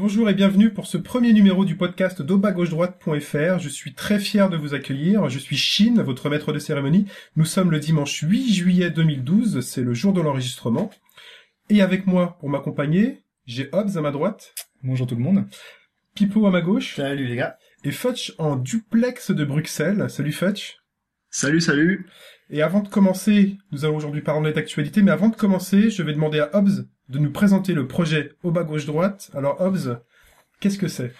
Bonjour 0.00 0.30
et 0.30 0.34
bienvenue 0.34 0.70
pour 0.70 0.86
ce 0.86 0.96
premier 0.96 1.34
numéro 1.34 1.66
du 1.66 1.76
podcast 1.76 2.22
d'aubagoche-droite.fr. 2.22 3.58
Je 3.58 3.68
suis 3.68 3.92
très 3.92 4.18
fier 4.18 4.48
de 4.48 4.56
vous 4.56 4.72
accueillir. 4.72 5.28
Je 5.28 5.38
suis 5.38 5.58
Shin, 5.58 6.02
votre 6.02 6.30
maître 6.30 6.54
de 6.54 6.58
cérémonie. 6.58 7.04
Nous 7.36 7.44
sommes 7.44 7.70
le 7.70 7.80
dimanche 7.80 8.20
8 8.22 8.50
juillet 8.50 8.90
2012, 8.90 9.60
c'est 9.60 9.82
le 9.82 9.92
jour 9.92 10.14
de 10.14 10.22
l'enregistrement. 10.22 10.88
Et 11.68 11.82
avec 11.82 12.06
moi, 12.06 12.38
pour 12.40 12.48
m'accompagner, 12.48 13.18
j'ai 13.44 13.68
Hobbs 13.72 13.98
à 13.98 14.00
ma 14.00 14.10
droite, 14.10 14.54
Bonjour 14.82 15.06
tout 15.06 15.16
le 15.16 15.20
monde. 15.20 15.44
Pipo 16.14 16.46
à 16.46 16.50
ma 16.50 16.62
gauche, 16.62 16.96
Salut 16.96 17.26
les 17.26 17.36
gars. 17.36 17.58
et 17.84 17.90
Futch 17.90 18.32
en 18.38 18.56
duplex 18.56 19.32
de 19.32 19.44
Bruxelles. 19.44 20.08
Salut 20.08 20.32
Futch. 20.32 20.78
Salut, 21.28 21.60
salut. 21.60 22.08
Et 22.48 22.62
avant 22.62 22.80
de 22.80 22.88
commencer, 22.88 23.58
nous 23.70 23.84
allons 23.84 23.96
aujourd'hui 23.96 24.22
parler 24.22 24.54
d'actualité, 24.54 25.02
mais 25.02 25.10
avant 25.10 25.28
de 25.28 25.36
commencer, 25.36 25.90
je 25.90 26.02
vais 26.02 26.14
demander 26.14 26.40
à 26.40 26.56
Hobbs 26.56 26.86
de 27.10 27.18
nous 27.18 27.30
présenter 27.30 27.74
le 27.74 27.86
projet 27.86 28.32
au 28.42 28.50
bas 28.50 28.64
gauche 28.64 28.86
droite. 28.86 29.30
Alors 29.34 29.60
Hobbs, 29.60 29.98
qu'est-ce 30.60 30.78
que 30.78 30.88
c'est? 30.88 31.12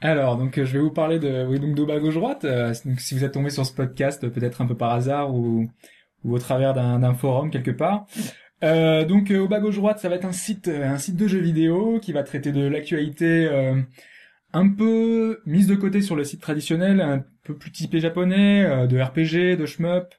Alors, 0.00 0.36
donc, 0.36 0.58
euh, 0.58 0.64
je 0.64 0.74
vais 0.74 0.78
vous 0.78 0.90
parler 0.90 1.18
de, 1.18 1.46
oui, 1.46 1.58
donc, 1.58 1.74
d'Aube 1.74 1.98
gauche 2.00 2.14
droite. 2.14 2.44
Euh, 2.44 2.74
donc, 2.84 3.00
si 3.00 3.14
vous 3.14 3.24
êtes 3.24 3.32
tombé 3.32 3.50
sur 3.50 3.64
ce 3.64 3.72
podcast, 3.72 4.24
euh, 4.24 4.30
peut-être 4.30 4.60
un 4.60 4.66
peu 4.66 4.74
par 4.76 4.92
hasard 4.92 5.34
ou, 5.34 5.70
ou 6.24 6.34
au 6.34 6.38
travers 6.38 6.74
d'un, 6.74 7.14
forum 7.14 7.50
quelque 7.50 7.70
part. 7.70 8.06
Donc, 8.62 9.30
au 9.30 9.48
bas 9.48 9.60
gauche 9.60 9.76
droite, 9.76 9.98
ça 9.98 10.08
va 10.08 10.16
être 10.16 10.24
un 10.26 10.32
site, 10.32 10.68
un 10.68 10.98
site 10.98 11.16
de 11.16 11.28
jeux 11.28 11.40
vidéo 11.40 11.98
qui 12.00 12.12
va 12.12 12.22
traiter 12.22 12.52
de 12.52 12.66
l'actualité 12.66 13.48
un 14.52 14.68
peu 14.68 15.40
mise 15.46 15.66
de 15.66 15.74
côté 15.74 16.00
sur 16.00 16.16
le 16.16 16.24
site 16.24 16.40
traditionnel, 16.40 17.00
un 17.00 17.24
peu 17.44 17.56
plus 17.56 17.70
typé 17.70 18.00
japonais, 18.00 18.86
de 18.88 18.98
RPG, 18.98 19.58
de 19.58 19.66
shmup. 19.66 20.14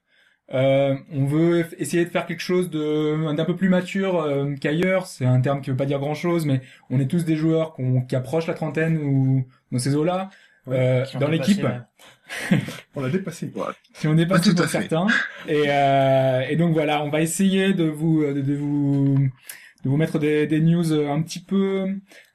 Euh, 0.53 0.95
on 1.11 1.25
veut 1.25 1.65
essayer 1.77 2.05
de 2.05 2.09
faire 2.09 2.25
quelque 2.25 2.39
chose 2.41 2.69
de 2.69 3.33
d'un 3.35 3.43
peu 3.45 3.55
plus 3.55 3.67
mature 3.69 4.21
euh, 4.21 4.53
qu'ailleurs. 4.59 5.05
C'est 5.07 5.25
un 5.25 5.41
terme 5.41 5.61
qui 5.61 5.69
veut 5.71 5.75
pas 5.75 5.85
dire 5.85 5.99
grand 5.99 6.13
chose, 6.15 6.45
mais 6.45 6.61
on 6.89 6.99
est 6.99 7.07
tous 7.07 7.25
des 7.25 7.35
joueurs 7.35 7.73
qu'on- 7.73 8.01
qui 8.01 8.15
approchent 8.15 8.47
la 8.47 8.53
trentaine 8.53 8.97
ou 8.97 9.45
dans 9.71 9.79
ces 9.79 9.95
eaux-là. 9.95 10.29
Euh, 10.69 11.05
dans 11.19 11.27
l'équipe. 11.29 11.65
On 12.95 13.01
l'a 13.01 13.09
dépassé. 13.09 13.51
qui 13.93 14.07
ont 14.07 14.13
dépassé 14.13 14.41
Pas 14.41 14.49
tout 14.49 14.55
pour 14.55 14.65
à 14.65 14.67
fait. 14.67 14.79
certains. 14.89 15.07
Et, 15.47 15.63
euh, 15.67 16.41
et 16.49 16.55
donc 16.57 16.73
voilà, 16.73 17.01
on 17.03 17.09
va 17.09 17.21
essayer 17.21 17.73
de 17.73 17.85
vous 17.85 18.21
de, 18.23 18.41
de 18.41 18.53
vous 18.55 19.17
de 19.85 19.89
vous 19.89 19.95
mettre 19.97 20.19
des, 20.19 20.45
des 20.47 20.59
news 20.59 20.91
un 20.93 21.21
petit 21.21 21.39
peu 21.41 21.85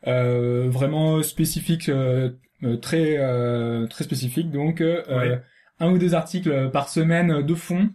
euh, 0.06 0.69
vraiment 0.70 1.22
spécifiques, 1.22 1.88
euh, 1.91 2.30
euh, 2.64 2.76
très 2.76 3.16
euh, 3.19 3.86
très 3.86 4.04
spécifiques. 4.04 4.50
Donc 4.50 4.80
euh, 4.80 5.02
Ouais. 5.10 5.41
Un 5.83 5.92
ou 5.92 5.98
deux 5.98 6.14
articles 6.14 6.70
par 6.72 6.88
semaine 6.88 7.42
de 7.42 7.55
fond. 7.55 7.91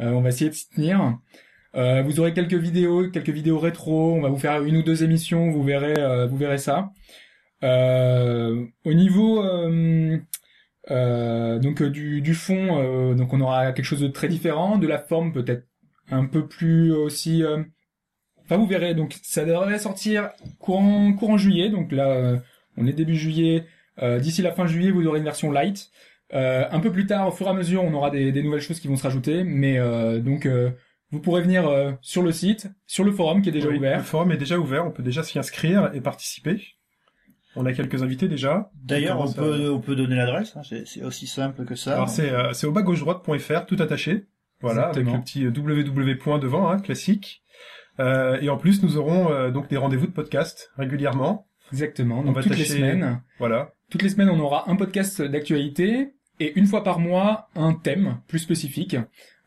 Euh, 0.00 0.10
on 0.12 0.22
va 0.22 0.30
essayer 0.30 0.50
de 0.50 0.54
s'y 0.54 0.68
tenir. 0.70 1.18
Euh, 1.74 2.02
vous 2.02 2.20
aurez 2.20 2.32
quelques 2.34 2.54
vidéos, 2.54 3.10
quelques 3.10 3.30
vidéos 3.30 3.58
rétro. 3.58 4.14
On 4.14 4.20
va 4.22 4.28
vous 4.28 4.38
faire 4.38 4.62
une 4.62 4.76
ou 4.78 4.82
deux 4.82 5.02
émissions. 5.04 5.50
Vous 5.50 5.62
verrez, 5.62 5.94
euh, 5.98 6.26
vous 6.26 6.36
verrez 6.36 6.58
ça. 6.58 6.90
Euh, 7.64 8.64
au 8.84 8.92
niveau 8.94 9.42
euh, 9.44 10.18
euh, 10.90 11.58
donc 11.60 11.80
euh, 11.82 11.90
du, 11.90 12.20
du 12.20 12.34
fond, 12.34 12.78
euh, 12.80 13.14
donc 13.14 13.32
on 13.32 13.40
aura 13.40 13.72
quelque 13.72 13.84
chose 13.84 14.00
de 14.00 14.08
très 14.08 14.28
différent, 14.28 14.78
de 14.78 14.88
la 14.88 14.98
forme 14.98 15.32
peut-être 15.32 15.64
un 16.10 16.26
peu 16.26 16.46
plus 16.46 16.92
aussi. 16.92 17.42
euh, 17.44 17.62
Enfin, 18.44 18.56
vous 18.56 18.66
verrez. 18.66 18.94
Donc, 18.94 19.16
ça 19.22 19.44
devrait 19.44 19.78
sortir 19.78 20.30
courant 20.58 21.12
courant 21.14 21.38
juillet. 21.38 21.70
Donc 21.70 21.92
là, 21.92 22.08
euh, 22.10 22.38
on 22.76 22.86
est 22.86 22.92
début 22.92 23.16
juillet. 23.16 23.64
Euh, 24.02 24.18
D'ici 24.18 24.42
la 24.42 24.52
fin 24.52 24.66
juillet, 24.66 24.90
vous 24.90 25.06
aurez 25.06 25.18
une 25.18 25.24
version 25.24 25.50
light. 25.52 25.90
Euh, 26.34 26.64
un 26.70 26.80
peu 26.80 26.90
plus 26.92 27.06
tard, 27.06 27.28
au 27.28 27.30
fur 27.30 27.46
et 27.46 27.50
à 27.50 27.52
mesure, 27.52 27.84
on 27.84 27.92
aura 27.94 28.10
des, 28.10 28.32
des 28.32 28.42
nouvelles 28.42 28.60
choses 28.62 28.80
qui 28.80 28.88
vont 28.88 28.96
se 28.96 29.02
rajouter. 29.02 29.44
Mais 29.44 29.78
euh, 29.78 30.18
donc, 30.20 30.46
euh, 30.46 30.70
vous 31.10 31.20
pourrez 31.20 31.42
venir 31.42 31.68
euh, 31.68 31.92
sur 32.00 32.22
le 32.22 32.32
site, 32.32 32.68
sur 32.86 33.04
le 33.04 33.12
forum 33.12 33.42
qui 33.42 33.50
est 33.50 33.52
déjà 33.52 33.66
Oui, 33.68 33.74
Le 33.74 33.78
ouvert. 33.80 34.04
forum 34.04 34.32
est 34.32 34.36
déjà 34.38 34.58
ouvert, 34.58 34.86
on 34.86 34.90
peut 34.90 35.02
déjà 35.02 35.22
s'y 35.22 35.38
inscrire 35.38 35.90
et 35.94 36.00
participer. 36.00 36.62
On 37.54 37.66
a 37.66 37.74
quelques 37.74 38.02
invités 38.02 38.28
déjà. 38.28 38.70
D'ailleurs, 38.82 39.20
on 39.20 39.30
peut, 39.30 39.68
on 39.70 39.78
peut 39.80 39.94
donner 39.94 40.16
l'adresse. 40.16 40.56
hein, 40.56 40.62
C'est 40.66 40.86
c'est 40.88 41.02
aussi 41.04 41.26
simple 41.26 41.66
que 41.66 41.74
ça. 41.74 41.94
Alors 41.96 42.08
c'est 42.08 42.30
euh, 42.30 42.54
c'est 42.54 42.66
au 42.66 42.72
bas 42.72 42.80
gauche 42.80 43.00
droite.fr, 43.00 43.66
tout 43.66 43.76
attaché. 43.78 44.24
Voilà, 44.62 44.88
Exactement. 44.88 45.14
avec 45.16 45.34
le 45.36 45.50
petit 45.52 45.60
www 45.60 46.14
point 46.16 46.38
devant, 46.38 46.70
hein, 46.70 46.78
classique. 46.78 47.42
Euh, 48.00 48.40
et 48.40 48.48
en 48.48 48.56
plus, 48.56 48.82
nous 48.82 48.96
aurons 48.96 49.30
euh, 49.30 49.50
donc 49.50 49.68
des 49.68 49.76
rendez-vous 49.76 50.06
de 50.06 50.12
podcast 50.12 50.70
régulièrement. 50.78 51.46
Exactement. 51.72 52.20
On 52.20 52.22
Donc 52.24 52.36
va 52.36 52.42
toutes 52.42 52.56
les 52.56 52.64
semaines. 52.64 53.20
Voilà. 53.38 53.72
Toutes 53.90 54.02
les 54.02 54.08
semaines, 54.08 54.30
on 54.30 54.40
aura 54.40 54.70
un 54.70 54.76
podcast 54.76 55.20
d'actualité 55.20 56.14
et 56.40 56.52
une 56.58 56.66
fois 56.66 56.82
par 56.82 56.98
mois, 56.98 57.48
un 57.54 57.74
thème 57.74 58.20
plus 58.28 58.38
spécifique. 58.38 58.96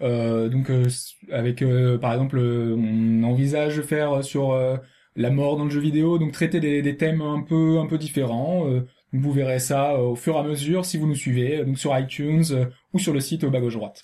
Euh, 0.02 0.50
donc, 0.50 0.70
euh, 0.70 0.86
avec, 1.32 1.62
euh, 1.62 1.98
par 1.98 2.14
exemple, 2.14 2.38
euh, 2.38 2.76
on 2.78 3.24
envisage 3.24 3.78
de 3.78 3.82
faire 3.82 4.24
sur 4.24 4.52
euh, 4.52 4.78
la 5.16 5.30
mort 5.30 5.58
dans 5.58 5.66
le 5.66 5.70
jeu 5.70 5.80
vidéo, 5.80 6.18
donc 6.18 6.32
traiter 6.32 6.60
des, 6.60 6.82
des 6.82 6.98
thèmes 6.98 7.22
un 7.22 7.42
peu, 7.42 7.80
un 7.80 7.88
peu 7.88 7.98
différents. 7.98 8.68
Euh, 8.68 8.82
donc 9.14 9.22
vous 9.22 9.32
verrez 9.32 9.60
ça 9.60 9.94
euh, 9.94 10.00
au 10.00 10.16
fur 10.16 10.36
et 10.36 10.40
à 10.40 10.44
mesure 10.44 10.86
si 10.86 10.98
vous 10.98 11.08
nous 11.08 11.16
suivez, 11.16 11.60
euh, 11.60 11.66
donc 11.66 11.78
sur 11.80 11.98
iTunes 11.98 12.44
euh, 12.52 12.66
ou 12.94 13.00
sur 13.00 13.14
le 13.14 13.20
site 13.22 13.44
au 13.44 13.50
bas 13.50 13.60
gauche 13.62 13.76
droite. 13.76 14.02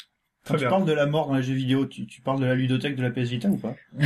Quand 0.48 0.56
tu 0.56 0.66
parles 0.66 0.86
de 0.86 0.94
la 0.94 1.06
mort 1.06 1.28
dans 1.28 1.36
les 1.36 1.44
jeux 1.44 1.54
vidéo, 1.54 1.86
tu, 1.86 2.08
tu 2.08 2.22
parles 2.22 2.40
de 2.40 2.46
la 2.46 2.56
ludothèque 2.56 2.96
de 2.96 3.04
la 3.04 3.12
PS 3.12 3.30
Vita 3.30 3.48
ou 3.50 3.58
pas? 3.58 3.76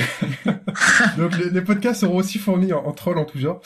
Donc 1.18 1.38
les, 1.38 1.50
les 1.50 1.62
podcasts 1.62 2.02
seront 2.02 2.18
aussi 2.18 2.40
fournis 2.40 2.74
en, 2.74 2.86
en 2.86 2.92
troll 2.92 3.18
en 3.18 3.26
tout 3.26 3.40
genre. 3.40 3.62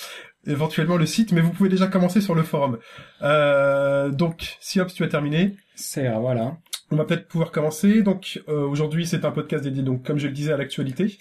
Éventuellement 0.50 0.98
le 0.98 1.06
site, 1.06 1.32
mais 1.32 1.42
vous 1.42 1.52
pouvez 1.52 1.70
déjà 1.70 1.88
commencer 1.88 2.22
sur 2.22 2.34
le 2.34 2.42
forum. 2.42 2.80
Euh, 3.22 4.10
donc, 4.10 4.58
si 4.60 4.82
Hobbs, 4.82 4.92
tu 4.92 5.04
as 5.04 5.08
terminé, 5.08 5.56
C'est 5.76 6.08
euh, 6.08 6.18
voilà. 6.18 6.58
On 6.92 6.96
va 6.96 7.06
peut-être 7.06 7.28
pouvoir 7.28 7.52
commencer. 7.52 8.02
Donc 8.02 8.42
euh, 8.50 8.66
aujourd'hui, 8.66 9.06
c'est 9.06 9.26
un 9.26 9.32
podcast 9.32 9.64
dédié, 9.64 9.84
donc 9.84 10.04
comme 10.04 10.18
je 10.18 10.28
le 10.28 10.34
disais, 10.34 10.52
à 10.52 10.58
l'actualité, 10.58 11.20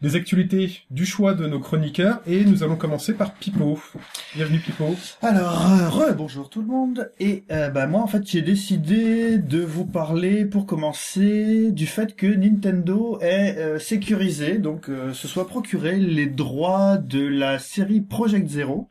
des 0.00 0.14
actualités 0.14 0.82
du 0.90 1.04
choix 1.04 1.34
de 1.34 1.46
nos 1.46 1.58
chroniqueurs, 1.58 2.20
et 2.26 2.44
nous 2.44 2.62
allons 2.62 2.76
commencer 2.76 3.14
par 3.14 3.34
Pipo. 3.34 3.80
Bienvenue 4.34 4.60
Pipo. 4.60 4.94
Alors, 5.22 5.66
euh, 5.70 5.88
re, 5.88 6.14
bonjour 6.14 6.48
tout 6.50 6.60
le 6.60 6.68
monde. 6.68 7.10
Et 7.18 7.44
euh, 7.50 7.68
bah 7.70 7.86
moi, 7.86 8.02
en 8.02 8.06
fait, 8.06 8.24
j'ai 8.24 8.42
décidé 8.42 9.38
de 9.38 9.60
vous 9.60 9.84
parler, 9.84 10.44
pour 10.44 10.66
commencer, 10.66 11.72
du 11.72 11.86
fait 11.86 12.14
que 12.14 12.26
Nintendo 12.26 13.18
ait 13.20 13.56
euh, 13.58 13.78
sécurisé, 13.78 14.58
donc 14.58 14.88
euh, 14.88 15.12
se 15.14 15.26
soit 15.26 15.48
procuré 15.48 15.96
les 15.96 16.26
droits 16.26 16.96
de 16.96 17.26
la 17.26 17.58
série 17.58 18.00
Project 18.00 18.48
Zero. 18.48 18.90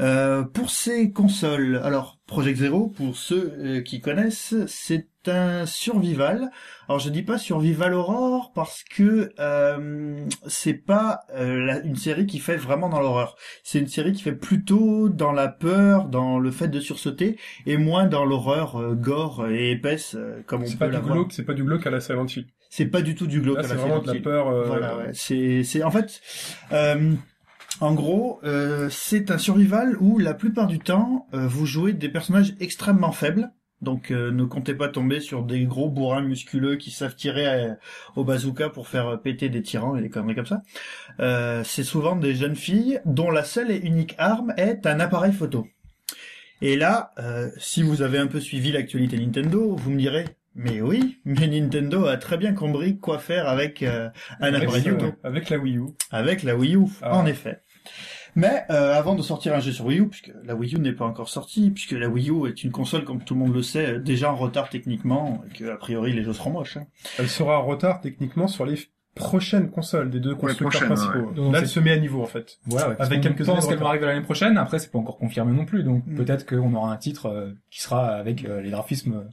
Euh, 0.00 0.44
pour 0.44 0.70
ces 0.70 1.12
consoles, 1.12 1.78
alors 1.84 2.19
Project 2.30 2.58
Zero, 2.58 2.86
pour 2.96 3.16
ceux 3.16 3.52
euh, 3.58 3.80
qui 3.82 4.00
connaissent, 4.00 4.54
c'est 4.66 5.06
un 5.26 5.66
survival. 5.66 6.50
Alors 6.88 6.98
je 6.98 7.10
dis 7.10 7.22
pas 7.22 7.36
survival 7.38 7.92
horror 7.92 8.52
parce 8.54 8.84
que 8.84 9.32
euh, 9.38 10.24
c'est 10.46 10.74
pas 10.74 11.20
euh, 11.34 11.58
la- 11.66 11.80
une 11.80 11.96
série 11.96 12.26
qui 12.26 12.38
fait 12.38 12.56
vraiment 12.56 12.88
dans 12.88 13.00
l'horreur. 13.00 13.36
C'est 13.64 13.80
une 13.80 13.88
série 13.88 14.12
qui 14.12 14.22
fait 14.22 14.32
plutôt 14.34 15.08
dans 15.08 15.32
la 15.32 15.48
peur, 15.48 16.06
dans 16.06 16.38
le 16.38 16.50
fait 16.50 16.68
de 16.68 16.80
sursauter, 16.80 17.36
et 17.66 17.76
moins 17.76 18.06
dans 18.06 18.24
l'horreur 18.24 18.76
euh, 18.80 18.94
gore 18.94 19.46
et 19.48 19.72
épaisse 19.72 20.16
comme 20.46 20.62
on 20.62 20.66
C'est 20.66 20.72
peut 20.74 20.78
pas 20.78 20.86
du 20.86 20.92
la 20.94 21.00
voir. 21.00 21.14
glauque, 21.16 21.32
c'est 21.32 21.44
pas 21.44 21.54
du 21.54 21.64
glauque 21.64 21.86
à 21.86 21.90
la 21.90 22.00
Silent 22.00 22.26
Hill. 22.26 22.46
C'est 22.70 22.86
pas 22.86 23.02
du 23.02 23.14
tout 23.16 23.26
du 23.26 23.40
glauque 23.40 23.58
à 23.58 23.62
c'est 23.64 23.74
la 23.74 23.80
vraiment 23.80 23.98
de 24.00 24.06
la 24.12 24.20
peur. 24.20 24.66
Voilà, 24.66 24.96
ouais. 24.96 25.10
C'est, 25.12 25.64
c'est 25.64 25.82
en 25.82 25.90
fait, 25.90 26.20
euh, 26.72 27.12
en 27.80 27.94
gros, 27.94 28.40
euh, 28.44 28.88
c'est 28.90 29.30
un 29.30 29.38
survival 29.38 29.96
où 30.00 30.18
la 30.18 30.34
plupart 30.34 30.66
du 30.66 30.78
temps, 30.78 31.26
euh, 31.34 31.46
vous 31.46 31.66
jouez 31.66 31.92
des 31.92 32.08
personnages 32.08 32.54
extrêmement 32.60 33.12
faibles. 33.12 33.50
Donc, 33.80 34.10
euh, 34.10 34.30
ne 34.30 34.44
comptez 34.44 34.74
pas 34.74 34.88
tomber 34.88 35.20
sur 35.20 35.42
des 35.42 35.64
gros 35.64 35.88
bourrins 35.88 36.20
musculeux 36.20 36.76
qui 36.76 36.90
savent 36.90 37.14
tirer 37.16 37.46
euh, 37.46 37.74
au 38.14 38.24
bazooka 38.24 38.68
pour 38.68 38.88
faire 38.88 39.18
péter 39.22 39.48
des 39.48 39.62
tyrans 39.62 39.96
et 39.96 40.02
des 40.02 40.10
conneries 40.10 40.34
comme 40.34 40.44
ça. 40.44 40.62
Euh, 41.20 41.62
c'est 41.64 41.82
souvent 41.84 42.14
des 42.14 42.34
jeunes 42.34 42.56
filles 42.56 43.00
dont 43.06 43.30
la 43.30 43.42
seule 43.42 43.70
et 43.70 43.78
unique 43.78 44.14
arme 44.18 44.52
est 44.58 44.86
un 44.86 45.00
appareil 45.00 45.32
photo. 45.32 45.66
Et 46.60 46.76
là, 46.76 47.12
euh, 47.18 47.48
si 47.56 47.82
vous 47.82 48.02
avez 48.02 48.18
un 48.18 48.26
peu 48.26 48.38
suivi 48.40 48.70
l'actualité 48.70 49.16
Nintendo, 49.18 49.74
vous 49.76 49.90
me 49.90 49.96
direz, 49.98 50.26
mais 50.54 50.82
oui, 50.82 51.16
mais 51.24 51.46
Nintendo 51.48 52.04
a 52.04 52.18
très 52.18 52.36
bien 52.36 52.52
compris 52.52 52.98
quoi 52.98 53.18
faire 53.18 53.48
avec 53.48 53.82
un 53.82 54.12
avec, 54.40 54.64
appareil 54.64 54.82
photo. 54.82 55.06
avec 55.24 55.48
la 55.48 55.56
Wii 55.56 55.78
U. 55.78 55.84
Avec 56.10 56.42
la 56.42 56.54
Wii 56.54 56.76
U, 56.76 56.84
Ah. 57.00 57.16
en 57.16 57.24
effet. 57.24 57.60
Mais 58.36 58.62
euh, 58.70 58.94
avant 58.94 59.14
de 59.16 59.22
sortir 59.22 59.54
un 59.54 59.60
jeu 59.60 59.72
sur 59.72 59.86
Wii 59.86 59.98
U, 60.00 60.08
puisque 60.08 60.32
la 60.44 60.54
Wii 60.54 60.76
U 60.76 60.78
n'est 60.78 60.92
pas 60.92 61.04
encore 61.04 61.28
sortie, 61.28 61.70
puisque 61.70 61.92
la 61.92 62.08
Wii 62.08 62.30
U 62.30 62.46
est 62.48 62.62
une 62.62 62.70
console, 62.70 63.04
comme 63.04 63.22
tout 63.24 63.34
le 63.34 63.40
monde 63.40 63.54
le 63.54 63.62
sait, 63.62 63.94
euh, 63.94 63.98
déjà 63.98 64.30
en 64.32 64.36
retard 64.36 64.68
techniquement, 64.68 65.42
et 65.50 65.58
que 65.58 65.64
a 65.70 65.76
priori 65.76 66.12
les 66.12 66.22
jeux 66.22 66.32
seront 66.32 66.50
moches. 66.50 66.76
hein. 66.76 66.86
Elle 67.18 67.28
sera 67.28 67.58
en 67.58 67.64
retard 67.66 68.00
techniquement 68.00 68.46
sur 68.46 68.64
les 68.66 68.78
prochaines 69.16 69.68
consoles 69.70 70.08
des 70.10 70.20
deux 70.20 70.36
constructeurs 70.36 70.86
prochaines, 70.86 71.08
principaux. 71.10 71.32
Donc, 71.32 71.52
Là, 71.52 71.58
elle 71.58 71.66
se 71.68 71.80
met 71.80 71.90
à 71.90 71.98
niveau 71.98 72.22
en 72.22 72.26
fait. 72.26 72.58
Voilà, 72.66 72.90
ouais, 72.90 72.96
Avec 73.00 73.20
quelques 73.20 73.44
pense 73.44 73.58
années 73.64 73.68
qu'elle 73.74 73.78
va 73.82 73.88
arriver 73.88 74.06
l'année 74.06 74.20
prochaine. 74.22 74.56
Après, 74.56 74.78
c'est 74.78 74.92
pas 74.92 74.98
encore 75.00 75.18
confirmé 75.18 75.52
non 75.52 75.64
plus. 75.64 75.82
Donc 75.82 76.06
Mm. 76.06 76.14
peut-être 76.14 76.46
qu'on 76.48 76.72
aura 76.74 76.92
un 76.92 76.96
titre 76.96 77.26
euh, 77.26 77.50
qui 77.72 77.80
sera 77.82 78.06
avec 78.10 78.44
euh, 78.44 78.60
les 78.60 78.70
graphismes 78.70 79.24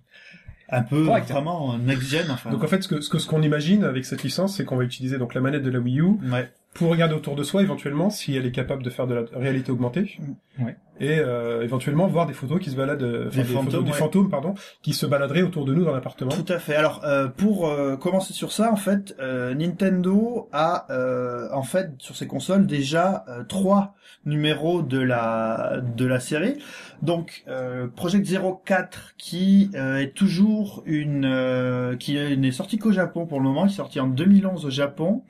un 0.69 0.81
peu 0.81 1.05
Correct. 1.05 1.29
vraiment 1.29 1.77
next-gen, 1.77 2.25
enfin. 2.31 2.49
Donc 2.49 2.63
en 2.63 2.67
fait, 2.67 2.81
ce 2.81 2.87
que 2.87 2.99
ce 2.99 3.09
que 3.09 3.19
ce 3.19 3.27
qu'on 3.27 3.41
imagine 3.43 3.83
avec 3.83 4.03
cette 4.05 4.23
licence, 4.23 4.57
c'est 4.57 4.65
qu'on 4.65 4.75
va 4.75 4.83
utiliser 4.83 5.17
donc 5.19 5.33
la 5.35 5.39
manette 5.41 5.61
de 5.63 5.69
la 5.69 5.79
Wii 5.79 5.99
U 6.01 6.03
ouais. 6.29 6.49
Pour 6.77 6.89
regarder 6.89 7.15
autour 7.15 7.35
de 7.35 7.43
soi 7.43 7.61
éventuellement 7.63 8.09
si 8.09 8.35
elle 8.35 8.45
est 8.45 8.51
capable 8.51 8.83
de 8.83 8.89
faire 8.89 9.07
de 9.07 9.15
la 9.15 9.23
réalité 9.39 9.71
augmentée 9.71 10.17
Ouais. 10.59 10.75
et 10.99 11.19
euh, 11.19 11.61
éventuellement 11.63 12.07
voir 12.07 12.25
des 12.25 12.33
photos 12.33 12.59
qui 12.59 12.71
se 12.71 12.75
baladent 12.75 13.03
euh, 13.03 13.27
enfin, 13.27 13.41
Des 13.41 13.47
photos- 13.47 13.63
fantômes, 13.65 13.83
des 13.83 13.91
ouais. 13.91 13.97
fantômes 13.97 14.29
pardon 14.29 14.55
qui 14.81 14.93
se 14.93 15.05
baladeraient 15.05 15.43
autour 15.43 15.65
de 15.65 15.73
nous 15.75 15.83
dans 15.85 15.93
l'appartement. 15.93 16.31
Tout 16.31 16.51
à 16.51 16.57
fait. 16.57 16.73
Alors 16.75 17.01
euh, 17.03 17.27
pour 17.27 17.67
euh, 17.67 17.95
commencer 17.97 18.33
sur 18.33 18.51
ça, 18.51 18.71
en 18.71 18.75
fait, 18.75 19.15
euh, 19.19 19.53
Nintendo 19.53 20.49
a 20.51 20.87
euh, 20.91 21.47
en 21.53 21.61
fait 21.63 21.91
sur 21.99 22.15
ses 22.15 22.25
consoles 22.25 22.65
déjà 22.65 23.23
euh, 23.29 23.43
trois 23.43 23.93
numéros 24.27 24.81
de 24.83 24.99
la 24.99 25.81
de 25.81 26.05
la 26.05 26.19
série. 26.19 26.55
Donc 27.01 27.43
euh, 27.47 27.87
Project 27.87 28.27
04 28.65 29.13
qui 29.17 29.71
euh, 29.75 29.97
est 29.97 30.13
toujours 30.13 30.83
une 30.85 31.25
euh, 31.25 31.95
qui 31.95 32.15
n'est 32.37 32.51
sorti 32.51 32.77
qu'au 32.77 32.91
Japon 32.91 33.25
pour 33.25 33.39
le 33.39 33.45
moment, 33.45 33.65
qui 33.65 33.73
est 33.73 33.77
sorti 33.77 33.99
en 33.99 34.07
2011 34.07 34.65
au 34.65 34.69
Japon. 34.69 35.23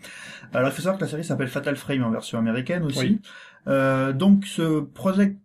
Alors 0.54 0.70
il 0.70 0.74
faut 0.74 0.82
savoir 0.82 0.98
que 0.98 1.04
la 1.04 1.10
série 1.10 1.24
s'appelle 1.24 1.48
Fatal 1.48 1.76
Frame 1.76 2.04
en 2.04 2.10
version 2.10 2.40
américaine 2.40 2.84
aussi. 2.84 3.00
Oui. 3.00 3.22
Euh, 3.68 4.14
donc 4.14 4.46
ce 4.46 4.80
Project 4.80 5.38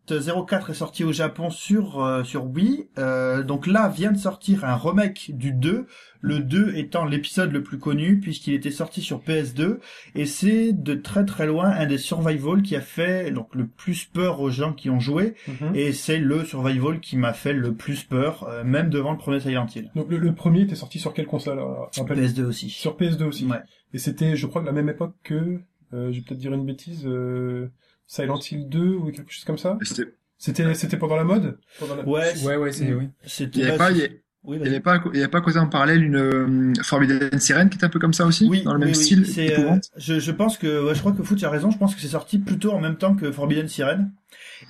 04 0.47 0.71
est 0.71 0.75
sorti 0.75 1.03
au 1.03 1.13
Japon 1.13 1.51
sur 1.51 2.05
euh, 2.05 2.23
sur 2.23 2.45
Wii. 2.47 2.89
Euh, 2.99 3.43
donc 3.43 3.67
là 3.67 3.89
vient 3.89 4.13
de 4.13 4.19
sortir 4.19 4.65
un 4.65 4.77
remake 4.77 5.33
du 5.35 5.53
2, 5.53 5.87
le 6.21 6.39
2 6.39 6.75
étant 6.77 7.05
l'épisode 7.05 7.51
le 7.53 7.63
plus 7.65 7.79
connu 7.79 8.21
puisqu'il 8.21 8.55
était 8.55 8.71
sorti 8.71 9.01
sur 9.01 9.21
PS2 9.23 9.79
et 10.15 10.25
c'est 10.27 10.73
de 10.73 10.95
très 10.95 11.25
très 11.25 11.47
loin 11.47 11.67
un 11.71 11.87
des 11.87 11.99
survival 11.99 12.63
qui 12.63 12.77
a 12.77 12.81
fait 12.81 13.33
donc 13.33 13.55
le 13.57 13.67
plus 13.67 14.05
peur 14.05 14.41
aux 14.41 14.51
gens 14.51 14.73
qui 14.73 14.89
ont 14.89 15.01
joué 15.01 15.35
Mhm. 15.49 15.75
et 15.75 15.93
c'est 15.93 16.19
le 16.19 16.45
survival 16.45 17.01
qui 17.01 17.17
m'a 17.17 17.33
fait 17.33 17.53
le 17.53 17.75
plus 17.75 18.05
peur 18.05 18.47
euh, 18.49 18.63
même 18.63 18.89
devant 18.89 19.11
le 19.13 19.19
premier 19.19 19.41
Silent 19.41 19.67
Hill. 19.75 19.91
Donc 19.97 20.09
le, 20.09 20.19
le 20.19 20.33
premier 20.33 20.61
était 20.61 20.77
sorti 20.77 21.01
sur 21.01 21.13
quelle 21.13 21.27
console 21.27 21.59
alors, 21.59 21.91
rappelle 21.99 22.21
PS2 22.21 22.45
aussi. 22.45 22.71
Sur 22.71 22.97
PS2 22.97 23.25
aussi. 23.25 23.47
Ouais. 23.47 23.59
Et 23.95 23.99
c'était, 23.99 24.37
je 24.37 24.47
crois, 24.47 24.61
de 24.63 24.67
la 24.67 24.73
même 24.73 24.89
époque 24.89 25.15
que, 25.25 25.35
euh, 25.93 26.11
je 26.13 26.19
vais 26.19 26.21
peut-être 26.23 26.39
dire 26.39 26.53
une 26.55 26.65
bêtise, 26.65 27.03
euh, 27.07 27.69
Silent 28.15 28.39
Hill 28.51 28.69
2 28.69 28.89
ou 28.97 29.11
quelque 29.11 29.33
chose 29.33 29.45
comme 29.45 29.59
ça? 29.59 29.79
C'était- 29.83 30.13
C'était, 30.39 30.75
c'était 30.75 30.97
pendant 30.97 31.17
la 31.17 31.25
mode? 31.25 31.59
Pendant 31.79 31.95
la... 31.97 32.05
Ouais, 32.05 32.33
Ouais, 32.45 32.57
ouais, 32.57 32.73
c'est 32.73 32.93
oui. 32.93 33.09
c'était 33.25 33.61
Il 33.61 33.65
y 33.65 33.69
avait 33.69 33.79
pas, 33.79 33.91
il 33.93 33.99
y 33.99 34.09
oui, 34.45 34.57
avait 34.61 34.81
pas, 34.81 35.01
il 35.15 35.19
y 35.19 35.23
avait 35.23 35.31
pas 35.31 35.41
causé 35.41 35.61
en 35.61 35.69
parallèle 35.69 36.03
une 36.03 36.17
euh, 36.17 36.73
Forbidden 36.83 37.39
Siren 37.39 37.71
qui 37.71 37.77
était 37.77 37.87
un 37.87 37.89
peu 37.89 38.01
comme 38.01 38.13
ça 38.13 38.27
aussi, 38.27 38.49
Oui, 38.51 38.63
dans 38.65 38.73
le 38.75 38.81
oui, 38.81 38.87
même 38.87 38.95
oui. 38.99 39.03
style. 39.05 39.25
C'est, 39.25 39.57
euh, 39.57 39.77
je, 39.97 40.19
je 40.19 40.33
pense 40.33 40.59
que, 40.59 40.85
ouais, 40.85 40.95
je 40.97 41.01
crois 41.01 41.13
que 41.13 41.23
Foot, 41.23 41.39
tu 41.39 41.45
as 41.45 41.51
raison. 41.51 41.71
Je 41.71 41.79
pense 41.79 41.95
que 41.95 42.01
c'est 42.01 42.09
sorti 42.09 42.39
plutôt 42.41 42.73
en 42.73 42.81
même 42.81 42.97
temps 42.97 43.15
que 43.15 43.31
Forbidden 43.31 43.69
Siren. 43.69 44.11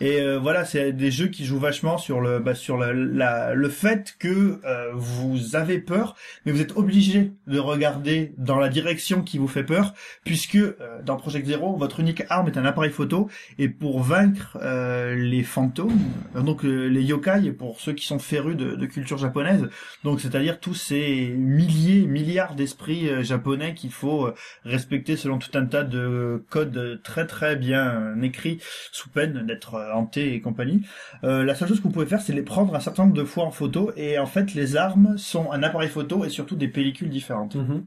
Et 0.01 0.21
euh, 0.21 0.39
voilà, 0.39 0.65
c'est 0.65 0.93
des 0.93 1.11
jeux 1.11 1.29
qui 1.29 1.45
jouent 1.45 1.59
vachement 1.59 1.99
sur 1.99 2.21
le, 2.21 2.39
bah, 2.39 2.55
sur 2.55 2.79
la, 2.79 3.55
le 3.55 3.69
fait 3.69 4.15
que 4.19 4.61
euh, 4.65 4.91
vous 4.95 5.57
avez 5.57 5.79
peur, 5.79 6.17
mais 6.45 6.53
vous 6.53 6.61
êtes 6.61 6.77
obligé 6.77 7.33
de 7.47 7.59
regarder 7.59 8.35
dans 8.39 8.59
la 8.59 8.69
direction 8.69 9.23
qui 9.23 9.39
vous 9.39 9.49
fait 9.49 9.65
peur, 9.65 9.95
puisque 10.25 10.57
euh, 10.57 10.75
dans 11.05 11.17
Project 11.17 11.47
Zero, 11.47 11.77
votre 11.77 12.01
unique 12.01 12.23
arme 12.29 12.49
est 12.49 12.59
un 12.59 12.65
appareil 12.65 12.91
photo, 12.91 13.29
et 13.59 13.69
pour 13.69 14.01
vaincre 14.01 14.59
euh, 14.63 15.15
les 15.15 15.43
fantômes, 15.43 15.99
euh, 16.37 16.43
donc 16.43 16.65
euh, 16.65 16.87
les 16.87 17.03
yokai, 17.03 17.53
pour 17.53 17.81
ceux 17.81 17.93
qui 17.93 18.07
sont 18.07 18.19
férus 18.19 18.57
de, 18.57 18.75
de 18.75 18.87
culture 18.87 19.19
japonaise, 19.19 19.69
donc 20.05 20.21
c'est-à-dire 20.21 20.61
tous 20.61 20.75
ces 20.75 21.29
milliers, 21.37 22.07
milliards 22.07 22.55
d'esprits 22.55 23.25
japonais 23.25 23.75
qu'il 23.75 23.91
faut 23.91 24.31
respecter 24.65 25.17
selon 25.17 25.39
tout 25.39 25.51
un 25.55 25.67
tas 25.67 25.85
de 25.85 26.45
codes 26.51 27.01
très 27.03 27.27
très 27.27 27.57
bien 27.57 28.21
écrits 28.23 28.59
sous 28.91 29.09
peine 29.09 29.47
d'être 29.53 29.75
euh, 29.75 29.93
hanté 29.93 30.35
et 30.35 30.41
compagnie. 30.41 30.83
Euh, 31.25 31.45
la 31.45 31.55
seule 31.55 31.69
chose 31.69 31.79
que 31.79 31.85
vous 31.85 31.91
pouvez 31.91 32.07
faire, 32.07 32.21
c'est 32.21 32.33
les 32.33 32.43
prendre 32.43 32.75
un 32.75 32.81
certain 32.81 33.05
nombre 33.05 33.17
de 33.17 33.25
fois 33.25 33.45
en 33.45 33.51
photo 33.51 33.93
et 33.97 34.19
en 34.19 34.27
fait 34.27 34.55
les 34.55 34.77
armes 34.77 35.17
sont 35.19 35.53
un 35.53 35.63
appareil 35.63 35.89
photo 35.89 36.25
et 36.25 36.31
surtout 36.31 36.57
des 36.57 36.69
pellicules 36.69 37.11
différentes. 37.11 37.55
Mhm. 37.57 37.85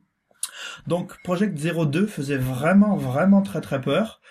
Donc 0.88 1.22
Project 1.24 1.58
02 1.58 2.06
faisait 2.06 2.38
vraiment 2.38 2.96
vraiment 2.96 3.42
très 3.42 3.62
très 3.62 3.82
peur. 3.82 4.22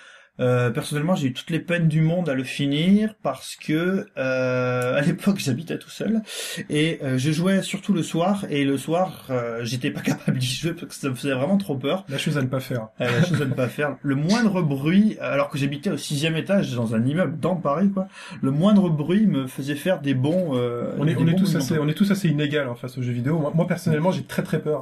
Euh, 0.40 0.70
personnellement, 0.70 1.14
j'ai 1.14 1.28
eu 1.28 1.32
toutes 1.32 1.50
les 1.50 1.60
peines 1.60 1.86
du 1.86 2.00
monde 2.00 2.28
à 2.28 2.34
le 2.34 2.42
finir 2.42 3.14
parce 3.22 3.54
que 3.54 4.06
euh, 4.18 4.96
à 4.98 5.00
l'époque 5.00 5.38
j'habitais 5.38 5.78
tout 5.78 5.90
seul 5.90 6.22
et 6.68 6.98
euh, 7.04 7.18
je 7.18 7.30
jouais 7.30 7.62
surtout 7.62 7.92
le 7.92 8.02
soir 8.02 8.44
et 8.50 8.64
le 8.64 8.76
soir 8.76 9.26
euh, 9.30 9.60
j'étais 9.64 9.92
pas 9.92 10.00
capable 10.02 10.38
d'y 10.38 10.46
jouer 10.46 10.72
parce 10.72 10.86
que 10.86 10.94
ça 10.94 11.08
me 11.08 11.14
faisait 11.14 11.34
vraiment 11.34 11.56
trop 11.56 11.76
peur. 11.76 12.04
La 12.08 12.18
chose 12.18 12.36
à 12.36 12.42
ne 12.42 12.48
pas 12.48 12.58
faire. 12.58 12.88
Euh, 13.00 13.04
la 13.20 13.24
chose 13.24 13.40
à 13.42 13.44
ne 13.44 13.54
pas 13.54 13.68
faire. 13.68 13.96
Le 14.02 14.16
moindre 14.16 14.60
bruit, 14.60 15.16
alors 15.20 15.50
que 15.50 15.56
j'habitais 15.58 15.90
au 15.90 15.96
sixième 15.96 16.36
étage 16.36 16.74
dans 16.74 16.96
un 16.96 17.04
immeuble 17.06 17.38
dans 17.38 17.54
Paris, 17.54 17.90
quoi, 17.92 18.08
le 18.42 18.50
moindre 18.50 18.90
bruit 18.90 19.26
me 19.26 19.46
faisait 19.46 19.76
faire 19.76 20.00
des 20.00 20.14
bons. 20.14 20.56
euh, 20.56 20.94
On 20.98 21.06
est, 21.06 21.14
on 21.16 21.28
est 21.28 21.36
tous 21.36 21.54
assez, 21.54 21.78
on 21.78 21.86
est 21.86 21.94
tous 21.94 22.10
assez 22.10 22.28
inégal 22.28 22.68
en 22.68 22.74
face 22.74 22.98
aux 22.98 23.02
jeux 23.02 23.12
vidéo. 23.12 23.38
Moi, 23.38 23.52
moi, 23.54 23.68
personnellement, 23.68 24.10
j'ai 24.10 24.24
très 24.24 24.42
très 24.42 24.60
peur. 24.60 24.80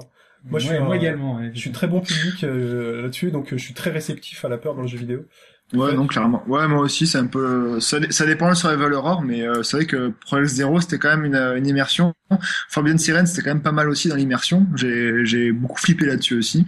Moi, 0.50 0.59
je 0.61 0.67
suis 0.67 0.77
un- 0.77 0.85
moi 0.85 0.97
également. 0.97 1.37
ouais. 1.39 1.50
Je 1.55 1.59
suis 1.61 1.73
très 1.73 1.87
bon 1.87 2.00
public 2.00 2.43
euh, 2.44 3.03
là-dessus, 3.03 3.31
donc 3.31 3.53
euh, 3.53 3.59
je 3.59 3.62
suis 3.65 3.75
très 3.75 3.91
réceptif 3.91 4.44
à 4.44 4.49
la 4.49 4.59
peur 4.59 4.75
dans 4.75 4.83
le 4.83 4.89
jeu 4.89 4.99
vidéo. 4.99 5.25
Ouais, 5.73 5.94
non, 5.94 6.06
clairement. 6.06 6.43
Ouais, 6.49 6.69
moi 6.69 6.81
aussi, 6.81 7.06
c'est 7.06 7.17
un 7.17 7.27
peu, 7.27 7.81
ça, 7.81 7.97
ça 8.11 8.27
dépend 8.27 8.47
le 8.50 8.55
survival 8.55 8.93
horror, 8.93 9.23
mais 9.23 9.41
euh, 9.47 9.62
c'est 9.62 9.79
vrai 9.79 9.87
que 9.87 10.09
Project 10.21 10.50
Zero, 10.50 10.81
c'était 10.83 10.99
quand 10.99 11.09
même 11.09 11.25
une, 11.25 11.35
euh, 11.35 11.56
une 11.56 11.67
immersion. 11.67 12.12
Forbidden 12.69 12.99
Siren, 12.99 13.27
c'était 13.27 13.41
quand 13.43 13.55
même 13.55 13.62
pas 13.62 13.73
mal 13.73 13.89
aussi 13.89 14.09
dans 14.09 14.17
l'immersion. 14.17 14.67
J'ai, 14.75 15.25
j'ai 15.25 15.50
beaucoup 15.50 15.79
flippé 15.79 16.05
là-dessus 16.05 16.35
aussi. 16.37 16.67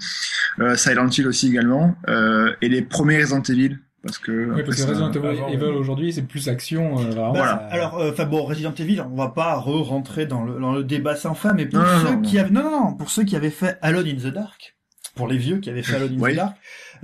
Euh, 0.60 0.74
Silent 0.76 1.08
Hill 1.10 1.26
aussi 1.28 1.48
également. 1.48 1.96
Euh, 2.08 2.54
et 2.62 2.68
les 2.70 2.80
premiers 2.80 3.20
Resident 3.20 3.42
Evil. 3.42 3.76
Parce 4.04 4.18
que, 4.18 4.52
Oui, 4.52 4.62
parce 4.66 4.76
que 4.82 4.86
Resident 4.88 5.10
Evil 5.12 5.26
avant, 5.38 5.48
Evil 5.48 5.64
ouais. 5.64 5.70
aujourd'hui, 5.70 6.12
c'est 6.12 6.22
plus 6.22 6.48
action. 6.50 6.98
euh, 6.98 7.04
vraiment, 7.04 7.32
Bah, 7.32 7.38
Voilà. 7.38 7.52
ça- 7.52 7.68
Alors, 7.74 7.98
euh, 7.98 8.10
enfin 8.12 8.26
bon, 8.26 8.44
Resident 8.44 8.74
Evil, 8.78 9.00
on 9.00 9.16
va 9.16 9.28
pas 9.28 9.54
re-rentrer 9.56 10.26
dans 10.26 10.44
le, 10.44 10.60
dans 10.60 10.72
le 10.72 10.84
débat 10.84 11.16
sans 11.16 11.34
fin, 11.34 11.54
mais 11.54 11.64
pour 11.66 11.78
Non, 11.80 11.86
ceux 12.02 12.14
non, 12.16 12.20
qui 12.20 12.34
non. 12.36 12.40
avaient, 12.42 12.50
non, 12.50 12.62
non, 12.62 12.70
non, 12.70 12.92
pour 12.94 13.08
ceux 13.10 13.24
qui 13.24 13.34
avaient 13.34 13.48
fait 13.50 13.78
Alone 13.80 14.06
in 14.06 14.16
the 14.16 14.32
Dark, 14.32 14.76
pour 15.14 15.26
les 15.26 15.38
vieux 15.38 15.56
qui 15.58 15.70
avaient 15.70 15.82
fait 15.82 15.96
Alone 15.96 16.16
in 16.18 16.20
Oui. 16.20 16.32
the 16.32 16.36
Dark, 16.36 16.54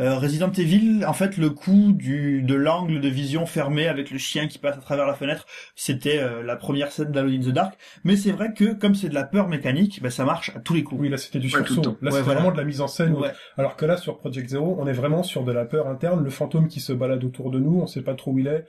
euh, 0.01 0.17
Resident 0.17 0.51
Evil, 0.51 1.05
en 1.07 1.13
fait, 1.13 1.37
le 1.37 1.51
coup 1.51 1.93
du 1.93 2.43
de 2.43 2.55
l'angle 2.55 3.01
de 3.01 3.09
vision 3.09 3.45
fermé 3.47 3.87
avec 3.87 4.11
le 4.11 4.19
chien 4.19 4.47
qui 4.49 4.59
passe 4.59 4.77
à 4.77 4.81
travers 4.81 5.07
la 5.07 5.15
fenêtre, 5.15 5.47
c'était 5.77 6.19
euh, 6.19 6.43
la 6.43 6.57
première 6.57 6.91
scène 6.91 7.13
d'Alone 7.13 7.35
in 7.35 7.41
the 7.41 7.53
Dark. 7.53 7.75
Mais 8.05 8.17
c'est 8.17 8.33
vrai 8.33 8.53
que 8.55 8.73
comme 8.73 8.95
c'est 8.95 9.09
de 9.11 9.15
la 9.15 9.25
peur 9.25 9.49
mécanique, 9.49 10.01
bah, 10.03 10.11
ça 10.11 10.25
marche 10.25 10.51
à 10.57 10.61
tous 10.61 10.75
les 10.75 10.83
coups. 10.83 11.01
Oui, 11.03 11.09
là, 11.11 11.19
c'était 11.19 11.39
du 11.39 11.47
Ouais, 11.55 11.65
sursaut. 11.65 11.83
Là, 12.03 12.11
Ouais, 12.11 12.17
c'est 12.17 12.23
voilà. 12.23 12.41
vraiment 12.41 12.53
de 12.53 12.59
la 12.59 12.65
mise 12.65 12.81
en 12.81 12.89
scène. 12.89 13.13
Ouais. 13.15 13.33
Alors 13.59 13.77
que 13.77 13.85
là, 13.85 13.97
sur 13.97 14.19
Project 14.19 14.49
Zero, 14.49 14.77
on 14.81 14.87
est 14.87 14.93
vraiment 14.93 15.23
sur 15.23 15.45
de 15.45 15.53
la 15.53 15.65
peur 15.67 15.87
interne, 15.87 16.25
le 16.25 16.31
fantôme 16.31 16.69
qui 16.69 16.81
se 16.81 16.93
balade 16.93 17.23
autour 17.23 17.51
de 17.51 17.59
nous, 17.59 17.81
on 17.81 17.87
sait 17.87 18.03
pas 18.03 18.15
trop 18.15 18.33
où 18.33 18.39
il 18.39 18.47
est. 18.47 18.65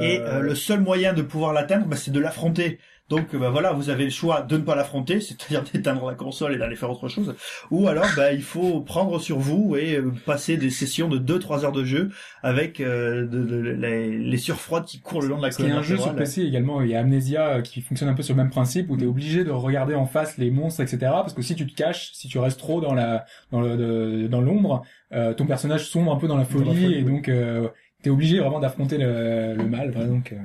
Et 0.00 0.18
euh, 0.20 0.40
le 0.40 0.56
seul 0.56 0.80
moyen 0.80 1.12
de 1.12 1.22
pouvoir 1.22 1.52
l'atteindre, 1.52 1.86
bah, 1.86 1.96
c'est 1.96 2.10
de 2.10 2.18
l'affronter. 2.18 2.78
Donc 3.10 3.34
euh, 3.34 3.38
bah 3.38 3.50
voilà, 3.50 3.72
vous 3.72 3.90
avez 3.90 4.04
le 4.04 4.10
choix 4.10 4.40
de 4.42 4.56
ne 4.56 4.62
pas 4.62 4.74
l'affronter, 4.74 5.20
c'est-à-dire 5.20 5.62
d'éteindre 5.62 6.06
la 6.08 6.14
console 6.14 6.54
et 6.54 6.58
d'aller 6.58 6.74
faire 6.74 6.90
autre 6.90 7.08
chose, 7.08 7.34
ou 7.70 7.86
alors 7.86 8.06
bah 8.16 8.32
il 8.32 8.42
faut 8.42 8.80
prendre 8.80 9.18
sur 9.20 9.38
vous 9.38 9.76
et 9.76 9.96
euh, 9.96 10.10
passer 10.24 10.56
des 10.56 10.70
sessions 10.70 11.08
de 11.08 11.18
2-3 11.18 11.64
heures 11.64 11.72
de 11.72 11.84
jeu 11.84 12.10
avec 12.42 12.80
euh, 12.80 13.26
de, 13.26 13.44
de- 13.44 13.56
les, 13.60 14.16
les 14.18 14.36
surfroides 14.38 14.86
qui 14.86 15.00
courent 15.00 15.20
le 15.22 15.28
long 15.28 15.36
de 15.36 15.42
la 15.42 15.48
Parce 15.48 15.56
qu'il 15.56 15.66
y 15.66 15.68
a 15.68 15.72
colonne 15.72 15.84
un 15.84 15.86
jeu 15.86 15.96
sur. 15.98 16.14
PC 16.16 16.42
également, 16.42 16.80
il 16.80 16.88
y 16.88 16.94
a 16.94 17.00
Amnesia 17.00 17.46
euh, 17.56 17.60
qui 17.60 17.82
fonctionne 17.82 18.08
un 18.08 18.14
peu 18.14 18.22
sur 18.22 18.34
le 18.34 18.42
même 18.42 18.50
principe 18.50 18.88
où 18.88 18.96
t'es 18.96 19.04
obligé 19.06 19.44
de 19.44 19.50
regarder 19.50 19.94
en 19.94 20.06
face 20.06 20.38
les 20.38 20.50
monstres, 20.50 20.80
etc. 20.80 20.98
Parce 21.02 21.34
que 21.34 21.42
si 21.42 21.54
tu 21.54 21.66
te 21.66 21.74
caches, 21.74 22.10
si 22.14 22.28
tu 22.28 22.38
restes 22.38 22.58
trop 22.58 22.80
dans 22.80 22.94
la 22.94 23.26
dans 23.52 23.60
de- 23.62 24.28
dans 24.28 24.40
l'ombre, 24.40 24.82
euh, 25.12 25.34
ton 25.34 25.44
personnage 25.46 25.84
sombre 25.88 26.10
un 26.12 26.16
peu 26.16 26.26
dans 26.26 26.36
la 26.38 26.44
folie, 26.46 26.64
Dans 26.64 26.72
la 26.72 26.80
folie, 26.80 26.94
et 26.94 27.02
donc 27.02 27.28
euh, 27.28 27.68
t'es 28.04 28.10
obligé 28.10 28.38
vraiment 28.38 28.60
d'affronter 28.60 28.98
le, 28.98 29.56
mal. 29.66 29.90
donc 29.92 30.32
euh, 30.32 30.36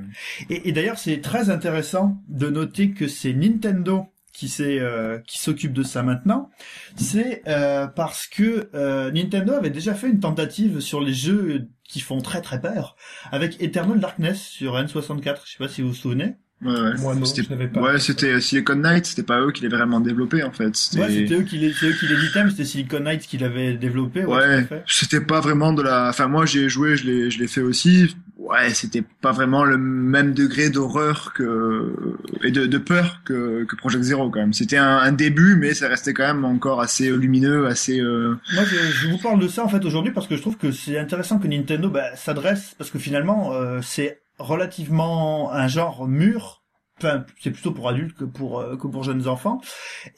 Et, 0.48 0.72
d'ailleurs, 0.72 0.98
c'est 0.98 1.20
très 1.20 1.50
intéressant 1.50 2.16
de 2.28 2.48
noter 2.48 2.92
que 2.92 3.06
c'est 3.06 3.34
Nintendo 3.34 4.06
qui 4.32 4.50
euh, 4.60 5.18
s'occupe 5.28 5.74
de 5.74 5.82
ça 5.82 6.02
maintenant. 6.02 6.50
C'est 6.96 7.42
euh, 7.46 7.86
parce 7.86 8.26
que 8.26 8.70
Nintendo 9.12 9.52
avait 9.52 9.70
déjà 9.70 9.92
fait 9.94 10.08
une 10.08 10.20
tentative 10.20 10.80
sur 10.80 11.02
les 11.02 11.12
jeux 11.12 11.68
qui 11.84 12.00
font 12.00 12.22
très 12.22 12.40
très 12.40 12.60
peur 12.60 12.96
avec 13.30 13.60
Eternal 13.62 14.00
Darkness 14.00 14.40
sur 14.40 14.76
N64. 14.76 15.40
Je 15.44 15.52
sais 15.52 15.58
pas 15.58 15.68
si 15.68 15.82
vous 15.82 15.88
vous 15.88 15.94
souvenez. 15.94 16.36
Ouais, 16.62 16.72
ouais. 16.72 16.94
Moi, 16.98 17.14
non, 17.14 17.24
C'était- 17.24 17.42
je 17.44 17.50
n'avais 17.50 17.68
pas. 17.68 17.80
Ouais, 17.80 17.98
c'était 17.98 18.38
Silicon 18.40 18.76
Knight, 18.76 19.06
c'était 19.06 19.22
pas 19.22 19.40
eux 19.40 19.50
qui 19.50 19.62
l'avaient 19.62 19.78
vraiment 19.78 20.00
développé, 20.00 20.42
en 20.42 20.52
fait. 20.52 20.76
C'était- 20.76 21.02
Ouais, 21.02 21.08
c'était 21.10 21.34
eux 21.36 21.42
qui 21.42 21.56
les- 21.58 21.70
eux 21.70 21.92
qui 21.98 22.06
l'éditaient, 22.06 22.44
mais 22.44 22.50
c'était 22.50 22.64
Silicon 22.66 23.00
Knights 23.00 23.26
qui 23.26 23.38
l'avait 23.38 23.74
développé. 23.74 24.24
Ouais, 24.26 24.66
c'était 24.86 25.20
pas 25.22 25.40
vraiment 25.40 25.72
de 25.72 25.82
la. 25.82 26.08
Enfin, 26.10 26.28
moi, 26.28 26.44
j'ai 26.46 26.68
joué, 26.68 26.96
je 26.96 27.06
l'ai, 27.06 27.30
je 27.30 27.38
l'ai 27.38 27.48
fait 27.48 27.62
aussi. 27.62 28.14
Ouais, 28.36 28.70
c'était 28.74 29.04
pas 29.20 29.32
vraiment 29.32 29.64
le 29.64 29.78
même 29.78 30.32
degré 30.34 30.70
d'horreur 30.70 31.32
que 31.34 31.94
et 32.42 32.50
de, 32.50 32.66
de 32.66 32.78
peur 32.78 33.20
que, 33.24 33.64
que 33.64 33.76
Project 33.76 34.02
Zero 34.02 34.28
quand 34.30 34.40
même. 34.40 34.52
C'était 34.52 34.76
un, 34.78 34.96
un 34.96 35.12
début, 35.12 35.56
mais 35.56 35.72
ça 35.74 35.88
restait 35.88 36.14
quand 36.14 36.26
même 36.26 36.44
encore 36.44 36.80
assez 36.80 37.10
lumineux, 37.10 37.66
assez. 37.66 38.00
euh, 38.00 38.34
Moi, 38.54 38.64
je, 38.64 38.76
je 38.76 39.08
vous 39.08 39.18
parle 39.18 39.40
de 39.40 39.46
ça 39.48 39.64
en 39.64 39.68
fait 39.68 39.84
aujourd'hui 39.84 40.12
parce 40.12 40.26
que 40.26 40.36
je 40.36 40.40
trouve 40.40 40.56
que 40.56 40.72
c'est 40.72 40.98
intéressant 40.98 41.38
que 41.38 41.46
Nintendo 41.48 41.90
bah, 41.90 42.16
s'adresse 42.16 42.74
parce 42.76 42.90
que 42.90 42.98
finalement 42.98 43.52
euh, 43.54 43.80
c'est 43.82 44.20
relativement 44.40 45.52
un 45.52 45.68
genre 45.68 46.08
mûr. 46.08 46.62
Enfin, 46.98 47.24
c'est 47.40 47.50
plutôt 47.50 47.70
pour 47.70 47.88
adultes 47.88 48.14
que 48.16 48.24
pour 48.24 48.60
euh, 48.60 48.76
que 48.76 48.86
pour 48.86 49.04
jeunes 49.04 49.26
enfants. 49.26 49.60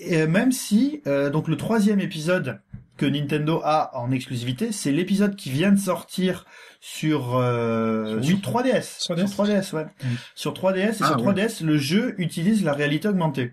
Et 0.00 0.23
euh, 0.23 0.26
même 0.26 0.50
si 0.50 1.00
euh, 1.07 1.31
donc 1.31 1.47
le 1.47 1.57
troisième 1.57 2.00
épisode 2.00 2.61
que 2.97 3.07
Nintendo 3.07 3.61
a 3.64 3.97
en 3.97 4.11
exclusivité, 4.11 4.73
c'est 4.73 4.91
l'épisode 4.91 5.37
qui 5.37 5.50
vient 5.50 5.71
de 5.73 5.79
sortir 5.79 6.45
sur 6.81 7.37
euh, 7.37 8.21
Sur 8.21 8.38
sur 8.38 8.50
3DS. 8.52 9.00
3DS. 9.07 9.26
Sur 9.29 9.45
3DS, 9.45 9.75
ouais. 9.75 9.85
Mm. 9.85 10.09
Sur 10.35 10.52
3DS 10.55 10.76
et 10.76 10.97
Ah, 11.00 11.07
sur 11.07 11.25
ouais. 11.25 11.33
3DS, 11.33 11.64
le 11.64 11.79
jeu 11.79 12.14
utilise 12.19 12.64
la 12.64 12.73
réalité 12.73 13.09
augmentée. 13.09 13.52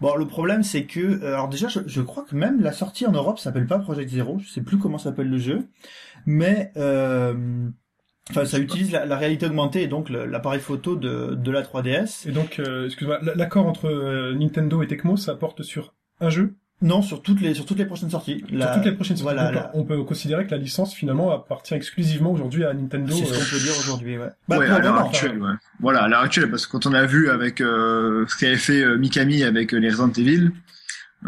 Bon, 0.00 0.14
le 0.16 0.26
problème 0.26 0.62
c'est 0.62 0.84
que, 0.84 1.24
alors 1.24 1.48
déjà, 1.48 1.68
je, 1.68 1.80
je 1.86 2.00
crois 2.02 2.24
que 2.24 2.34
même 2.34 2.62
la 2.62 2.72
sortie 2.72 3.06
en 3.06 3.12
Europe 3.12 3.38
s'appelle 3.38 3.66
pas 3.66 3.78
Project 3.78 4.10
Zero. 4.10 4.38
Je 4.42 4.48
sais 4.48 4.60
plus 4.62 4.78
comment 4.78 4.98
s'appelle 4.98 5.28
le 5.28 5.38
jeu, 5.38 5.68
mais 6.26 6.70
euh, 6.76 7.68
enfin, 8.30 8.44
ça 8.44 8.58
utilise 8.58 8.90
la, 8.92 9.06
la 9.06 9.16
réalité 9.16 9.46
augmentée 9.46 9.82
et 9.82 9.86
donc 9.88 10.10
l'appareil 10.10 10.60
photo 10.60 10.96
de, 10.96 11.34
de 11.34 11.50
la 11.50 11.62
3DS. 11.62 12.28
Et 12.28 12.32
donc, 12.32 12.58
euh, 12.58 12.86
excuse-moi, 12.86 13.18
l'accord 13.34 13.66
entre 13.66 13.86
euh, 13.88 14.34
Nintendo 14.34 14.82
et 14.82 14.86
Tecmo, 14.86 15.16
ça 15.16 15.34
porte 15.34 15.62
sur 15.62 15.92
un 16.20 16.30
jeu, 16.30 16.54
Non, 16.82 17.02
sur 17.02 17.22
toutes 17.22 17.40
les 17.40 17.54
sur 17.54 17.64
toutes 17.66 17.78
les 17.78 17.84
prochaines 17.86 18.10
sorties. 18.10 18.42
La- 18.50 18.66
sur 18.66 18.74
toutes 18.76 18.84
les 18.86 18.92
prochaines 18.92 19.16
sorties. 19.16 19.34
Voilà, 19.34 19.52
Donc, 19.52 19.54
la- 19.54 19.70
on 19.74 19.84
peut 19.84 20.02
considérer 20.02 20.46
que 20.46 20.50
la 20.50 20.56
licence 20.58 20.94
finalement 20.94 21.30
appartient 21.30 21.74
exclusivement 21.74 22.32
aujourd'hui 22.32 22.64
à 22.64 22.72
Nintendo. 22.74 23.12
c'est 23.14 23.24
ce 23.26 23.32
euh, 23.32 23.36
qu'on 23.38 23.50
peut 23.50 23.62
dire 23.62 23.78
aujourd'hui, 23.78 24.18
ouais. 24.18 24.28
Bah, 24.48 24.58
ouais, 24.58 24.66
pour 24.66 24.76
à 24.76 24.78
l'heure 24.80 24.98
actuelle, 24.98 25.40
ouais. 25.42 25.52
Voilà, 25.80 26.02
à 26.04 26.08
l'heure 26.08 26.20
actuelle, 26.22 26.50
parce 26.50 26.66
que 26.66 26.72
quand 26.72 26.86
on 26.86 26.92
a 26.94 27.04
vu 27.06 27.28
avec 27.30 27.60
euh, 27.60 28.24
ce 28.28 28.36
qu'avait 28.38 28.56
fait 28.56 28.82
euh, 28.82 28.96
Mikami 28.98 29.42
avec 29.44 29.72
euh, 29.74 29.78
les 29.78 29.88
Resident 29.90 30.10
Evil, 30.12 30.44
euh, 30.46 30.50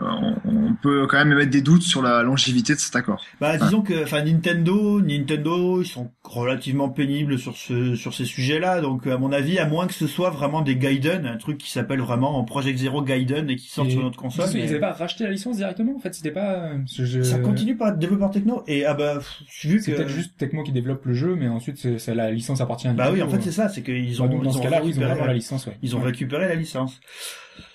on, 0.02 0.36
on 0.44 0.74
peut 0.74 1.06
quand 1.06 1.18
même 1.18 1.32
émettre 1.32 1.50
des 1.50 1.62
doutes 1.62 1.82
sur 1.82 2.02
la 2.02 2.22
longévité 2.22 2.74
de 2.74 2.78
cet 2.78 2.94
accord. 2.96 3.24
Bah, 3.40 3.56
disons 3.56 3.82
que, 3.82 4.02
enfin, 4.04 4.22
Nintendo, 4.22 5.00
Nintendo, 5.00 5.82
ils 5.82 5.86
sont 5.86 6.10
relativement 6.24 6.88
pénibles 6.88 7.38
sur 7.38 7.56
ce, 7.56 7.94
sur 7.94 8.14
ces 8.14 8.24
sujets-là. 8.24 8.80
Donc, 8.80 9.06
à 9.06 9.16
mon 9.18 9.32
avis, 9.32 9.58
à 9.58 9.66
moins 9.66 9.86
que 9.86 9.94
ce 9.94 10.06
soit 10.06 10.30
vraiment 10.30 10.62
des 10.62 10.76
Gaiden, 10.76 11.26
un 11.26 11.36
truc 11.36 11.58
qui 11.58 11.70
s'appelle 11.70 12.00
vraiment 12.00 12.42
Project 12.44 12.78
Zero 12.78 13.02
Gaiden 13.02 13.50
et 13.50 13.56
qui 13.56 13.68
sort 13.68 13.86
Et- 13.86 13.90
sur 13.90 14.02
notre 14.02 14.18
console. 14.18 14.46
Ils 14.52 14.58
mais 14.58 14.66
n'avaient 14.66 14.80
pas 14.80 14.92
racheté 14.92 15.24
la 15.24 15.30
licence 15.30 15.56
directement 15.56 15.96
en 15.96 15.98
fait, 15.98 16.14
c'était 16.14 16.30
pas. 16.30 16.70
je- 16.92 17.04
je- 17.04 17.22
Ça 17.22 17.38
continue 17.38 17.76
par 17.76 17.88
être 17.88 17.98
développeur 17.98 18.30
techno. 18.30 18.62
Et, 18.66 18.84
ah 18.84 18.94
bah, 18.94 19.14
pff, 19.16 19.42
vu 19.64 19.80
C'est 19.80 19.92
que. 19.92 19.96
peut-être 19.96 20.08
juste 20.08 20.36
Tecmo 20.38 20.62
qui 20.62 20.72
développe 20.72 21.04
le 21.06 21.14
jeu, 21.14 21.34
mais 21.34 21.48
ensuite 21.48 21.76
c'est, 21.78 21.98
c'est 21.98 22.14
la 22.14 22.30
licence 22.30 22.60
appartient 22.60 22.88
à 22.88 22.92
Bah 22.92 23.10
oui, 23.12 23.22
en 23.22 23.28
fait, 23.28 23.40
c'est 23.42 23.52
ça, 23.52 23.68
c'est 23.68 23.82
qu'ils 23.82 24.20
Ouais, 24.20 24.20
ont, 24.20 24.30
donc 24.30 24.44
dans 24.44 24.50
ils 24.50 24.52
ce 24.54 24.58
ont 24.58 24.62
cas-là, 24.62 24.80
oui, 24.82 24.90
ils 24.90 24.98
ont 24.98 25.00
récupéré 25.00 25.10
vraiment 25.14 25.26
la 25.26 25.34
licence, 25.34 25.66
ouais. 25.66 25.76
Ils 25.82 25.96
ont 25.96 25.98
Ouais. 26.00 26.06
récupéré 26.06 26.48
la 26.48 26.54
licence. 26.54 27.00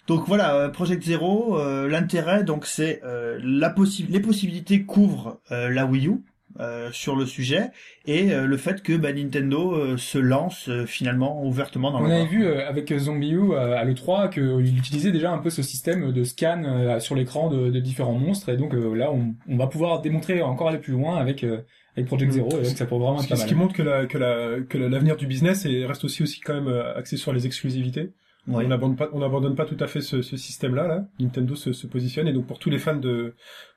Donc 0.07 0.27
voilà, 0.27 0.55
euh, 0.55 0.69
Project 0.69 1.03
Zero, 1.03 1.57
euh, 1.57 1.87
l'intérêt, 1.87 2.43
donc 2.43 2.65
c'est 2.65 3.01
euh, 3.05 3.39
la 3.43 3.69
possi- 3.69 4.05
les 4.09 4.19
possibilités 4.19 4.83
qu'ouvre 4.83 5.39
euh, 5.51 5.69
la 5.69 5.85
Wii 5.85 6.07
U 6.07 6.23
euh, 6.59 6.89
sur 6.91 7.15
le 7.15 7.25
sujet 7.25 7.71
et 8.05 8.31
euh, 8.31 8.45
le 8.45 8.57
fait 8.57 8.83
que 8.83 8.93
bah, 8.95 9.11
Nintendo 9.13 9.71
euh, 9.73 9.97
se 9.97 10.17
lance 10.19 10.69
euh, 10.69 10.85
finalement 10.85 11.43
ouvertement 11.45 11.89
dans 11.89 12.01
On 12.01 12.07
le 12.07 12.13
avait 12.13 12.25
vu 12.25 12.45
euh, 12.45 12.67
avec 12.67 12.93
Zombie 12.95 13.31
U 13.31 13.53
euh, 13.53 13.75
à 13.75 13.83
l'E3 13.85 14.29
qu'il 14.29 14.77
utilisait 14.77 15.11
déjà 15.11 15.31
un 15.31 15.39
peu 15.39 15.49
ce 15.49 15.63
système 15.63 16.11
de 16.11 16.23
scan 16.23 16.61
euh, 16.65 16.99
sur 16.99 17.15
l'écran 17.15 17.49
de, 17.49 17.69
de 17.71 17.79
différents 17.79 18.13
monstres 18.19 18.49
et 18.49 18.57
donc 18.57 18.75
euh, 18.75 18.93
là 18.93 19.11
on, 19.11 19.33
on 19.49 19.57
va 19.57 19.65
pouvoir 19.67 20.01
démontrer 20.01 20.43
encore 20.43 20.67
aller 20.69 20.77
plus 20.77 20.93
loin 20.93 21.15
avec 21.15 21.43
euh, 21.43 21.61
avec 21.95 22.05
Project 22.07 22.31
Mm. 22.31 22.35
Zero 22.35 22.49
et 22.59 22.63
donc 22.65 22.77
ça 22.77 22.85
pourrait 22.85 23.03
vraiment 23.05 23.17
Ce 23.19 23.23
être 23.23 23.27
qui, 23.27 23.33
pas 23.33 23.35
ce 23.37 23.41
mal. 23.41 23.49
qui 23.49 23.55
montre 23.55 23.73
que 23.73 23.81
la 23.83 24.05
que 24.05 24.17
la 24.19 24.59
que 24.69 24.77
la- 24.77 24.89
l'avenir 24.89 25.15
du 25.15 25.25
business 25.25 25.65
est, 25.65 25.85
reste 25.87 26.03
aussi 26.05 26.21
aussi 26.21 26.39
quand 26.41 26.53
même 26.53 26.67
euh, 26.67 26.95
axé 26.95 27.17
sur 27.17 27.33
les 27.33 27.47
exclusivités. 27.47 28.11
On 28.51 28.61
n'abandonne 28.61 28.97
pas 28.97 29.09
on 29.13 29.55
pas 29.55 29.65
tout 29.65 29.77
à 29.79 29.87
fait 29.87 30.01
ce, 30.01 30.21
ce 30.21 30.35
système-là. 30.35 30.87
Là. 30.87 31.05
Nintendo 31.19 31.55
se, 31.55 31.71
se 31.71 31.87
positionne 31.87 32.27
et 32.27 32.33
donc 32.33 32.45
pour 32.45 32.59
tous 32.59 32.69
les 32.69 32.79
fans 32.79 32.95
de 32.95 33.33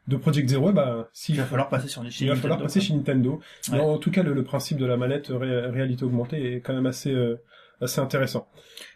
de 0.09 0.17
Project 0.17 0.49
Zero, 0.49 0.73
bah 0.73 1.09
s'il 1.13 1.35
Il 1.35 1.41
va 1.41 1.47
falloir 1.47 1.69
passer 1.69 1.89
sur 1.89 2.03
les 2.03 2.11
il 2.23 2.29
va 2.29 2.37
falloir 2.37 2.61
passer 2.61 2.81
chez 2.81 2.95
Nintendo. 2.95 3.41
Mais 3.73 3.81
en 3.81 3.99
tout 3.99 4.11
cas, 4.11 4.23
le, 4.23 4.35
le 4.35 4.45
principe 4.45 4.79
de 4.79 4.87
la 4.87 4.97
manette 4.97 5.29
ré- 5.29 5.67
réalité 5.69 6.05
augmentée 6.05 6.55
est 6.55 6.61
quand 6.61 6.75
même 6.75 6.87
assez 6.87 7.13
euh, 7.13 7.41
assez 7.81 8.01
intéressant. 8.01 8.47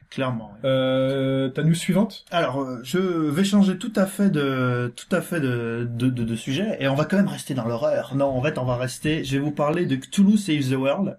clairement. 0.09 0.53
ouais. 0.55 0.69
Euh, 0.71 1.49
ta 1.51 1.63
news 1.65 1.75
suivante? 1.75 2.25
Alors, 2.31 2.61
euh, 2.63 2.79
je 2.83 2.99
vais 2.99 3.45
changer 3.45 3.77
tout 3.77 3.93
à 3.97 4.07
fait 4.07 4.31
de 4.31 4.93
tout 4.97 5.15
à 5.15 5.21
fait 5.21 5.41
de, 5.41 5.89
de, 5.91 6.09
de, 6.11 6.25
de 6.25 6.37
sujet 6.37 6.77
et 6.81 6.89
on 6.89 6.95
va 6.95 7.05
quand 7.05 7.17
même 7.17 7.29
rester 7.29 7.55
dans 7.55 7.67
l'horreur. 7.67 8.15
Non, 8.17 8.27
en 8.27 8.43
fait, 8.43 8.57
on 8.59 8.65
va 8.65 8.77
rester. 8.77 9.25
Je 9.25 9.33
vais 9.37 9.43
vous 9.43 9.53
parler 9.53 9.87
de 9.87 9.97
Cthulhu 9.97 10.37
Saves 10.37 10.71
the 10.71 10.75
World. 10.79 11.19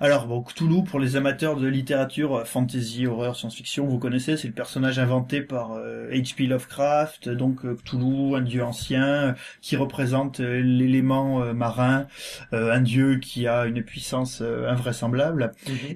Alors, 0.00 0.28
bon, 0.28 0.42
Cthulhu, 0.42 0.84
pour 0.84 1.00
les 1.00 1.16
amateurs 1.16 1.56
de 1.56 1.66
littérature 1.66 2.36
euh, 2.36 2.44
fantasy, 2.44 3.08
horreur, 3.08 3.34
science-fiction, 3.34 3.84
vous 3.84 3.98
connaissez, 3.98 4.36
c'est 4.36 4.46
le 4.46 4.54
personnage 4.54 5.00
inventé 5.00 5.40
par 5.40 5.72
euh, 5.72 6.08
H.P. 6.12 6.46
Lovecraft, 6.46 7.28
donc 7.28 7.64
euh, 7.64 7.74
Cthulhu, 7.74 8.36
un 8.36 8.40
dieu 8.40 8.62
ancien, 8.62 9.04
euh, 9.04 9.32
qui 9.60 9.74
représente 9.74 10.38
euh, 10.38 10.60
l'élément 10.60 11.42
euh, 11.42 11.52
marin, 11.52 12.06
euh, 12.52 12.72
un 12.72 12.80
dieu 12.80 13.18
qui 13.18 13.48
a 13.48 13.66
une 13.66 13.82
puissance 13.82 14.38
euh, 14.40 14.70
invraisemblable. 14.70 15.50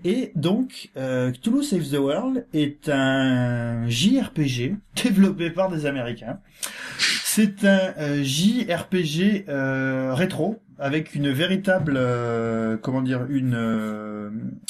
Et 0.04 0.32
donc, 0.34 0.90
euh, 0.96 1.30
Cthulhu 1.30 1.62
Saves 1.62 1.90
the 1.90 1.98
World 2.00 2.46
est 2.52 2.88
un 2.88 3.88
JRPG 3.88 4.78
développé 5.04 5.50
par 5.50 5.70
des 5.70 5.86
Américains. 5.86 6.40
C'est 7.34 7.64
un 7.64 7.94
euh, 7.96 8.22
JRPG 8.22 9.46
euh, 9.48 10.12
rétro 10.12 10.60
avec 10.78 11.14
une 11.14 11.30
véritable, 11.30 11.94
euh, 11.96 12.76
comment 12.76 13.00
dire, 13.00 13.24
une 13.30 13.54
euh, 13.54 14.28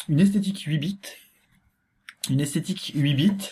une 0.09 0.21
esthétique 0.21 0.61
8 0.61 0.79
bits, 0.79 1.01
une 2.31 2.41
esthétique 2.41 2.93
8 2.95 3.15
bits. 3.15 3.49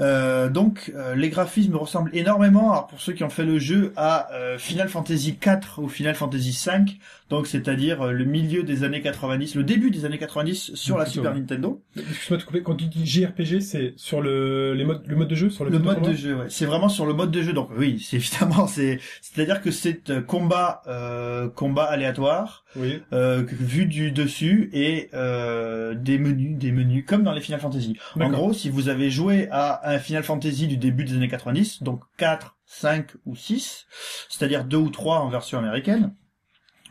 Euh, 0.00 0.48
donc 0.48 0.92
euh, 0.94 1.14
les 1.14 1.28
graphismes 1.28 1.74
ressemblent 1.76 2.10
énormément, 2.14 2.70
alors 2.72 2.86
pour 2.86 3.00
ceux 3.00 3.12
qui 3.12 3.24
ont 3.24 3.30
fait 3.30 3.44
le 3.44 3.58
jeu, 3.58 3.92
à 3.96 4.32
euh, 4.32 4.58
Final 4.58 4.88
Fantasy 4.88 5.36
4 5.36 5.80
ou 5.82 5.88
Final 5.88 6.14
Fantasy 6.14 6.52
5, 6.52 6.98
donc 7.30 7.46
c'est-à-dire 7.46 8.02
euh, 8.02 8.12
le 8.12 8.24
milieu 8.24 8.62
des 8.62 8.84
années 8.84 9.02
90, 9.02 9.54
le 9.56 9.64
début 9.64 9.90
des 9.90 10.04
années 10.04 10.18
90 10.18 10.74
sur 10.74 10.96
la 10.96 11.04
Super 11.06 11.32
ouais. 11.32 11.38
Nintendo. 11.40 11.82
Excuse-moi 11.96 12.38
de 12.38 12.42
couper. 12.44 12.62
Quand 12.62 12.76
tu 12.76 12.86
dis 12.86 13.04
JRPG, 13.06 13.60
c'est 13.60 13.94
sur 13.96 14.20
le 14.20 14.74
les 14.74 14.84
modes 14.84 15.02
le 15.06 15.16
mode 15.16 15.28
de 15.28 15.34
jeu 15.34 15.50
sur 15.50 15.64
le, 15.64 15.70
Le 15.70 15.78
mode 15.78 16.02
de 16.02 16.14
jeu, 16.14 16.34
ouais. 16.36 16.46
C'est 16.48 16.66
vraiment 16.66 16.88
sur 16.88 17.04
le 17.06 17.14
mode 17.14 17.30
de 17.30 17.42
jeu. 17.42 17.52
Donc 17.52 17.70
oui, 17.76 18.04
c'est 18.04 18.16
évidemment, 18.16 18.66
c'est, 18.68 19.00
c'est-à-dire 19.20 19.60
que 19.60 19.70
c'est 19.70 20.10
euh, 20.10 20.20
combat, 20.22 20.82
euh, 20.86 21.48
combat 21.48 21.84
aléatoire, 21.84 22.64
Oui. 22.76 23.02
euh, 23.12 23.44
vu 23.48 23.86
du 23.86 24.10
dessus 24.12 24.70
et 24.72 25.10
euh, 25.14 25.94
des 25.94 26.18
menus, 26.18 26.56
des 26.56 26.72
menus 26.72 27.04
comme 27.06 27.24
dans 27.24 27.32
les 27.32 27.40
Final 27.40 27.60
Fantasy. 27.60 27.96
En 28.18 28.30
gros, 28.30 28.52
si 28.52 28.70
vous 28.70 28.88
avez 28.88 29.10
joué 29.10 29.48
à 29.50 29.87
un 29.88 29.98
Final 29.98 30.22
Fantasy 30.22 30.66
du 30.66 30.76
début 30.76 31.04
des 31.04 31.14
années 31.14 31.28
90, 31.28 31.82
donc 31.82 32.02
4, 32.16 32.56
5 32.66 33.06
ou 33.26 33.34
6, 33.36 33.86
c'est-à-dire 34.28 34.64
2 34.64 34.76
ou 34.76 34.90
3 34.90 35.20
en 35.20 35.28
version 35.28 35.58
américaine, 35.58 36.14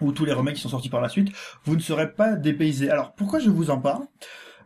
ou 0.02 0.12
tous 0.12 0.26
les 0.26 0.34
remakes 0.34 0.56
qui 0.56 0.62
sont 0.62 0.70
sortis 0.70 0.90
par 0.90 1.02
la 1.02 1.10
suite, 1.10 1.30
vous 1.64 1.76
ne 1.76 1.82
serez 1.82 2.12
pas 2.14 2.36
dépaysé. 2.36 2.90
Alors 2.90 3.14
pourquoi 3.16 3.40
je 3.40 3.50
vous 3.50 3.70
en 3.70 3.80
parle? 3.80 4.04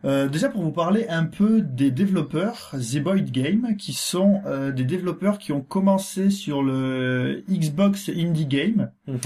Euh, 0.04 0.28
déjà 0.28 0.48
pour 0.48 0.62
vous 0.62 0.72
parler 0.72 1.06
un 1.08 1.24
peu 1.26 1.60
des 1.62 1.92
développeurs 1.92 2.70
The 2.72 2.98
Boyd 2.98 3.30
Game, 3.30 3.76
qui 3.78 3.92
sont 3.92 4.42
euh, 4.46 4.72
des 4.72 4.82
développeurs 4.84 5.38
qui 5.38 5.52
ont 5.52 5.60
commencé 5.60 6.28
sur 6.30 6.60
le 6.64 7.44
Xbox 7.48 8.08
Indie 8.08 8.46
Game, 8.46 8.90
Mhm. 9.06 9.18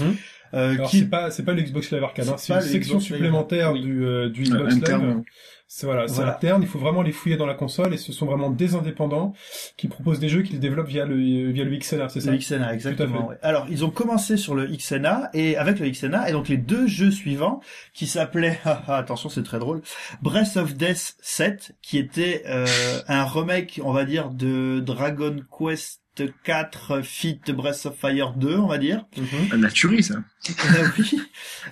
euh, 0.53 0.73
Alors 0.75 0.89
qui 0.91 0.99
c'est 0.99 1.09
pas 1.09 1.31
c'est 1.31 1.43
pas 1.43 1.53
le 1.53 1.63
Xbox 1.63 1.89
Live 1.91 2.03
Arcade, 2.03 2.27
hein, 2.29 2.35
C'est 2.37 2.53
une 2.53 2.61
section 2.61 2.99
supplémentaire 2.99 3.73
Oui. 3.73 3.81
du 3.81 4.05
euh, 4.05 4.29
du 4.29 4.43
Euh, 4.43 4.67
Xbox 4.67 4.75
Live. 4.75 5.23
C'est 5.69 5.85
voilà, 5.85 6.07
c'est 6.07 6.15
Voilà. 6.15 6.35
interne. 6.35 6.61
Il 6.61 6.67
faut 6.67 6.79
vraiment 6.79 7.01
les 7.01 7.11
fouiller 7.11 7.35
dans 7.35 7.45
la 7.45 7.53
console 7.53 7.93
et 7.93 7.97
ce 7.97 8.13
sont 8.13 8.25
vraiment 8.25 8.49
des 8.49 8.73
indépendants 8.75 9.33
qui 9.75 9.87
proposent 9.89 10.19
des 10.19 10.29
jeux 10.29 10.41
qu'ils 10.41 10.59
développent 10.61 10.87
via 10.87 11.05
le 11.05 11.17
via 11.51 11.63
le 11.65 11.75
XNA, 11.77 12.07
c'est 12.09 12.21
ça? 12.21 12.31
Le 12.31 12.37
XNA, 12.37 12.73
exactement. 12.73 13.27
ouais. 13.27 13.35
Alors, 13.41 13.67
ils 13.69 13.83
ont 13.83 13.89
commencé 13.89 14.37
sur 14.37 14.55
le 14.55 14.65
XNA 14.67 15.29
et 15.33 15.57
avec 15.57 15.79
le 15.79 15.89
XNA 15.89 16.29
et 16.29 16.31
donc 16.31 16.47
les 16.47 16.57
deux 16.57 16.87
jeux 16.87 17.11
suivants 17.11 17.59
qui 17.93 18.07
s'appelaient, 18.07 18.59
ah, 18.65 18.95
attention, 18.95 19.27
c'est 19.29 19.43
très 19.43 19.59
drôle, 19.59 19.81
Breath 20.21 20.55
of 20.55 20.73
Death 20.75 21.15
7, 21.21 21.73
qui 21.81 21.97
était 21.97 22.43
euh, 22.47 22.65
un 23.09 23.25
remake, 23.25 23.81
on 23.83 23.91
va 23.91 24.05
dire, 24.05 24.29
de 24.29 24.79
Dragon 24.79 25.35
Quest 25.57 26.01
4 26.43 27.01
Fit 27.03 27.39
Breath 27.49 27.85
of 27.85 27.95
Fire 27.95 28.33
2, 28.33 28.57
on 28.57 28.65
va 28.67 28.77
dire. 28.79 29.05
Mhm. 29.17 29.61
La 29.61 29.69
tuerie, 29.69 30.01
ça. 30.01 30.15
Oui. 30.97 31.19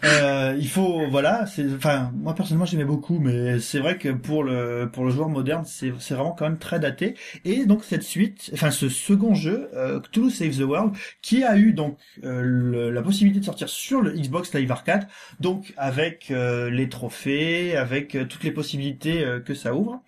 Euh, 0.04 0.56
il 0.60 0.68
faut, 0.68 1.08
voilà, 1.10 1.46
enfin, 1.76 2.12
moi 2.16 2.34
personnellement 2.36 2.66
j'aimais 2.66 2.86
beaucoup, 2.86 3.20
mais 3.20 3.60
c'est 3.60 3.80
vrai 3.80 3.98
que 3.98 4.10
pour 4.10 4.44
le 4.44 4.90
pour 4.92 5.06
le 5.06 5.12
joueur 5.12 5.30
moderne, 5.30 5.64
c'est 5.66 5.94
c'est 6.00 6.14
vraiment 6.14 6.32
quand 6.32 6.46
même 6.46 6.58
très 6.58 6.80
daté. 6.80 7.16
Et 7.46 7.66
donc 7.66 7.84
cette 7.84 8.04
suite, 8.04 8.50
enfin 8.54 8.72
ce 8.72 8.90
second 8.90 9.34
jeu, 9.34 9.70
euh, 9.76 10.00
Save 10.30 10.58
the 10.58 10.62
World, 10.62 10.94
qui 11.22 11.44
a 11.44 11.58
eu 11.58 11.74
donc 11.74 11.98
euh, 12.24 12.42
le- 12.44 12.92
la 12.92 13.02
possibilité 13.02 13.40
de 13.40 13.46
sortir 13.46 13.70
sur 13.70 14.02
le 14.02 14.12
Xbox 14.14 14.54
Live 14.54 14.72
Arcade, 14.72 15.08
donc 15.40 15.74
avec 15.78 16.32
euh, 16.32 16.70
les 16.70 16.90
trophées, 16.90 17.76
avec 17.78 18.16
euh, 18.16 18.26
toutes 18.26 18.44
les 18.44 18.52
possibilités 18.52 19.24
euh, 19.24 19.40
que 19.40 19.54
ça 19.54 19.74
ouvre, 19.76 20.02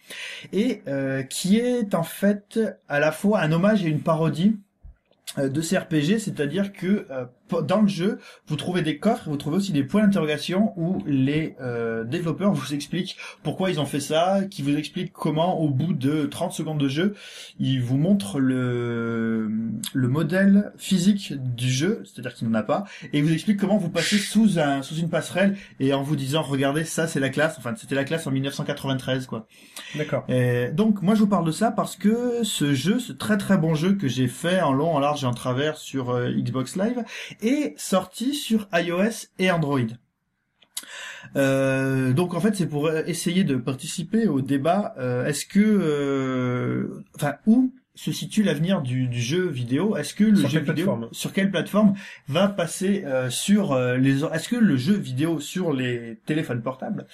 et 0.53 0.81
qui 1.29 1.57
est 1.59 1.95
en 1.95 2.03
fait 2.03 2.59
à 2.89 2.99
la 2.99 3.11
fois 3.11 3.39
un 3.41 3.51
hommage 3.51 3.83
et 3.85 3.89
une 3.89 4.01
parodie 4.01 4.57
de 5.37 5.61
ces 5.61 5.77
RPG, 5.77 6.19
c'est-à-dire 6.19 6.73
que 6.73 7.05
euh, 7.11 7.25
dans 7.67 7.81
le 7.81 7.87
jeu, 7.87 8.19
vous 8.47 8.55
trouvez 8.55 8.81
des 8.81 8.97
coffres, 8.97 9.23
vous 9.27 9.37
trouvez 9.37 9.57
aussi 9.57 9.71
des 9.71 9.83
points 9.83 10.03
d'interrogation 10.03 10.73
où 10.77 11.03
les 11.05 11.55
euh, 11.61 12.03
développeurs 12.03 12.53
vous 12.53 12.73
expliquent 12.73 13.17
pourquoi 13.43 13.69
ils 13.69 13.79
ont 13.79 13.85
fait 13.85 13.99
ça, 13.99 14.41
qui 14.49 14.61
vous 14.61 14.75
expliquent 14.75 15.13
comment, 15.13 15.59
au 15.59 15.69
bout 15.69 15.93
de 15.93 16.25
30 16.25 16.51
secondes 16.51 16.77
de 16.77 16.87
jeu, 16.87 17.15
ils 17.59 17.81
vous 17.81 17.97
montrent 17.97 18.39
le, 18.39 19.49
le 19.93 20.07
modèle 20.07 20.71
physique 20.77 21.33
du 21.55 21.69
jeu, 21.69 22.03
c'est-à-dire 22.05 22.33
qu'il 22.33 22.47
n'en 22.49 22.59
a 22.59 22.63
pas, 22.63 22.85
et 23.13 23.19
ils 23.19 23.23
vous 23.23 23.33
expliquent 23.33 23.59
comment 23.59 23.77
vous 23.77 23.89
passez 23.89 24.17
sous 24.17 24.59
un 24.59 24.81
sous 24.81 24.95
une 24.95 25.09
passerelle 25.09 25.57
et 25.79 25.93
en 25.93 26.03
vous 26.03 26.15
disant 26.15 26.41
regardez 26.41 26.83
ça 26.83 27.07
c'est 27.07 27.19
la 27.19 27.29
classe, 27.29 27.55
enfin 27.57 27.73
c'était 27.75 27.95
la 27.95 28.03
classe 28.03 28.27
en 28.27 28.31
1993 28.31 29.25
quoi. 29.25 29.47
D'accord. 29.95 30.25
Donc 30.73 31.01
moi 31.01 31.15
je 31.15 31.21
vous 31.21 31.27
parle 31.27 31.45
de 31.45 31.51
ça 31.51 31.71
parce 31.71 31.95
que 31.95 32.43
ce 32.43 32.73
jeu, 32.73 32.99
ce 32.99 33.13
très 33.13 33.37
très 33.37 33.57
bon 33.57 33.75
jeu 33.75 33.93
que 33.93 34.07
j'ai 34.07 34.27
fait 34.27 34.61
en 34.61 34.73
long, 34.73 34.93
en 34.93 34.99
large 34.99 35.23
et 35.23 35.27
en 35.27 35.33
travers 35.33 35.77
sur 35.77 36.09
euh, 36.09 36.31
Xbox 36.31 36.75
Live, 36.75 37.03
est 37.41 37.77
sorti 37.79 38.33
sur 38.33 38.67
iOS 38.73 39.27
et 39.39 39.51
Android. 39.51 39.79
Euh, 41.35 42.13
donc 42.13 42.33
en 42.33 42.39
fait 42.39 42.55
c'est 42.55 42.67
pour 42.67 42.89
essayer 42.91 43.43
de 43.43 43.55
participer 43.55 44.27
au 44.27 44.41
débat. 44.41 44.93
euh, 44.97 45.25
Est-ce 45.25 45.45
que, 45.45 45.59
euh, 45.59 47.03
enfin 47.15 47.35
où 47.45 47.73
se 47.95 48.11
situe 48.11 48.43
l'avenir 48.43 48.81
du, 48.81 49.07
du 49.07 49.19
jeu 49.19 49.47
vidéo? 49.47 49.97
Est-ce 49.97 50.13
que 50.13 50.23
le 50.23 50.35
Sur 50.35 50.49
jeu 50.49 50.59
vidéo 50.59 50.73
plateforme? 50.75 51.09
sur 51.11 51.33
quelle 51.33 51.49
plateforme 51.51 51.95
va 52.27 52.47
passer 52.47 53.03
euh, 53.05 53.29
sur 53.29 53.73
euh, 53.73 53.97
les 53.97 54.23
Est-ce 54.23 54.47
que 54.49 54.55
le 54.55 54.77
jeu 54.77 54.93
vidéo 54.93 55.39
sur 55.39 55.73
les 55.73 56.19
téléphones 56.25 56.61
portables 56.61 57.07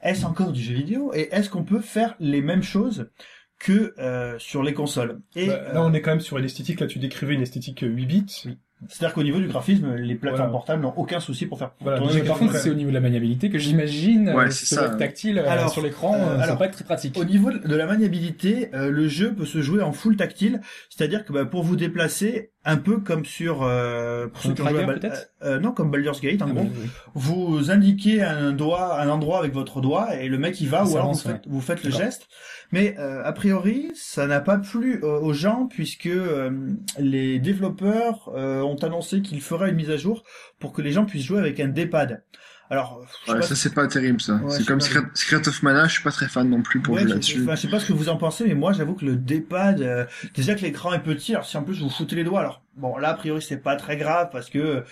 est-ce 0.00 0.24
encore 0.24 0.52
du 0.52 0.62
jeu 0.62 0.74
vidéo? 0.74 1.10
Et 1.12 1.28
est-ce 1.32 1.50
qu'on 1.50 1.64
peut 1.64 1.80
faire 1.80 2.14
les 2.20 2.40
mêmes 2.40 2.62
choses 2.62 3.10
que 3.58 3.94
euh, 3.98 4.38
sur 4.38 4.62
les 4.62 4.72
consoles? 4.72 5.18
Et 5.34 5.48
Bah, 5.48 5.54
euh, 5.54 5.72
là, 5.72 5.82
on 5.82 5.92
est 5.92 6.00
quand 6.02 6.12
même 6.12 6.20
sur 6.20 6.38
une 6.38 6.44
esthétique. 6.44 6.78
Là, 6.78 6.86
tu 6.86 7.00
décrivais 7.00 7.34
une 7.34 7.42
esthétique 7.42 7.82
euh, 7.82 7.88
8 7.88 8.06
bits. 8.06 8.44
C'est-à-dire 8.88 9.14
qu'au 9.14 9.22
niveau 9.24 9.40
du 9.40 9.48
graphisme, 9.48 9.94
les 9.96 10.14
plateformes 10.14 10.50
Voilà. 10.50 10.52
portables 10.52 10.82
n'ont 10.82 10.94
aucun 10.96 11.18
souci 11.20 11.46
pour 11.46 11.58
faire 11.58 11.72
Voilà, 11.80 11.98
tourner 11.98 12.22
par 12.22 12.38
contre, 12.38 12.56
c'est 12.56 12.70
au 12.70 12.74
niveau 12.74 12.90
de 12.90 12.94
la 12.94 13.00
maniabilité 13.00 13.50
que 13.50 13.58
j'imagine 13.58 14.28
Ouais, 14.30 14.46
euh, 14.46 14.50
c'est 14.50 14.66
ça. 14.74 14.88
tactile 14.90 15.38
euh, 15.38 15.48
Alors, 15.50 15.70
sur 15.70 15.82
l'écran, 15.82 16.14
euh, 16.14 16.18
euh, 16.18 16.36
ça 16.38 16.42
alors, 16.44 16.54
va 16.54 16.56
pas 16.60 16.66
être 16.66 16.74
très 16.74 16.84
pratique. 16.84 17.16
Au 17.18 17.24
niveau 17.24 17.50
de 17.50 17.74
la 17.74 17.86
maniabilité, 17.86 18.70
euh, 18.74 18.90
le 18.90 19.08
jeu 19.08 19.32
peut 19.34 19.46
se 19.46 19.60
jouer 19.62 19.82
en 19.82 19.92
full 19.92 20.16
tactile, 20.16 20.60
c'est-à-dire 20.90 21.24
que 21.24 21.32
bah, 21.32 21.44
pour 21.44 21.62
vous 21.64 21.76
déplacer, 21.76 22.50
un 22.70 22.76
peu 22.76 22.98
comme 22.98 23.24
sur 23.24 23.62
euh, 23.62 24.26
pour 24.28 24.42
ceux 24.42 24.52
qui 24.52 24.62
ont 24.62 24.68
joué 24.68 24.80
à 24.82 24.84
Trigger, 24.84 24.86
Bal- 24.86 25.00
peut-être? 25.00 25.30
euh, 25.42 25.56
euh, 25.56 25.58
non 25.58 25.72
comme 25.72 25.90
Baldur's 25.90 26.20
Gate 26.20 26.42
en 26.42 26.48
Ah, 26.48 26.52
gros, 26.52 26.62
oui, 26.64 26.70
oui. 26.82 26.88
vous 27.14 27.70
indiquez 27.70 28.22
un 28.22 28.52
doigt, 28.52 29.00
un 29.00 29.08
endroit 29.08 29.38
avec 29.38 29.52
votre 29.54 29.80
doigt 29.80 30.14
et 30.14 30.28
le 30.28 30.36
mec 30.38 30.60
il 30.60 30.68
va 30.68 30.84
Ça 30.84 30.84
ou 30.84 30.94
alors 30.96 31.04
avance, 31.06 31.24
vous 31.24 31.30
faites, 31.32 31.42
vous 31.48 31.60
faites 31.60 31.82
le 31.82 31.90
geste. 31.90 32.28
Mais 32.70 32.94
euh, 32.98 33.22
a 33.24 33.32
priori, 33.32 33.90
ça 33.94 34.26
n'a 34.26 34.40
pas 34.40 34.58
plu 34.58 35.00
aux 35.02 35.32
gens 35.32 35.66
puisque 35.66 36.06
euh, 36.06 36.50
les 36.98 37.38
développeurs 37.38 38.30
euh, 38.36 38.60
ont 38.60 38.76
annoncé 38.76 39.22
qu'ils 39.22 39.40
feraient 39.40 39.70
une 39.70 39.76
mise 39.76 39.90
à 39.90 39.96
jour 39.96 40.22
pour 40.58 40.72
que 40.74 40.82
les 40.82 40.92
gens 40.92 41.06
puissent 41.06 41.24
jouer 41.24 41.38
avec 41.38 41.60
un 41.60 41.68
D-pad. 41.68 42.22
Alors, 42.70 43.00
je 43.24 43.26
sais 43.26 43.32
Ouais, 43.32 43.40
pas 43.40 43.46
ça 43.46 43.54
c'est 43.54 43.74
pas 43.74 43.86
terrible 43.86 44.20
ça. 44.20 44.34
Ouais, 44.36 44.50
c'est 44.50 44.64
comme. 44.66 44.80
Secret, 44.80 45.00
Secret 45.14 45.48
of 45.48 45.62
Mana, 45.62 45.86
je 45.86 45.92
suis 45.94 46.02
pas 46.02 46.10
très 46.10 46.28
fan 46.28 46.48
non 46.50 46.60
plus 46.62 46.80
pour 46.80 46.94
Ouais, 46.94 47.00
jouer 47.00 47.08
je, 47.08 47.14
là-dessus. 47.14 47.42
enfin, 47.44 47.54
je 47.54 47.62
sais 47.62 47.68
pas 47.68 47.80
ce 47.80 47.86
que 47.86 47.92
vous 47.94 48.08
en 48.10 48.16
pensez, 48.16 48.44
mais 48.46 48.54
moi 48.54 48.72
j'avoue 48.72 48.94
que 48.94 49.06
le 49.06 49.16
D-pad, 49.16 49.80
euh, 49.80 50.04
déjà 50.34 50.54
que 50.54 50.60
l'écran 50.62 50.92
est 50.92 51.02
petit, 51.02 51.32
alors 51.34 51.46
si 51.46 51.56
en 51.56 51.62
plus 51.62 51.80
vous 51.80 51.88
foutez 51.90 52.16
les 52.16 52.24
doigts, 52.24 52.40
alors 52.40 52.62
bon 52.76 52.96
là 52.98 53.10
a 53.10 53.14
priori 53.14 53.40
c'est 53.42 53.56
pas 53.56 53.76
très 53.76 53.96
grave 53.96 54.28
parce 54.30 54.50
que 54.50 54.84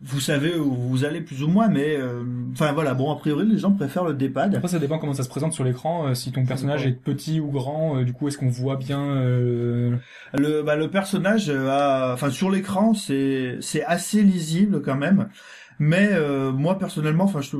vous 0.00 0.20
savez 0.20 0.54
où 0.56 0.72
vous 0.74 1.04
allez 1.04 1.20
plus 1.20 1.42
ou 1.42 1.48
moins, 1.48 1.68
mais 1.68 1.96
euh, 1.96 2.22
enfin 2.52 2.72
voilà, 2.72 2.94
bon 2.94 3.12
a 3.12 3.16
priori 3.16 3.44
les 3.46 3.58
gens 3.58 3.72
préfèrent 3.72 4.04
le 4.04 4.14
D-pad. 4.14 4.54
Après, 4.54 4.68
ça 4.68 4.78
dépend 4.78 4.98
comment 5.00 5.12
ça 5.12 5.24
se 5.24 5.28
présente 5.28 5.52
sur 5.52 5.64
l'écran. 5.64 6.06
euh, 6.06 6.14
si 6.14 6.30
ton 6.30 6.46
personnage 6.46 6.86
est 6.86 6.92
petit 6.92 7.40
ou 7.40 7.50
grand, 7.50 7.98
euh, 7.98 8.04
du 8.04 8.12
coup, 8.12 8.28
est-ce 8.28 8.38
qu'on 8.38 8.48
voit 8.48 8.76
bien 8.76 9.00
euh, 9.16 9.96
Le 10.34 10.62
bah, 10.62 10.76
le 10.76 10.88
personnage 10.88 11.50
euh, 11.50 11.68
a, 11.68 12.12
enfin 12.14 12.30
sur 12.30 12.48
l'écran 12.50 12.94
c'est 12.94 13.58
c'est 13.60 13.84
assez 13.84 14.22
lisible 14.22 14.82
quand 14.82 14.94
même, 14.96 15.28
mais 15.78 16.08
euh, 16.12 16.52
moi 16.52 16.78
personnellement, 16.78 17.24
enfin 17.24 17.40
je 17.40 17.56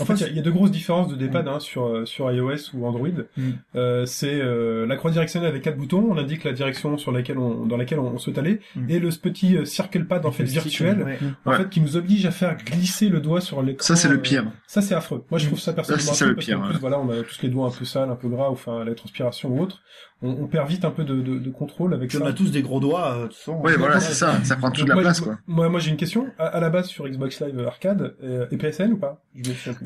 En 0.00 0.04
fait, 0.04 0.14
il 0.14 0.20
y 0.20 0.24
a- 0.24 0.28
il 0.28 0.36
y, 0.36 0.38
a 0.38 0.42
de 0.42 0.50
grosses 0.50 0.70
différences 0.70 1.08
de 1.08 1.16
D-pad 1.16 1.46
hein, 1.48 1.60
sur 1.60 1.86
euh, 1.86 2.04
sur 2.04 2.30
iOS 2.30 2.74
ou 2.74 2.86
Android. 2.86 3.08
Mm. 3.36 3.42
Euh, 3.76 4.06
c'est 4.06 4.40
euh, 4.40 4.86
la 4.86 4.96
croix 4.96 5.10
directionnelle 5.10 5.48
avec 5.48 5.62
quatre 5.62 5.76
boutons. 5.76 6.06
On 6.10 6.18
indique 6.18 6.44
la 6.44 6.52
direction 6.52 6.98
sur 6.98 7.12
laquelle 7.12 7.38
on 7.38 7.66
dans 7.66 7.76
laquelle 7.76 7.98
on, 7.98 8.06
on 8.14 8.18
souhaite 8.18 8.38
aller 8.38 8.60
Mm. 8.76 8.90
et 8.90 8.98
le 8.98 9.08
petit 9.10 9.56
euh, 9.56 9.64
circle 9.64 10.04
pad 10.04 10.24
en 10.26 10.30
fait 10.32 10.44
virtuel, 10.44 11.02
Ouais. 11.02 11.18
en 11.44 11.50
Ouais. 11.50 11.56
fait 11.56 11.68
qui 11.70 11.80
nous 11.80 11.96
oblige 11.96 12.24
à 12.26 12.30
faire 12.30 12.56
glisser 12.56 13.08
le 13.08 13.20
doigt 13.20 13.40
sur 13.40 13.62
l'écran. 13.62 13.84
Ça 13.86 13.96
c'est 13.96 14.08
euh, 14.08 14.12
le 14.12 14.20
pire. 14.20 14.44
Ça 14.66 14.80
c'est 14.82 14.94
affreux. 14.94 15.24
Moi 15.30 15.38
je 15.38 15.46
trouve 15.46 15.58
ça 15.60 15.72
personnellement 15.72 16.12
ça, 16.12 16.24
affreux 16.24 16.28
le 16.28 16.34
parce 16.34 16.46
pire, 16.46 16.60
ouais. 16.60 16.68
plus 16.70 16.78
voilà 16.78 16.98
on 17.00 17.08
a 17.10 17.22
tous 17.22 17.42
les 17.42 17.48
doigts 17.48 17.66
un 17.66 17.70
peu 17.70 17.84
sales, 17.84 18.10
un 18.10 18.16
peu 18.16 18.28
gras, 18.28 18.48
ou 18.50 18.52
enfin 18.52 18.84
la 18.84 18.94
transpiration 18.94 19.50
ou 19.50 19.60
autre. 19.62 19.80
On, 20.20 20.30
on 20.30 20.46
perd 20.48 20.68
vite 20.68 20.84
un 20.84 20.90
peu 20.90 21.04
de, 21.04 21.14
de, 21.20 21.38
de 21.38 21.50
contrôle 21.50 21.94
avec 21.94 22.10
ça. 22.10 22.18
on 22.20 22.26
a 22.26 22.32
tous 22.32 22.50
des 22.50 22.60
gros 22.62 22.80
doigts, 22.80 23.12
euh, 23.14 23.22
de 23.22 23.26
toute 23.28 23.36
façon. 23.36 23.60
Ouais, 23.60 23.76
voilà, 23.76 24.00
c'est 24.00 24.14
ça. 24.14 24.42
Ça 24.42 24.56
prend 24.56 24.70
toute 24.72 24.80
Donc 24.80 24.88
la 24.88 24.94
moi, 24.94 25.02
place 25.04 25.20
quoi. 25.20 25.38
Moi, 25.46 25.68
moi 25.68 25.78
j'ai 25.78 25.90
une 25.90 25.96
question. 25.96 26.26
À, 26.40 26.46
à 26.46 26.58
la 26.60 26.70
base 26.70 26.86
sur 26.86 27.06
Xbox 27.08 27.40
Live 27.40 27.60
Arcade 27.66 28.14
euh, 28.24 28.46
et 28.50 28.56
PSN 28.56 28.92
ou 28.94 28.96
pas? 28.96 29.22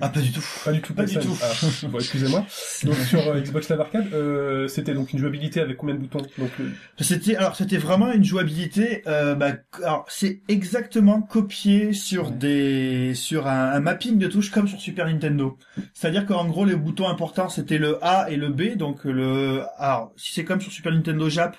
Ah 0.00 0.08
pas 0.08 0.20
du 0.20 0.32
tout. 0.32 0.44
Pas 0.64 0.72
du 0.72 0.80
tout 0.80 0.94
Pas 0.94 1.04
du 1.04 1.18
tout. 1.18 1.36
Ah, 1.42 1.86
bon, 1.88 1.98
excusez-moi. 1.98 2.46
Donc 2.84 2.94
sur 2.96 3.20
euh, 3.28 3.40
Xbox 3.40 3.68
Live 3.68 3.80
Arcade, 3.80 4.12
euh, 4.12 4.68
c'était 4.68 4.94
donc 4.94 5.12
une 5.12 5.18
jouabilité 5.18 5.60
avec 5.60 5.76
combien 5.76 5.94
de 5.94 6.00
boutons 6.00 6.22
Donc 6.38 6.50
euh, 6.60 6.70
C'était 7.00 7.36
alors 7.36 7.56
c'était 7.56 7.78
vraiment 7.78 8.10
une 8.12 8.24
jouabilité. 8.24 9.02
Euh, 9.06 9.34
bah, 9.34 9.52
alors 9.82 10.04
c'est 10.08 10.40
exactement 10.48 11.22
copié 11.22 11.92
sur 11.92 12.30
des 12.30 13.14
sur 13.14 13.46
un, 13.46 13.72
un 13.72 13.80
mapping 13.80 14.18
de 14.18 14.26
touches 14.26 14.50
comme 14.50 14.68
sur 14.68 14.80
Super 14.80 15.06
Nintendo. 15.06 15.56
C'est-à-dire 15.94 16.26
qu'en 16.26 16.46
gros 16.46 16.64
les 16.64 16.76
boutons 16.76 17.08
importants 17.08 17.48
c'était 17.48 17.78
le 17.78 17.98
A 18.04 18.30
et 18.30 18.36
le 18.36 18.48
B. 18.48 18.76
Donc 18.76 19.04
le 19.04 19.62
alors 19.78 20.12
si 20.16 20.32
c'est 20.32 20.44
comme 20.44 20.60
sur 20.60 20.72
Super 20.72 20.92
Nintendo 20.92 21.28
Jap, 21.28 21.56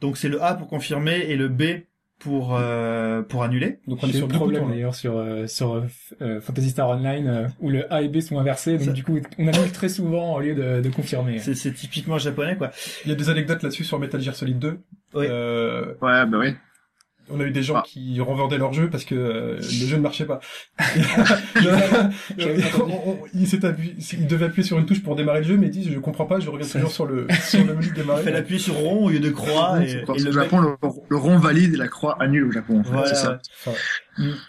donc 0.00 0.16
c'est 0.16 0.28
le 0.28 0.42
A 0.42 0.54
pour 0.54 0.68
confirmer 0.68 1.18
et 1.28 1.36
le 1.36 1.48
B 1.48 1.62
pour 2.26 2.56
euh, 2.58 3.22
pour 3.22 3.44
annuler. 3.44 3.78
donc 3.86 4.00
on 4.02 4.08
est 4.08 4.12
sur 4.12 4.26
le 4.26 4.34
problème 4.34 4.64
là. 4.64 4.74
d'ailleurs 4.74 4.94
sur 4.96 5.16
euh, 5.16 5.46
sur 5.46 5.74
euh, 5.74 5.82
euh, 6.22 6.40
Phantasy 6.40 6.70
Star 6.70 6.88
Online 6.88 7.28
euh, 7.28 7.46
où 7.60 7.70
le 7.70 7.92
A 7.92 8.02
et 8.02 8.08
B 8.08 8.18
sont 8.20 8.38
inversés, 8.38 8.72
donc 8.78 8.86
Ça- 8.88 8.92
du 8.92 9.04
coup 9.04 9.18
on 9.38 9.46
annule 9.46 9.70
très 9.70 9.88
souvent 9.88 10.34
au 10.34 10.40
lieu 10.40 10.54
de, 10.56 10.80
de 10.80 10.88
confirmer. 10.90 11.38
C'est 11.38 11.54
c'est 11.54 11.72
typiquement 11.72 12.18
japonais 12.18 12.56
quoi. 12.56 12.72
Il 13.04 13.10
y 13.10 13.12
a 13.12 13.16
des 13.16 13.30
anecdotes 13.30 13.62
là-dessus 13.62 13.84
sur 13.84 13.98
Metal 14.00 14.20
Gear 14.20 14.34
Solid 14.34 14.58
2. 14.58 14.78
Oui. 15.14 15.26
Euh, 15.30 15.94
Ouais, 16.02 16.26
bah 16.26 16.38
oui. 16.38 16.54
On 17.30 17.40
a 17.40 17.44
eu 17.44 17.50
des 17.50 17.62
gens 17.62 17.76
Ah. 17.76 17.82
qui 17.86 18.20
revendaient 18.20 18.58
leur 18.58 18.72
jeu 18.72 18.88
parce 18.90 19.04
que 19.04 19.14
euh, 19.14 19.56
le 19.56 19.62
jeu 19.62 19.96
ne 19.96 20.02
marchait 20.02 20.26
pas. 20.26 20.40
Il 23.34 23.46
s'est 23.48 23.64
appuyé, 23.64 23.94
il 24.12 24.26
devait 24.26 24.46
appuyer 24.46 24.66
sur 24.66 24.78
une 24.78 24.86
touche 24.86 25.02
pour 25.02 25.16
démarrer 25.16 25.40
le 25.40 25.46
jeu, 25.46 25.56
mais 25.56 25.66
il 25.66 25.70
dit 25.70 25.90
je 25.92 25.98
comprends 25.98 26.26
pas, 26.26 26.40
je 26.40 26.48
reviens 26.50 26.66
toujours 26.66 26.90
sur 26.92 27.06
le 27.06 27.26
sur 27.42 27.64
le 27.64 27.74
menu 27.74 27.86
de 27.86 27.90
Il 27.90 27.94
démarrer. 27.94 28.22
fait 28.22 28.30
l'appuyer 28.30 28.58
sur 28.60 28.74
rond 28.74 29.06
au 29.06 29.10
lieu 29.10 29.20
de 29.20 29.30
croix 29.30 29.78
et, 29.82 29.90
et 30.16 30.20
le 30.22 30.32
Japon, 30.32 30.60
le, 30.60 30.76
le 31.08 31.16
rond 31.16 31.38
valide 31.38 31.74
et 31.74 31.76
la 31.76 31.88
croix 31.88 32.16
annule 32.20 32.44
au 32.44 32.52
Japon. 32.52 32.80
En 32.80 32.84
fait. 32.84 32.90
Voilà, 32.90 33.06
c'est 33.08 33.14
ça. 33.16 33.38
Enfin, 33.66 33.76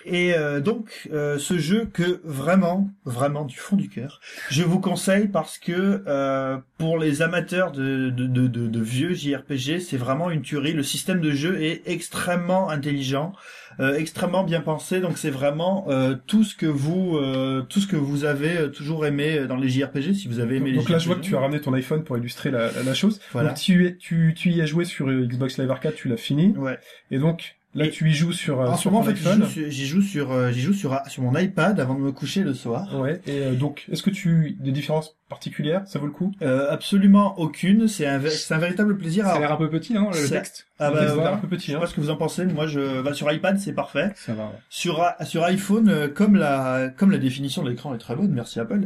Et 0.05 0.33
euh, 0.33 0.59
donc 0.59 1.09
euh, 1.11 1.37
ce 1.37 1.57
jeu 1.57 1.89
que 1.91 2.21
vraiment, 2.23 2.89
vraiment 3.05 3.45
du 3.45 3.57
fond 3.57 3.75
du 3.75 3.89
cœur, 3.89 4.19
je 4.49 4.63
vous 4.63 4.79
conseille 4.79 5.27
parce 5.27 5.57
que 5.57 6.03
euh, 6.07 6.57
pour 6.77 6.97
les 6.97 7.21
amateurs 7.21 7.71
de, 7.71 8.09
de, 8.09 8.27
de, 8.27 8.47
de, 8.47 8.67
de 8.67 8.81
vieux 8.81 9.13
JRPG, 9.13 9.79
c'est 9.79 9.97
vraiment 9.97 10.31
une 10.31 10.41
tuerie. 10.41 10.73
Le 10.73 10.83
système 10.83 11.19
de 11.19 11.31
jeu 11.31 11.61
est 11.61 11.81
extrêmement 11.85 12.69
intelligent, 12.69 13.33
euh, 13.79 13.95
extrêmement 13.97 14.43
bien 14.43 14.61
pensé. 14.61 14.99
Donc 15.01 15.17
c'est 15.17 15.29
vraiment 15.29 15.85
euh, 15.89 16.15
tout 16.27 16.43
ce 16.43 16.55
que 16.55 16.65
vous 16.65 17.17
euh, 17.17 17.61
tout 17.67 17.79
ce 17.79 17.87
que 17.87 17.95
vous 17.97 18.25
avez 18.25 18.71
toujours 18.71 19.05
aimé 19.05 19.45
dans 19.47 19.57
les 19.57 19.69
JRPG. 19.69 20.13
Si 20.13 20.27
vous 20.27 20.39
avez 20.39 20.57
aimé 20.57 20.71
donc 20.71 20.87
les 20.87 20.93
là, 20.93 20.99
je 20.99 21.07
vois 21.07 21.15
que 21.15 21.21
tu 21.21 21.35
as 21.35 21.39
ramené 21.39 21.59
ton 21.59 21.73
iPhone 21.73 22.03
pour 22.03 22.17
illustrer 22.17 22.51
la, 22.51 22.71
la, 22.71 22.83
la 22.83 22.93
chose. 22.93 23.19
Voilà. 23.33 23.49
Donc 23.49 23.57
tu, 23.57 23.97
tu, 23.99 24.33
tu 24.35 24.51
y 24.51 24.61
as 24.61 24.65
joué 24.65 24.85
sur 24.85 25.07
Xbox 25.07 25.57
Live 25.57 25.71
Arcade, 25.71 25.95
tu 25.95 26.07
l'as 26.07 26.17
fini. 26.17 26.53
Ouais. 26.57 26.79
Et 27.11 27.19
donc 27.19 27.56
là, 27.77 27.87
tu 27.87 28.09
y 28.09 28.13
joues 28.13 28.31
sur, 28.33 28.59
euh, 28.61 28.67
En 28.67 28.75
ce 28.75 28.81
sur 28.81 28.91
moment, 28.91 29.03
en 29.03 29.05
ton 29.05 29.15
fait, 29.15 29.15
j'y 29.15 29.25
joue 29.25 29.45
sur- 29.45 29.69
j'y 29.71 29.85
joue 29.87 30.01
sur 30.01 30.31
euh, 30.31 30.51
joue 30.51 30.73
sur 30.73 31.23
mon 31.23 31.37
iPad 31.37 31.79
avant 31.79 31.95
de 31.95 31.99
me 32.01 32.11
coucher 32.11 32.43
le 32.43 32.53
soir. 32.53 32.87
Ouais. 32.99 33.21
Et 33.27 33.39
euh, 33.39 33.53
donc, 33.53 33.85
est-ce 33.91 34.03
que 34.03 34.09
tu 34.09 34.57
des 34.59 34.71
différences 34.71 35.15
particulières 35.29 35.83
Ça 35.87 35.99
vaut 35.99 36.05
le 36.07 36.11
coup? 36.11 36.31
Euh, 36.41 36.69
absolument 36.69 37.39
aucune. 37.39 37.87
C'est 37.87 38.05
un, 38.05 38.19
c'est 38.29 38.53
un 38.53 38.57
véritable 38.59 38.97
plaisir. 38.97 39.23
Ça 39.23 39.29
a 39.29 39.35
Alors, 39.35 39.41
l'air 39.41 39.51
un 39.53 39.57
peu 39.57 39.69
petit, 39.69 39.93
non, 39.93 40.09
le 40.09 40.15
Ça- 40.15 40.35
texte 40.37 40.66
Ah 40.79 40.91
bah, 40.91 40.99
texte 40.99 41.01
a 41.01 41.05
l'air 41.05 41.13
voilà. 41.15 41.33
un 41.33 41.37
peu 41.37 41.47
petit. 41.47 41.67
Je 41.67 41.71
sais 41.71 41.77
Hein. 41.77 41.79
pas 41.79 41.87
ce 41.87 41.93
que 41.95 42.01
vous 42.01 42.09
en 42.09 42.15
pensez. 42.17 42.45
Moi, 42.45 42.67
je, 42.67 43.01
bah, 43.01 43.13
sur 43.13 43.31
iPad, 43.31 43.57
c'est 43.59 43.73
parfait. 43.73 44.11
Ça 44.15 44.33
va. 44.33 44.43
ouais. 44.45 44.49
Sur, 44.69 45.03
i- 45.19 45.25
sur 45.25 45.43
iPhone, 45.43 45.89
euh, 45.89 46.07
comme 46.07 46.35
la, 46.35 46.89
comme 46.95 47.11
la 47.11 47.17
définition 47.17 47.63
de 47.63 47.69
l'écran 47.69 47.93
est 47.95 47.97
très 47.97 48.15
bonne, 48.15 48.31
merci 48.31 48.59
Apple. 48.59 48.81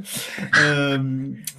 Euh, 0.62 0.98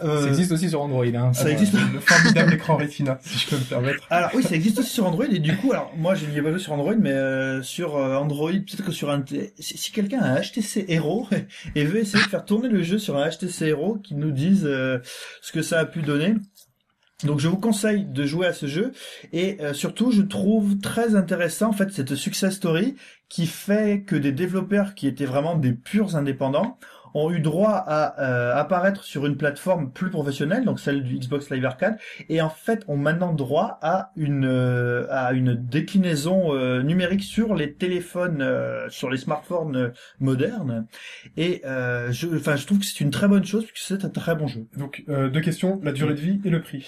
euh, 0.03 0.23
Ça 0.23 0.29
existe 0.29 0.53
aussi 0.53 0.69
sur 0.69 0.81
Android. 0.83 1.05
Hein. 1.05 1.33
ça 1.33 1.45
Ah, 1.47 1.51
existe. 1.51 1.75
Le 1.75 2.01
formidable 2.01 2.55
écran 2.55 2.77
Retina, 2.77 3.19
si 3.23 3.39
je 3.39 3.49
peux 3.51 3.57
me 3.57 3.65
permettre. 3.65 4.07
Alors 4.11 4.31
oui, 4.35 4.43
ça 4.43 4.55
existe 4.55 4.79
aussi 4.79 4.91
sur 4.91 5.07
Android 5.07 5.27
et 5.31 5.39
du 5.39 5.57
coup, 5.57 5.73
alors 5.73 5.93
moi, 5.97 6.15
je 6.15 6.27
n'y 6.27 6.39
ai 6.39 6.43
pas 6.43 6.51
joué 6.51 6.59
sur 6.61 6.73
Android, 6.73 6.95
mais 6.99 7.11
euh, 7.13 7.63
sur 7.63 7.97
euh, 7.97 8.17
Android, 8.17 8.51
peut-être 8.53 8.85
que 8.85 8.93
sur 8.93 9.11
un, 9.11 9.25
si, 9.59 9.79
si 9.79 9.93
quelqu'un 9.93 10.21
a 10.21 10.29
un 10.33 10.41
HTC 10.41 10.87
Hero 10.89 11.27
et 11.75 11.85
veut 11.85 11.99
essayer 12.01 12.23
de 12.25 12.29
faire 12.29 12.45
tourner 12.45 12.69
le 12.69 12.83
jeu 12.83 12.99
sur 12.99 13.17
un 13.17 13.29
HTC 13.29 13.67
Hero, 13.67 13.97
qui 14.03 14.15
nous 14.15 14.31
dise 14.31 14.65
euh, 14.65 14.99
ce 15.43 15.53
que 15.53 15.63
ça 15.63 15.81
a 15.81 15.85
pu 15.85 16.03
donner. 16.03 16.35
Donc 17.25 17.41
je 17.41 17.49
vous 17.49 17.59
conseille 17.59 18.05
de 18.05 18.25
jouer 18.25 18.47
à 18.47 18.53
ce 18.53 18.67
jeu. 18.67 18.93
Et 19.33 19.61
euh, 19.61 19.73
surtout 19.73 20.11
je 20.11 20.23
trouve 20.23 20.79
très 20.79 21.15
intéressant 21.15 21.69
en 21.69 21.73
fait 21.73 21.91
cette 21.93 22.15
success 22.15 22.55
story 22.55 22.97
qui 23.29 23.47
fait 23.47 24.03
que 24.07 24.17
des 24.17 24.33
développeurs 24.33 24.95
qui 24.95 25.07
étaient 25.07 25.25
vraiment 25.25 25.57
des 25.57 25.73
purs 25.73 26.17
indépendants 26.17 26.79
ont 27.15 27.31
eu 27.31 27.41
droit 27.41 27.85
à 27.87 28.21
euh, 28.21 28.55
apparaître 28.55 29.05
sur 29.05 29.27
une 29.27 29.37
plateforme 29.37 29.91
plus 29.91 30.11
professionnelle, 30.11 30.65
donc 30.65 30.81
celle 30.81 31.03
du 31.03 31.19
Xbox 31.19 31.51
Live 31.51 31.65
Arcade, 31.65 31.99
et 32.29 32.41
en 32.41 32.51
fait 32.51 32.85
ont 32.89 32.97
maintenant 32.97 33.33
droit 33.33 33.79
à 33.83 34.13
une 34.17 34.47
euh, 34.47 35.07
à 35.11 35.33
une 35.33 35.55
déclinaison 35.55 36.55
euh, 36.55 36.83
numérique 36.83 37.23
sur 37.23 37.55
les 37.55 37.75
téléphones, 37.75 38.47
sur 38.89 39.11
les 39.11 39.19
smartphones 39.19 39.93
modernes. 40.21 40.87
Et 41.37 41.63
je, 41.65 42.11
je 42.11 42.67
trouve 42.67 42.79
que 42.79 42.85
c'est 42.85 43.01
une 43.01 43.11
très 43.11 43.29
bonne 43.29 43.45
chose 43.45 43.65
puisque 43.67 43.87
c'est 43.87 44.05
un 44.05 44.09
très 44.09 44.35
bon 44.35 44.47
jeu. 44.47 44.67
Donc, 44.77 45.05
deux 45.07 45.41
questions 45.41 45.81
la 45.83 45.93
durée 45.93 46.15
de 46.15 46.21
vie 46.21 46.41
et 46.45 46.51
le 46.51 46.61
prix. 46.61 46.87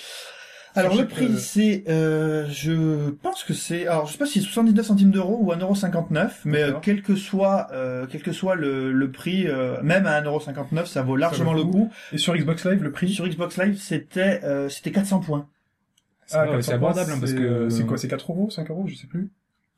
Alors 0.76 0.96
le 0.96 1.06
prix, 1.06 1.28
que- 1.28 1.36
c'est, 1.36 1.84
euh, 1.88 2.46
je 2.48 3.10
pense 3.10 3.44
que 3.44 3.54
c'est, 3.54 3.86
alors 3.86 4.06
je 4.06 4.12
sais 4.12 4.18
pas 4.18 4.26
si 4.26 4.40
c'est 4.40 4.46
79 4.46 4.84
centimes 4.86 5.10
d'euros 5.10 5.38
ou 5.40 5.52
1,59€, 5.52 6.30
mais 6.44 6.62
euh, 6.62 6.72
quel 6.82 7.02
que 7.02 7.14
soit, 7.14 7.68
euh, 7.72 8.06
quel 8.10 8.22
que 8.22 8.32
soit 8.32 8.56
le, 8.56 8.92
le 8.92 9.10
prix, 9.10 9.46
euh, 9.46 9.80
même 9.82 10.06
à 10.06 10.20
1,59€, 10.20 10.86
ça 10.86 11.02
vaut 11.02 11.16
largement 11.16 11.52
vaut 11.52 11.58
le 11.58 11.64
coup. 11.64 11.90
Et 12.12 12.18
sur 12.18 12.36
Xbox 12.36 12.64
Live, 12.66 12.82
le 12.82 12.90
prix? 12.92 13.08
Sur 13.08 13.28
Xbox 13.28 13.56
Live, 13.58 13.78
c'était, 13.78 14.40
euh, 14.44 14.68
c'était 14.68 14.90
400 14.90 15.20
points. 15.20 15.48
Ça 16.26 16.46
400 16.46 16.62
c'est 16.62 16.72
abordable 16.74 17.12
hein, 17.12 17.16
parce 17.20 17.32
c'est, 17.32 17.38
que 17.38 17.42
euh, 17.42 17.70
c'est 17.70 17.86
quoi 17.86 17.98
C'est 17.98 18.08
4 18.08 18.32
euros, 18.32 18.50
5 18.50 18.70
euros, 18.70 18.86
je 18.86 18.94
sais 18.96 19.06
plus? 19.06 19.30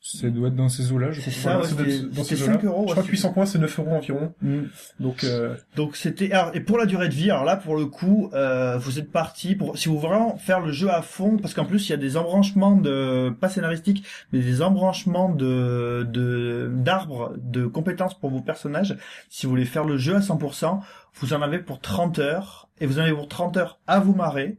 Ça 0.08 0.30
doit 0.30 0.48
être 0.48 0.54
dans 0.54 0.68
ces 0.68 0.92
eaux-là, 0.92 1.10
je 1.10 1.20
crois. 1.20 1.32
ça, 1.32 1.58
ouais, 1.58 1.64
ça 1.66 1.74
doit 1.74 1.84
être 1.86 1.90
c'était 1.92 2.06
dans 2.16 2.22
c'était 2.22 2.36
ces 2.36 2.42
eaux-là. 2.44 2.52
5 2.54 2.64
euros. 2.64 2.84
Je 2.86 2.90
crois 2.92 3.02
que 3.02 3.08
c'est- 3.08 3.12
800 3.12 3.32
points, 3.32 3.46
c'est 3.46 3.58
9 3.58 3.78
euros 3.80 3.90
environ. 3.90 4.32
Mm. 4.40 4.60
Donc, 5.00 5.24
euh, 5.24 5.56
Donc 5.74 5.96
c'était 5.96 6.30
alors, 6.32 6.54
et 6.54 6.60
pour 6.60 6.78
la 6.78 6.86
durée 6.86 7.08
de 7.08 7.14
vie, 7.14 7.30
alors 7.30 7.44
là 7.44 7.56
pour 7.56 7.76
le 7.76 7.86
coup, 7.86 8.30
euh, 8.34 8.78
vous 8.78 8.98
êtes 9.00 9.10
parti 9.10 9.56
pour 9.56 9.76
si 9.76 9.88
vous 9.88 9.98
voulez 9.98 10.08
vraiment 10.08 10.36
faire 10.36 10.60
le 10.60 10.70
jeu 10.70 10.90
à 10.90 11.02
fond, 11.02 11.38
parce 11.38 11.54
qu'en 11.54 11.64
plus 11.64 11.88
il 11.88 11.90
y 11.90 11.94
a 11.94 11.98
des 11.98 12.16
embranchements 12.16 12.76
de 12.76 13.30
pas 13.40 13.48
scénaristiques, 13.48 14.04
mais 14.32 14.38
des 14.38 14.62
embranchements 14.62 15.28
de 15.30 16.06
de 16.08 16.70
d'arbres 16.72 17.34
de 17.38 17.66
compétences 17.66 18.18
pour 18.18 18.30
vos 18.30 18.40
personnages. 18.40 18.96
Si 19.28 19.46
vous 19.46 19.50
voulez 19.50 19.64
faire 19.64 19.84
le 19.84 19.96
jeu 19.98 20.14
à 20.14 20.20
100%, 20.20 20.80
vous 21.14 21.32
en 21.32 21.42
avez 21.42 21.58
pour 21.58 21.80
30 21.80 22.18
heures 22.18 22.68
et 22.80 22.86
vous 22.86 22.98
en 22.98 23.02
avez 23.02 23.12
pour 23.12 23.26
30 23.28 23.56
heures 23.56 23.80
à 23.86 23.98
vous 24.00 24.14
marrer. 24.14 24.58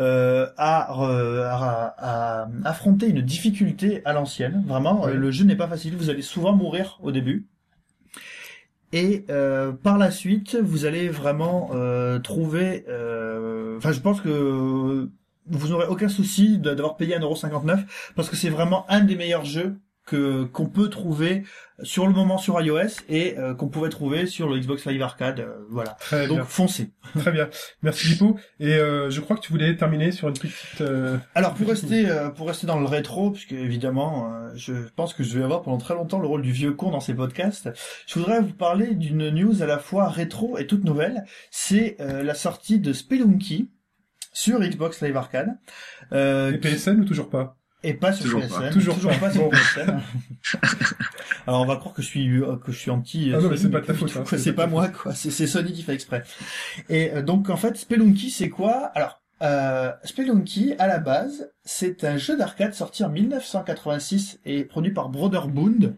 Euh, 0.00 0.46
à, 0.56 0.98
euh, 1.02 1.44
à, 1.48 1.94
à 2.42 2.48
affronter 2.64 3.06
une 3.08 3.20
difficulté 3.22 4.00
à 4.04 4.12
l'ancienne. 4.12 4.64
Vraiment, 4.66 5.04
Oui. 5.04 5.12
le 5.14 5.30
jeu 5.30 5.44
n'est 5.44 5.56
pas 5.56 5.68
facile. 5.68 5.94
Vous 5.96 6.10
allez 6.10 6.22
souvent 6.22 6.52
mourir 6.54 6.98
au 7.02 7.12
début. 7.12 7.46
Et 8.92 9.24
euh, 9.30 9.70
par 9.72 9.98
la 9.98 10.10
suite, 10.10 10.56
vous 10.56 10.84
allez 10.84 11.08
vraiment 11.08 11.70
euh, 11.74 12.18
trouver. 12.18 12.84
euh, 12.88 13.76
Enfin, 13.78 13.92
je 13.92 14.00
pense 14.00 14.20
que 14.20 15.08
vous 15.46 15.68
n'aurez 15.68 15.86
aucun 15.86 16.08
souci 16.08 16.58
d'avoir 16.58 16.96
payé 16.96 17.16
1,59€ 17.16 17.84
parce 18.16 18.28
que 18.28 18.36
c'est 18.36 18.50
vraiment 18.50 18.84
un 18.90 19.00
des 19.00 19.16
meilleurs 19.16 19.44
jeux 19.44 19.78
que 20.10 20.44
qu'on 20.44 20.66
peut 20.66 20.88
trouver 20.90 21.44
sur 21.82 22.06
le 22.06 22.12
moment 22.12 22.36
sur 22.36 22.60
iOS 22.60 23.00
et 23.08 23.38
euh, 23.38 23.54
qu'on 23.54 23.68
pouvait 23.68 23.88
trouver 23.88 24.26
sur 24.26 24.48
le 24.48 24.58
Xbox 24.58 24.84
Live 24.86 25.00
Arcade. 25.02 25.40
euh, 25.40 25.64
voilà. 25.70 25.92
très 26.00 26.26
Donc 26.26 26.36
bien. 26.38 26.44
foncez. 26.44 26.90
Très 27.18 27.32
bien. 27.32 27.48
Merci, 27.82 28.08
Lippo. 28.08 28.38
Et 28.60 28.74
euh, 28.74 29.08
je 29.10 29.20
crois 29.20 29.36
que 29.36 29.40
tu 29.40 29.50
voulais 29.52 29.74
terminer 29.76 30.12
sur 30.12 30.28
une 30.28 30.34
petite... 30.34 30.80
euh, 30.82 31.16
Alors 31.34 31.54
pour 31.54 31.68
rester 31.68 32.08
euh, 32.08 32.28
pour 32.28 32.48
rester 32.48 32.66
dans 32.66 32.78
le 32.78 32.86
rétro, 32.86 33.30
puisque 33.30 33.52
évidemment, 33.52 34.32
euh, 34.32 34.50
je 34.54 34.74
pense 34.94 35.14
que 35.14 35.22
je 35.22 35.38
vais 35.38 35.44
avoir 35.44 35.62
pendant 35.62 35.78
très 35.78 35.94
longtemps 35.94 36.18
le 36.20 36.26
rôle 36.26 36.42
du 36.42 36.52
vieux 36.52 36.72
con 36.72 36.90
dans 36.90 37.00
ces 37.00 37.14
podcasts. 37.14 37.70
Je 38.06 38.18
voudrais 38.18 38.40
vous 38.40 38.52
parler 38.52 38.94
d'une 38.94 39.30
news 39.30 39.62
à 39.62 39.66
la 39.66 39.78
fois 39.78 40.08
rétro 40.08 40.58
et 40.58 40.66
toute 40.66 40.84
nouvelle. 40.84 41.24
C'est 41.50 41.96
euh, 42.00 42.22
la 42.22 42.34
sortie 42.34 42.78
de 42.78 42.92
Spelunky 42.92 43.70
sur 44.32 44.60
Xbox 44.60 45.00
Live 45.02 45.16
Arcade. 45.16 45.48
Euh, 46.12 46.52
Et 46.52 46.58
PSN 46.58 47.00
ou 47.00 47.04
toujours 47.04 47.30
pas? 47.30 47.56
Et 47.82 47.94
pas 47.94 48.12
sur 48.12 48.24
Toujours 48.24 48.40
PSN. 48.42 48.58
pas. 48.60 48.70
Toujours 48.70 48.98
pas. 48.98 49.14
pas 49.16 49.30
sur. 49.30 49.48
PSN. 49.50 50.00
Alors 51.46 51.62
on 51.62 51.66
va 51.66 51.76
croire 51.76 51.94
que 51.94 52.02
je 52.02 52.06
suis 52.06 52.28
euh, 52.42 52.56
que 52.56 52.72
je 52.72 52.78
suis 52.78 52.90
anti. 52.90 53.32
euh, 53.32 53.36
Ah 53.38 53.42
non, 53.42 53.50
mais 53.50 53.56
c'est 53.56 53.70
pas 53.70 53.80
ta 53.80 53.94
faute, 53.94 54.14
hein, 54.16 54.24
c'est 54.36 54.52
pas 54.52 54.66
moi 54.66 54.88
quoi. 54.88 55.14
C'est 55.14 55.46
Sony 55.46 55.72
qui 55.72 55.82
fait 55.82 55.94
exprès. 55.94 56.22
Et 56.88 57.12
euh, 57.12 57.22
donc 57.22 57.50
en 57.50 57.56
fait 57.56 57.76
Spelunky 57.76 58.30
c'est 58.30 58.48
quoi? 58.50 58.90
Alors 58.94 59.20
euh, 59.42 59.90
Spelunky 60.04 60.74
à 60.78 60.86
la 60.86 60.98
base 60.98 61.50
c'est 61.64 62.04
un 62.04 62.16
jeu 62.18 62.36
d'arcade 62.36 62.74
sorti 62.74 63.04
en 63.04 63.08
1986 63.08 64.40
et 64.44 64.64
produit 64.64 64.92
par 64.92 65.08
Brotherbound. 65.08 65.96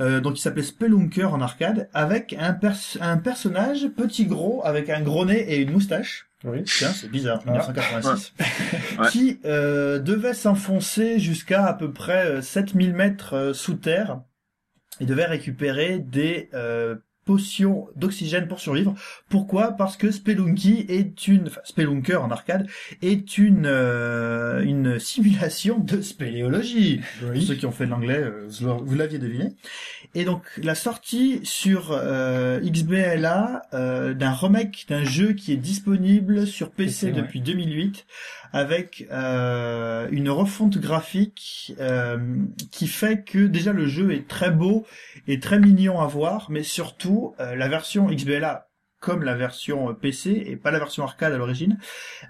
Euh, 0.00 0.20
donc 0.20 0.38
il 0.38 0.42
s'appelait 0.42 0.62
Spelunker 0.62 1.32
en 1.32 1.40
arcade 1.40 1.88
avec 1.94 2.34
un, 2.38 2.52
pers- 2.52 2.98
un 3.00 3.16
personnage 3.16 3.88
petit 3.96 4.26
gros 4.26 4.60
avec 4.64 4.90
un 4.90 5.00
gros 5.00 5.24
nez 5.24 5.40
et 5.54 5.60
une 5.62 5.72
moustache. 5.72 6.28
Oui. 6.44 6.62
Tiens, 6.64 6.90
c'est 6.92 7.10
bizarre, 7.10 7.40
Ah. 7.46 7.50
1986. 7.52 8.32
Ouais. 8.98 9.08
Qui 9.10 9.40
euh, 9.44 9.98
devait 9.98 10.34
s'enfoncer 10.34 11.18
jusqu'à 11.18 11.66
à 11.66 11.74
peu 11.74 11.92
près 11.92 12.26
euh, 12.26 12.42
7000 12.42 12.94
mètres 12.94 13.34
euh, 13.34 13.52
sous 13.52 13.74
terre 13.74 14.20
et 15.00 15.04
devait 15.06 15.24
récupérer 15.26 15.98
des 15.98 16.48
euh, 16.54 16.96
potions 17.26 17.88
d'oxygène 17.96 18.48
pour 18.48 18.60
survivre. 18.60 18.94
Pourquoi? 19.28 19.72
Parce 19.72 19.98
que 19.98 20.10
Spelunky 20.10 20.86
est 20.88 21.28
une... 21.28 21.48
Enfin, 21.48 21.60
Spelunker 21.64 22.22
en 22.22 22.30
arcade 22.30 22.66
est 23.02 23.36
une, 23.36 23.66
euh, 23.66 24.62
une 24.62 24.98
simulation 24.98 25.78
de 25.78 26.00
spéléologie. 26.00 27.00
Pour 27.20 27.42
ceux 27.42 27.54
qui 27.54 27.66
ont 27.66 27.72
fait 27.72 27.84
de 27.84 27.90
l'anglais, 27.90 28.22
euh, 28.22 28.48
vous 28.48 28.94
l'aviez 28.94 29.18
deviné. 29.18 29.50
Et 30.14 30.24
donc 30.24 30.42
la 30.62 30.74
sortie 30.74 31.40
sur 31.42 31.90
euh, 31.90 32.60
XBLA 32.60 33.62
euh, 33.74 34.14
d'un 34.14 34.32
remake 34.32 34.86
d'un 34.88 35.04
jeu 35.04 35.32
qui 35.32 35.52
est 35.52 35.56
disponible 35.58 36.46
sur 36.46 36.70
PC 36.70 36.86
PC, 36.86 37.06
ouais. 37.06 37.12
depuis 37.12 37.40
2008 37.40 38.06
avec 38.56 39.06
euh, 39.10 40.08
une 40.10 40.30
refonte 40.30 40.78
graphique 40.78 41.74
euh, 41.78 42.16
qui 42.72 42.86
fait 42.86 43.22
que 43.22 43.46
déjà 43.46 43.74
le 43.74 43.86
jeu 43.86 44.12
est 44.12 44.26
très 44.26 44.50
beau 44.50 44.86
et 45.28 45.40
très 45.40 45.58
mignon 45.58 46.00
à 46.00 46.06
voir, 46.06 46.46
mais 46.50 46.62
surtout 46.62 47.34
euh, 47.38 47.54
la 47.54 47.68
version 47.68 48.06
XBLA 48.06 48.70
comme 48.98 49.24
la 49.24 49.34
version 49.34 49.94
PC 49.94 50.42
et 50.46 50.56
pas 50.56 50.70
la 50.70 50.78
version 50.78 51.04
arcade 51.04 51.34
à 51.34 51.36
l'origine, 51.36 51.78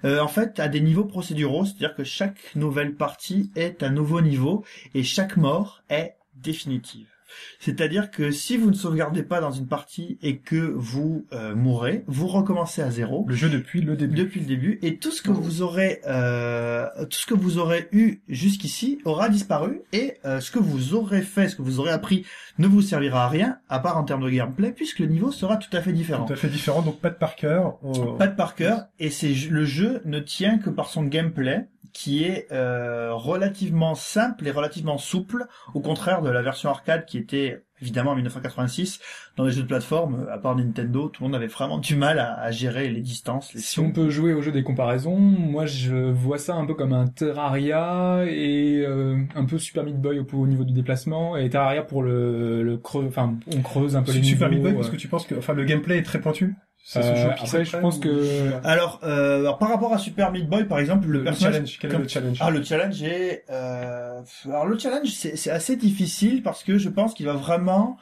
en 0.02 0.28
fait 0.28 0.58
a 0.58 0.66
des 0.66 0.80
niveaux 0.80 1.04
procéduraux, 1.04 1.64
c'est-à-dire 1.64 1.94
que 1.94 2.04
chaque 2.04 2.54
nouvelle 2.56 2.96
partie 2.96 3.52
est 3.54 3.84
un 3.84 3.90
nouveau 3.90 4.20
niveau 4.20 4.64
et 4.92 5.04
chaque 5.04 5.36
mort 5.36 5.84
est 5.88 6.16
définitive. 6.34 7.15
C'est-à-dire 7.58 8.10
que 8.10 8.30
si 8.30 8.56
vous 8.56 8.70
ne 8.70 8.74
sauvegardez 8.74 9.22
pas 9.22 9.40
dans 9.40 9.50
une 9.50 9.66
partie 9.66 10.18
et 10.22 10.38
que 10.38 10.56
vous 10.56 11.26
euh, 11.32 11.54
mourrez, 11.54 12.04
vous 12.06 12.26
recommencez 12.26 12.82
à 12.82 12.90
zéro 12.90 13.24
Le 13.28 13.34
jeu 13.34 13.48
depuis 13.48 13.80
le 13.80 13.96
début. 13.96 14.16
depuis 14.16 14.40
le 14.40 14.46
début 14.46 14.78
et 14.82 14.96
tout 14.98 15.10
ce 15.10 15.22
que 15.22 15.30
vous 15.30 15.62
aurez 15.62 16.00
euh, 16.06 16.86
tout 17.04 17.18
ce 17.18 17.26
que 17.26 17.34
vous 17.34 17.58
aurez 17.58 17.88
eu 17.92 18.20
jusqu'ici 18.28 19.00
aura 19.04 19.28
disparu 19.28 19.82
et 19.92 20.14
euh, 20.24 20.40
ce 20.40 20.50
que 20.50 20.58
vous 20.58 20.94
aurez 20.94 21.22
fait, 21.22 21.48
ce 21.48 21.56
que 21.56 21.62
vous 21.62 21.80
aurez 21.80 21.90
appris 21.92 22.24
ne 22.58 22.66
vous 22.66 22.82
servira 22.82 23.24
à 23.24 23.28
rien 23.28 23.58
à 23.68 23.78
part 23.78 23.96
en 23.96 24.04
termes 24.04 24.24
de 24.24 24.30
gameplay 24.30 24.72
puisque 24.72 25.00
le 25.00 25.06
niveau 25.06 25.30
sera 25.30 25.56
tout 25.56 25.74
à 25.76 25.80
fait 25.80 25.92
différent. 25.92 26.24
Tout 26.24 26.32
à 26.32 26.36
fait 26.36 26.48
différent, 26.48 26.82
donc 26.82 27.00
pas 27.00 27.10
de 27.10 27.16
par 27.16 27.36
cœur. 27.36 27.78
Pas 28.18 28.26
de 28.28 28.36
par 28.36 28.54
cœur 28.54 28.86
et 28.98 29.10
c'est 29.10 29.32
le 29.50 29.64
jeu 29.64 30.00
ne 30.04 30.20
tient 30.20 30.58
que 30.58 30.70
par 30.70 30.88
son 30.88 31.02
gameplay 31.04 31.66
qui 31.96 32.24
est 32.24 32.46
euh, 32.52 33.14
relativement 33.14 33.94
simple 33.94 34.46
et 34.46 34.50
relativement 34.50 34.98
souple 34.98 35.46
au 35.72 35.80
contraire 35.80 36.20
de 36.20 36.28
la 36.28 36.42
version 36.42 36.68
arcade 36.68 37.06
qui 37.06 37.15
était 37.16 37.62
évidemment 37.80 38.12
en 38.12 38.14
1986 38.14 39.00
dans 39.36 39.44
les 39.44 39.52
jeux 39.52 39.62
de 39.62 39.66
plateforme 39.66 40.26
à 40.30 40.38
part 40.38 40.56
Nintendo 40.56 41.08
tout 41.08 41.22
le 41.22 41.28
monde 41.28 41.36
avait 41.36 41.46
vraiment 41.46 41.78
du 41.78 41.94
mal 41.94 42.18
à, 42.18 42.40
à 42.40 42.50
gérer 42.50 42.88
les 42.88 43.02
distances 43.02 43.52
les 43.52 43.60
Si 43.60 43.80
on 43.80 43.92
peut 43.92 44.08
jouer 44.08 44.32
au 44.32 44.40
jeu 44.40 44.50
des 44.50 44.62
comparaisons, 44.62 45.18
moi 45.18 45.66
je 45.66 45.94
vois 45.94 46.38
ça 46.38 46.54
un 46.54 46.64
peu 46.64 46.74
comme 46.74 46.92
un 46.94 47.06
Terraria 47.06 48.24
et 48.26 48.82
euh, 48.86 49.18
un 49.34 49.44
peu 49.44 49.58
Super 49.58 49.84
Meat 49.84 50.00
Boy 50.00 50.18
au, 50.18 50.26
au 50.32 50.46
niveau 50.46 50.64
du 50.64 50.72
déplacement 50.72 51.36
et 51.36 51.50
Terraria 51.50 51.82
pour 51.82 52.02
le, 52.02 52.62
le 52.62 52.76
creux, 52.78 53.04
enfin 53.06 53.34
on 53.54 53.60
creuse 53.60 53.96
un 53.96 54.02
peu 54.02 54.12
les 54.12 54.22
Super 54.22 54.48
Meat. 54.48 54.62
Boy, 54.62 54.74
parce 54.74 54.90
que 54.90 54.96
tu 54.96 55.08
penses 55.08 55.26
que, 55.26 55.34
enfin, 55.34 55.52
le 55.52 55.64
gameplay 55.64 55.98
est 55.98 56.02
très 56.02 56.20
pointu? 56.20 56.54
Ça 56.88 57.02
se 57.02 57.08
Euh, 57.08 57.16
joue 57.16 57.28
après, 57.30 57.64
je 57.64 57.76
pense 57.78 57.98
que- 57.98 58.52
Alors, 58.62 59.00
euh, 59.02 59.40
alors, 59.40 59.58
par 59.58 59.70
rapport 59.70 59.92
à 59.92 59.98
Super 59.98 60.30
Meat 60.30 60.48
Boy, 60.48 60.68
par 60.68 60.78
exemple, 60.78 61.08
le, 61.08 61.24
le, 61.24 61.32
challenge, 61.32 61.78
quel 61.80 61.92
est 61.92 61.98
le 61.98 62.06
challenge 62.06 62.38
Ah, 62.40 62.50
le 62.50 62.62
challenge 62.62 63.02
est... 63.02 63.42
Euh... 63.50 64.20
Alors, 64.44 64.66
le 64.66 64.78
challenge, 64.78 65.08
c'est 65.10 65.50
assez 65.50 65.74
difficile 65.74 66.44
parce 66.44 66.62
que 66.62 66.78
je 66.78 66.88
pense 66.88 67.14
qu'il 67.14 67.26
va 67.26 67.32
vraiment 67.32 67.96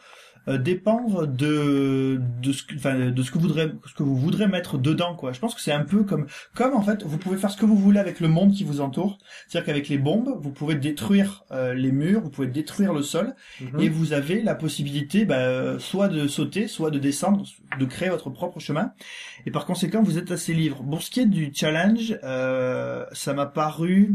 euh, 0.48 0.58
dépendre 0.58 1.26
de 1.26 2.20
de 2.42 2.52
ce 2.52 2.62
que 2.62 2.74
enfin 2.76 3.10
de 3.10 3.22
ce 3.22 3.30
que 3.30 3.38
vous 3.38 3.48
voudrez 3.48 3.72
ce 3.86 3.94
que 3.94 4.02
vous 4.02 4.16
voudrez 4.16 4.46
mettre 4.46 4.78
dedans 4.78 5.14
quoi. 5.14 5.32
Je 5.32 5.40
pense 5.40 5.54
que 5.54 5.60
c'est 5.60 5.72
un 5.72 5.84
peu 5.84 6.04
comme 6.04 6.26
comme 6.54 6.74
en 6.74 6.82
fait 6.82 7.02
vous 7.02 7.18
pouvez 7.18 7.36
faire 7.36 7.50
ce 7.50 7.56
que 7.56 7.66
vous 7.66 7.76
voulez 7.76 7.98
avec 8.00 8.20
le 8.20 8.28
monde 8.28 8.52
qui 8.52 8.64
vous 8.64 8.80
entoure. 8.80 9.18
C'est-à-dire 9.48 9.66
qu'avec 9.66 9.88
les 9.88 9.98
bombes, 9.98 10.38
vous 10.40 10.50
pouvez 10.50 10.74
détruire 10.74 11.44
euh, 11.52 11.74
les 11.74 11.92
murs, 11.92 12.20
vous 12.20 12.30
pouvez 12.30 12.48
détruire 12.48 12.92
le 12.92 13.02
sol 13.02 13.34
Mhm. 13.60 13.80
et 13.80 13.88
vous 13.88 14.12
avez 14.12 14.42
la 14.42 14.54
possibilité 14.54 15.24
bah, 15.24 15.78
soit 15.78 16.08
de 16.08 16.26
sauter, 16.28 16.66
soit 16.68 16.90
de 16.90 16.98
descendre, 16.98 17.44
de 17.78 17.84
créer 17.84 18.08
votre 18.08 18.30
propre 18.30 18.60
chemin. 18.60 18.92
Et 19.46 19.50
par 19.50 19.66
conséquent, 19.66 20.02
vous 20.02 20.18
êtes 20.18 20.30
assez 20.30 20.54
libre. 20.54 20.82
Pour 20.82 21.02
ce 21.02 21.10
qui 21.10 21.20
est 21.20 21.26
du 21.26 21.52
challenge, 21.54 22.18
euh, 22.24 23.04
ça 23.12 23.34
m'a 23.34 23.46
paru 23.46 24.14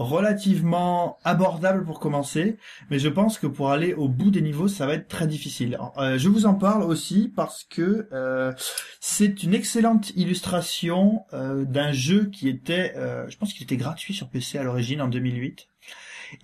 relativement 0.00 1.18
abordable 1.24 1.84
pour 1.84 2.00
commencer, 2.00 2.56
mais 2.90 2.98
je 2.98 3.08
pense 3.08 3.38
que 3.38 3.46
pour 3.46 3.70
aller 3.70 3.92
au 3.92 4.08
bout 4.08 4.30
des 4.30 4.40
niveaux, 4.40 4.66
ça 4.66 4.86
va 4.86 4.94
être 4.94 5.08
très 5.08 5.26
difficile. 5.26 5.78
Euh, 5.98 6.18
je 6.18 6.28
vous 6.28 6.46
en 6.46 6.54
parle 6.54 6.82
aussi 6.82 7.30
parce 7.34 7.64
que 7.64 8.08
euh, 8.12 8.52
c'est 9.00 9.42
une 9.42 9.54
excellente 9.54 10.10
illustration 10.16 11.24
euh, 11.34 11.64
d'un 11.64 11.92
jeu 11.92 12.30
qui 12.32 12.48
était, 12.48 12.94
je 13.28 13.36
pense 13.36 13.52
qu'il 13.52 13.62
était 13.62 13.76
gratuit 13.76 14.14
sur 14.14 14.28
PC 14.28 14.58
à 14.58 14.62
l'origine 14.62 15.02
en 15.02 15.08
2008 15.08 15.68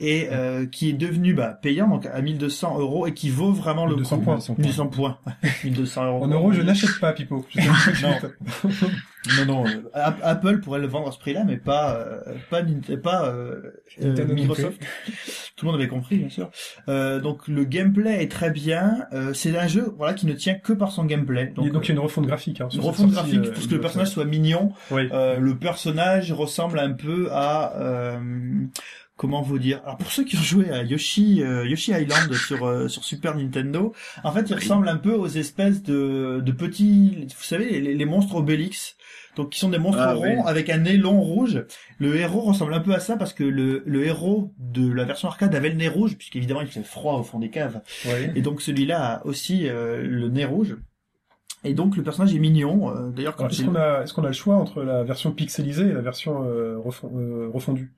et 0.00 0.28
euh, 0.30 0.66
qui 0.66 0.90
est 0.90 0.94
devenu 0.94 1.34
bah, 1.34 1.58
payant 1.60 1.88
donc 1.88 2.06
à 2.06 2.20
1200 2.20 2.78
euros 2.78 3.06
et 3.06 3.14
qui 3.14 3.30
vaut 3.30 3.52
vraiment 3.52 3.86
le 3.86 3.94
1200 3.94 4.16
coup. 4.18 4.24
points. 4.24 4.38
1200 4.58 4.86
points. 4.88 5.18
1200 5.64 6.04
euros. 6.06 6.24
En 6.24 6.28
euros, 6.28 6.52
je 6.52 6.62
n'achète 6.62 6.98
pas, 7.00 7.12
Pipo. 7.12 7.44
Non. 8.02 8.68
Non, 9.38 9.44
non. 9.44 9.66
euh, 9.66 9.82
App- 9.92 10.20
Apple 10.22 10.60
pourrait 10.60 10.78
le 10.78 10.86
vendre 10.86 11.08
à 11.08 11.10
ce 11.10 11.18
prix-là, 11.18 11.42
mais 11.44 11.56
pas, 11.56 11.96
euh, 11.96 12.96
pas, 13.02 13.26
euh, 13.26 13.72
euh, 14.00 14.24
Microsoft. 14.32 14.80
Tout 15.56 15.66
le 15.66 15.72
monde 15.72 15.80
avait 15.80 15.88
compris, 15.88 16.18
bien 16.18 16.28
sûr. 16.28 16.48
Euh, 16.88 17.18
donc 17.20 17.48
le 17.48 17.64
gameplay 17.64 18.22
est 18.22 18.30
très 18.30 18.50
bien. 18.52 18.98
Euh, 19.12 19.34
c'est 19.34 19.58
un 19.58 19.66
jeu, 19.66 19.92
voilà, 19.98 20.14
qui 20.14 20.26
ne 20.26 20.32
tient 20.32 20.54
que 20.54 20.72
par 20.72 20.92
son 20.92 21.04
gameplay. 21.04 21.46
Donc, 21.56 21.66
il 21.66 21.88
y 21.88 21.90
a 21.90 21.94
une 21.94 21.98
refonte 21.98 22.26
graphique. 22.26 22.60
Hein, 22.60 22.68
une 22.72 22.80
refonte 22.80 23.10
graphique 23.10 23.50
pour 23.52 23.66
que 23.66 23.74
le 23.74 23.80
personnage 23.80 24.08
soit 24.10 24.26
mignon. 24.26 24.72
Oui. 24.92 25.08
Euh, 25.12 25.40
le 25.40 25.56
personnage 25.56 26.30
ressemble 26.30 26.78
un 26.78 26.92
peu 26.92 27.28
à 27.32 27.76
euh, 27.80 28.18
comment 29.16 29.42
vous 29.42 29.58
dire 29.58 29.80
Alors 29.84 29.96
pour 29.96 30.10
ceux 30.10 30.24
qui 30.24 30.36
ont 30.36 30.42
joué 30.42 30.70
à 30.70 30.82
Yoshi 30.82 31.42
euh, 31.42 31.66
Yoshi 31.66 31.92
Island 31.92 32.32
sur 32.46 32.64
euh, 32.66 32.88
sur 32.88 33.04
Super 33.04 33.34
Nintendo, 33.36 33.92
en 34.24 34.32
fait, 34.32 34.48
il 34.50 34.54
ressemble 34.54 34.88
un 34.88 34.96
peu 34.96 35.12
aux 35.14 35.26
espèces 35.28 35.82
de 35.82 36.40
de 36.44 36.52
petits, 36.52 37.26
vous 37.36 37.42
savez, 37.44 37.80
les, 37.80 37.94
les 37.94 38.04
monstres 38.04 38.36
Obélix. 38.36 38.96
Donc 39.36 39.50
qui 39.50 39.58
sont 39.58 39.68
des 39.68 39.78
monstres 39.78 40.00
Ah, 40.00 40.14
ronds 40.14 40.22
oui. 40.38 40.42
avec 40.46 40.70
un 40.70 40.78
nez 40.78 40.96
long 40.96 41.20
rouge. 41.20 41.62
Le 41.98 42.16
héros 42.16 42.40
ressemble 42.40 42.72
un 42.72 42.80
peu 42.80 42.94
à 42.94 43.00
ça 43.00 43.16
parce 43.18 43.34
que 43.34 43.44
le 43.44 43.82
le 43.84 44.06
héros 44.06 44.54
de 44.58 44.90
la 44.90 45.04
version 45.04 45.28
arcade 45.28 45.54
avait 45.54 45.68
le 45.68 45.74
nez 45.74 45.88
rouge 45.88 46.16
puisqu'évidemment 46.16 46.62
il 46.62 46.68
fait 46.68 46.82
froid 46.82 47.18
au 47.18 47.22
fond 47.22 47.38
des 47.38 47.50
caves. 47.50 47.82
Ouais. 48.06 48.32
Et 48.34 48.40
donc 48.40 48.62
celui-là 48.62 49.16
a 49.16 49.26
aussi 49.26 49.68
euh, 49.68 50.00
le 50.02 50.28
nez 50.30 50.46
rouge. 50.46 50.76
Et 51.64 51.74
donc 51.74 51.96
le 51.98 52.02
personnage 52.02 52.34
est 52.34 52.38
mignon. 52.38 52.90
euh, 52.96 53.10
D'ailleurs 53.10 53.34
Est-ce 53.50 53.62
qu'on 53.64 53.74
a, 53.74 54.02
est-ce 54.04 54.14
qu'on 54.14 54.24
a 54.24 54.28
le 54.28 54.32
choix 54.32 54.56
entre 54.56 54.82
la 54.82 55.04
version 55.04 55.32
pixelisée 55.32 55.88
et 55.88 55.92
la 55.92 56.00
version 56.00 56.44
euh, 56.44 56.78
refon- 56.78 57.10
euh, 57.18 57.50
refondue? 57.52 57.92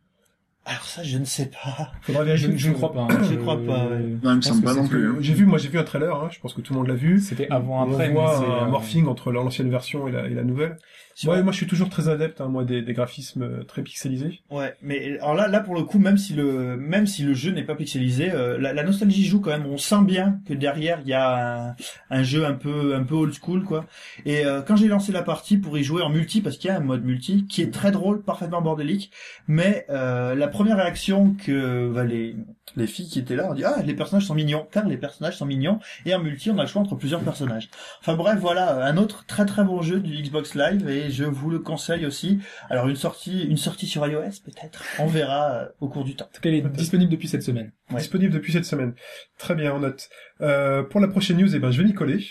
Alors 0.69 0.85
ça 0.85 1.03
je 1.03 1.19
ne 1.19 1.25
sais 1.25 1.47
pas. 1.51 1.93
Faudra 2.03 2.23
Je, 2.23 2.27
vérifier. 2.47 2.59
je 2.59 2.69
ne 2.69 2.75
crois 2.75 2.93
pas. 2.93 3.03
hein. 3.11 3.19
Je 3.29 3.35
crois 3.37 3.57
pas, 3.57 3.87
ouais. 3.87 3.99
Non, 4.23 4.31
il 4.33 4.37
me 4.37 4.41
semble 4.43 4.63
pas 4.63 4.75
non 4.75 4.87
plus. 4.87 5.09
hein. 5.11 5.17
J'ai 5.21 5.35
vu, 5.35 5.47
moi 5.47 5.59
j'ai 5.59 5.69
vu 5.69 5.79
un 5.79 5.85
trailer, 5.85 6.15
hein, 6.15 6.29
je 6.31 6.39
pense 6.41 6.53
que 6.55 6.61
tout 6.61 6.73
le 6.75 6.79
monde 6.79 6.89
l'a 6.89 6.95
vu. 6.95 7.21
C'était 7.21 7.49
avant 7.51 7.83
On 7.87 7.93
après. 7.93 8.11
voit 8.11 8.39
mais 8.41 8.47
c'est, 8.47 8.53
un 8.53 8.67
euh, 8.67 8.71
morphing 8.71 9.07
entre 9.07 9.33
l'ancienne 9.33 9.71
version 9.71 10.07
et 10.09 10.13
la, 10.13 10.27
et 10.27 10.35
la 10.35 10.45
nouvelle. 10.45 10.77
Sur- 11.19 11.33
Ouais, 11.33 11.43
moi 11.43 11.51
je 11.51 11.57
suis 11.57 11.67
toujours 11.67 11.89
très 11.89 12.09
adepte, 12.09 12.41
hein, 12.41 12.47
moi 12.47 12.65
des, 12.65 12.81
des 12.81 12.93
graphismes 12.93 13.43
euh, 13.43 13.65
très 13.65 13.83
pixelisés. 13.83 14.41
Ouais, 14.53 14.77
mais 14.83 15.19
alors 15.19 15.35
là, 15.35 15.49
là 15.49 15.59
pour 15.59 15.75
le 15.75 15.83
coup, 15.83 15.99
même 15.99 16.17
si 16.17 16.33
le 16.33 16.77
même 16.77 17.09
si 17.09 17.25
le 17.25 17.35
jeu 17.35 17.51
n'est 17.51 17.65
pas 17.65 17.75
pixelisé, 17.75 18.31
euh, 18.31 18.57
la, 18.57 18.73
la 18.73 18.85
nostalgie 18.85 19.25
joue 19.25 19.41
quand 19.41 19.51
même. 19.51 19.67
On 19.67 19.79
sent 19.79 20.05
bien 20.05 20.41
que 20.47 20.55
derrière 20.55 21.01
il 21.03 21.09
y 21.09 21.15
a 21.15 21.71
un, 21.71 21.77
un 22.11 22.23
jeu 22.23 22.47
un 22.47 22.55
peu 22.55 22.95
un 22.95 23.03
peu 23.03 23.17
old 23.17 23.35
school 23.35 23.65
quoi. 23.65 23.85
Et 24.27 24.47
euh, 24.47 24.63
quand 24.63 24.77
j'ai 24.77 24.87
lancé 24.87 25.11
la 25.11 25.23
partie 25.23 25.57
pour 25.59 25.77
y 25.77 25.83
jouer 25.83 26.03
en 26.03 26.09
multi, 26.11 26.41
parce 26.41 26.57
qu'il 26.57 26.69
y 26.69 26.73
a 26.73 26.77
un 26.77 26.81
mode 26.81 27.05
multi 27.05 27.47
qui 27.49 27.63
est 27.63 27.73
très 27.75 27.91
drôle, 27.91 28.23
parfaitement 28.23 28.63
bordélique, 28.63 29.11
mais 29.49 29.87
euh, 29.91 30.37
la 30.37 30.47
première 30.47 30.77
réaction 30.77 31.35
que 31.35 31.91
bah, 31.93 32.05
les 32.05 32.37
les 32.77 32.87
filles 32.87 33.09
qui 33.09 33.19
étaient 33.19 33.37
là 33.37 33.51
ont 33.51 33.55
dit 33.55 33.65
ah 33.65 33.83
les 33.85 33.95
personnages 33.95 34.27
sont 34.27 34.35
mignons, 34.35 34.67
car 34.71 34.87
les 34.87 34.97
personnages 34.97 35.37
sont 35.37 35.47
mignons. 35.47 35.79
Et 36.05 36.15
en 36.15 36.21
multi, 36.21 36.51
on 36.51 36.59
a 36.59 36.63
le 36.63 36.69
choix 36.69 36.83
entre 36.83 36.97
plusieurs 36.97 37.21
personnages. 37.21 37.71
Enfin 38.01 38.15
bref, 38.15 38.39
voilà 38.41 38.85
un 38.85 38.97
autre 38.97 39.25
très 39.27 39.47
très 39.47 39.65
bon 39.65 39.83
jeu 39.83 40.01
du 40.01 40.23
Xbox 40.23 40.55
Live 40.55 40.89
et 40.89 41.11
je 41.11 41.25
vous 41.25 41.51
le 41.51 41.59
conseille 41.59 42.07
aussi. 42.07 42.39
Alors 42.71 42.89
une 42.89 42.97
sortie, 42.97 43.45
une 43.45 43.57
sortie 43.57 43.87
sur 43.87 44.07
iOS 44.07 44.43
peut-être. 44.45 44.83
On 44.99 45.07
verra 45.07 45.51
euh, 45.51 45.69
au 45.81 45.89
cours 45.89 46.05
du 46.05 46.17
temps. 46.17 46.27
En 46.27 46.35
tout 46.35 46.41
cas, 46.41 46.51
est 46.51 46.63
disponible 46.63 47.11
depuis 47.11 47.29
cette 47.29 47.43
semaine. 47.43 47.73
Ouais. 47.91 47.99
Disponible 47.99 48.33
depuis 48.33 48.53
cette 48.53 48.65
semaine. 48.65 48.95
Très 49.39 49.55
bien, 49.55 49.73
on 49.75 49.81
note. 49.81 50.09
Euh, 50.41 50.83
pour 50.83 51.01
la 51.01 51.09
prochaine 51.09 51.39
news, 51.39 51.55
eh 51.55 51.59
ben, 51.59 51.71
je 51.71 51.79
vais 51.79 51.89
m'y 51.89 51.95
coller. 51.95 52.25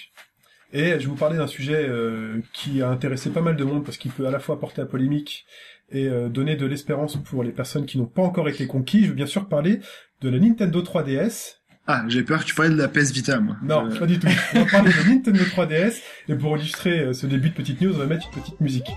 Et 0.73 0.91
je 0.91 0.97
vais 0.97 1.05
vous 1.05 1.15
parler 1.15 1.37
d'un 1.37 1.47
sujet 1.47 1.87
euh, 1.87 2.41
qui 2.51 2.81
a 2.81 2.89
intéressé 2.89 3.29
pas 3.29 3.41
mal 3.41 3.55
de 3.55 3.63
monde 3.63 3.85
parce 3.85 3.97
qu'il 3.97 4.11
peut 4.11 4.27
à 4.27 4.31
la 4.31 4.39
fois 4.39 4.59
porter 4.59 4.81
à 4.81 4.85
polémique 4.85 5.45
et 5.91 6.07
euh, 6.07 6.29
donner 6.29 6.55
de 6.55 6.65
l'espérance 6.65 7.17
pour 7.23 7.43
les 7.43 7.51
personnes 7.51 7.85
qui 7.85 7.97
n'ont 7.97 8.05
pas 8.05 8.21
encore 8.23 8.49
été 8.49 8.67
conquis. 8.67 9.03
Je 9.03 9.09
veux 9.09 9.13
bien 9.15 9.25
sûr 9.25 9.47
parler 9.47 9.79
de 10.21 10.29
la 10.29 10.39
Nintendo 10.39 10.81
3DS. 10.81 11.55
Ah, 11.89 12.03
j'ai 12.09 12.23
peur 12.23 12.41
que 12.41 12.45
tu 12.45 12.53
parlais 12.55 12.71
de 12.71 12.75
la 12.75 12.89
PS 12.89 13.11
Vita, 13.11 13.39
moi. 13.39 13.55
Non, 13.63 13.89
Euh, 13.89 13.97
pas 13.97 14.05
du 14.05 14.19
tout. 14.19 14.27
On 14.55 14.59
va 14.63 14.65
parler 14.69 14.91
de 14.91 15.09
Nintendo 15.09 15.39
3DS. 15.39 16.01
Et 16.27 16.35
pour 16.35 16.57
illustrer 16.57 16.99
euh, 16.99 17.13
ce 17.13 17.25
début 17.27 17.49
de 17.49 17.53
petite 17.55 17.79
news, 17.81 17.93
on 17.95 17.97
va 17.99 18.05
mettre 18.07 18.27
une 18.35 18.41
petite 18.41 18.59
musique. 18.59 18.87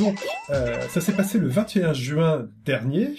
Donc, 0.00 0.18
euh, 0.48 0.80
ça 0.88 1.00
s'est 1.00 1.12
passé 1.12 1.38
le 1.38 1.46
21 1.46 1.92
juin 1.92 2.48
dernier. 2.64 3.14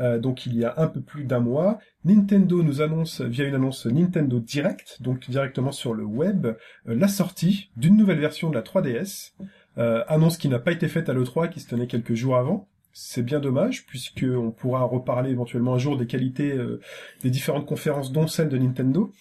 Euh, 0.00 0.18
donc 0.18 0.46
il 0.46 0.56
y 0.56 0.64
a 0.64 0.74
un 0.76 0.86
peu 0.86 1.00
plus 1.00 1.24
d'un 1.24 1.40
mois, 1.40 1.78
Nintendo 2.04 2.62
nous 2.62 2.82
annonce 2.82 3.20
via 3.20 3.44
une 3.44 3.56
annonce 3.56 3.86
Nintendo 3.86 4.38
Direct, 4.38 5.02
donc 5.02 5.28
directement 5.28 5.72
sur 5.72 5.92
le 5.92 6.04
web, 6.04 6.46
euh, 6.46 6.54
la 6.86 7.08
sortie 7.08 7.70
d'une 7.76 7.96
nouvelle 7.96 8.20
version 8.20 8.48
de 8.48 8.54
la 8.54 8.62
3DS. 8.62 9.32
Euh, 9.78 10.02
annonce 10.08 10.38
qui 10.38 10.48
n'a 10.48 10.58
pas 10.58 10.72
été 10.72 10.88
faite 10.88 11.08
à 11.08 11.14
l'E3, 11.14 11.50
qui 11.50 11.60
se 11.60 11.68
tenait 11.68 11.86
quelques 11.86 12.14
jours 12.14 12.36
avant. 12.36 12.68
C'est 12.92 13.22
bien 13.22 13.38
dommage, 13.38 13.86
puisque 13.86 14.24
on 14.28 14.50
pourra 14.50 14.82
reparler 14.82 15.30
éventuellement 15.30 15.74
un 15.74 15.78
jour 15.78 15.96
des 15.96 16.06
qualités 16.06 16.50
euh, 16.50 16.80
des 17.22 17.30
différentes 17.30 17.66
conférences, 17.66 18.10
dont 18.10 18.26
celle 18.26 18.48
de 18.48 18.58
Nintendo. 18.58 19.12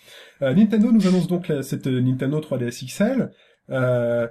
Euh, 0.42 0.56
Nintendo 0.56 0.92
nous 0.92 1.08
annonce 1.08 1.28
donc 1.28 1.52
cette 1.62 1.86
euh, 1.86 2.02
Nintendo 2.02 2.40
3DS 2.40 2.88
XL. 2.88 3.32
Euh, 3.70 4.28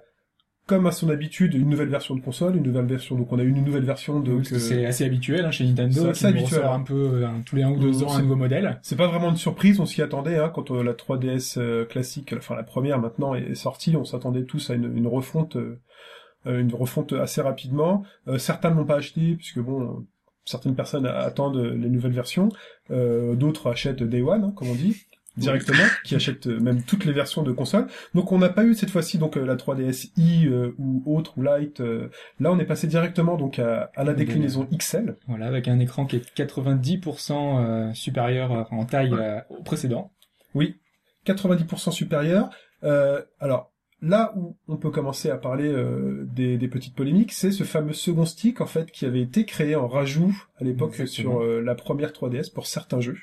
comme 0.67 0.87
à 0.87 0.91
son 0.91 1.09
habitude, 1.09 1.55
une 1.55 1.69
nouvelle 1.69 1.89
version 1.89 2.17
de 2.17 2.21
console, 2.21 2.57
une 2.57 2.65
nouvelle 2.65 2.87
version. 2.87 3.17
Donc 3.17 3.33
on 3.33 3.39
a 3.39 3.43
eu 3.43 3.49
une 3.49 3.65
nouvelle 3.65 3.85
version 3.85 4.21
de. 4.21 4.43
C'est 4.43 4.85
assez 4.85 5.05
habituel 5.05 5.45
hein, 5.45 5.51
chez 5.51 5.65
Nintendo. 5.65 6.13
c'est 6.13 6.27
habituel, 6.27 6.65
hein. 6.65 6.75
un 6.75 6.83
peu 6.83 7.25
euh, 7.25 7.29
tous 7.45 7.57
les 7.57 7.63
un 7.63 7.71
ou 7.71 7.79
deux 7.79 8.03
ans 8.03 8.13
un 8.13 8.23
nouveau 8.23 8.37
modèle. 8.37 8.79
C'est 8.83 8.97
pas 8.97 9.07
vraiment 9.07 9.31
une 9.31 9.37
surprise, 9.37 9.79
on 9.79 9.87
s'y 9.87 10.03
attendait 10.03 10.39
hein, 10.39 10.51
quand 10.53 10.71
euh, 10.73 10.83
la 10.83 10.93
3DS 10.93 11.59
euh, 11.59 11.85
classique, 11.85 12.35
enfin 12.37 12.57
la 12.57 12.65
première 12.65 12.99
maintenant 12.99 13.35
est 13.35 13.55
sortie, 13.55 13.97
on 13.97 14.05
s'attendait 14.05 14.45
tous 14.45 14.71
à 14.71 14.75
une, 14.75 14.97
une 14.97 15.07
refonte, 15.07 15.57
une 16.45 16.75
refonte 16.75 17.13
assez 17.13 17.41
rapidement. 17.41 18.05
Euh, 18.29 18.39
certains 18.39 18.71
ne 18.71 18.77
l'ont 18.77 18.85
pas 18.85 18.97
acheté 18.97 19.37
puisque 19.37 19.61
bon, 19.61 20.05
certaines 20.45 20.75
personnes 20.75 21.07
attendent 21.07 21.59
les 21.59 21.89
nouvelles 21.89 22.13
versions, 22.13 22.49
euh, 22.91 23.35
d'autres 23.35 23.71
achètent 23.71 24.03
Day 24.03 24.23
One, 24.23 24.45
hein, 24.45 24.53
comme 24.57 24.69
on 24.69 24.75
dit 24.75 24.97
directement, 25.37 25.85
qui 26.05 26.15
achètent 26.15 26.47
euh, 26.47 26.59
même 26.61 26.83
toutes 26.83 27.05
les 27.05 27.13
versions 27.13 27.43
de 27.43 27.53
console. 27.53 27.87
Donc 28.15 28.33
on 28.33 28.39
n'a 28.39 28.49
pas 28.49 28.65
eu 28.65 28.75
cette 28.75 28.91
fois-ci 28.91 29.19
donc 29.19 29.37
euh, 29.37 29.45
la 29.45 29.57
3DSi 29.57 30.47
euh, 30.49 30.75
ou 30.79 31.03
autre 31.07 31.37
ou 31.39 31.43
Lite. 31.43 31.81
euh, 31.81 32.09
là 32.41 32.51
on 32.53 32.59
est 32.59 32.65
passé 32.65 32.87
directement 32.87 33.37
donc 33.37 33.59
à, 33.59 33.91
à 33.95 34.05
la 34.05 34.15
déclinaison 34.15 34.67
XL. 34.77 35.17
Voilà, 35.29 35.47
avec 35.47 35.69
un 35.69 35.79
écran 35.79 36.07
qui 36.07 36.17
est 36.17 36.37
90% 36.37 37.33
euh, 37.91 37.93
supérieur 37.93 38.67
en 38.71 38.85
taille 38.85 39.13
euh, 39.15 39.41
au 39.51 39.63
précédent. 39.63 40.13
Oui, 40.55 40.77
90% 41.27 41.91
supérieur. 41.93 42.51
Euh, 42.83 43.23
alors 43.41 43.73
là 44.03 44.33
où 44.37 44.57
on 44.69 44.77
peut 44.77 44.91
commencer 44.91 45.31
à 45.31 45.37
parler 45.37 45.69
euh, 45.69 46.27
des, 46.35 46.59
des 46.59 46.69
petites 46.69 46.95
polémiques, 46.95 47.33
c'est 47.33 47.51
ce 47.51 47.65
fameux 47.65 47.95
second 47.95 48.27
stick 48.27 48.61
en 48.61 48.67
fait 48.67 48.91
qui 48.91 49.07
avait 49.07 49.23
été 49.23 49.45
créé 49.45 49.75
en 49.75 49.89
rajout 49.89 50.37
à 50.61 50.65
l'époque 50.65 50.95
sur 51.07 51.41
euh, 51.41 51.63
la 51.63 51.75
première 51.75 52.11
3DS 52.11 52.53
pour 52.53 52.67
certains 52.67 53.01
jeux. 53.01 53.17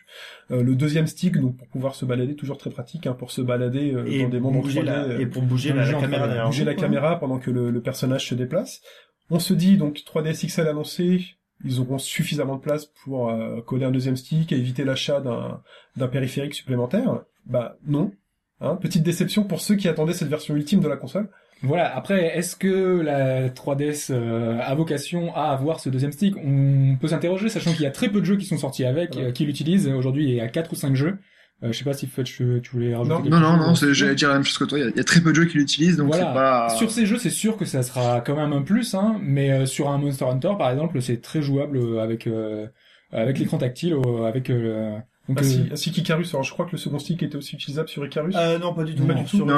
Euh, 0.52 0.64
le 0.64 0.76
deuxième 0.76 1.08
stick, 1.08 1.38
donc 1.38 1.58
pour 1.58 1.68
pouvoir 1.68 1.96
se 1.96 2.06
balader, 2.06 2.36
toujours 2.36 2.58
très 2.58 2.72
pratique 2.72 3.06
hein, 3.08 3.14
pour 3.14 3.32
se 3.32 3.42
balader 3.42 3.94
euh, 3.94 4.24
dans 4.24 4.30
des 4.30 4.40
mondes 4.40 4.58
en 4.58 4.62
bouger 4.62 4.82
3D, 4.82 4.86
la, 4.86 5.04
euh, 5.04 5.20
et 5.20 5.26
pour 5.28 5.44
bouger 5.44 5.74
la, 5.74 5.86
la 5.86 5.94
caméra 5.94 6.26
3D, 6.26 6.28
derrière 6.28 6.46
bouger 6.48 6.66
la 6.66 6.74
caméra 6.74 7.20
pendant 7.20 7.40
que 7.40 7.52
le, 7.52 7.70
le 7.70 7.82
personnage 7.82 8.28
se 8.28 8.36
déplace. 8.36 8.82
On 9.30 9.40
se 9.40 9.54
dit 9.54 9.78
donc 9.78 9.98
3DS 10.00 10.48
XL 10.48 10.68
annoncé, 10.68 11.22
ils 11.64 11.80
auront 11.80 11.98
suffisamment 11.98 12.56
de 12.56 12.62
place 12.62 12.88
pour 13.04 13.30
euh, 13.30 13.62
coller 13.62 13.86
un 13.86 13.92
deuxième 13.92 14.18
stick 14.18 14.52
et 14.52 14.58
éviter 14.58 14.84
l'achat 14.84 15.22
d'un 15.22 15.62
d'un 15.96 16.08
périphérique 16.08 16.56
supplémentaire. 16.56 17.24
Bah 17.46 17.78
non. 17.86 18.12
Hein, 18.62 18.78
petite 18.82 19.04
déception 19.04 19.44
pour 19.44 19.60
ceux 19.62 19.76
qui 19.76 19.88
attendaient 19.90 20.14
cette 20.14 20.30
version 20.30 20.56
ultime 20.56 20.80
de 20.80 20.88
la 20.88 20.96
console. 20.96 21.28
Voilà, 21.64 21.96
après, 21.96 22.38
est-ce 22.38 22.56
que 22.56 23.00
la 23.02 23.50
3DS 23.50 24.08
euh, 24.12 24.60
a 24.62 24.76
vocation 24.76 25.34
à 25.36 25.44
avoir 25.46 25.80
ce 25.80 25.90
deuxième 25.90 26.12
stick? 26.12 26.36
On 26.38 26.98
peut 27.00 27.08
s'interroger, 27.10 27.50
sachant 27.50 27.72
qu'il 27.72 27.84
y 27.84 27.86
a 27.86 27.92
très 27.92 28.10
peu 28.10 28.20
de 28.20 28.26
jeux 28.26 28.36
qui 28.38 28.46
sont 28.46 28.58
sortis 28.58 28.84
avec, 28.86 29.16
euh, 29.18 29.32
qui 29.32 29.46
l'utilisent. 29.46 29.88
Aujourd'hui, 29.88 30.26
il 30.26 30.34
y 30.36 30.42
a 30.42 30.48
4 30.48 30.72
ou 30.74 30.76
5 30.76 30.96
jeux. 30.96 31.18
Euh, 31.64 31.72
je 31.72 31.78
sais 31.78 31.86
pas 31.86 31.94
si 31.94 32.08
Fudge, 32.08 32.36
tu, 32.36 32.60
tu 32.62 32.72
voulais 32.72 32.94
rajouter 32.94 33.16
Non, 33.16 33.22
quelque 33.22 33.32
Non, 33.34 33.40
non, 33.40 33.58
non, 33.58 33.76
c'est- 33.76 33.94
j'allais 33.94 34.16
dire 34.16 34.28
la 34.28 34.36
même 34.36 34.44
chose 34.44 34.58
que 34.58 34.66
toi. 34.66 34.78
Il 34.78 34.82
y 34.82 34.88
a, 34.88 34.90
il 34.90 34.98
y 34.98 35.00
a 35.00 35.04
très 35.06 35.22
peu 35.22 35.30
de 35.32 35.36
jeux 35.36 35.46
qui 35.46 35.58
l'utilisent, 35.58 35.96
donc 35.98 36.08
Voilà. 36.08 36.26
pas. 36.34 36.70
Sur 36.70 36.92
ces 36.92 37.06
jeux, 37.06 37.18
c'est 37.18 37.30
sûr 37.30 37.56
que 37.56 37.64
ça 37.66 37.82
sera 37.84 38.20
quand 38.22 38.36
même 38.36 38.52
un 38.52 38.62
plus, 38.62 38.94
hein, 38.94 39.18
mais 39.22 39.52
euh, 39.52 39.66
sur 39.66 39.90
un 39.90 39.98
Monster 39.98 40.26
Hunter, 40.26 40.52
par 40.58 40.70
exemple, 40.72 41.02
c'est 41.02 41.22
très 41.22 41.42
jouable 41.42 42.00
avec 42.00 42.28
euh, 42.28 42.68
avec 43.14 43.40
l'écran 43.40 43.58
tactile, 43.58 43.96
avec 44.26 44.50
euh, 44.50 44.98
donc, 45.30 45.40
Ainsi, 45.40 45.62
euh, 45.62 45.74
ainsi 45.74 45.92
qu'Icarus. 45.92 46.34
Alors 46.34 46.44
je 46.44 46.52
crois 46.52 46.66
que 46.66 46.72
le 46.74 46.78
second 46.78 47.00
stick 47.00 47.24
était 47.24 47.38
aussi 47.38 47.56
utilisable 47.56 47.88
sur 47.88 48.06
Icarus. 48.06 48.36
Euh, 48.38 48.60
non, 48.60 48.74
pas 48.74 48.84
du 48.84 48.94
tout. 48.94 49.06
Pas 49.06 49.14
non. 49.14 49.22
du 49.22 49.30
tout. 49.30 49.38
Sur, 49.38 49.46
Non, 49.46 49.56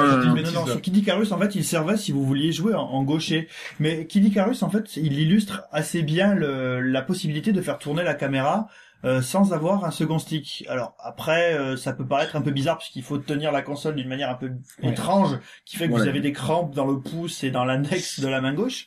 non, 0.54 0.66
sur 0.66 0.80
Kid 0.80 0.96
Icarus, 0.96 1.32
en 1.32 1.38
fait, 1.38 1.54
il 1.56 1.64
servait 1.64 1.96
si 1.96 2.12
vous 2.12 2.24
vouliez 2.24 2.52
jouer 2.52 2.74
en, 2.74 2.82
en 2.82 3.02
gaucher. 3.02 3.48
Mais 3.80 4.06
Kid 4.06 4.24
Icarus, 4.24 4.62
en 4.62 4.70
fait, 4.70 4.96
il 4.96 5.18
illustre 5.18 5.62
assez 5.72 6.02
bien 6.02 6.34
le, 6.34 6.80
la 6.80 7.02
possibilité 7.02 7.52
de 7.52 7.60
faire 7.60 7.78
tourner 7.78 8.04
la 8.04 8.14
caméra 8.14 8.68
euh, 9.04 9.20
sans 9.22 9.52
avoir 9.52 9.84
un 9.84 9.90
second 9.90 10.18
stick. 10.20 10.64
Alors 10.68 10.94
après, 11.02 11.54
euh, 11.54 11.76
ça 11.76 11.92
peut 11.92 12.06
paraître 12.06 12.36
un 12.36 12.42
peu 12.42 12.50
bizarre 12.52 12.78
puisqu'il 12.78 13.02
faut 13.02 13.18
tenir 13.18 13.50
la 13.52 13.62
console 13.62 13.96
d'une 13.96 14.08
manière 14.08 14.30
un 14.30 14.34
peu 14.34 14.52
Ouais. 14.82 14.90
étrange, 14.90 15.36
qui 15.64 15.76
fait 15.76 15.88
que 15.88 15.92
vous 15.92 16.06
avez 16.06 16.20
des 16.20 16.32
crampes 16.32 16.74
dans 16.74 16.86
le 16.86 16.98
pouce 17.00 17.42
et 17.44 17.50
dans 17.50 17.64
l'index 17.64 18.20
de 18.20 18.28
la 18.28 18.40
main 18.40 18.54
gauche. 18.54 18.86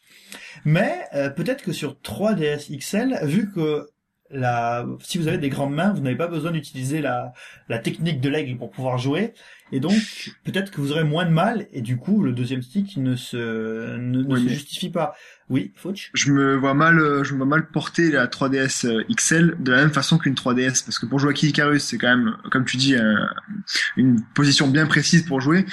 Mais 0.66 1.00
euh, 1.14 1.30
peut-être 1.30 1.62
que 1.62 1.74
sur 1.74 1.94
3DS 2.04 2.76
XL, 2.78 3.20
vu 3.24 3.52
que 3.52 3.88
la, 4.32 4.86
si 5.02 5.18
vous 5.18 5.28
avez 5.28 5.38
des 5.38 5.50
grandes 5.50 5.74
mains, 5.74 5.92
vous 5.94 6.02
n'avez 6.02 6.16
pas 6.16 6.28
besoin 6.28 6.52
d'utiliser 6.52 7.02
la, 7.02 7.34
la 7.68 7.80
technique 7.80 8.22
de 8.22 8.30
l'aigle 8.30 8.58
pour 8.58 8.70
pouvoir 8.72 8.98
jouer. 8.98 9.34
Et 9.72 9.80
donc, 9.80 9.94
peut-être 10.44 10.72
que 10.72 10.82
vous 10.82 10.92
aurez 10.92 11.04
moins 11.04 11.26
de 11.26 11.32
mal, 11.32 11.68
et 11.72 11.82
du 11.82 11.98
coup, 11.98 12.24
le 12.24 12.32
deuxième 12.32 12.62
stick 12.62 12.98
ne 12.98 13.16
se, 13.16 13.98
ne, 13.98 14.22
ne 14.24 14.34
Oui, 14.34 14.40
se 14.42 14.46
mais- 14.46 14.54
justifie 14.54 14.90
pas. 14.90 15.14
Oui, 15.50 15.72
Fauch 15.76 16.12
Je 16.14 16.32
me 16.32 16.56
vois 16.56 16.74
mal, 16.74 17.00
euh, 17.00 17.24
je 17.24 17.34
me 17.34 17.38
vois 17.38 17.48
mal 17.48 17.68
porter 17.68 18.12
la 18.12 18.28
3DS 18.28 18.86
euh, 18.86 19.04
XL 19.16 19.56
de 19.60 19.72
la 19.72 19.78
même 19.78 19.92
façon 19.92 20.18
qu'une 20.18 20.36
3DS, 20.36 20.86
parce 20.86 21.00
que 21.00 21.06
pour 21.06 21.18
jouer 21.20 21.32
à 21.32 21.34
Kid 21.34 21.50
Icarus, 21.50 21.84
c'est 21.84 21.98
quand 21.98 22.08
même, 22.16 22.36
comme 22.52 22.66
tu 22.66 22.78
dis, 22.78 22.96
euh, 22.96 23.16
une 23.98 24.22
position 24.36 24.68
bien 24.68 24.86
précise 24.86 25.24
pour 25.24 25.42
jouer. 25.42 25.66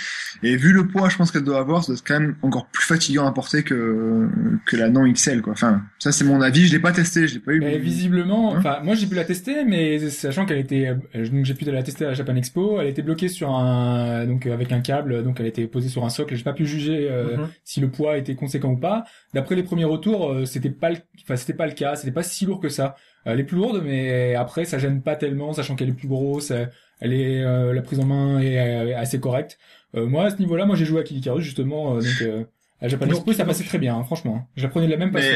Et 0.43 0.57
vu 0.57 0.73
le 0.73 0.87
poids, 0.87 1.09
je 1.09 1.17
pense 1.17 1.31
qu'elle 1.31 1.45
doit 1.45 1.59
avoir, 1.59 1.83
ça 1.85 1.89
doit 1.93 1.97
être 1.99 2.07
quand 2.07 2.19
même 2.21 2.37
encore 2.43 2.67
plus 2.69 2.85
fatigant 2.85 3.27
à 3.27 3.33
porter 3.33 3.62
que 3.62 4.29
que 4.67 4.77
la 4.77 4.89
non 4.91 5.11
XL, 5.11 5.43
quoi. 5.43 5.53
Enfin, 5.53 5.83
ça 5.99 6.12
c'est 6.12 6.25
mon 6.25 6.41
avis. 6.41 6.67
Je 6.67 6.73
l'ai 6.73 6.79
pas 6.81 6.93
testé, 6.93 7.29
je 7.29 7.35
l'ai 7.35 7.41
pas 7.41 7.53
eu. 7.53 7.61
Mais 7.61 7.79
visiblement, 7.79 8.55
Hein 8.55 8.59
enfin, 8.59 8.79
moi 8.83 8.95
j'ai 8.95 9.07
pu 9.07 9.15
la 9.15 9.25
tester, 9.25 9.65
mais 9.65 9.99
sachant 10.11 10.47
qu'elle 10.47 10.59
était, 10.59 10.95
donc 11.15 11.45
j'ai 11.45 11.55
pu 11.55 11.65
la 11.67 11.83
tester 11.83 12.05
à 12.05 12.09
la 12.09 12.15
Japan 12.15 12.35
Expo, 12.37 12.81
elle 12.81 12.89
était 12.89 13.03
bloquée 13.03 13.29
sur 13.29 13.51
un, 13.51 14.25
donc 14.27 14.47
avec 14.47 14.73
un 14.73 14.81
câble, 14.81 15.23
donc 15.23 15.41
elle 15.41 15.47
était 15.47 15.67
posée 15.67 15.89
sur 15.89 16.05
un 16.05 16.09
socle. 16.11 16.35
J'ai 16.37 16.45
pas 16.45 16.53
pu 16.53 16.67
juger 16.67 17.09
euh, 17.11 17.37
Mhm. 17.37 17.49
si 17.65 17.81
le 17.81 17.91
poids 17.91 18.17
était 18.19 18.35
conséquent 18.35 18.71
ou 18.71 18.77
pas. 18.79 19.05
D'après 19.35 19.55
les 19.57 19.62
premiers 19.66 19.85
retours, 19.85 20.31
euh, 20.33 20.44
c'était 20.46 20.70
pas, 20.70 20.90
le... 20.90 20.96
enfin 21.22 21.37
c'était 21.37 21.52
pas 21.55 21.66
le 21.66 21.72
cas, 21.74 21.94
c'était 21.96 22.12
pas 22.12 22.22
si 22.22 22.46
lourd 22.46 22.61
que 22.61 22.70
ça. 22.70 22.96
Euh, 23.26 23.33
Elle 23.33 23.40
est 23.40 23.44
plus 23.44 23.57
lourde, 23.59 23.83
mais 23.85 24.35
après 24.35 24.64
ça 24.64 24.79
gêne 24.79 25.02
pas 25.02 25.16
tellement, 25.16 25.52
sachant 25.52 25.76
qu'elle 25.76 25.90
est 25.90 25.92
plus 25.92 26.09
grosse, 26.09 26.50
euh, 26.52 26.64
elle 27.00 27.12
est, 27.12 27.42
euh, 27.44 27.74
la 27.74 27.83
prise 27.83 28.00
en 28.00 28.07
main 28.07 28.40
est 28.40 28.94
assez 28.94 29.20
correcte. 29.20 29.59
Euh, 29.94 30.07
moi 30.07 30.24
à 30.24 30.31
ce 30.31 30.38
niveau-là, 30.38 30.64
moi 30.64 30.76
j'ai 30.76 30.87
joué 30.87 31.00
à 31.00 31.05
Kid 31.05 31.18
Icarus 31.18 31.44
justement, 31.44 31.96
euh, 31.96 32.00
donc 32.00 32.46
à 32.81 32.88
Japan 32.88 33.07
Expo 33.07 33.33
ça 33.33 33.44
passait 33.44 33.64
très 33.64 33.79
bien, 33.79 33.96
hein, 33.96 34.05
franchement. 34.05 34.48
J'apprenais 34.57 34.87
de 34.87 34.92
la 34.92 34.98
même 34.98 35.12
façon. 35.12 35.29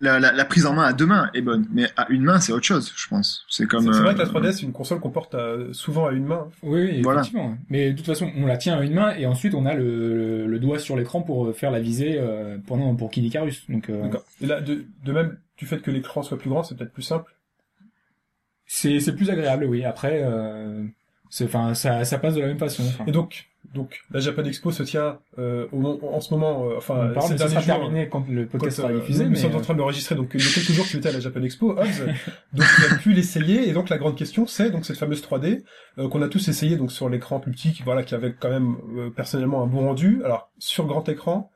La, 0.00 0.20
la, 0.20 0.30
la 0.32 0.44
prise 0.44 0.64
en 0.64 0.74
main 0.74 0.84
à 0.84 0.92
deux 0.92 1.06
mains 1.06 1.28
est 1.34 1.40
bonne, 1.42 1.66
mais 1.72 1.88
à 1.96 2.06
une 2.10 2.22
main 2.22 2.38
c'est 2.38 2.52
autre 2.52 2.64
chose, 2.64 2.92
je 2.96 3.08
pense. 3.08 3.44
C'est 3.48 3.66
comme. 3.66 3.84
C'est 3.84 3.92
c'est 3.94 3.98
vrai 4.02 4.10
euh, 4.10 4.12
que 4.14 4.18
la 4.18 4.26
3DS 4.26 4.52
c'est 4.52 4.62
une 4.62 4.72
console 4.72 5.00
qu'on 5.00 5.10
porte 5.10 5.34
à- 5.34 5.56
souvent 5.72 6.06
à 6.06 6.12
une 6.12 6.24
main. 6.24 6.46
Oui, 6.62 6.82
oui, 6.84 7.02
Voilà. 7.02 7.20
effectivement. 7.22 7.56
Mais 7.68 7.90
de 7.90 7.96
toute 7.96 8.06
façon, 8.06 8.30
on 8.36 8.46
la 8.46 8.56
tient 8.58 8.78
à 8.78 8.82
une 8.84 8.94
main 8.94 9.14
et 9.16 9.26
ensuite 9.26 9.54
on 9.54 9.66
a 9.66 9.74
le, 9.74 9.84
le, 10.14 10.46
le 10.46 10.58
doigt 10.60 10.78
sur 10.78 10.96
l'écran 10.96 11.22
pour 11.22 11.52
faire 11.52 11.72
la 11.72 11.80
visée 11.80 12.16
euh, 12.16 12.58
pendant 12.66 12.94
pour 12.94 13.10
Kid 13.10 13.24
Icarus. 13.24 13.68
Donc 13.68 13.90
euh, 13.90 14.02
D'accord. 14.02 14.22
Et 14.40 14.46
là, 14.46 14.60
de, 14.60 14.84
de 15.04 15.12
même, 15.12 15.36
du 15.56 15.66
fait 15.66 15.78
que 15.82 15.90
l'écran 15.90 16.22
soit 16.22 16.38
plus 16.38 16.48
grand, 16.50 16.62
c'est 16.62 16.76
peut-être 16.76 16.92
plus 16.92 17.02
simple? 17.02 17.34
c'est 18.66 19.00
c'est 19.00 19.14
plus 19.16 19.30
agréable, 19.30 19.64
oui. 19.64 19.84
Après, 19.84 20.20
euh, 20.22 20.84
c'est 21.30 21.44
enfin 21.46 21.74
ça 21.74 22.04
ça 22.04 22.18
passe 22.18 22.34
de 22.34 22.40
la 22.40 22.46
même 22.46 22.58
façon. 22.58 22.84
Et 23.06 23.12
donc, 23.12 23.48
donc 23.74 24.00
la 24.10 24.20
Japan 24.20 24.44
Expo 24.44 24.70
se 24.72 24.82
tient 24.82 25.18
euh, 25.38 25.66
au, 25.72 26.00
en 26.02 26.20
ce 26.20 26.32
moment, 26.32 26.64
euh, 26.64 26.76
enfin, 26.78 27.10
on 27.10 27.14
parle, 27.14 27.38
ça 27.38 27.48
sera 27.48 27.60
jours, 27.60 27.64
terminé 27.64 28.08
quand 28.08 28.24
le 28.28 28.44
quand, 28.46 28.52
podcast 28.52 28.78
sera 28.78 28.88
euh, 28.88 29.00
diffusé. 29.00 29.24
nous, 29.24 29.30
mais 29.30 29.36
sommes 29.36 29.56
en 29.56 29.60
train 29.60 29.74
de 29.74 29.78
l'enregistrer, 29.78 30.14
donc 30.14 30.30
il 30.34 30.40
y 30.40 30.42
a 30.42 30.50
quelques 30.54 30.72
jours 30.72 30.86
tu 30.86 30.96
étais 30.96 31.10
à 31.10 31.12
la 31.12 31.20
Japan 31.20 31.42
Expo, 31.42 31.72
Hobbs, 31.72 31.82
donc 32.54 32.66
tu 32.76 32.94
as 32.94 32.96
pu 32.98 33.12
l'essayer, 33.12 33.68
et 33.68 33.72
donc 33.72 33.90
la 33.90 33.98
grande 33.98 34.16
question 34.16 34.46
c'est 34.46 34.70
donc 34.70 34.86
cette 34.86 34.96
fameuse 34.96 35.22
3D 35.22 35.62
euh, 35.98 36.08
qu'on 36.08 36.22
a 36.22 36.28
tous 36.28 36.48
essayé 36.48 36.76
donc 36.76 36.90
sur 36.92 37.08
l'écran 37.10 37.40
plus 37.40 37.52
petit, 37.52 37.72
qui, 37.72 37.82
voilà, 37.82 38.02
qui 38.04 38.14
avait 38.14 38.32
quand 38.32 38.48
même 38.50 38.76
euh, 38.96 39.10
personnellement 39.10 39.62
un 39.62 39.66
bon 39.66 39.80
rendu. 39.80 40.22
Alors 40.24 40.50
sur 40.58 40.86
grand 40.86 41.06
écran, 41.08 41.50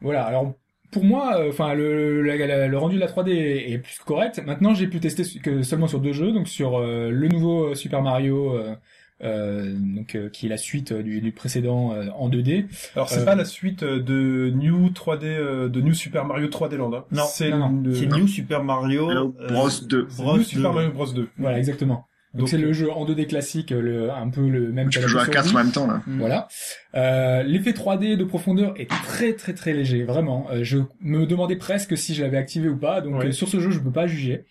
Voilà, 0.00 0.22
alors 0.24 0.52
pour 0.92 1.04
moi, 1.04 1.40
euh, 1.40 1.48
enfin 1.48 1.74
le, 1.74 2.22
la- 2.22 2.68
le 2.68 2.78
rendu 2.78 2.94
de 2.94 3.00
la 3.00 3.08
3D 3.08 3.30
est, 3.30 3.72
est 3.72 3.78
plus 3.78 3.98
correct. 4.06 4.40
Maintenant, 4.46 4.72
j'ai 4.72 4.86
pu 4.86 5.00
tester 5.00 5.24
que 5.40 5.62
seulement 5.62 5.88
sur 5.88 5.98
deux 5.98 6.12
jeux, 6.12 6.30
donc 6.30 6.46
sur 6.46 6.78
euh, 6.78 7.10
le 7.10 7.26
nouveau 7.28 7.64
euh, 7.70 7.74
Super 7.74 8.02
Mario, 8.02 8.54
euh, 8.54 8.68
euh, 8.70 8.74
donc 9.20 10.14
euh, 10.14 10.28
qui 10.28 10.46
est 10.46 10.48
la 10.48 10.56
suite 10.58 10.92
euh, 10.92 11.02
du, 11.02 11.20
du 11.20 11.32
précédent 11.32 11.92
euh, 11.94 12.06
en 12.18 12.28
2D. 12.28 12.66
alors 12.94 13.08
c'est 13.08 13.20
Euh, 13.20 13.24
pas 13.24 13.34
la 13.34 13.44
suite 13.44 13.82
euh, 13.82 14.00
de 14.02 14.50
New 14.54 14.88
3D, 14.90 15.24
euh, 15.24 15.68
de 15.68 15.80
New 15.80 15.94
Super 15.94 16.24
Mario 16.24 16.48
3D 16.48 16.76
Land. 16.76 16.92
Hein. 16.94 17.04
Non, 17.12 17.22
c'est 17.26 17.50
New 17.50 18.28
Super 18.28 18.62
Mario 18.62 19.10
euh, 19.10 19.48
Bros 19.48 19.68
2. 19.88 20.06
c'est 20.10 20.22
Bros 20.22 20.36
New 20.36 20.42
Super 20.42 20.70
2. 20.70 20.74
Mario 20.74 20.90
Bros 20.92 21.06
2. 21.12 21.28
Voilà, 21.38 21.58
exactement. 21.58 22.06
Donc 22.34 22.50
c'est 22.50 22.58
le 22.58 22.74
jeu 22.74 22.90
en 22.92 23.06
2D 23.06 23.26
classique, 23.28 23.70
le, 23.70 24.10
un 24.10 24.28
peu 24.28 24.46
le 24.46 24.70
même 24.70 24.90
Tu 24.90 25.00
peux 25.00 25.06
jouer 25.06 25.22
à 25.22 25.26
4 25.26 25.54
en 25.54 25.58
même 25.58 25.72
temps 25.72 25.86
là. 25.86 26.02
Voilà. 26.06 26.48
Euh, 26.94 27.42
L'effet 27.42 27.70
3D 27.70 28.16
de 28.16 28.24
profondeur 28.24 28.74
est 28.78 28.90
très 28.90 29.32
très 29.32 29.54
très 29.54 29.72
léger, 29.72 30.02
vraiment. 30.04 30.46
Euh, 30.50 30.60
je 30.62 30.76
me 31.00 31.24
demandais 31.24 31.56
presque 31.56 31.96
si 31.96 32.14
je 32.14 32.22
l'avais 32.22 32.36
activé 32.36 32.68
ou 32.68 32.76
pas, 32.76 33.00
donc 33.00 33.20
Oui. 33.20 33.28
euh, 33.28 33.32
sur 33.32 33.48
ce 33.48 33.58
jeu 33.60 33.70
je 33.70 33.78
peux 33.78 33.90
pas 33.90 34.06
juger. 34.06 34.44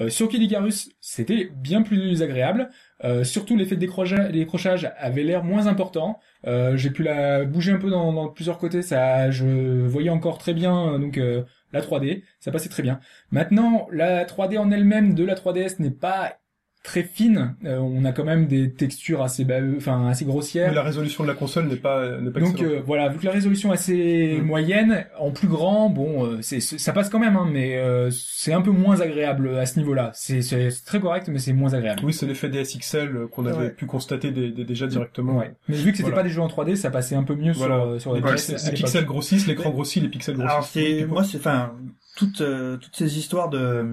Euh, 0.00 0.08
sur 0.08 0.28
Kid 0.28 0.42
Icarus, 0.42 0.90
c'était 1.00 1.50
bien 1.54 1.82
plus 1.82 2.22
agréable. 2.22 2.70
Euh, 3.04 3.24
surtout 3.24 3.56
l'effet 3.56 3.76
de 3.76 3.80
décrochage, 3.80 4.92
avait 4.98 5.22
l'air 5.22 5.44
moins 5.44 5.66
important. 5.66 6.18
Euh, 6.46 6.76
J'ai 6.76 6.90
pu 6.90 7.02
la 7.02 7.44
bouger 7.44 7.72
un 7.72 7.78
peu 7.78 7.90
dans, 7.90 8.12
dans 8.12 8.28
plusieurs 8.28 8.58
côtés, 8.58 8.82
ça, 8.82 9.30
je 9.30 9.46
voyais 9.86 10.10
encore 10.10 10.38
très 10.38 10.54
bien 10.54 10.94
euh, 10.94 10.98
donc 10.98 11.18
euh, 11.18 11.44
la 11.72 11.80
3D, 11.80 12.24
ça 12.40 12.50
passait 12.52 12.68
très 12.68 12.82
bien. 12.82 13.00
Maintenant, 13.30 13.86
la 13.92 14.24
3D 14.24 14.58
en 14.58 14.70
elle-même 14.70 15.14
de 15.14 15.24
la 15.24 15.34
3DS 15.34 15.80
n'est 15.80 15.90
pas 15.90 16.38
très 16.84 17.02
fine. 17.02 17.56
Euh, 17.64 17.78
on 17.78 18.04
a 18.04 18.12
quand 18.12 18.22
même 18.24 18.46
des 18.46 18.70
textures 18.70 19.22
assez, 19.22 19.44
enfin 19.76 20.06
assez 20.06 20.24
grossières. 20.26 20.68
mais 20.68 20.74
la 20.74 20.82
résolution 20.82 21.24
de 21.24 21.28
la 21.28 21.34
console 21.34 21.66
n'est 21.66 21.76
pas, 21.76 22.18
n'est 22.20 22.30
pas 22.30 22.38
Donc 22.40 22.60
euh, 22.62 22.80
voilà, 22.84 23.08
vu 23.08 23.18
que 23.18 23.24
la 23.24 23.32
résolution 23.32 23.70
est 23.72 23.74
assez 23.74 24.38
moyenne, 24.44 25.06
en 25.18 25.30
plus 25.30 25.48
grand, 25.48 25.88
bon, 25.88 26.26
euh, 26.26 26.38
c'est 26.42 26.60
c'est- 26.60 26.76
ça 26.78 26.92
passe 26.92 27.08
quand 27.08 27.18
même, 27.18 27.36
hein, 27.36 27.48
mais 27.50 27.78
euh, 27.78 28.10
c'est 28.12 28.52
un 28.52 28.60
peu 28.60 28.70
moins 28.70 29.00
agréable 29.00 29.56
à 29.56 29.64
ce 29.66 29.78
niveau-là. 29.78 30.10
C'est 30.14 30.42
c'est- 30.42 30.70
c'est 30.70 30.84
très 30.84 31.00
correct, 31.00 31.28
mais 31.32 31.38
c'est 31.38 31.54
moins 31.54 31.72
agréable. 31.72 32.00
Oui, 32.04 32.12
c'est 32.12 32.26
l'effet 32.26 32.50
DSXL 32.50 33.16
euh, 33.16 33.26
qu'on 33.28 33.46
avait 33.46 33.56
Ouais. 33.56 33.70
pu 33.70 33.86
constater 33.86 34.30
dé- 34.30 34.50
dé- 34.52 34.64
déjà 34.64 34.86
directement. 34.86 35.38
Ouais. 35.38 35.52
Mais 35.68 35.76
vu 35.76 35.90
que 35.90 35.96
c'était 35.96 36.10
Voilà. 36.10 36.16
pas 36.22 36.28
des 36.28 36.34
jeux 36.34 36.42
en 36.42 36.48
3D, 36.48 36.76
ça 36.76 36.90
passait 36.90 37.14
un 37.16 37.22
peu 37.24 37.34
mieux 37.34 37.52
Voilà. 37.52 37.76
sur 37.76 37.84
euh, 37.86 37.98
sur 37.98 38.14
les 38.14 38.20
pixels- 38.20 38.56
les 38.66 38.72
pixels 38.72 39.04
grossissent, 39.06 39.46
l'écran 39.46 39.70
grossit, 39.70 40.02
les 40.02 40.10
pixels 40.10 40.34
grossissent. 40.36 40.52
Alors 40.52 40.66
c'est 40.66 41.06
moi 41.06 41.24
c'est 41.24 41.38
enfin 41.38 41.72
toutes 42.16 42.40
euh, 42.42 42.76
toutes 42.76 42.94
ces 42.94 43.18
histoires 43.18 43.48
de 43.50 43.84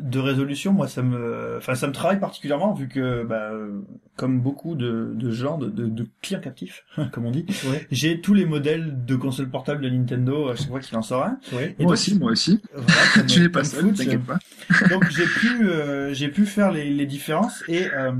de 0.00 0.18
résolution 0.18 0.72
moi 0.72 0.88
ça 0.88 1.02
me 1.02 1.54
enfin 1.58 1.74
ça 1.74 1.86
me 1.86 1.92
travaille 1.92 2.18
particulièrement 2.18 2.74
vu 2.74 2.88
que 2.88 3.22
bah, 3.24 3.50
euh, 3.52 3.80
comme 4.16 4.40
beaucoup 4.40 4.74
de, 4.74 5.12
de 5.14 5.30
gens 5.30 5.56
de, 5.58 5.68
de, 5.68 5.86
de 5.86 6.06
clients 6.20 6.40
captifs 6.40 6.84
comme 7.12 7.26
on 7.26 7.30
dit 7.30 7.46
Ouais. 7.70 7.86
j'ai 7.90 8.20
tous 8.20 8.34
les 8.34 8.44
modèles 8.46 9.04
de 9.04 9.14
consoles 9.16 9.50
portables 9.50 9.82
de 9.82 9.88
Nintendo 9.88 10.48
à 10.48 10.56
chaque 10.56 10.68
fois 10.68 10.80
qu'il 10.80 10.96
en 10.96 11.02
sort 11.02 11.24
un. 11.24 11.38
Et 11.52 11.54
Moi 11.54 11.72
donc, 11.78 11.90
aussi, 11.92 12.18
moi 12.18 12.32
aussi. 12.32 12.60
voilà, 12.74 13.26
tu 13.28 13.40
n'es 13.40 13.48
pas 13.48 13.62
seul, 13.64 13.82
Foot, 13.84 13.96
t'inquiète 13.96 14.24
pas. 14.24 14.38
donc 14.90 15.08
j'ai 15.10 15.26
pu 15.26 15.68
euh, 15.68 16.12
j'ai 16.12 16.28
pu 16.28 16.46
faire 16.46 16.72
les, 16.72 16.90
les 16.90 17.06
différences 17.06 17.62
et 17.68 17.86
euh, 17.92 18.12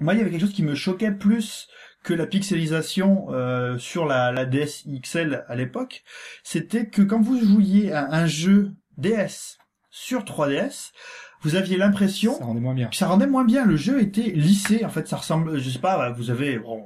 moi 0.00 0.14
il 0.14 0.18
y 0.18 0.20
avait 0.20 0.30
quelque 0.30 0.40
chose 0.40 0.52
qui 0.52 0.62
me 0.64 0.74
choquait 0.74 1.12
plus 1.12 1.68
que 2.08 2.14
la 2.14 2.26
pixelisation 2.26 3.26
euh, 3.32 3.76
sur 3.76 4.06
la, 4.06 4.32
la 4.32 4.46
DS 4.46 4.86
XL 5.02 5.44
à 5.46 5.54
l'époque, 5.54 6.04
c'était 6.42 6.88
que 6.88 7.02
quand 7.02 7.20
vous 7.20 7.38
jouiez 7.38 7.92
à 7.92 8.10
un 8.10 8.24
jeu 8.26 8.72
DS 8.96 9.58
sur 9.90 10.24
3DS, 10.24 10.92
vous 11.42 11.54
aviez 11.54 11.76
l'impression 11.76 12.32
Ça 12.38 12.46
rendait 12.46 12.60
moins 12.60 12.72
bien. 12.72 12.88
que 12.88 12.96
ça 12.96 13.08
rendait 13.08 13.26
moins 13.26 13.44
bien. 13.44 13.66
Le 13.66 13.76
jeu 13.76 14.00
était 14.00 14.30
lissé. 14.30 14.86
En 14.86 14.88
fait, 14.88 15.06
ça 15.06 15.18
ressemble, 15.18 15.58
je 15.60 15.68
sais 15.68 15.80
pas, 15.80 16.10
vous 16.12 16.30
avez, 16.30 16.58
bon, 16.58 16.82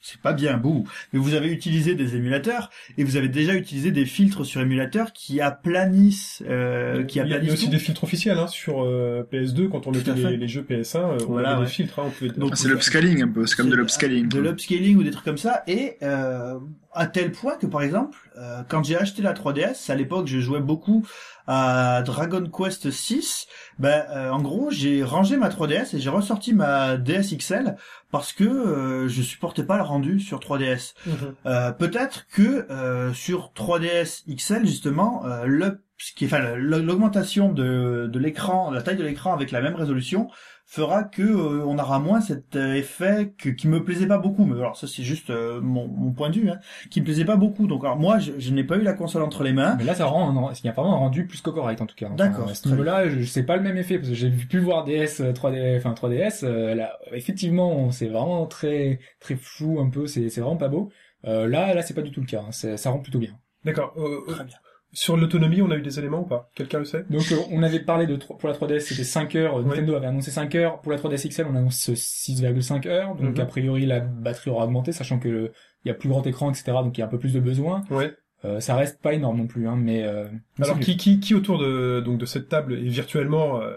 c'est 0.00 0.20
pas 0.20 0.32
bien 0.32 0.56
beau, 0.56 0.84
mais 1.12 1.18
vous 1.18 1.34
avez 1.34 1.48
utilisé 1.50 1.94
des 1.96 2.14
émulateurs 2.14 2.70
et 2.96 3.02
vous 3.02 3.16
avez 3.16 3.28
déjà 3.28 3.54
utilisé 3.54 3.90
des 3.90 4.04
filtres 4.06 4.44
sur 4.46 4.60
émulateurs 4.60 5.12
qui 5.12 5.40
aplanissent, 5.40 6.44
euh, 6.48 7.02
qui 7.04 7.18
il, 7.18 7.18
y 7.18 7.20
a, 7.22 7.24
il 7.24 7.30
y 7.30 7.32
a 7.32 7.36
aplanissent 7.36 7.54
aussi 7.54 7.64
tout. 7.64 7.70
des 7.72 7.78
filtres 7.78 8.04
officiels 8.04 8.38
hein, 8.38 8.46
sur 8.46 8.84
euh, 8.84 9.26
PS2 9.32 9.68
quand 9.68 9.86
on 9.88 9.90
mettait 9.92 10.14
les, 10.14 10.36
les 10.36 10.48
jeux 10.48 10.62
PS1, 10.68 10.96
euh, 10.98 11.18
on 11.22 11.32
Voilà, 11.32 11.50
avait 11.52 11.60
ouais. 11.60 11.66
des 11.66 11.72
filtres. 11.72 11.98
Hein, 11.98 12.04
on 12.06 12.10
pouvait... 12.10 12.30
Donc, 12.30 12.50
Ah, 12.52 12.56
c'est 12.56 12.68
l'upscaling 12.68 13.22
un 13.22 13.28
peu, 13.28 13.46
c'est 13.46 13.56
comme 13.56 13.68
de 13.70 13.74
l'upscaling. 13.76 14.28
de 14.28 14.38
l'upscaling 14.38 14.96
ou 14.96 15.02
des 15.02 15.10
trucs 15.10 15.24
comme 15.24 15.38
ça 15.38 15.62
et 15.66 15.96
euh, 16.02 16.54
à 16.96 17.06
tel 17.06 17.30
point 17.32 17.56
que 17.56 17.66
par 17.66 17.82
exemple 17.82 18.16
euh, 18.38 18.62
quand 18.68 18.82
j'ai 18.82 18.96
acheté 18.96 19.22
la 19.22 19.34
3DS 19.34 19.90
à 19.90 19.94
l'époque 19.94 20.26
je 20.26 20.40
jouais 20.40 20.60
beaucoup 20.60 21.06
à 21.46 22.02
Dragon 22.04 22.44
Quest 22.50 22.90
6 22.90 23.46
ben 23.78 24.04
euh, 24.10 24.30
en 24.30 24.40
gros 24.40 24.70
j'ai 24.70 25.04
rangé 25.04 25.36
ma 25.36 25.48
3DS 25.48 25.94
et 25.94 26.00
j'ai 26.00 26.10
ressorti 26.10 26.54
ma 26.54 26.96
DS 26.96 27.34
XL 27.36 27.76
parce 28.10 28.32
que 28.32 28.44
euh, 28.44 29.08
je 29.08 29.22
supportais 29.22 29.62
pas 29.64 29.76
le 29.76 29.82
rendu 29.82 30.18
sur 30.20 30.40
3DS 30.40 30.94
Mhm. 31.06 31.14
euh, 31.46 31.72
peut-être 31.72 32.26
que 32.32 32.66
euh, 32.70 33.12
sur 33.12 33.52
3DS 33.54 34.24
XL 34.34 34.66
justement 34.66 35.24
euh, 35.26 35.44
le 35.46 35.82
ce 35.98 36.12
qui 36.12 36.24
est- 36.24 36.28
enfin 36.28 36.56
l'augmentation 36.56 37.52
de, 37.52 38.08
de 38.12 38.18
l'écran 38.18 38.70
la 38.70 38.82
taille 38.82 38.96
de 38.96 39.04
l'écran 39.04 39.32
avec 39.32 39.50
la 39.50 39.60
même 39.60 39.74
résolution 39.76 40.28
fera 40.66 41.04
que 41.04 41.22
euh, 41.22 41.64
on 41.64 41.78
aura 41.78 41.98
moins 42.00 42.20
cet 42.20 42.56
euh, 42.56 42.74
effet 42.74 43.32
que, 43.38 43.48
qui 43.50 43.68
me 43.68 43.84
plaisait 43.84 44.06
pas 44.06 44.18
beaucoup 44.18 44.44
mais 44.44 44.56
alors 44.58 44.76
ça 44.76 44.86
c'est 44.88 45.04
juste 45.04 45.30
euh, 45.30 45.60
mon, 45.60 45.86
mon 45.88 46.12
point 46.12 46.28
de 46.30 46.34
vue 46.40 46.50
hein, 46.50 46.58
qui 46.90 47.00
me 47.00 47.04
plaisait 47.04 47.24
pas 47.24 47.36
beaucoup 47.36 47.66
donc 47.68 47.84
alors 47.84 47.96
moi 47.96 48.18
je, 48.18 48.32
je 48.38 48.50
n'ai 48.52 48.64
pas 48.64 48.76
eu 48.76 48.82
la 48.82 48.92
console 48.92 49.22
entre 49.22 49.44
les 49.44 49.52
mains 49.52 49.76
Mais 49.78 49.84
là, 49.84 49.94
ça 49.94 50.06
rend, 50.06 50.28
un- 50.48 50.52
il 50.52 50.66
y 50.66 50.68
a 50.68 50.72
vraiment 50.72 50.94
un 50.94 50.98
rendu 50.98 51.26
plus 51.26 51.40
que 51.40 51.50
correct 51.50 51.80
en 51.80 51.86
tout 51.86 51.94
cas. 51.94 52.06
Enfin, 52.06 52.16
D'accord, 52.16 52.48
À 52.50 52.54
ce 52.54 52.62
très 52.62 52.70
niveau-là, 52.72 53.08
je 53.08 53.24
sais 53.24 53.44
pas 53.44 53.56
le 53.56 53.62
même 53.62 53.76
effet 53.76 53.96
parce 53.98 54.08
que 54.10 54.14
j'ai 54.16 54.30
pu 54.30 54.58
voir 54.58 54.84
DS 54.84 55.20
euh, 55.20 55.32
3D, 55.32 55.76
enfin 55.78 55.92
3DS. 55.94 56.42
euh, 56.44 56.74
là, 56.74 56.98
effectivement, 57.12 57.90
c'est 57.92 58.08
vraiment 58.08 58.46
très 58.46 58.98
très 59.20 59.36
flou 59.36 59.80
un 59.80 59.88
peu. 59.88 60.06
C'est 60.06 60.28
c'est 60.30 60.40
vraiment 60.40 60.56
pas 60.56 60.68
beau. 60.68 60.90
Euh, 61.26 61.46
là, 61.48 61.74
là, 61.74 61.82
c'est 61.82 61.94
pas 61.94 62.02
du 62.02 62.10
tout 62.10 62.20
le 62.20 62.26
cas. 62.26 62.44
hein, 62.48 62.52
ça 62.52 62.90
rend 62.90 62.98
plutôt 62.98 63.18
bien. 63.18 63.38
D'accord. 63.64 63.94
Euh, 63.96 64.20
euh, 64.28 64.32
Très 64.32 64.44
bien. 64.44 64.56
Sur 64.98 65.16
l'autonomie, 65.16 65.60
on 65.60 65.70
a 65.70 65.76
eu 65.76 65.82
des 65.82 65.98
éléments 65.98 66.20
ou 66.20 66.26
pas? 66.26 66.50
Quelqu'un 66.54 66.78
le 66.78 66.84
sait? 66.86 67.04
Donc 67.10 67.30
euh, 67.30 67.36
on 67.50 67.62
avait 67.62 67.80
parlé 67.80 68.06
de 68.06 68.16
pour 68.16 68.48
la 68.48 68.54
3DS 68.54 68.80
c'était 68.80 69.04
5 69.04 69.34
heures, 69.36 69.56
Ouais. 69.56 69.62
Nintendo 69.64 69.94
avait 69.94 70.06
annoncé 70.06 70.30
5 70.30 70.54
heures, 70.54 70.80
pour 70.80 70.90
la 70.90 70.98
3DS 70.98 71.28
XL 71.28 71.46
on 71.52 71.54
annonce 71.56 71.90
6,5 71.90 72.86
heures, 72.88 73.14
donc 73.14 73.36
Mhm. 73.36 73.40
a 73.40 73.46
priori 73.46 73.86
la 73.86 74.00
batterie 74.00 74.50
aura 74.50 74.64
augmenté 74.64 74.92
sachant 74.92 75.18
que 75.18 75.28
le- 75.28 75.52
il 75.84 75.88
y 75.88 75.90
a 75.90 75.94
plus 75.94 76.08
grand 76.08 76.26
écran 76.26 76.50
etc 76.50 76.64
donc 76.82 76.96
il 76.96 77.00
y 77.00 77.02
a 77.02 77.06
un 77.06 77.10
peu 77.10 77.18
plus 77.18 77.32
de 77.34 77.40
besoin. 77.40 77.82
Ouais. 77.90 78.14
Euh, 78.44 78.60
ça 78.60 78.74
reste 78.76 79.00
pas 79.00 79.12
énorme 79.14 79.38
non 79.38 79.46
plus 79.46 79.66
hein, 79.68 79.76
mais 79.76 80.04
euh, 80.04 80.24
Alors 80.62 80.78
qui, 80.80 80.96
qui, 80.96 81.20
qui 81.20 81.34
autour 81.34 81.58
de 81.58 82.00
donc 82.04 82.18
de 82.18 82.26
cette 82.26 82.48
table 82.48 82.74
et 82.74 82.88
virtuellement 82.88 83.60
euh, 83.62 83.76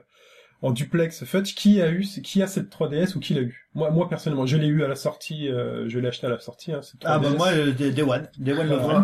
en 0.61 0.71
duplex 0.71 1.23
Fudge, 1.23 1.53
qui 1.55 1.81
a 1.81 1.89
eu 1.89 2.01
qui 2.01 2.41
a 2.43 2.47
cette 2.47 2.69
3DS 2.69 3.15
ou 3.15 3.19
qui 3.21 3.33
l'a 3.33 3.41
eu? 3.41 3.67
Moi 3.73 3.89
moi 3.91 4.09
personnellement, 4.09 4.45
je 4.45 4.57
l'ai 4.57 4.67
eu 4.67 4.83
à 4.83 4.87
la 4.89 4.95
sortie, 4.95 5.47
euh, 5.49 5.87
je 5.87 5.97
l'ai 5.99 6.07
acheté 6.09 6.27
à 6.27 6.29
la 6.29 6.39
sortie 6.39 6.73
hein, 6.73 6.81
cette 6.81 6.99
3DS. 7.01 7.07
ah 7.09 7.19
bah 7.19 7.29
moi 7.37 7.47
euh, 7.53 7.71
Day 7.71 8.01
One 8.01 8.27
Day 8.37 8.51
One 8.53 8.67
le 8.69 8.75
vrai 8.75 8.95
ouais. 8.95 9.01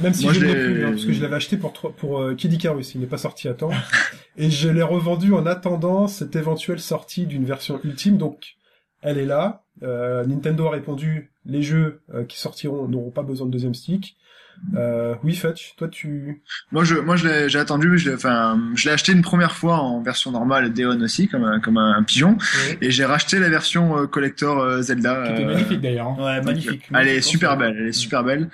Même 0.00 0.12
si 0.12 0.24
Moi, 0.24 0.34
je 0.34 0.44
l'ai 0.44 0.52
plus, 0.52 0.84
hein, 0.84 0.90
parce 0.90 1.04
que 1.04 1.12
je 1.12 1.22
l'avais 1.22 1.36
acheté 1.36 1.56
pour 1.56 1.72
pour 1.72 2.20
euh, 2.20 2.34
Kid 2.34 2.52
Icarus, 2.52 2.94
il 2.94 3.00
n'est 3.00 3.06
pas 3.06 3.18
sorti 3.18 3.48
à 3.48 3.54
temps, 3.54 3.70
et 4.36 4.50
je 4.50 4.68
l'ai 4.68 4.82
revendu 4.82 5.32
en 5.32 5.46
attendant 5.46 6.08
cette 6.08 6.36
éventuelle 6.36 6.80
sortie 6.80 7.26
d'une 7.26 7.44
version 7.44 7.80
ultime. 7.82 8.18
Donc, 8.18 8.56
elle 9.00 9.18
est 9.18 9.26
là. 9.26 9.64
Euh, 9.82 10.24
Nintendo 10.26 10.66
a 10.66 10.70
répondu 10.72 11.32
les 11.46 11.62
jeux 11.62 12.02
euh, 12.12 12.24
qui 12.24 12.38
sortiront 12.38 12.86
n'auront 12.88 13.10
pas 13.10 13.22
besoin 13.22 13.46
de 13.46 13.52
deuxième 13.52 13.74
stick. 13.74 14.16
Euh, 14.76 15.14
oui, 15.22 15.34
Fetch, 15.34 15.74
toi 15.76 15.88
tu. 15.88 16.42
Moi, 16.72 16.84
je, 16.84 16.96
moi, 16.96 17.16
je 17.16 17.26
l'ai, 17.28 17.48
j'ai 17.48 17.58
attendu, 17.58 17.96
je 17.98 18.08
l'ai, 18.10 18.14
enfin, 18.16 18.60
je 18.74 18.86
l'ai 18.88 18.92
acheté 18.94 19.12
une 19.12 19.22
première 19.22 19.52
fois 19.52 19.78
en 19.78 20.02
version 20.02 20.30
normale, 20.30 20.72
Deon 20.72 21.00
aussi, 21.00 21.28
comme 21.28 21.44
un, 21.44 21.60
comme 21.60 21.78
un, 21.78 21.92
un 21.96 22.02
pigeon, 22.02 22.36
et 22.80 22.90
j'ai 22.90 23.04
racheté 23.04 23.38
la 23.38 23.48
version 23.48 23.98
euh, 23.98 24.06
collector 24.06 24.58
euh, 24.60 24.82
Zelda. 24.82 25.22
Qui 25.26 25.32
était 25.32 25.42
euh, 25.44 25.46
magnifique 25.46 25.80
d'ailleurs. 25.80 26.08
hein. 26.08 26.16
Ouais, 26.18 26.42
magnifique. 26.42 26.86
Elle 26.90 26.96
est 26.96 27.04
Magnifique 27.04 27.22
super 27.24 27.56
belle, 27.56 27.76
elle 27.78 27.88
est 27.88 27.92
super 27.92 28.24
belle. 28.24 28.48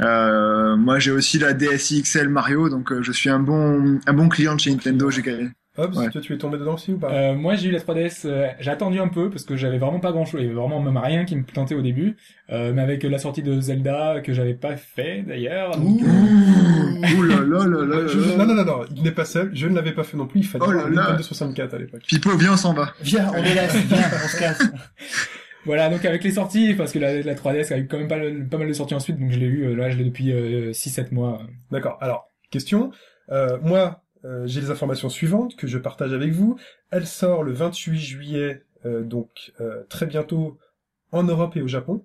Euh, 0.00 0.76
moi, 0.76 0.98
j'ai 0.98 1.10
aussi 1.10 1.38
la 1.38 1.52
DSi 1.52 2.02
XL 2.02 2.28
Mario, 2.28 2.68
donc 2.68 2.90
euh, 2.92 3.02
je 3.02 3.12
suis 3.12 3.28
un 3.30 3.40
bon, 3.40 4.00
un 4.06 4.12
bon 4.12 4.28
client 4.28 4.54
de 4.54 4.60
chez 4.60 4.70
Nintendo. 4.70 5.10
J'ai. 5.10 5.22
Hobbs, 5.78 5.96
Ouais. 5.96 6.10
toi 6.10 6.20
tu 6.20 6.34
es 6.34 6.38
tombé 6.38 6.58
dedans 6.58 6.74
aussi 6.74 6.92
ou 6.92 6.98
pas? 6.98 7.10
Euh, 7.12 7.34
moi 7.34 7.54
j'ai 7.54 7.68
eu 7.68 7.72
la 7.72 7.78
3DS, 7.78 8.22
euh, 8.26 8.48
j'ai 8.58 8.70
attendu 8.70 8.98
un 8.98 9.06
peu 9.08 9.30
parce 9.30 9.44
que 9.44 9.56
j'avais 9.56 9.78
vraiment 9.78 10.00
pas 10.00 10.10
grand 10.12 10.24
chose, 10.24 10.40
il 10.40 10.44
y 10.44 10.46
avait 10.46 10.54
vraiment 10.58 10.80
même 10.80 10.96
rien 10.96 11.24
qui 11.24 11.36
me 11.36 11.44
tentait 11.44 11.76
au 11.76 11.82
début, 11.82 12.16
euh, 12.50 12.72
mais 12.74 12.82
avec 12.82 13.04
la 13.04 13.18
sortie 13.18 13.42
de 13.42 13.60
Zelda 13.60 14.20
que 14.20 14.32
j'avais 14.32 14.54
pas 14.54 14.76
fait 14.76 15.22
d'ailleurs. 15.26 15.70
donc, 15.76 16.00
euh, 16.02 17.16
Ouh 17.16 17.22
là 17.22 17.36
là 17.36 17.66
là 17.66 17.84
là 17.86 18.06
Je- 18.08 18.18
là. 18.18 18.36
Non, 18.36 18.46
non, 18.46 18.54
non, 18.56 18.64
non, 18.64 18.80
il 18.94 19.02
n'est 19.04 19.12
pas 19.12 19.24
seul, 19.24 19.50
je 19.54 19.68
ne 19.68 19.74
l'avais 19.76 19.92
pas 19.92 20.02
fait 20.04 20.16
non 20.16 20.26
plus, 20.26 20.40
il 20.40 20.46
fallait 20.46 20.64
Oh 20.66 20.72
là 20.72 20.80
avoir 20.80 20.92
un 20.92 20.94
là. 20.96 21.02
Nintendo 21.02 21.22
64 21.22 21.74
à 21.74 21.78
l'époque. 21.78 22.02
Pipo, 22.06 22.36
viens, 22.36 22.52
on 22.54 22.56
s'en 22.56 22.74
va. 22.74 22.92
Viens, 23.02 23.30
on 23.34 23.40
les 23.42 23.54
laisse, 23.54 23.76
viens, 23.76 23.98
on 24.24 24.28
se 24.28 24.38
casse. 24.38 24.62
Voilà, 25.66 25.90
donc 25.90 26.02
avec 26.06 26.24
les 26.24 26.30
sorties, 26.30 26.72
parce 26.72 26.90
que 26.90 26.98
la, 26.98 27.20
la 27.20 27.34
3DS 27.34 27.70
a 27.74 27.78
eu 27.78 27.86
quand 27.86 27.98
même 27.98 28.08
pas, 28.08 28.16
pas 28.50 28.56
mal 28.56 28.66
de 28.66 28.72
sorties 28.72 28.94
ensuite, 28.94 29.18
donc 29.20 29.30
je 29.30 29.38
l'ai 29.38 29.44
eu, 29.44 29.64
euh, 29.66 29.74
là 29.76 29.90
je 29.90 29.98
l'ai 29.98 30.04
depuis 30.04 30.32
euh, 30.32 30.72
6-7 30.72 31.12
mois. 31.12 31.42
D'accord. 31.70 31.98
Alors, 32.00 32.30
question. 32.50 32.90
Euh, 33.30 33.58
moi, 33.62 34.02
euh, 34.24 34.46
j'ai 34.46 34.60
les 34.60 34.70
informations 34.70 35.08
suivantes 35.08 35.56
que 35.56 35.66
je 35.66 35.78
partage 35.78 36.12
avec 36.12 36.32
vous. 36.32 36.56
Elle 36.90 37.06
sort 37.06 37.42
le 37.42 37.52
28 37.52 37.98
juillet, 37.98 38.64
euh, 38.84 39.02
donc 39.02 39.52
euh, 39.60 39.84
très 39.88 40.06
bientôt 40.06 40.58
en 41.12 41.22
Europe 41.22 41.56
et 41.56 41.62
au 41.62 41.68
Japon. 41.68 42.04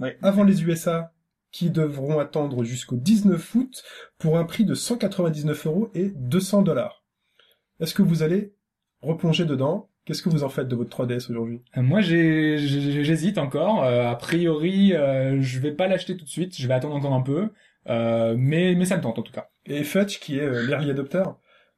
Ouais. 0.00 0.18
Avant 0.22 0.44
les 0.44 0.62
USA, 0.62 1.12
qui 1.56 1.70
devront 1.70 2.18
attendre 2.18 2.64
jusqu'au 2.64 2.96
19 2.96 3.54
août 3.54 3.82
pour 4.18 4.36
un 4.36 4.44
prix 4.44 4.64
de 4.64 4.74
199 4.74 5.66
euros 5.66 5.90
et 5.94 6.10
200 6.14 6.62
dollars. 6.62 7.02
Est-ce 7.80 7.94
que 7.94 8.02
vous 8.02 8.22
allez 8.22 8.52
replonger 9.00 9.46
dedans? 9.46 9.88
Qu'est-ce 10.04 10.22
que 10.22 10.28
vous 10.28 10.44
en 10.44 10.48
faites 10.48 10.68
de 10.68 10.76
votre 10.76 10.90
3DS 10.90 11.30
aujourd'hui? 11.30 11.62
Euh, 11.76 11.82
Moi 11.82 12.00
j'hésite 12.00 13.38
encore, 13.38 13.84
euh, 13.84 14.08
a 14.08 14.14
priori 14.16 14.94
euh, 14.94 15.40
je 15.40 15.58
vais 15.58 15.72
pas 15.72 15.88
l'acheter 15.88 16.16
tout 16.16 16.24
de 16.24 16.30
suite, 16.30 16.56
je 16.56 16.68
vais 16.68 16.74
attendre 16.74 16.94
encore 16.94 17.14
un 17.14 17.22
peu, 17.22 17.48
euh, 17.88 18.34
mais, 18.38 18.74
mais 18.74 18.84
ça 18.84 18.96
me 18.98 19.02
tente 19.02 19.18
en 19.18 19.22
tout 19.22 19.32
cas. 19.32 19.48
Et 19.64 19.82
Fetch, 19.82 20.20
qui 20.20 20.38
est 20.38 20.42
euh, 20.42 20.66
l'early 20.66 20.90
adopter? 20.90 21.24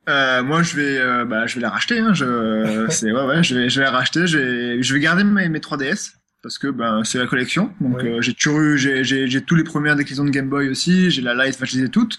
Euh, 0.08 0.42
moi, 0.42 0.62
je 0.62 0.74
vais, 0.76 0.98
euh, 0.98 1.24
bah, 1.24 1.46
je 1.46 1.56
vais 1.56 1.60
la 1.60 1.70
racheter. 1.70 1.98
Hein, 1.98 2.14
je, 2.14 2.86
c'est 2.90 3.12
ouais, 3.12 3.24
ouais, 3.26 3.42
je 3.42 3.54
vais, 3.54 3.68
je 3.68 3.78
vais 3.78 3.84
la 3.84 3.90
racheter. 3.92 4.26
Je 4.26 4.38
vais, 4.38 4.82
je 4.82 4.94
vais 4.94 5.00
garder 5.00 5.24
mes, 5.24 5.48
mes 5.48 5.58
3DS 5.58 6.12
parce 6.40 6.56
que 6.56 6.68
ben 6.68 7.02
c'est 7.04 7.18
la 7.18 7.26
collection. 7.26 7.72
Donc 7.80 7.96
Ouais. 7.98 8.08
euh, 8.08 8.22
j'ai 8.22 8.32
toujours 8.32 8.60
eu, 8.60 8.78
j'ai, 8.78 9.02
j'ai, 9.02 9.26
j'ai 9.26 9.40
tous 9.42 9.56
les 9.56 9.64
premières 9.64 9.96
déclinaisons 9.96 10.24
de 10.24 10.30
Game 10.30 10.48
Boy 10.48 10.68
aussi. 10.68 11.10
J'ai 11.10 11.20
la 11.20 11.34
Lite, 11.34 11.56
enfin 11.56 11.64
je 11.66 11.76
les 11.76 11.84
ai 11.84 11.88
toutes. 11.88 12.16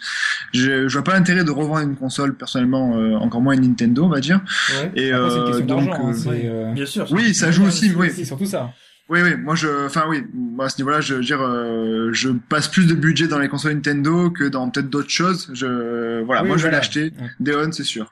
Je, 0.54 0.88
je 0.90 0.94
vois 0.94 1.04
pas 1.06 1.14
l'intérêt 1.14 1.46
de 1.46 1.52
revendre 1.52 1.80
une 1.80 1.96
console 1.96 2.36
personnellement, 2.36 2.98
euh, 2.98 3.16
encore 3.16 3.40
moins 3.42 3.54
une 3.54 3.62
Nintendo, 3.62 4.04
on 4.04 4.10
va 4.10 4.20
dire. 4.20 4.42
Ouais. 4.82 4.92
Et 4.96 5.12
Après 5.14 5.30
c'est 5.30 5.38
une 5.38 5.54
euh, 5.56 5.60
donc, 5.62 5.90
hein, 5.96 6.10
euh, 6.10 6.14
c'est 6.14 6.30
euh, 6.46 6.72
Bien 6.74 6.86
sûr. 6.86 7.08
oui, 7.12 7.34
ça 7.34 7.50
joue 7.52 7.66
aussi. 7.66 7.94
Oui, 7.96 8.12
c'est 8.14 8.26
surtout 8.26 8.46
ça. 8.46 8.72
Oui, 9.10 9.22
oui. 9.24 9.36
Moi, 9.36 9.56
je, 9.56 9.86
enfin 9.86 10.06
oui, 10.08 10.24
moi 10.34 10.66
à 10.66 10.70
ce 10.70 10.78
niveau-là, 10.78 11.02
je 11.02 11.16
veux 11.16 11.24
dire, 11.24 11.42
euh, 11.42 12.10
je 12.14 12.30
passe 12.30 12.68
plus 12.68 12.86
de 12.88 12.94
budget 12.94 13.28
dans 13.28 13.40
les 13.40 13.48
consoles 13.50 13.74
Nintendo 13.74 14.30
que 14.30 14.44
dans 14.46 14.70
peut-être 14.70 14.90
d'autres 14.90 15.10
choses. 15.10 15.50
Je, 15.54 16.22
voilà, 16.24 16.44
Oui, 16.44 16.50
moi 16.50 16.58
je 16.58 16.64
vais 16.64 16.72
l'acheter. 16.72 17.12
Ouais. 17.20 17.30
Deon, 17.40 17.72
c'est 17.72 17.84
sûr. 17.84 18.12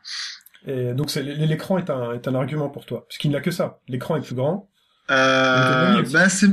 Et 0.66 0.94
donc 0.94 1.10
c'est- 1.12 1.24
l'écran 1.24 1.78
est 1.78 1.90
un, 1.90 2.14
est 2.14 2.28
un 2.28 2.36
argument 2.36 2.70
pour 2.70 2.86
toi, 2.86 3.06
puisqu'il 3.08 3.32
n'a 3.32 3.40
que 3.42 3.52
ça. 3.52 3.80
L'écran 3.88 4.18
est 4.18 4.22
plus 4.22 4.36
grand, 4.36 4.70
Euh, 5.12 6.04
bah 6.12 6.28
c'est. 6.30 6.48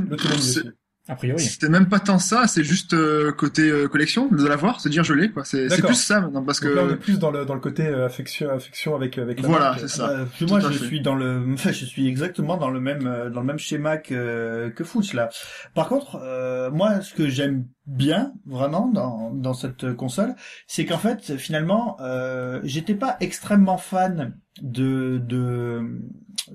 A 1.07 1.15
priori. 1.15 1.39
C'était 1.39 1.69
même 1.69 1.87
pas 1.87 1.99
tant 1.99 2.17
ça, 2.17 2.47
c'est 2.47 2.63
juste 2.63 2.93
euh, 2.93 3.31
côté 3.31 3.69
euh, 3.69 3.87
collection, 3.87 4.27
de 4.27 4.47
l'avoir, 4.47 4.81
se 4.81 4.89
dire 4.89 5.03
je 5.03 5.13
l'ai 5.13 5.29
quoi. 5.29 5.43
C'est 5.45 5.67
plus 5.83 5.93
ça 5.93 6.19
maintenant 6.19 6.43
parce 6.43 6.61
là, 6.61 6.81
on 6.83 6.89
est 6.89 6.93
que 6.93 6.99
plus 6.99 7.19
dans 7.19 7.29
le, 7.29 7.45
dans 7.45 7.53
le 7.53 7.59
côté 7.59 7.85
euh, 7.85 8.07
affection, 8.07 8.49
affection 8.49 8.95
avec, 8.95 9.19
avec 9.19 9.39
la 9.39 9.47
voilà, 9.47 9.75
c'est 9.79 9.87
ça. 9.87 10.09
Euh, 10.09 10.25
puis 10.25 10.47
moi, 10.47 10.59
je 10.59 10.69
fait. 10.69 10.85
suis 10.85 11.01
dans 11.01 11.13
le, 11.13 11.45
enfin, 11.53 11.71
je 11.73 11.85
suis 11.85 12.07
exactement 12.07 12.57
dans 12.57 12.71
le 12.71 12.79
même, 12.79 13.05
euh, 13.05 13.29
dans 13.29 13.41
le 13.41 13.45
même 13.45 13.59
schéma 13.59 13.97
que 13.97 14.73
que 14.75 14.83
Fooch 14.83 15.13
là. 15.13 15.29
Par 15.75 15.89
contre, 15.89 16.19
euh, 16.23 16.71
moi, 16.71 17.01
ce 17.01 17.13
que 17.13 17.29
j'aime 17.29 17.67
bien 17.85 18.33
vraiment 18.47 18.87
dans 18.87 19.31
dans 19.31 19.53
cette 19.53 19.93
console, 19.93 20.33
c'est 20.65 20.85
qu'en 20.85 20.97
fait, 20.97 21.37
finalement, 21.37 21.97
euh, 22.01 22.61
j'étais 22.63 22.95
pas 22.95 23.15
extrêmement 23.19 23.77
fan 23.77 24.35
de 24.63 25.21
de 25.23 25.83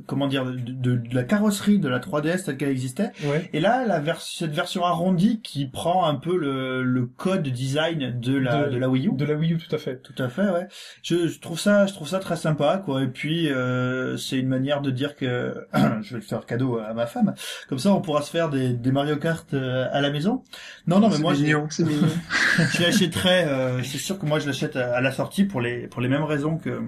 comment 0.07 0.26
dire 0.28 0.45
de, 0.45 0.53
de, 0.57 0.97
de 0.97 1.14
la 1.14 1.24
carrosserie 1.24 1.78
de 1.78 1.88
la 1.88 1.99
3DS 1.99 2.45
telle 2.45 2.57
qu'elle 2.57 2.68
existait. 2.70 3.11
Ouais. 3.24 3.49
Et 3.53 3.61
là, 3.61 3.86
la 3.86 4.01
vers 4.01 4.20
cette 4.20 4.53
version 4.53 4.84
arrondie 4.84 5.41
qui 5.43 5.66
prend 5.66 6.07
un 6.07 6.14
peu 6.14 6.36
le, 6.36 6.82
le 6.82 7.07
code 7.07 7.43
design 7.49 8.18
de 8.20 8.36
la 8.38 8.64
De- 8.66 8.70
de, 8.74 8.78
la 8.78 8.88
Wii 8.88 9.09
U. 9.09 9.12
De 9.14 9.24
la 9.24 9.34
Wii 9.34 9.55
U, 9.55 9.59
tout 9.59 9.74
à 9.74 9.78
fait. 9.78 10.01
Tout 10.03 10.20
à 10.22 10.28
fait, 10.28 10.49
ouais. 10.49 10.66
Je, 11.03 11.26
je 11.28 11.41
trouve 11.41 11.59
ça, 11.59 11.86
je 11.86 11.93
trouve 11.95 12.09
ça 12.09 12.18
très 12.18 12.36
sympa, 12.36 12.82
quoi. 12.84 13.03
Et 13.03 13.09
puis, 13.09 13.49
euh, 13.51 14.16
c'est 14.16 14.38
une 14.38 14.49
manière 14.49 14.80
de 14.80 14.91
dire 14.91 15.16
que 15.16 15.55
je 15.74 16.11
vais 16.11 16.16
le 16.16 16.20
faire 16.20 16.47
cadeau 16.47 16.78
à 16.78 16.95
ma 16.95 17.07
femme. 17.07 17.34
Comme 17.68 17.78
ça, 17.78 17.93
on 17.93 18.01
pourra 18.01 18.22
se 18.22 18.30
faire 18.30 18.49
des, 18.51 18.72
des 18.72 18.93
Mario 18.93 19.16
Kart 19.16 19.53
euh, 19.55 19.86
à 19.93 20.01
la 20.01 20.11
maison. 20.11 20.43
Non, 20.86 21.01
non, 21.01 21.09
mais 21.11 21.18
moi, 21.18 21.34
j'ai- 21.34 21.45
mignon, 21.45 21.66
c'est 21.70 21.84
mignon. 21.84 22.09
je 22.74 22.82
l'achèterai. 22.82 23.45
Euh, 23.45 23.82
c'est 23.82 23.99
sûr 23.99 24.18
que 24.18 24.26
moi, 24.26 24.38
je 24.38 24.47
l'achète 24.47 24.76
à, 24.76 24.95
à 24.97 25.01
la 25.01 25.12
sortie 25.12 25.45
pour 25.45 25.61
les 25.61 25.86
pour 25.88 26.01
les 26.01 26.09
mêmes 26.09 26.24
raisons 26.24 26.57
que 26.59 26.80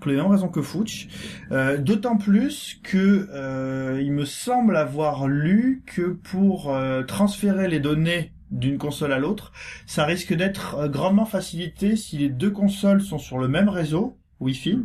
pour 0.00 0.10
les 0.10 0.16
mêmes 0.16 0.26
raisons 0.26 0.48
que 0.48 0.62
Fooch. 0.62 1.08
Euh, 1.52 1.78
D'autant 1.78 2.16
plus 2.16 2.80
que 2.82 3.28
euh, 3.32 4.00
il 4.02 4.12
me 4.12 4.24
semble 4.24 4.76
avoir 4.76 5.26
lu 5.28 5.82
que 5.86 6.02
pour 6.12 6.72
euh, 6.74 7.02
transférer 7.02 7.68
les 7.68 7.80
données 7.80 8.32
d'une 8.50 8.78
console 8.78 9.12
à 9.12 9.18
l'autre, 9.18 9.52
ça 9.86 10.04
risque 10.04 10.32
d'être 10.34 10.76
euh, 10.76 10.88
grandement 10.88 11.26
facilité 11.26 11.96
si 11.96 12.16
les 12.18 12.28
deux 12.30 12.50
consoles 12.50 13.00
sont 13.02 13.18
sur 13.18 13.38
le 13.38 13.48
même 13.48 13.68
réseau 13.68 14.16
Wi-Fi. 14.40 14.80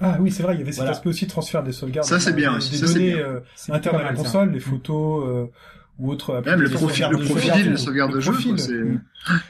Ah 0.00 0.16
oui, 0.20 0.30
c'est 0.30 0.44
vrai, 0.44 0.54
il 0.54 0.58
y 0.60 0.62
avait 0.62 0.70
cet 0.70 0.78
Voilà. 0.78 0.92
aspect 0.92 1.08
aussi 1.08 1.24
de 1.24 1.30
transfert 1.30 1.64
des 1.64 1.72
sauvegardes. 1.72 2.06
Ça, 2.06 2.20
c'est 2.20 2.32
bien 2.32 2.52
Des, 2.52 2.56
aussi, 2.58 2.70
des 2.70 2.76
ça, 2.78 2.86
c'est 2.86 2.94
données 2.94 3.14
bien. 3.14 3.24
euh, 3.26 3.40
internes 3.70 3.96
à 3.96 4.02
la 4.04 4.10
ça. 4.10 4.22
console, 4.22 4.52
les 4.52 4.60
photos 4.60 5.24
euh, 5.26 5.46
ou 5.98 6.12
autres. 6.12 6.42
Même 6.46 6.60
le 6.60 6.68
sauvegarde 6.70 7.12
le 7.12 7.18
de- 7.18 7.24
profil, 7.24 7.70
de- 7.72 7.76
sauvegarde 7.76 8.14
de 8.14 8.20
jeu, 8.20 8.32
profil. 8.32 8.54
quoi, 8.54 8.58
c'est- 8.64 8.72
Mm. 8.72 9.00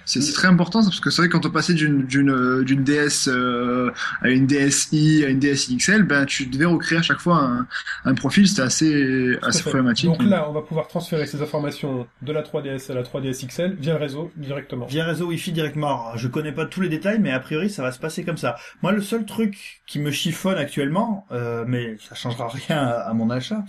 C'est 0.06 0.32
très 0.32 0.48
important 0.48 0.82
parce 0.82 0.98
que 0.98 1.10
c'est 1.10 1.20
vrai 1.22 1.28
que 1.28 1.32
quand 1.34 1.44
on 1.46 1.50
passait 1.50 1.74
d'une 1.74 2.06
d'une 2.06 2.30
euh, 2.30 2.64
d'une 2.64 2.82
DS 2.84 3.28
euh, 3.28 3.90
à 4.22 4.30
une 4.30 4.46
DSi 4.46 5.22
à 5.26 5.28
une 5.28 5.38
DSi 5.38 5.76
XL, 5.76 6.02
ben 6.04 6.24
tu 6.24 6.46
devais 6.46 6.64
recréer 6.64 6.98
à 6.98 7.02
chaque 7.02 7.20
fois 7.20 7.36
un, 7.36 7.66
un 8.06 8.14
profil, 8.14 8.48
c'était 8.48 8.62
assez 8.62 9.36
Tout 9.40 9.46
assez 9.46 9.60
problématique. 9.62 10.06
Donc 10.06 10.22
là, 10.24 10.46
on 10.48 10.52
va 10.52 10.62
pouvoir 10.62 10.88
transférer 10.88 11.26
ces 11.26 11.42
informations 11.42 12.06
de 12.22 12.32
la 12.32 12.42
3DS 12.42 12.90
à 12.90 12.94
la 12.94 13.02
3DS 13.02 13.46
XL 13.46 13.76
via 13.78 13.92
le 13.92 14.00
réseau 14.00 14.32
directement. 14.36 14.86
Via 14.86 15.04
réseau 15.04 15.26
Wi-Fi 15.28 15.52
directement. 15.52 15.88
Alors, 15.88 16.12
je 16.18 16.28
connais 16.28 16.52
pas 16.52 16.64
tous 16.64 16.80
les 16.80 16.88
détails, 16.88 17.18
mais 17.20 17.30
a 17.30 17.38
priori, 17.38 17.68
ça 17.68 17.82
va 17.82 17.92
se 17.92 17.98
passer 17.98 18.24
comme 18.24 18.38
ça. 18.38 18.56
Moi, 18.82 18.92
le 18.92 19.02
seul 19.02 19.26
truc 19.26 19.82
qui 19.86 19.98
me 20.00 20.10
chiffonne 20.10 20.56
actuellement, 20.56 21.26
euh, 21.30 21.64
mais 21.68 21.98
ça 22.08 22.14
changera 22.14 22.48
rien 22.48 22.78
à, 22.78 22.90
à 23.10 23.12
mon 23.12 23.28
achat, 23.30 23.62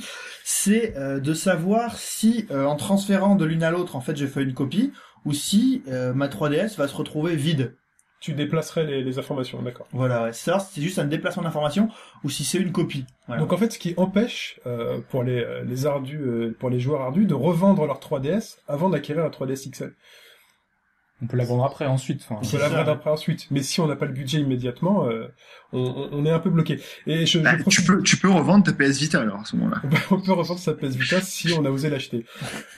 c'est 0.52 0.98
euh, 0.98 1.20
de 1.20 1.36
savoir 1.36 1.96
si, 2.00 2.48
euh, 2.50 2.66
en 2.66 2.76
transférant 2.76 3.36
de 3.36 3.46
l'une 3.46 3.62
à 3.62 3.70
l'autre, 3.70 3.96
en 3.96 4.02
fait, 4.02 4.18
j'ai 4.18 4.26
fait 4.26 4.42
une 4.42 4.56
copie, 4.56 4.92
ou 5.24 5.32
si 5.32 5.84
euh, 5.88 6.12
ma 6.12 6.28
3DS 6.28 6.76
va 6.76 6.88
se 6.88 6.96
retrouver 6.96 7.36
vide. 7.36 7.76
Tu 8.20 8.34
déplacerais 8.34 8.84
les, 8.84 9.04
les 9.04 9.20
informations, 9.20 9.62
d'accord. 9.62 9.88
Voilà, 9.92 10.24
ouais. 10.24 10.34
si 10.34 10.50
c'est 10.72 10.82
juste 10.82 10.98
un 10.98 11.06
déplacement 11.06 11.44
d'information 11.44 11.90
ou 12.24 12.32
si 12.32 12.44
c'est 12.44 12.58
une 12.58 12.72
copie. 12.72 13.06
Voilà. 13.28 13.42
Donc 13.42 13.54
en 13.54 13.58
fait, 13.58 13.72
ce 13.72 13.78
qui 13.78 13.94
empêche 13.96 14.60
euh, 14.66 15.00
pour 15.10 15.22
les, 15.22 15.40
euh, 15.40 15.64
les 15.64 15.86
ardus, 15.86 16.20
euh, 16.20 16.56
pour 16.60 16.72
les 16.72 16.80
joueurs 16.80 17.02
ardus, 17.02 17.26
de 17.26 17.36
revendre 17.36 17.86
leur 17.86 18.00
3DS 18.00 18.58
avant 18.68 18.90
d'acquérir 18.90 19.24
la 19.24 19.30
3DS 19.30 19.70
XL. 19.70 19.94
On 21.22 21.28
peut 21.28 21.36
la 21.38 21.44
vendre 21.44 21.66
après 21.66 21.86
ensuite. 21.86 22.22
Enfin, 22.24 22.40
On 22.42 22.50
peut 22.50 22.58
la 22.58 22.70
vendre 22.70 22.86
ouais. 22.86 22.94
après 22.94 23.10
ensuite. 23.10 23.48
Mais 23.52 23.62
si 23.62 23.82
on 23.82 23.88
n'a 23.88 23.96
pas 23.98 24.06
le 24.06 24.14
budget 24.14 24.40
immédiatement, 24.40 25.06
euh, 25.08 25.28
on, 25.74 25.80
on- 25.82 26.10
on 26.14 26.26
est 26.26 26.32
un 26.32 26.40
peu 26.40 26.50
bloqué. 26.50 26.80
Et 27.08 27.26
je, 27.26 27.40
je 27.40 27.44
Ben, 27.44 27.62
tu 27.70 27.84
peux 27.84 28.02
tu 28.04 28.16
peux 28.18 28.30
revendre 28.30 28.64
ta 28.64 28.72
PS 28.74 29.00
Vita 29.00 29.20
alors 29.22 29.42
à 29.42 29.46
ce 29.46 29.56
moment-là. 29.58 29.82
on 30.12 30.22
peut 30.22 30.32
revendre 30.32 30.60
sa 30.60 30.74
PS 30.74 30.96
Vita 30.96 31.20
si 31.22 31.52
on 31.54 31.66
a 31.66 31.70
osé 31.70 31.90
l'acheter. 31.90 32.26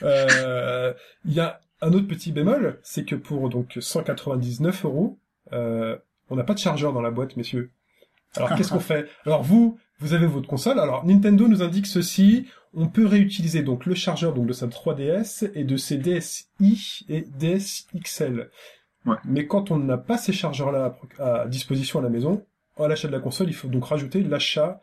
Euh, 0.02 0.92
Il 1.24 1.32
y 1.32 1.40
a 1.40 1.60
un 1.80 1.92
autre 1.92 2.06
petit 2.06 2.32
bémol, 2.32 2.78
c'est 2.82 3.04
que 3.04 3.14
pour 3.14 3.48
donc 3.48 3.76
199 3.80 4.84
euros, 4.84 5.18
euh, 5.52 5.96
on 6.30 6.36
n'a 6.36 6.44
pas 6.44 6.54
de 6.54 6.58
chargeur 6.58 6.92
dans 6.92 7.02
la 7.02 7.10
boîte, 7.10 7.36
messieurs. 7.36 7.70
Alors 8.36 8.54
qu'est-ce 8.56 8.70
qu'on 8.72 8.80
fait? 8.80 9.08
Alors 9.26 9.42
vous, 9.42 9.78
vous 10.00 10.14
avez 10.14 10.26
votre 10.26 10.48
console. 10.48 10.78
Alors 10.80 11.04
Nintendo 11.04 11.48
nous 11.48 11.62
indique 11.62 11.86
ceci. 11.86 12.46
On 12.74 12.88
peut 12.88 13.06
réutiliser 13.06 13.62
donc 13.62 13.84
le 13.86 13.94
chargeur 13.94 14.32
donc 14.32 14.46
de 14.46 14.52
sa 14.52 14.66
3DS 14.66 15.50
et 15.54 15.64
de 15.64 15.76
ses 15.76 15.98
DSi 15.98 16.46
et 17.08 17.22
DS 17.22 17.86
XL. 18.02 18.50
Ouais. 19.04 19.16
Mais 19.24 19.46
quand 19.46 19.70
on 19.70 19.78
n'a 19.78 19.98
pas 19.98 20.16
ces 20.16 20.32
chargeurs-là 20.32 20.96
à 21.18 21.46
disposition 21.48 21.98
à 21.98 22.02
la 22.02 22.08
maison, 22.08 22.44
à 22.78 22.88
l'achat 22.88 23.08
de 23.08 23.12
la 23.12 23.20
console, 23.20 23.48
il 23.48 23.54
faut 23.54 23.68
donc 23.68 23.84
rajouter 23.84 24.22
l'achat 24.22 24.80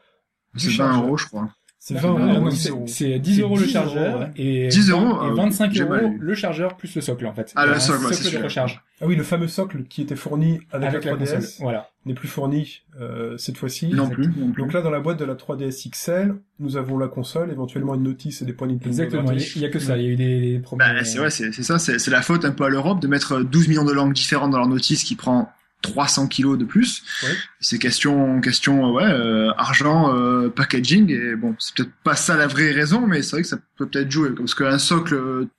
du 0.53 0.65
C'est 0.65 0.69
20 0.69 0.75
chargeur. 0.75 1.03
euros, 1.03 1.17
je 1.17 1.25
crois. 1.27 1.49
C'est 1.89 1.97
Ah, 1.97 2.01
20 2.01 2.09
euros. 2.33 2.41
non, 2.45 2.51
c'est- 2.51 2.55
10 2.55 2.69
euros. 2.69 2.83
C'est 2.87 3.19
10 3.19 3.41
euros 3.41 3.57
le 3.57 3.65
10 3.65 3.75
euros, 3.75 3.85
chargeur 3.85 4.19
ouais. 4.19 4.31
et 4.37 4.67
10 4.67 4.89
euros, 4.91 5.23
et 5.23 5.27
euh, 5.31 5.33
25 5.33 5.73
j'ai 5.73 5.83
euros 5.83 5.93
lu. 5.95 6.17
le 6.19 6.33
chargeur 6.35 6.77
plus 6.77 6.93
le 6.95 7.01
socle 7.01 7.25
en 7.25 7.33
fait. 7.33 7.51
Ah, 7.55 7.65
le 7.65 7.79
socle, 7.79 8.01
socle 8.13 8.23
de 8.25 8.29
sûr. 8.29 8.43
recharge 8.43 8.81
Ah 9.01 9.05
oui, 9.07 9.15
le 9.15 9.23
fameux 9.23 9.47
socle 9.47 9.83
qui 9.89 10.01
était 10.03 10.15
fourni 10.15 10.59
avec, 10.71 10.89
avec 10.89 11.05
la 11.05 11.11
la 11.11 11.17
3DS 11.17 11.35
console. 11.35 11.49
Voilà. 11.61 11.87
n'est 12.05 12.13
plus 12.13 12.27
fourni 12.27 12.81
euh, 13.01 13.37
cette 13.37 13.57
fois-ci. 13.57 13.87
Non 13.87 14.07
plus, 14.09 14.27
non 14.37 14.51
plus. 14.51 14.61
Donc 14.61 14.73
là, 14.73 14.81
dans 14.81 14.91
la 14.91 14.99
boîte 14.99 15.17
de 15.19 15.25
la 15.25 15.35
3DS 15.35 15.89
XL, 15.89 16.35
nous 16.59 16.77
avons 16.77 16.97
la 16.97 17.07
console, 17.07 17.51
éventuellement 17.51 17.95
une 17.95 18.03
notice 18.03 18.41
et 18.41 18.45
des 18.45 18.53
points 18.53 18.67
Nintendo. 18.67 18.89
Exactement. 18.89 19.31
Il 19.31 19.61
y, 19.61 19.65
a- 19.65 19.69
que 19.69 19.79
ça. 19.79 19.97
Il 19.97 20.03
y 20.03 20.07
a 20.07 20.09
eu 20.09 20.15
des, 20.15 20.41
des 20.41 20.59
problèmes. 20.59 20.95
Bah, 20.95 21.03
c'est 21.03 21.19
ouais, 21.19 21.29
c'est 21.31 21.51
c'est 21.51 21.63
ça, 21.63 21.79
c'est 21.79 21.97
c'est 21.97 22.11
la 22.11 22.21
faute 22.21 22.45
un 22.45 22.51
peu 22.51 22.65
à 22.65 22.69
l'Europe 22.69 22.99
de 23.01 23.07
mettre 23.07 23.39
12 23.41 23.67
millions 23.67 23.85
de 23.85 23.93
langues 23.93 24.13
différentes 24.13 24.51
dans 24.51 24.57
leur 24.59 24.67
notice 24.67 25.03
qui 25.03 25.15
prend 25.15 25.49
300 25.81 26.27
kilos 26.27 26.57
de 26.57 26.65
plus. 26.65 27.03
Oui. 27.23 27.29
C'est 27.59 27.79
question, 27.79 28.41
question, 28.41 28.93
ouais, 28.93 29.03
euh, 29.03 29.51
argent, 29.57 30.13
euh, 30.15 30.49
packaging 30.49 31.09
et 31.09 31.35
bon, 31.35 31.55
c'est 31.59 31.75
peut-être 31.75 31.93
pas 32.03 32.15
ça 32.15 32.35
la 32.35 32.47
vraie 32.47 32.71
raison, 32.71 33.07
mais 33.07 33.21
c'est 33.21 33.31
vrai 33.31 33.41
que 33.43 33.47
ça 33.47 33.57
peut 33.77 33.87
peut-être 33.87 34.11
jouer 34.11 34.31
parce 34.31 34.53
qu'un 34.55 34.77
socle 34.77 35.15
euh, 35.15 35.49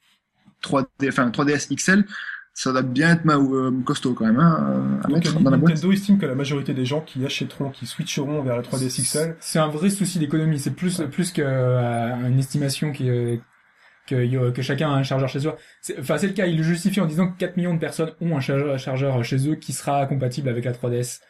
3D, 0.63 1.09
enfin 1.09 1.31
3DS 1.31 1.75
XL, 1.75 2.05
ça 2.53 2.73
doit 2.73 2.83
bien 2.83 3.13
être 3.13 3.25
ma, 3.25 3.37
euh, 3.37 3.71
costaud 3.85 4.13
quand 4.13 4.27
même 4.27 4.39
hein, 4.39 5.01
à 5.03 5.09
Donc 5.09 5.25
mettre 5.25 5.41
dans 5.41 5.51
la 5.51 5.57
boîte. 5.57 5.75
Nintendo 5.75 5.93
estime 5.93 6.19
que 6.19 6.27
la 6.27 6.35
majorité 6.35 6.75
des 6.75 6.85
gens 6.85 7.01
qui 7.01 7.25
achèteront, 7.25 7.71
qui 7.71 7.87
switcheront 7.87 8.43
vers 8.43 8.57
la 8.57 8.63
3DS 8.63 9.03
XL, 9.03 9.37
C'est 9.41 9.59
un 9.59 9.69
vrai 9.69 9.89
souci 9.89 10.19
d'économie. 10.19 10.59
C'est 10.59 10.75
plus 10.75 11.01
plus 11.11 11.33
que 11.33 11.43
euh, 11.43 12.29
une 12.29 12.39
estimation 12.39 12.93
qui 12.93 13.09
euh, 13.09 13.37
que, 14.11 14.63
chacun 14.63 14.91
a 14.91 14.95
un 14.95 15.03
chargeur 15.03 15.29
chez 15.29 15.41
soi. 15.41 15.57
Enfin, 15.99 16.19
c'est 16.19 16.27
le 16.27 16.33
cas. 16.33 16.47
Il 16.47 16.57
le 16.57 16.63
justifie 16.63 17.01
en 17.01 17.07
disant 17.07 17.29
que 17.31 17.39
4 17.39 17.57
millions 17.57 17.75
de 17.75 17.81
personnes 17.81 18.13
ont 18.21 18.37
un 18.37 18.41
chargeur, 18.41 18.79
chargeur 18.79 19.25
chez 19.25 19.49
eux 19.49 19.55
qui 19.55 19.73
sera 19.73 20.07
compatible 20.07 20.49
avec 20.49 20.65
la 20.65 20.73
3DS 20.73 21.21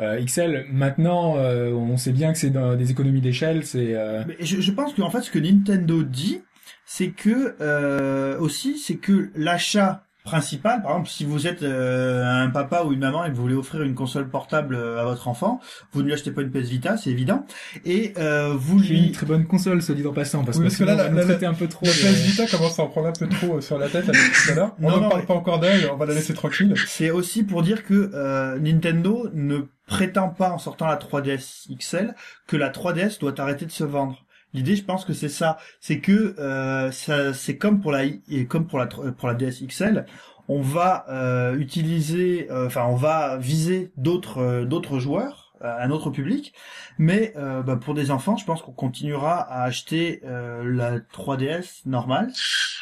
euh, 0.00 0.22
XL. 0.24 0.66
Maintenant, 0.70 1.36
euh, 1.36 1.70
on 1.70 1.96
sait 1.96 2.12
bien 2.12 2.32
que 2.32 2.38
c'est 2.38 2.50
des 2.50 2.90
économies 2.90 3.20
d'échelle. 3.20 3.64
C'est 3.64 3.94
euh, 3.94 4.22
je, 4.40 4.60
je 4.60 4.72
pense 4.72 4.94
qu'en 4.94 5.10
fait, 5.10 5.22
ce 5.22 5.30
que 5.30 5.38
Nintendo 5.38 6.02
dit, 6.02 6.42
c'est 6.84 7.10
que 7.10 8.36
aussi, 8.38 8.78
c'est 8.78 8.96
que 8.96 9.30
l'achat 9.34 10.03
principal, 10.24 10.80
par 10.82 10.92
exemple, 10.92 11.08
si 11.10 11.24
vous 11.26 11.46
êtes 11.46 11.62
euh, 11.62 12.24
un 12.24 12.48
papa 12.48 12.82
ou 12.84 12.92
une 12.94 13.00
maman 13.00 13.24
et 13.26 13.30
que 13.30 13.34
vous 13.36 13.42
voulez 13.42 13.54
offrir 13.54 13.82
une 13.82 13.94
console 13.94 14.28
portable 14.28 14.74
euh, 14.74 15.00
à 15.00 15.04
votre 15.04 15.28
enfant, 15.28 15.60
vous 15.92 16.00
ne 16.00 16.06
lui 16.06 16.14
achetez 16.14 16.30
pas 16.30 16.40
une 16.40 16.50
PS 16.50 16.68
Vita, 16.70 16.96
c'est 16.96 17.10
évident, 17.10 17.44
et 17.84 18.14
euh, 18.18 18.54
vous 18.56 18.82
c'est 18.82 18.88
une 18.88 19.02
lui 19.04 19.12
très 19.12 19.26
bonne 19.26 19.46
console, 19.46 19.82
se 19.82 19.92
dit 19.92 20.06
en 20.06 20.12
passant, 20.14 20.42
parce 20.42 20.56
Oui, 20.56 20.64
que, 20.64 20.68
parce 20.68 20.78
que 20.78 20.84
sinon, 20.86 20.96
là, 20.96 21.04
la- 21.04 21.10
nous 21.10 21.16
la- 21.18 21.24
traiter 21.24 21.44
un 21.46 21.52
peu 21.54 21.68
trop. 21.68 21.84
la 21.84 21.92
PS 21.92 22.22
Vita 22.22 22.46
commence 22.46 22.78
à 22.78 22.84
en 22.84 22.86
prendre 22.88 23.08
un 23.08 23.12
peu 23.12 23.28
trop 23.28 23.56
euh, 23.58 23.60
sur 23.60 23.78
la 23.78 23.88
tête 23.90 24.08
avec 24.08 24.20
tout 24.20 24.50
à 24.52 24.54
l'heure. 24.54 24.74
On 24.80 24.88
Non, 24.90 24.96
ne 24.96 25.02
non, 25.02 25.08
parle 25.10 25.20
mais- 25.20 25.26
pas 25.26 25.34
encore 25.34 25.60
d'elle, 25.60 25.90
on 25.92 25.96
va 25.96 26.06
la 26.06 26.14
laisser 26.14 26.32
tranquille. 26.32 26.74
C'est 26.86 27.10
aussi 27.10 27.42
pour 27.44 27.62
dire 27.62 27.84
que 27.84 28.10
euh, 28.14 28.58
Nintendo 28.58 29.28
ne 29.34 29.58
prétend 29.86 30.30
pas 30.30 30.50
en 30.50 30.58
sortant 30.58 30.86
la 30.86 30.96
3DS 30.96 31.66
XL 31.78 32.14
que 32.46 32.56
la 32.56 32.70
3DS 32.70 33.20
doit 33.20 33.38
arrêter 33.38 33.66
de 33.66 33.70
se 33.70 33.84
vendre. 33.84 34.23
L'idée, 34.54 34.76
je 34.76 34.84
pense 34.84 35.04
que 35.04 35.12
c'est 35.12 35.28
ça, 35.28 35.58
c'est 35.80 35.98
que 36.00 36.34
euh, 36.38 36.90
ça, 36.92 37.34
c'est 37.34 37.56
comme 37.58 37.80
pour 37.80 37.92
la 37.92 38.04
et 38.04 38.46
comme 38.46 38.66
pour 38.66 38.78
la 38.78 38.86
pour 38.86 39.28
la 39.28 39.34
DS 39.34 39.66
XL, 39.66 40.06
on 40.48 40.60
va 40.60 41.06
euh, 41.08 41.56
utiliser, 41.56 42.50
euh, 42.50 42.66
enfin 42.66 42.84
on 42.86 42.96
va 42.96 43.36
viser 43.38 43.92
d'autres 43.96 44.38
euh, 44.38 44.64
d'autres 44.64 44.98
joueurs, 44.98 45.54
euh, 45.62 45.76
un 45.78 45.90
autre 45.90 46.10
public, 46.10 46.54
mais 46.98 47.32
euh, 47.36 47.62
bah, 47.62 47.76
pour 47.76 47.94
des 47.94 48.10
enfants, 48.10 48.36
je 48.36 48.44
pense 48.44 48.62
qu'on 48.62 48.72
continuera 48.72 49.40
à 49.40 49.64
acheter 49.64 50.20
la 50.24 51.00
3DS 51.00 51.82
normale. 51.86 52.30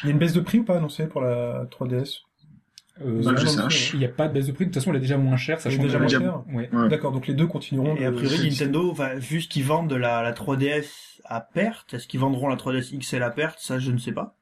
Il 0.03 0.07
y 0.07 0.09
a 0.09 0.11
une 0.11 0.19
baisse 0.19 0.33
de 0.33 0.41
prix 0.41 0.59
ou 0.59 0.63
pas 0.63 0.77
annoncée 0.77 1.07
pour 1.07 1.21
la 1.21 1.65
3DS 1.65 2.23
Euh, 3.01 3.21
Bah, 3.23 3.31
il 3.93 3.99
n'y 3.99 4.05
a 4.05 4.09
pas 4.09 4.27
de 4.27 4.33
baisse 4.33 4.45
de 4.47 4.51
prix. 4.51 4.65
De 4.65 4.69
toute 4.69 4.75
façon, 4.81 4.91
elle 4.91 4.97
est 4.97 5.01
déjà 5.01 5.17
moins 5.17 5.35
chère. 5.37 5.59
Ça 5.59 5.69
est 5.69 5.73
change 5.73 5.85
déjà 5.85 5.97
moins 5.99 6.07
chère 6.07 6.43
Ouais. 6.53 6.69
Ouais. 6.71 6.89
D'accord, 6.89 7.11
donc 7.11 7.25
les 7.27 7.33
deux 7.33 7.47
continueront. 7.47 7.95
Et 7.95 8.05
a 8.05 8.11
de- 8.11 8.15
priori, 8.15 8.37
de- 8.37 8.43
Nintendo, 8.49 8.91
enfin, 8.91 9.15
vu 9.15 9.41
ce 9.41 9.47
qu'ils 9.47 9.63
vendent 9.63 9.89
de 9.89 9.95
la, 9.95 10.21
la 10.21 10.31
3DS 10.33 11.19
à 11.25 11.41
perte, 11.41 11.93
est-ce 11.95 12.07
qu'ils 12.07 12.19
vendront 12.19 12.47
la 12.47 12.55
3DS 12.55 12.91
XL 12.97 13.23
à 13.23 13.31
perte? 13.31 13.57
Ça, 13.59 13.79
je 13.79 13.91
ne 13.91 13.97
sais 13.97 14.11
pas. 14.11 14.35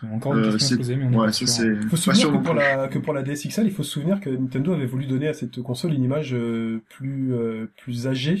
C'est 0.00 0.06
encore 0.08 0.34
une 0.36 0.44
Euh, 0.44 0.52
question 0.52 0.68
se 0.68 0.74
poser, 0.76 0.96
mais 0.96 1.06
on 1.06 1.12
est 1.12 1.16
Ouais, 1.16 1.26
pas 1.26 1.32
sûr. 1.32 1.48
c'est 1.48 1.66
Il 1.66 1.88
faut 1.88 1.96
se 1.96 2.02
souvenir 2.12 2.30
que 2.30 2.44
pour, 2.44 2.52
la, 2.54 2.88
que 2.88 2.98
pour 2.98 3.14
la 3.14 3.22
DS 3.22 3.46
XL, 3.48 3.64
il 3.66 3.72
faut 3.72 3.82
se 3.82 3.92
souvenir 3.92 4.20
que 4.20 4.28
Nintendo 4.28 4.74
avait 4.74 4.84
voulu 4.84 5.06
donner 5.06 5.28
à 5.28 5.32
cette 5.32 5.62
console 5.62 5.94
une 5.94 6.02
image 6.04 6.34
euh, 6.34 6.82
plus 6.90 7.32
euh, 7.32 7.72
plus 7.78 8.06
âgée 8.06 8.36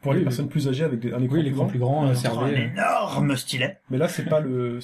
pour 0.00 0.10
Oui, 0.12 0.18
les 0.18 0.20
oui. 0.20 0.24
personnes 0.26 0.48
plus 0.48 0.68
âgées 0.68 0.84
avec 0.84 1.00
des, 1.00 1.12
un 1.12 1.20
écran 1.20 1.34
Oui, 1.36 1.42
plus 1.42 1.50
grand. 1.50 1.66
plus 1.66 1.78
grand 1.80 2.06
euh, 2.08 2.14
aura 2.30 2.46
un 2.46 2.50
énorme 2.54 3.36
stylet. 3.36 3.78
Mais 3.90 3.98
là, 3.98 4.06
c'est 4.06 4.26
pas 4.26 4.38
le. 4.38 4.78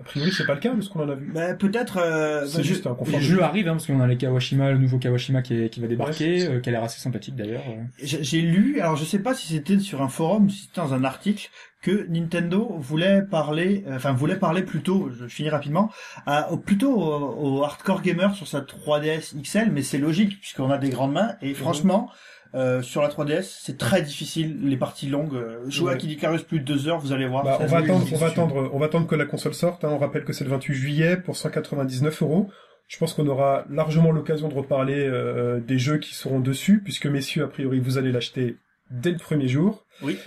A 0.00 0.02
priori, 0.04 0.32
c'est 0.32 0.44
pas 0.46 0.54
le 0.54 0.60
cas 0.60 0.74
de 0.74 0.80
ce 0.80 0.88
qu'on 0.90 1.04
en 1.04 1.08
a 1.08 1.14
vu. 1.14 1.30
Bah, 1.32 1.54
peut-être. 1.54 1.98
Euh, 1.98 2.46
C'est 2.46 2.56
bah, 2.58 2.62
je- 2.64 2.68
juste 2.68 2.86
un 2.86 2.94
confort. 2.94 3.14
Le 3.14 3.20
jeu 3.24 3.42
arrive, 3.42 3.68
hein, 3.68 3.72
parce 3.72 3.86
qu'on 3.86 4.00
a 4.00 4.06
les 4.08 4.16
Kawashima, 4.16 4.72
le 4.72 4.78
nouveau 4.78 4.98
Kawashima 4.98 5.40
qui, 5.40 5.54
est- 5.54 5.68
qui 5.70 5.80
va 5.80 5.86
débarquer, 5.86 6.46
euh, 6.46 6.60
qui 6.60 6.68
a 6.68 6.72
l'air 6.72 6.82
assez 6.82 7.00
sympathique 7.00 7.36
d'ailleurs. 7.36 7.62
euh. 7.68 7.82
J'ai 8.02 8.40
lu, 8.40 8.80
alors 8.80 8.96
je 8.96 9.04
sais 9.04 9.20
pas 9.20 9.34
si 9.34 9.46
c'était 9.52 9.78
sur 9.78 10.02
un 10.02 10.08
forum, 10.08 10.50
si 10.50 10.62
c'était 10.64 10.80
dans 10.80 10.94
un 10.94 11.04
article, 11.04 11.48
que 11.80 12.06
Nintendo 12.08 12.74
voulait 12.78 13.22
parler, 13.22 13.84
euh, 13.86 13.96
enfin 13.96 14.12
voulait 14.12 14.36
parler 14.36 14.62
plutôt, 14.62 15.10
je 15.16 15.26
finis 15.26 15.50
rapidement, 15.50 15.90
à, 16.26 16.50
au, 16.50 16.56
plutôt 16.56 16.92
au, 16.92 17.58
au 17.58 17.62
hardcore 17.62 18.02
gamer 18.02 18.34
sur 18.34 18.48
sa 18.48 18.62
3DS 18.62 19.34
XL, 19.42 19.70
mais 19.70 19.82
c'est 19.82 19.98
logique 19.98 20.40
puisqu'on 20.40 20.70
a 20.70 20.78
des 20.78 20.88
grandes 20.90 21.12
mains 21.12 21.34
et 21.42 21.54
franchement. 21.54 22.10
Euh, 22.54 22.82
sur 22.82 23.02
la 23.02 23.08
3DS, 23.08 23.58
c'est 23.62 23.78
très 23.78 24.02
difficile 24.02 24.58
les 24.62 24.76
parties 24.76 25.08
longues. 25.08 25.38
Jouer 25.66 25.92
à. 25.92 25.96
Kid 25.96 26.10
Icarus 26.10 26.42
plus 26.42 26.60
de 26.60 26.64
deux 26.64 26.88
heures, 26.88 26.98
vous 26.98 27.12
allez 27.12 27.26
voir. 27.26 27.44
Bah, 27.44 27.58
on 27.60 27.66
va 27.66 27.78
attendre, 27.78 28.06
on 28.12 28.16
va 28.16 28.26
attendre, 28.26 28.70
on 28.72 28.78
va 28.78 28.86
attendre 28.86 29.06
que 29.06 29.14
la 29.14 29.26
console 29.26 29.54
sorte. 29.54 29.84
hein. 29.84 29.88
On 29.90 29.98
rappelle 29.98 30.24
que 30.24 30.32
c'est 30.32 30.44
le 30.44 30.50
28 30.50 30.74
juillet 30.74 31.16
pour 31.16 31.36
199 31.36 32.22
euros. 32.22 32.50
Je 32.86 32.98
pense 32.98 33.14
qu'on 33.14 33.26
aura 33.26 33.64
largement 33.70 34.12
l'occasion 34.12 34.48
de 34.48 34.54
reparler 34.54 35.06
euh, 35.06 35.58
des 35.58 35.78
jeux 35.78 35.98
qui 35.98 36.14
seront 36.14 36.38
dessus, 36.38 36.80
puisque 36.84 37.06
messieurs, 37.06 37.44
a 37.44 37.48
priori, 37.48 37.80
vous 37.80 37.96
allez 37.98 38.12
l'acheter 38.12 38.56
dès 38.90 39.10
le 39.10 39.16
premier 39.18 39.48
jour. 39.48 39.84
Oui. 40.02 40.18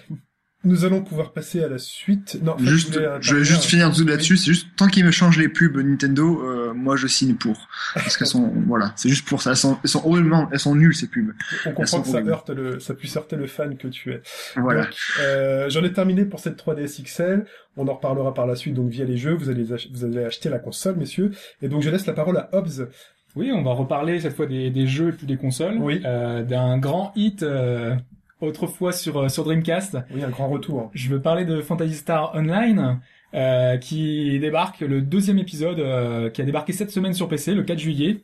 Nous 0.68 0.86
allons 0.86 1.02
pouvoir 1.02 1.32
passer 1.32 1.64
à 1.64 1.68
la 1.68 1.78
suite. 1.78 2.38
Non, 2.44 2.54
en 2.54 2.58
fait, 2.58 2.66
Juste, 2.66 2.94
je 2.94 3.00
vais 3.00 3.06
intervenir. 3.08 3.44
juste 3.46 3.64
finir 3.64 3.92
tout 3.94 4.06
là-dessus. 4.06 4.38
C'est 4.38 4.52
juste 4.54 4.68
tant 4.76 4.88
qu'ils 4.88 5.06
me 5.06 5.12
changent 5.12 5.38
les 5.38 5.50
pubs 5.50 5.78
Nintendo, 5.78 6.42
euh, 6.44 6.74
moi 6.74 6.96
je 6.96 7.08
signe 7.08 7.36
pour. 7.36 7.68
Parce 7.94 8.18
qu'elles 8.18 8.28
sont, 8.28 8.52
voilà, 8.68 8.94
c'est 8.96 9.10
juste 9.10 9.28
pour 9.28 9.42
ça. 9.42 9.52
Elles 9.52 9.56
sont, 9.58 9.78
elles 9.84 9.90
sont 9.90 10.02
horriblement, 10.06 10.50
elles 10.52 10.60
sont 10.60 10.76
nulles 10.76 10.96
ces 10.96 11.08
pubs. 11.08 11.32
On 11.66 11.72
comprend 11.72 12.02
que 12.02 12.08
ça 12.10 12.20
heurte 12.20 12.50
le, 12.50 12.80
ça 12.80 12.94
puisse 12.94 13.16
heurter 13.18 13.36
le 13.36 13.48
fan 13.48 13.78
que 13.78 13.88
tu 13.88 14.12
es. 14.12 14.22
Voilà. 14.56 14.82
Donc, 14.86 14.94
euh, 15.22 15.70
j'en 15.70 15.84
ai 15.84 15.94
terminé 15.94 16.26
pour 16.26 16.40
cette 16.40 16.58
3DS 16.62 17.02
XL. 17.04 17.46
On 17.78 17.88
en 17.88 17.94
reparlera 17.94 18.34
par 18.34 18.48
la 18.48 18.56
suite, 18.56 18.74
donc 18.74 18.90
via 18.90 19.06
les 19.06 19.18
jeux. 19.18 19.34
Vous 19.36 19.50
allez, 19.50 19.72
ach- 19.72 19.88
vous 19.94 20.04
allez 20.04 20.24
acheter 20.24 20.50
la 20.50 20.60
console, 20.60 20.96
messieurs. 20.98 21.32
Et 21.62 21.70
donc, 21.70 21.82
je 21.84 21.90
laisse 21.90 22.06
la 22.06 22.14
parole 22.14 22.38
à 22.38 22.50
Hobbs. 22.54 22.88
Oui, 23.36 23.52
on 23.54 23.62
va 23.62 23.74
reparler 23.74 24.20
cette 24.20 24.36
fois 24.36 24.48
des, 24.48 24.72
des 24.72 24.88
jeux 24.88 25.10
et 25.10 25.12
plus 25.12 25.28
des 25.28 25.38
consoles. 25.38 25.78
Oui. 25.80 26.02
Euh, 26.06 26.42
D'un 26.44 26.80
grand 26.80 27.12
hit 27.16 27.44
euh, 27.44 27.96
autrefois 28.42 28.92
sur, 28.92 29.18
euh, 29.18 29.30
sur 29.30 29.44
Dreamcast. 29.44 29.98
Oui, 30.14 30.24
un 30.24 30.30
grand 30.30 30.48
retour. 30.48 30.92
Je 30.94 31.10
veux 31.10 31.22
parler 31.22 31.46
de 31.46 31.62
Fantasy 31.62 31.96
Star 31.96 32.34
Online, 32.36 33.00
euh, 33.34 33.78
qui 33.78 34.40
débarque 34.40 34.82
le 34.82 35.02
deuxième 35.02 35.40
épisode, 35.40 35.80
euh, 35.80 36.30
qui 36.30 36.42
a 36.42 36.46
débarqué 36.46 36.74
cette 36.74 36.92
semaine 36.92 37.14
sur 37.14 37.28
PC, 37.28 37.54
le 37.54 37.64
4 37.64 37.80
juillet. 37.80 38.22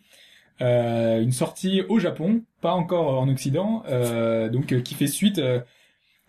Euh, 0.62 1.22
une 1.22 1.32
sortie 1.32 1.82
au 1.90 2.00
Japon, 2.00 2.44
pas 2.62 2.74
encore 2.74 3.20
en 3.20 3.28
Occident, 3.28 3.84
euh, 3.90 4.50
donc 4.50 4.82
qui 4.84 4.94
fait 4.94 5.08
suite 5.08 5.42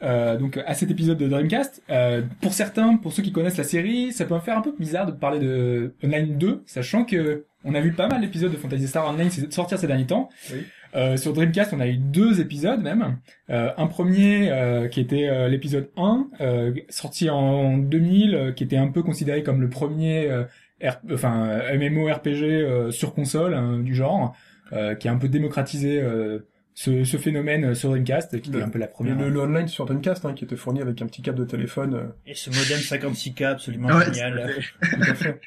donc 0.01 0.59
à 0.67 0.75
cet 0.75 0.91
épisode 0.91 1.19
de 1.19 1.29
Dreamcast. 1.29 1.83
Euh, 1.89 2.23
pour 2.43 2.53
certains, 2.53 2.97
pour 2.97 3.13
ceux 3.13 3.23
qui 3.23 3.33
connaissent 3.33 3.57
la 3.57 3.65
série, 3.65 4.13
ça 4.13 4.25
peut 4.25 4.35
me 4.35 4.41
faire 4.41 4.59
un 4.59 4.61
peu 4.61 4.75
bizarre 4.79 5.07
de 5.07 5.13
parler 5.13 5.39
de 5.39 5.95
Online 6.03 6.37
2, 6.37 6.63
sachant 6.67 7.05
que 7.05 7.45
on 7.65 7.75
a 7.75 7.81
vu 7.81 7.93
pas 7.93 8.09
mal 8.09 8.21
d'épisodes 8.21 8.53
de 8.53 8.57
Fantasy 8.57 8.87
Star 8.87 9.09
Online 9.09 9.31
sortir 9.51 9.79
ces 9.79 9.87
derniers 9.87 10.07
temps. 10.07 10.29
Oui. 10.53 10.65
Euh, 10.95 11.17
sur 11.17 11.33
Dreamcast, 11.33 11.73
on 11.73 11.81
a 11.81 11.89
eu 11.89 11.97
deux 11.97 12.41
épisodes 12.41 12.81
même. 12.81 13.19
Euh, 13.51 13.71
un 13.77 13.87
premier 13.89 14.51
euh, 14.53 14.87
qui 14.89 15.01
était 15.01 15.29
euh, 15.29 15.49
l'épisode 15.49 15.89
1, 15.97 16.29
euh, 16.41 16.73
sorti 16.89 17.29
en 17.31 17.79
2000, 17.79 18.35
euh, 18.35 18.53
qui 18.53 18.63
était 18.65 18.77
un 18.77 18.89
peu 18.89 19.03
considéré 19.03 19.43
comme 19.43 19.61
le 19.61 19.69
premier 19.69 20.29
euh, 20.31 20.45
R- 20.81 20.99
enfin 21.13 21.61
MMORPG 21.77 22.43
euh, 22.45 22.91
sur 22.91 23.13
console 23.15 23.55
hein, 23.55 23.79
du 23.79 23.95
genre, 23.95 24.37
euh, 24.73 24.95
qui 24.95 25.09
a 25.09 25.13
un 25.13 25.17
peu 25.19 25.29
démocratisé 25.29 26.01
euh, 26.01 26.39
ce, 26.75 27.03
ce 27.05 27.17
phénomène 27.17 27.75
sur 27.75 27.91
Dreamcast, 27.91 28.41
qui 28.41 28.51
Le- 28.51 28.59
était 28.59 28.65
un 28.65 28.69
peu 28.71 28.79
la 28.79 28.87
première. 28.87 29.19
le, 29.19 29.29
le 29.31 29.41
online 29.41 29.67
sur 29.69 29.87
Dreamcast, 29.87 30.25
hein, 30.27 30.33
qui 30.35 30.45
était 30.45 30.57
fourni 30.57 30.81
avec 30.81 31.03
un 31.03 31.07
petit 31.07 31.23
câble 31.23 31.39
de 31.41 31.45
téléphone. 31.45 31.95
euh, 31.95 32.05
Et 32.27 32.35
ce 32.35 32.51
modem 32.51 32.79
56K 32.79 33.45
absolument 33.47 33.89
Ouais, 33.89 34.05
génial. 34.13 34.55
tout 34.81 35.01
à 35.11 35.15
fait. 35.15 35.41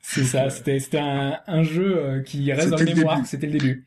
C'est 0.00 0.24
ça, 0.24 0.48
c'était 0.50 0.78
c'était 0.78 0.98
un, 0.98 1.38
un 1.46 1.62
jeu 1.62 2.22
qui 2.26 2.50
reste 2.52 2.68
dans 2.70 2.78
mémoires, 2.82 3.16
début. 3.16 3.26
c'était 3.28 3.46
le 3.46 3.52
début. 3.58 3.84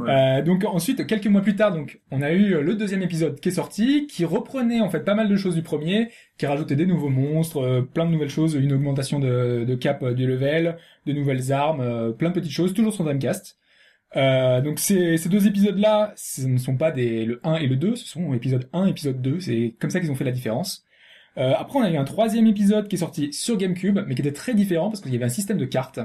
Euh, 0.00 0.42
donc 0.42 0.64
ensuite, 0.64 1.06
quelques 1.06 1.26
mois 1.26 1.40
plus 1.40 1.56
tard, 1.56 1.72
donc 1.72 2.00
on 2.10 2.22
a 2.22 2.32
eu 2.32 2.62
le 2.62 2.74
deuxième 2.74 3.02
épisode 3.02 3.40
qui 3.40 3.48
est 3.48 3.52
sorti, 3.52 4.06
qui 4.06 4.24
reprenait 4.24 4.80
en 4.80 4.90
fait 4.90 5.00
pas 5.00 5.14
mal 5.14 5.28
de 5.28 5.36
choses 5.36 5.54
du 5.54 5.62
premier, 5.62 6.10
qui 6.36 6.46
rajoutait 6.46 6.76
des 6.76 6.86
nouveaux 6.86 7.08
monstres, 7.08 7.62
euh, 7.62 7.82
plein 7.82 8.06
de 8.06 8.10
nouvelles 8.10 8.30
choses, 8.30 8.54
une 8.54 8.72
augmentation 8.72 9.18
de, 9.18 9.74
cap 9.80 10.02
euh, 10.02 10.14
du 10.14 10.26
level, 10.26 10.76
de 11.06 11.12
nouvelles 11.12 11.52
armes, 11.52 11.80
euh, 11.80 12.12
plein 12.12 12.30
de 12.30 12.34
petites 12.34 12.52
choses, 12.52 12.74
toujours 12.74 12.92
sur 12.92 13.04
Dreamcast. 13.04 13.58
Euh, 14.16 14.60
donc 14.62 14.78
ces, 14.78 15.18
deux 15.28 15.46
épisodes-là, 15.46 16.12
ce 16.16 16.42
ne 16.42 16.58
sont 16.58 16.76
pas 16.76 16.90
des 16.90 17.24
le 17.24 17.40
1 17.44 17.56
et 17.56 17.66
le 17.66 17.76
2, 17.76 17.96
ce 17.96 18.06
sont 18.06 18.32
épisode 18.34 18.68
1 18.72 18.86
épisode 18.86 19.20
2, 19.20 19.40
c'est 19.40 19.74
comme 19.80 19.90
ça 19.90 20.00
qu'ils 20.00 20.10
ont 20.10 20.14
fait 20.14 20.24
la 20.24 20.32
différence. 20.32 20.84
Euh, 21.36 21.52
après, 21.56 21.78
on 21.78 21.82
a 21.82 21.90
eu 21.90 21.96
un 21.96 22.04
troisième 22.04 22.46
épisode 22.46 22.88
qui 22.88 22.96
est 22.96 22.98
sorti 22.98 23.32
sur 23.32 23.56
GameCube, 23.56 24.00
mais 24.06 24.14
qui 24.14 24.22
était 24.22 24.32
très 24.32 24.54
différent 24.54 24.88
parce 24.88 25.00
qu'il 25.00 25.12
y 25.12 25.16
avait 25.16 25.26
un 25.26 25.30
système 25.30 25.58
de 25.58 25.66
cartes. 25.66 26.00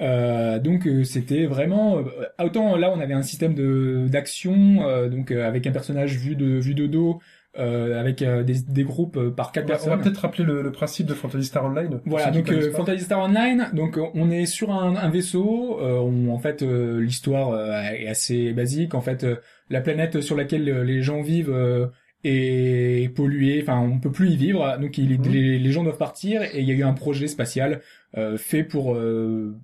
Euh, 0.00 0.60
donc 0.60 0.86
euh, 0.86 1.02
c'était 1.02 1.46
vraiment 1.46 1.98
euh, 1.98 2.02
autant 2.44 2.76
là 2.76 2.92
on 2.94 3.00
avait 3.00 3.14
un 3.14 3.22
système 3.22 3.54
de 3.54 4.06
d'action 4.08 4.86
euh, 4.86 5.08
donc 5.08 5.32
euh, 5.32 5.44
avec 5.44 5.66
un 5.66 5.72
personnage 5.72 6.16
vu 6.16 6.36
de 6.36 6.46
vu 6.60 6.74
de 6.74 6.86
dos 6.86 7.18
euh, 7.58 7.98
avec 7.98 8.22
euh, 8.22 8.44
des, 8.44 8.60
des 8.68 8.84
groupes 8.84 9.18
par 9.30 9.50
quatre 9.50 9.64
On 9.64 9.68
va, 9.68 9.74
on 9.74 9.76
va 9.76 9.84
personnes. 9.86 10.02
peut-être 10.04 10.18
rappeler 10.20 10.44
le, 10.44 10.62
le 10.62 10.70
principe 10.70 11.06
de 11.08 11.14
Fantasy 11.14 11.46
Star 11.46 11.64
Online. 11.64 12.00
Voilà, 12.06 12.30
donc 12.30 12.48
euh. 12.52 12.70
Fantasy 12.70 13.02
Star 13.04 13.18
Online, 13.18 13.70
donc 13.72 13.98
on 14.14 14.30
est 14.30 14.46
sur 14.46 14.70
un, 14.70 14.94
un 14.94 15.10
vaisseau. 15.10 15.80
euh, 15.80 15.98
on- 15.98 16.32
en 16.32 16.38
fait, 16.38 16.62
euh, 16.62 17.00
l'histoire 17.00 17.50
euh, 17.50 17.72
est 17.90 18.06
assez 18.06 18.52
basique. 18.52 18.94
En 18.94 19.00
fait, 19.00 19.24
euh, 19.24 19.36
la 19.70 19.80
planète 19.80 20.20
sur 20.20 20.36
laquelle 20.36 20.82
les 20.82 21.02
gens 21.02 21.22
vivent 21.22 21.50
euh, 21.52 21.86
est 22.22 23.12
polluée. 23.16 23.60
Enfin, 23.62 23.80
on 23.80 23.98
peut 23.98 24.12
plus 24.12 24.30
y 24.30 24.36
vivre. 24.36 24.76
Donc, 24.80 24.98
il, 24.98 25.18
Mhm. 25.18 25.32
les, 25.32 25.58
les 25.58 25.72
gens 25.72 25.82
doivent 25.82 25.98
partir. 25.98 26.42
Et 26.42 26.60
il 26.60 26.64
y 26.68 26.70
a 26.70 26.74
eu 26.74 26.84
un 26.84 26.92
projet 26.92 27.26
spatial 27.26 27.80
euh, 28.16 28.36
fait 28.36 28.62
pour 28.62 28.94
euh, 28.94 29.56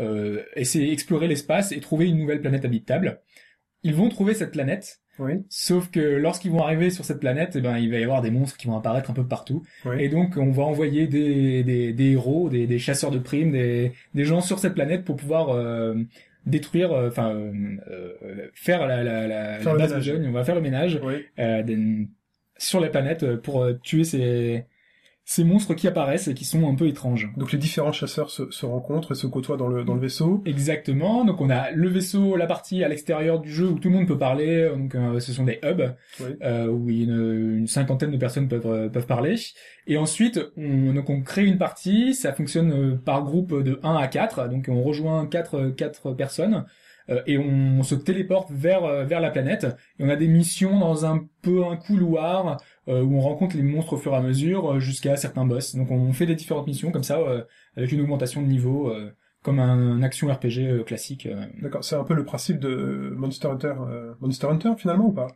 euh, 0.00 0.42
essayer 0.56 0.88
d'explorer 0.90 1.28
l'espace 1.28 1.72
et 1.72 1.80
trouver 1.80 2.06
une 2.08 2.18
nouvelle 2.18 2.40
planète 2.40 2.64
habitable. 2.64 3.20
Ils 3.82 3.94
vont 3.94 4.08
trouver 4.08 4.34
cette 4.34 4.52
planète. 4.52 5.00
Oui. 5.20 5.32
Sauf 5.48 5.90
que 5.90 5.98
lorsqu'ils 5.98 6.52
vont 6.52 6.62
arriver 6.62 6.90
sur 6.90 7.04
cette 7.04 7.18
planète, 7.18 7.54
eh 7.56 7.60
ben, 7.60 7.76
il 7.78 7.90
va 7.90 7.98
y 7.98 8.04
avoir 8.04 8.22
des 8.22 8.30
monstres 8.30 8.56
qui 8.56 8.68
vont 8.68 8.76
apparaître 8.76 9.10
un 9.10 9.14
peu 9.14 9.26
partout. 9.26 9.64
Oui. 9.84 9.96
Et 9.98 10.08
donc, 10.08 10.36
on 10.36 10.52
va 10.52 10.62
envoyer 10.62 11.08
des, 11.08 11.64
des, 11.64 11.92
des 11.92 12.12
héros, 12.12 12.48
des, 12.48 12.68
des 12.68 12.78
chasseurs 12.78 13.10
de 13.10 13.18
primes, 13.18 13.50
des, 13.50 13.92
des 14.14 14.24
gens 14.24 14.40
sur 14.40 14.60
cette 14.60 14.74
planète 14.74 15.04
pour 15.04 15.16
pouvoir 15.16 15.48
euh, 15.50 15.94
détruire, 16.46 16.92
euh, 16.92 17.08
enfin, 17.08 17.34
euh, 17.34 17.52
euh, 17.90 18.46
faire 18.54 18.86
la, 18.86 19.02
la, 19.02 19.26
la, 19.26 19.58
Faire 19.58 19.72
la 19.72 19.78
base 19.80 19.90
ménage. 19.90 20.06
besogne. 20.06 20.28
On 20.28 20.32
va 20.32 20.44
faire 20.44 20.54
le 20.54 20.60
ménage 20.60 21.00
Oui. 21.02 21.14
euh, 21.40 22.04
sur 22.56 22.78
la 22.80 22.88
planète 22.88 23.24
euh, 23.24 23.36
pour 23.36 23.66
tuer 23.82 24.04
ces, 24.04 24.64
ces 25.30 25.44
monstres 25.44 25.74
qui 25.74 25.86
apparaissent 25.86 26.26
et 26.28 26.32
qui 26.32 26.46
sont 26.46 26.66
un 26.66 26.74
peu 26.74 26.86
étranges. 26.88 27.30
Donc 27.36 27.52
les 27.52 27.58
différents 27.58 27.92
chasseurs 27.92 28.30
se, 28.30 28.50
se 28.50 28.64
rencontrent 28.64 29.12
et 29.12 29.14
se 29.14 29.26
côtoient 29.26 29.58
dans 29.58 29.68
le, 29.68 29.84
dans 29.84 29.92
le 29.94 30.00
vaisseau. 30.00 30.42
Exactement. 30.46 31.26
Donc 31.26 31.42
on 31.42 31.50
a 31.50 31.70
le 31.70 31.86
vaisseau, 31.90 32.34
la 32.34 32.46
partie 32.46 32.82
à 32.82 32.88
l'extérieur 32.88 33.38
du 33.38 33.52
jeu 33.52 33.66
où 33.68 33.78
tout 33.78 33.90
le 33.90 33.94
monde 33.94 34.08
peut 34.08 34.16
parler. 34.16 34.70
Donc 34.74 34.94
euh, 34.94 35.20
ce 35.20 35.34
sont 35.34 35.44
des 35.44 35.60
hubs 35.62 35.94
Oui. 36.20 36.28
euh, 36.42 36.68
où 36.68 36.88
une, 36.88 37.58
une 37.58 37.66
cinquantaine 37.66 38.10
de 38.10 38.16
personnes 38.16 38.48
peuvent 38.48 38.66
euh, 38.66 38.88
peuvent 38.88 39.06
parler. 39.06 39.34
Et 39.86 39.98
ensuite 39.98 40.40
on 40.56 40.94
donc 40.94 41.10
on 41.10 41.20
crée 41.20 41.44
une 41.44 41.58
partie. 41.58 42.14
Ça 42.14 42.32
fonctionne 42.32 42.72
euh, 42.72 42.96
par 42.96 43.22
groupe 43.22 43.62
de 43.62 43.78
1 43.82 43.96
à 43.96 44.08
4. 44.08 44.48
Donc 44.48 44.64
on 44.70 44.82
rejoint 44.82 45.26
quatre 45.26 45.68
quatre 45.76 46.14
personnes. 46.14 46.64
Euh, 47.10 47.22
et 47.26 47.38
on, 47.38 47.82
se 47.82 47.94
téléporte 47.94 48.50
vers 48.50 48.84
euh, 48.84 49.04
vers 49.04 49.20
la 49.20 49.30
planète 49.30 49.64
et 49.98 50.04
on 50.04 50.08
a 50.08 50.16
des 50.16 50.28
missions 50.28 50.78
dans 50.78 51.06
un 51.06 51.24
peu 51.42 51.64
un 51.64 51.76
couloir 51.76 52.58
euh, 52.88 53.02
où 53.02 53.16
on 53.16 53.20
rencontre 53.20 53.56
les 53.56 53.62
monstres 53.62 53.94
au 53.94 53.96
fur 53.96 54.12
et 54.12 54.16
à 54.16 54.20
mesure 54.20 54.72
euh, 54.74 54.78
jusqu'à 54.80 55.16
certains 55.16 55.46
boss. 55.46 55.74
Donc 55.74 55.90
on 55.90 56.12
fait 56.12 56.26
des 56.26 56.34
différentes 56.34 56.66
missions 56.66 56.90
comme 56.90 57.04
ça 57.04 57.18
euh, 57.18 57.42
avec 57.76 57.92
une 57.92 58.00
augmentation 58.00 58.42
de 58.42 58.46
niveau 58.46 58.90
euh, 58.90 59.12
comme 59.42 59.60
un, 59.60 60.02
action 60.02 60.28
RPG 60.28 60.58
euh, 60.58 60.82
classique. 60.84 61.28
D'accord, 61.62 61.84
c'est 61.84 61.96
un 61.96 62.04
peu 62.04 62.14
le 62.14 62.24
principe 62.24 62.58
de 62.58 63.14
Monster 63.16 63.48
Hunter. 63.48 63.74
euh, 63.88 64.14
Monster 64.20 64.48
Hunter 64.48 64.72
finalement 64.76 65.06
ou 65.06 65.12
pas? 65.12 65.28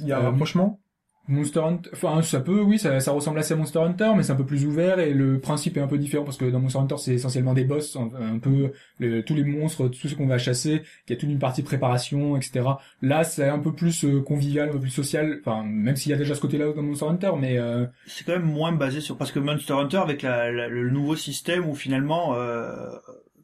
Il 0.00 0.06
y 0.06 0.12
a 0.12 0.18
un 0.18 0.22
Euh, 0.22 0.30
rapprochement? 0.30 0.80
Monster 1.28 1.60
Hunter, 1.60 1.90
enfin 1.92 2.22
ça 2.22 2.40
peut, 2.40 2.60
oui, 2.62 2.78
ça, 2.78 2.98
ça 3.00 3.12
ressemble 3.12 3.38
assez 3.38 3.52
à 3.54 3.56
Monster 3.56 3.80
Hunter, 3.80 4.12
mais 4.16 4.22
c'est 4.22 4.32
un 4.32 4.36
peu 4.36 4.46
plus 4.46 4.64
ouvert 4.66 4.98
et 4.98 5.12
le 5.12 5.38
principe 5.38 5.76
est 5.76 5.80
un 5.80 5.86
peu 5.86 5.98
différent 5.98 6.24
parce 6.24 6.36
que 6.38 6.46
dans 6.46 6.58
Monster 6.58 6.78
Hunter 6.78 6.94
c'est 6.98 7.14
essentiellement 7.14 7.52
des 7.54 7.64
boss, 7.64 7.96
un, 7.96 8.38
peu 8.38 8.72
le- 8.98 9.22
tous 9.22 9.34
les 9.34 9.44
monstres, 9.44 9.88
tout 9.88 10.08
ce 10.08 10.14
qu'on 10.14 10.26
va 10.26 10.38
chasser, 10.38 10.82
il 11.06 11.10
y 11.10 11.16
a 11.16 11.16
toute 11.20 11.28
une 11.28 11.38
partie 11.38 11.62
préparation, 11.62 12.36
etc. 12.36 12.66
Là 13.02 13.24
c'est 13.24 13.48
un 13.48 13.58
peu 13.58 13.72
plus 13.72 14.04
euh, 14.04 14.20
convivial, 14.22 14.70
un 14.70 14.72
peu 14.72 14.80
plus 14.80 14.90
social, 14.90 15.38
enfin 15.44 15.62
même 15.64 15.96
s'il 15.96 16.10
y 16.10 16.14
a 16.14 16.18
déjà 16.18 16.34
ce 16.34 16.40
côté-là 16.40 16.72
dans 16.72 16.82
Monster 16.82 17.06
Hunter, 17.06 17.32
mais 17.38 17.58
euh, 17.58 17.84
C'est 18.06 18.24
quand 18.24 18.32
même 18.32 18.42
moins 18.50 18.72
basé 18.72 19.00
sur 19.00 19.16
parce 19.18 19.30
que 19.30 19.38
Monster 19.38 19.74
Hunter 19.74 19.98
avec 19.98 20.22
la, 20.22 20.50
la- 20.50 20.68
le 20.68 20.88
nouveau 20.90 21.14
système 21.16 21.68
où 21.68 21.74
finalement 21.74 22.34
euh, 22.36 22.88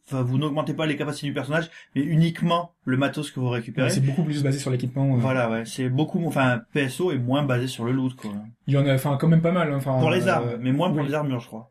enfin, 0.07 0.23
vous 0.23 0.39
n'augmentez 0.39 0.75
pas 0.75 0.87
les 0.87 0.97
capacités 0.97 1.27
du 1.29 1.33
personnage 1.35 1.71
mais 1.95 2.03
uniquement 2.03 2.73
le 2.85 2.97
matos 2.97 3.31
que 3.31 3.41
vous 3.41 3.49
récupérez. 3.49 3.91
c'est 3.91 4.01
beaucoup 4.01 4.25
plus 4.25 4.43
basé 4.43 4.59
sur 4.59 4.71
l'équipement. 4.71 5.15
euh. 5.15 5.19
Voilà 5.19 5.51
ouais, 5.51 5.65
c'est 5.65 5.89
beaucoup 5.89 6.25
enfin 6.27 6.63
PSO 6.75 7.13
est 7.13 7.19
moins 7.19 7.43
basé 7.43 7.67
sur 7.67 7.85
le 7.85 7.93
loot 7.93 8.15
quoi. 8.17 8.33
Il 8.67 8.75
y 8.75 8.77
en 8.77 8.87
a, 8.87 8.95
enfin 8.95 9.17
quand 9.21 9.29
même 9.29 9.43
pas 9.43 9.53
mal. 9.53 9.73
hein, 9.73 9.77
Enfin 9.77 9.99
Pour 9.99 10.11
les 10.11 10.29
euh, 10.29 10.33
armes, 10.33 10.57
mais 10.61 10.73
moins 10.73 10.91
pour 10.91 10.99
oui. 11.01 11.09
les 11.09 11.15
armures 11.15 11.41
je 11.41 11.47
crois. 11.47 11.71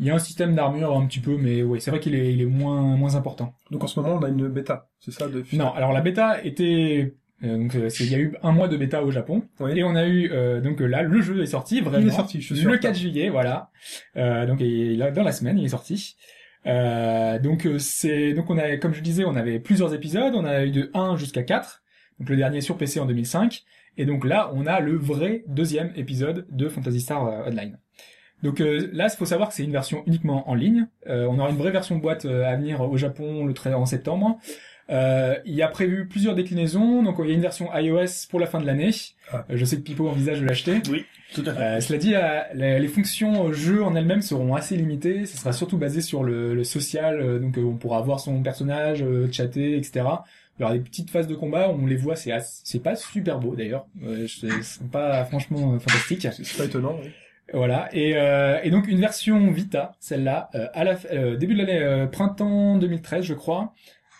Il 0.00 0.06
y 0.06 0.10
a 0.10 0.14
un 0.14 0.18
système 0.18 0.56
d'armure 0.56 0.96
un 0.96 1.06
petit 1.06 1.20
peu, 1.20 1.36
mais 1.36 1.62
oui, 1.62 1.80
c'est 1.80 1.92
vrai 1.92 2.00
qu'il 2.00 2.16
est, 2.16 2.32
il 2.32 2.40
est 2.40 2.46
moins 2.46 2.82
moins 2.96 3.14
important. 3.14 3.54
Donc 3.70 3.84
en 3.84 3.86
ce 3.86 4.00
moment 4.00 4.16
on 4.16 4.22
a 4.24 4.28
une 4.28 4.48
bêta, 4.48 4.88
c'est 4.98 5.12
ça 5.12 5.28
de 5.28 5.44
Non, 5.52 5.72
alors 5.72 5.92
la 5.92 6.00
bêta 6.00 6.42
était 6.44 7.14
euh, 7.44 7.58
donc 7.58 7.74
il 8.00 8.10
y 8.10 8.14
a 8.14 8.18
eu 8.18 8.34
un 8.42 8.50
mois 8.52 8.66
de 8.68 8.76
bêta 8.76 9.04
au 9.04 9.10
Japon 9.12 9.44
Oui. 9.60 9.78
et 9.78 9.84
on 9.84 9.94
a 9.94 10.06
eu 10.06 10.30
euh, 10.32 10.60
donc 10.60 10.80
là 10.80 11.02
le 11.02 11.20
jeu 11.20 11.42
est 11.42 11.46
sorti 11.46 11.80
vraiment 11.80 11.98
Il 12.06 12.08
est 12.08 12.16
sorti, 12.16 12.40
je 12.40 12.54
suis 12.54 12.64
le 12.64 12.70
en 12.70 12.72
retard. 12.72 12.90
4 12.92 12.98
juillet 12.98 13.28
voilà 13.28 13.70
euh, 14.16 14.46
donc 14.46 14.60
et 14.60 14.96
là 14.96 15.10
dans 15.10 15.22
la 15.24 15.32
semaine 15.32 15.58
il 15.58 15.64
est 15.64 15.68
sorti 15.68 16.16
euh, 16.66 17.38
donc 17.38 17.66
euh, 17.66 17.78
c'est 17.78 18.32
donc 18.32 18.50
on 18.50 18.58
a 18.58 18.76
comme 18.76 18.94
je 18.94 19.00
disais 19.00 19.24
on 19.24 19.36
avait 19.36 19.58
plusieurs 19.60 19.92
épisodes 19.92 20.34
on 20.34 20.44
a 20.44 20.64
eu 20.64 20.70
de 20.70 20.90
1 20.94 21.16
jusqu'à 21.16 21.42
4 21.42 21.82
donc 22.20 22.28
le 22.28 22.36
dernier 22.36 22.60
sur 22.60 22.76
PC 22.76 23.00
en 23.00 23.06
2005 23.06 23.64
et 23.96 24.06
donc 24.06 24.24
là 24.24 24.50
on 24.54 24.66
a 24.66 24.80
le 24.80 24.96
vrai 24.96 25.44
deuxième 25.46 25.92
épisode 25.96 26.46
de 26.50 26.68
Phantasy 26.68 27.00
Star 27.00 27.26
euh, 27.26 27.50
Online 27.50 27.78
donc 28.44 28.60
euh, 28.60 28.90
là, 28.92 29.08
il 29.10 29.16
faut 29.16 29.24
savoir 29.24 29.48
que 29.48 29.54
c'est 29.54 29.64
une 29.64 29.72
version 29.72 30.02
uniquement 30.06 30.50
en 30.50 30.54
ligne. 30.54 30.86
Euh, 31.06 31.26
on 31.30 31.38
aura 31.38 31.48
une 31.48 31.56
vraie 31.56 31.70
version 31.70 31.96
boîte 31.96 32.26
à 32.26 32.54
venir 32.56 32.82
au 32.82 32.96
Japon 32.98 33.46
le 33.46 33.54
13 33.54 33.74
en 33.74 33.86
septembre. 33.86 34.38
Euh, 34.90 35.36
il 35.46 35.54
y 35.54 35.62
a 35.62 35.68
prévu 35.68 36.06
plusieurs 36.06 36.34
déclinaisons. 36.34 37.02
Donc 37.02 37.16
il 37.20 37.28
y 37.28 37.30
a 37.32 37.34
une 37.34 37.40
version 37.40 37.68
iOS 37.74 38.26
pour 38.30 38.38
la 38.40 38.46
fin 38.46 38.60
de 38.60 38.66
l'année. 38.66 38.90
Ah. 39.32 39.44
Euh, 39.50 39.56
je 39.56 39.64
sais 39.64 39.76
que 39.76 39.82
Pipo 39.82 40.08
envisage 40.08 40.40
de 40.40 40.46
l'acheter. 40.46 40.82
Oui, 40.90 41.04
tout 41.34 41.42
à 41.46 41.54
fait. 41.54 41.60
Euh, 41.62 41.80
cela 41.80 41.98
dit, 41.98 42.10
la- 42.10 42.78
les 42.78 42.88
fonctions 42.88 43.52
jeu 43.52 43.82
en 43.82 43.94
elles-mêmes 43.96 44.22
seront 44.22 44.54
assez 44.54 44.76
limitées. 44.76 45.24
Ce 45.26 45.36
sera 45.38 45.52
surtout 45.52 45.78
basé 45.78 46.00
sur 46.02 46.22
le, 46.22 46.54
le 46.54 46.64
social, 46.64 47.20
euh, 47.20 47.38
donc 47.38 47.56
euh, 47.58 47.62
on 47.62 47.76
pourra 47.76 48.00
voir 48.02 48.20
son 48.20 48.42
personnage, 48.42 49.02
euh, 49.02 49.26
chatter, 49.32 49.76
etc. 49.76 50.04
Il 50.58 50.62
y 50.62 50.64
aura 50.64 50.74
des 50.74 50.80
petites 50.80 51.10
phases 51.10 51.26
de 51.26 51.34
combat, 51.34 51.68
on 51.70 51.86
les 51.86 51.96
voit, 51.96 52.14
c'est 52.14 52.30
assez- 52.30 52.60
c'est 52.64 52.82
pas 52.82 52.94
super 52.94 53.40
beau 53.40 53.56
d'ailleurs, 53.56 53.86
euh, 54.06 54.26
c'est 54.28 54.88
pas 54.92 55.24
franchement 55.24 55.72
euh, 55.74 55.78
fantastique. 55.80 56.28
C'est 56.30 56.56
pas 56.56 56.64
étonnant. 56.66 56.96
oui. 57.02 57.10
Voilà, 57.52 57.88
et, 57.92 58.12
euh, 58.16 58.58
et 58.62 58.70
donc 58.70 58.88
une 58.88 59.00
version 59.00 59.50
Vita, 59.50 59.92
celle-là, 60.00 60.48
euh, 60.54 60.66
à 60.72 60.82
la 60.84 60.94
f- 60.94 61.06
euh, 61.12 61.36
début 61.36 61.54
de 61.54 61.58
l'année 61.58 61.78
euh, 61.82 62.06
printemps 62.06 62.76
2013, 62.78 63.22
je 63.24 63.34
crois, 63.34 63.74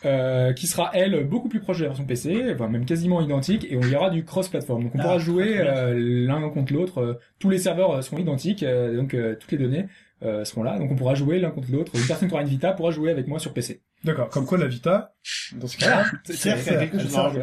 euh, 0.05 0.53
qui 0.53 0.67
sera 0.67 0.91
elle 0.95 1.25
beaucoup 1.25 1.49
plus 1.49 1.61
proche 1.61 1.79
de 1.79 1.83
la 1.85 1.89
version 1.89 2.05
PC, 2.05 2.53
enfin 2.55 2.69
même 2.69 2.85
quasiment 2.85 3.21
identique, 3.21 3.67
et 3.71 3.77
on 3.77 3.83
y 3.83 3.95
aura 3.95 4.11
du 4.11 4.25
cross-platform. 4.25 4.85
Donc 4.85 4.95
on 4.95 4.99
Ah, 4.99 5.03
pourra 5.03 5.19
jouer 5.19 5.55
très 5.55 5.63
bien. 5.63 5.75
euh, 5.75 6.27
l'un 6.27 6.49
contre 6.51 6.73
l'autre. 6.73 6.99
euh, 6.99 7.15
tous 7.39 7.51
les 7.51 7.59
serveurs 7.59 8.03
seront 8.05 8.19
identiques, 8.19 8.65
donc 8.65 9.15
euh, 9.15 9.35
toutes 9.39 9.53
les 9.53 9.59
données 9.59 9.87
euh, 10.23 10.45
seront 10.45 10.63
là, 10.63 10.79
donc 10.79 10.91
on 10.91 10.97
pourra 10.97 11.15
jouer 11.15 11.39
l'un 11.39 11.51
contre 11.51 11.71
l'autre. 11.73 11.93
Une 11.95 12.07
personne 12.07 12.29
qui 12.29 12.35
aura 12.35 12.43
une 12.43 12.49
Vita 12.49 12.73
pourra 12.73 12.91
jouer 12.91 13.11
avec 13.11 13.27
moi 13.29 13.39
sur 13.39 13.53
PC. 13.53 13.81
D'accord, 14.05 14.29
comme 14.29 14.45
quoi 14.45 14.59
la 14.59 14.67
Vita, 14.67 15.15
dans 15.57 15.67
ce 15.67 15.79
cas-là, 15.79 16.05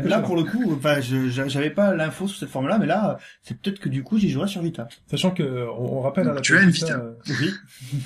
là, 0.03 0.20
pour 0.20 0.36
le 0.36 0.43
coup, 0.43 0.74
enfin, 0.76 0.99
j'avais 1.01 1.72
pas 1.72 1.93
l'info 1.95 2.28
sur 2.28 2.38
cette 2.38 2.49
forme-là, 2.49 2.78
mais 2.78 2.86
là, 2.86 3.18
c'est 3.41 3.59
peut-être 3.59 3.80
que 3.80 3.89
du 3.89 4.03
coup, 4.03 4.20
j'y 4.20 4.30
jouerai 4.30 4.47
sur 4.47 4.62
Vita. 4.62 4.88
sachant 5.07 5.32
que 5.32 5.68
on, 5.78 5.97
on 5.97 6.01
rappelle 6.01 6.28
à 6.30 6.34
la 6.34 6.41
Tu 6.41 6.53
PS 6.53 6.59
as 6.59 6.64
une 6.64 6.70
Vita, 6.70 6.86
Vita. 6.86 6.99
euh, 6.99 7.14
Oui. 7.41 7.51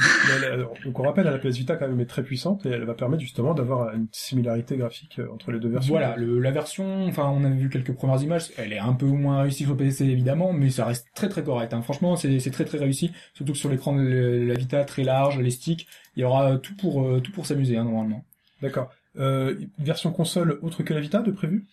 elle- 0.53 0.65
donc 0.85 0.99
on 0.99 1.03
rappelle 1.03 1.27
à 1.27 1.31
la 1.31 1.37
PS 1.39 1.57
Vita 1.57 1.75
quand 1.75 1.87
même 1.87 1.99
est 1.99 2.05
très 2.05 2.23
puissante 2.23 2.65
et 2.65 2.69
elle 2.69 2.85
va 2.85 2.93
permettre 2.93 3.21
justement 3.21 3.53
d'avoir 3.53 3.93
une 3.93 4.07
similarité 4.11 4.77
graphique 4.77 5.19
euh, 5.19 5.27
entre 5.33 5.51
les 5.51 5.59
deux 5.59 5.69
versions. 5.69 5.93
Voilà, 5.93 6.15
le, 6.15 6.39
la 6.39 6.51
version, 6.51 7.05
enfin 7.07 7.27
on 7.27 7.43
a 7.43 7.49
vu 7.49 7.69
quelques 7.69 7.93
premières 7.93 8.21
images, 8.21 8.51
elle 8.57 8.71
est 8.73 8.79
un 8.79 8.93
peu 8.93 9.05
moins 9.07 9.41
réussie 9.41 9.65
sur 9.65 9.75
PC 9.75 10.05
évidemment, 10.05 10.53
mais 10.53 10.69
ça 10.69 10.85
reste 10.85 11.07
très 11.15 11.27
très 11.29 11.43
correct. 11.43 11.73
Hein. 11.73 11.81
Franchement, 11.81 12.15
c'est 12.15 12.39
c'est 12.39 12.51
très 12.51 12.65
très 12.65 12.77
réussi, 12.77 13.11
surtout 13.33 13.51
que 13.53 13.57
sur 13.57 13.69
l'écran 13.69 13.93
de 13.95 14.45
la 14.47 14.53
Vita 14.55 14.83
très 14.85 15.03
large, 15.03 15.39
les 15.39 15.51
sticks, 15.51 15.87
il 16.15 16.21
y 16.21 16.23
aura 16.23 16.57
tout 16.57 16.75
pour 16.77 17.05
euh, 17.05 17.19
tout 17.19 17.31
pour 17.33 17.45
s'amuser 17.45 17.77
hein, 17.77 17.83
normalement. 17.83 18.23
D'accord. 18.61 18.91
Euh, 19.17 19.55
version 19.79 20.11
console 20.11 20.59
autre 20.61 20.83
que 20.83 20.93
la 20.93 20.99
Vita 20.99 21.21
de 21.21 21.31
prévu? 21.31 21.65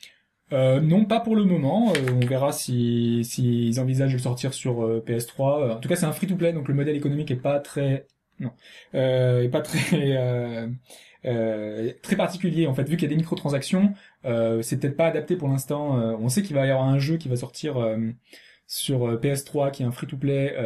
Euh, 0.53 0.81
non, 0.81 1.05
pas 1.07 1.21
pour 1.21 1.37
le 1.37 1.45
moment. 1.45 1.93
euh, 1.97 2.13
on 2.23 2.27
verra 2.27 2.53
si 2.53 3.25
s'ils 3.25 3.81
envisagent 3.81 4.13
de 4.13 4.19
sortir 4.19 4.55
sur 4.55 4.85
euh, 4.85 5.03
PS3. 5.07 5.63
Euh, 5.63 5.75
En 5.75 5.81
tout 5.81 5.89
cas, 5.89 5.97
c'est 5.97 6.07
un 6.07 6.13
free-to-play, 6.13 6.53
donc 6.53 6.69
le 6.69 6.75
modèle 6.75 6.97
économique 6.97 7.31
est 7.31 7.37
pas 7.37 7.61
très 7.61 8.07
non, 8.41 8.53
est 8.93 9.51
pas 9.53 9.61
très 9.63 10.19
très 12.03 12.17
particulier 12.17 12.67
en 12.67 12.75
fait. 12.75 12.89
Vu 12.89 12.97
qu'il 12.97 13.05
y 13.05 13.13
a 13.13 13.15
des 13.15 13.17
microtransactions, 13.17 13.95
c'est 14.25 14.81
peut-être 14.81 14.97
pas 14.97 15.07
adapté 15.07 15.37
pour 15.37 15.49
l'instant. 15.49 15.95
On 16.19 16.29
sait 16.29 16.43
qu'il 16.43 16.57
va 16.57 16.67
y 16.67 16.71
avoir 16.71 16.89
un 16.89 16.99
jeu 16.99 17.17
qui 17.19 17.29
va 17.29 17.37
sortir 17.37 17.77
sur 18.67 19.07
euh, 19.07 19.17
PS3 19.19 19.71
qui 19.71 19.83
est 19.83 19.87
un 19.87 19.93
free-to-play, 19.93 20.57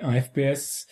un 0.00 0.20
FPS. 0.20 0.86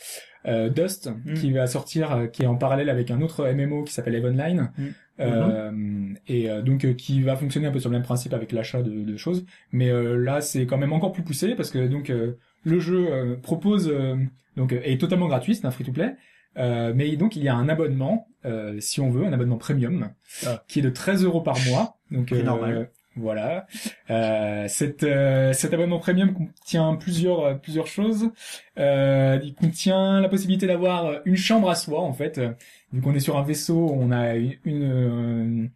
Euh, 0.46 0.68
Dust 0.68 1.10
Mm. 1.24 1.34
qui 1.34 1.52
va 1.52 1.66
sortir 1.66 2.12
euh, 2.12 2.26
qui 2.26 2.42
est 2.42 2.46
en 2.46 2.56
parallèle 2.56 2.88
avec 2.90 3.10
un 3.10 3.20
autre 3.22 3.46
MMO 3.52 3.84
qui 3.84 3.92
s'appelle 3.92 4.14
Eve 4.14 4.24
Online 4.26 4.70
Mm. 4.78 4.84
euh, 5.20 6.14
et 6.26 6.50
euh, 6.50 6.62
donc 6.62 6.84
euh, 6.84 6.94
qui 6.94 7.22
va 7.22 7.36
fonctionner 7.36 7.66
un 7.66 7.70
peu 7.72 7.78
sur 7.80 7.90
le 7.90 7.96
même 7.96 8.04
principe 8.04 8.32
avec 8.34 8.52
l'achat 8.52 8.82
de, 8.82 8.90
de 8.90 9.16
choses 9.16 9.44
mais 9.72 9.90
euh, 9.90 10.16
là 10.16 10.40
c'est 10.40 10.66
quand 10.66 10.78
même 10.78 10.92
encore 10.92 11.12
plus 11.12 11.22
poussé 11.22 11.54
parce 11.54 11.70
que 11.70 11.86
donc 11.86 12.10
euh, 12.10 12.32
le 12.64 12.78
jeu 12.80 13.06
euh, 13.10 13.36
propose 13.36 13.88
euh, 13.88 14.16
donc 14.56 14.72
est 14.72 15.00
totalement 15.00 15.28
gratuit 15.28 15.54
c'est 15.54 15.66
un 15.66 15.70
free 15.70 15.84
to 15.84 15.92
play 15.92 16.14
euh, 16.58 16.92
mais 16.94 17.16
donc 17.16 17.36
il 17.36 17.42
y 17.42 17.48
a 17.48 17.54
un 17.54 17.68
abonnement 17.68 18.26
euh, 18.44 18.76
si 18.80 19.00
on 19.00 19.10
veut 19.10 19.24
un 19.24 19.32
abonnement 19.32 19.56
premium 19.58 20.10
Ah. 20.46 20.62
qui 20.68 20.80
est 20.80 20.82
de 20.82 20.90
13 20.90 21.24
euros 21.24 21.40
par 21.40 21.56
mois 21.68 21.96
donc 22.10 22.30
normal. 22.44 22.90
Voilà 23.16 23.66
euh, 24.10 24.66
cet, 24.68 25.02
euh, 25.02 25.52
cet 25.52 25.74
abonnement 25.74 25.98
premium 25.98 26.32
contient 26.32 26.94
plusieurs 26.96 27.40
euh, 27.44 27.54
plusieurs 27.54 27.86
choses 27.86 28.30
euh, 28.78 29.38
il 29.42 29.54
contient 29.54 30.20
la 30.20 30.28
possibilité 30.28 30.66
d'avoir 30.66 31.20
une 31.24 31.36
chambre 31.36 31.68
à 31.70 31.74
soi 31.74 32.00
en 32.00 32.12
fait 32.12 32.40
vu 32.92 33.00
qu'on 33.00 33.14
est 33.14 33.20
sur 33.20 33.36
un 33.36 33.42
vaisseau 33.42 33.90
on 33.94 34.10
a 34.12 34.34
une, 34.36 34.54
une, 34.64 35.70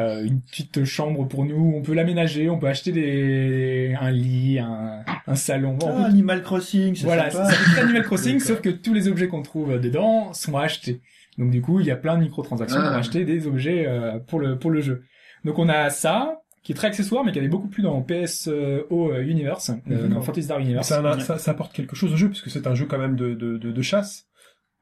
euh, 0.00 0.24
une 0.24 0.40
petite 0.40 0.84
chambre 0.84 1.28
pour 1.28 1.44
nous. 1.44 1.74
On 1.76 1.82
peut 1.82 1.92
l'aménager, 1.92 2.48
on 2.48 2.58
peut 2.58 2.66
acheter 2.68 2.92
des 2.92 3.94
un 4.00 4.10
lit, 4.10 4.58
un, 4.58 5.04
un 5.26 5.34
salon. 5.34 5.76
On 5.82 5.86
Ah, 5.86 5.92
peut- 5.92 6.04
Animal 6.04 6.42
Crossing, 6.42 6.94
c'est 6.94 7.04
voilà, 7.04 7.30
sympa. 7.30 7.50
fait 7.50 7.80
Animal 7.82 8.02
Crossing, 8.02 8.40
sauf 8.40 8.62
que 8.62 8.70
tous 8.70 8.94
les 8.94 9.08
objets 9.08 9.28
qu'on 9.28 9.42
trouve 9.42 9.78
dedans 9.78 10.32
sont 10.32 10.56
achetés. 10.56 11.02
Donc 11.36 11.50
du 11.50 11.60
coup, 11.60 11.78
il 11.80 11.84
y 11.86 11.90
a 11.90 11.96
plein 11.96 12.16
de 12.16 12.22
microtransactions 12.22 12.80
Ah. 12.82 12.88
pour 12.88 12.96
acheter 12.96 13.26
des 13.26 13.46
objets 13.46 13.84
euh, 13.86 14.18
pour 14.18 14.40
le 14.40 14.58
pour 14.58 14.70
le 14.70 14.80
jeu. 14.80 15.02
Donc 15.44 15.58
on 15.58 15.68
a 15.68 15.90
ça 15.90 16.41
qui 16.62 16.72
est 16.72 16.74
très 16.74 16.86
accessoire, 16.88 17.24
mais 17.24 17.32
qui 17.32 17.38
avait 17.38 17.48
beaucoup 17.48 17.68
plus 17.68 17.82
dans 17.82 18.00
PSO 18.02 18.52
euh, 18.52 19.22
Universe, 19.24 19.70
euh, 19.90 20.04
Mhm. 20.06 20.14
dans 20.14 20.22
Fantasy 20.22 20.44
Star 20.44 20.60
Universe. 20.60 20.88
Ça, 20.88 21.18
ça, 21.20 21.38
ça 21.38 21.50
apporte 21.50 21.72
quelque 21.72 21.96
chose 21.96 22.12
au 22.12 22.16
jeu, 22.16 22.28
puisque 22.28 22.50
c'est 22.50 22.66
un 22.66 22.74
jeu 22.74 22.86
quand 22.86 22.98
même 22.98 23.16
de, 23.16 23.34
de, 23.34 23.58
de, 23.58 23.72
de 23.72 23.82
chasse 23.82 24.26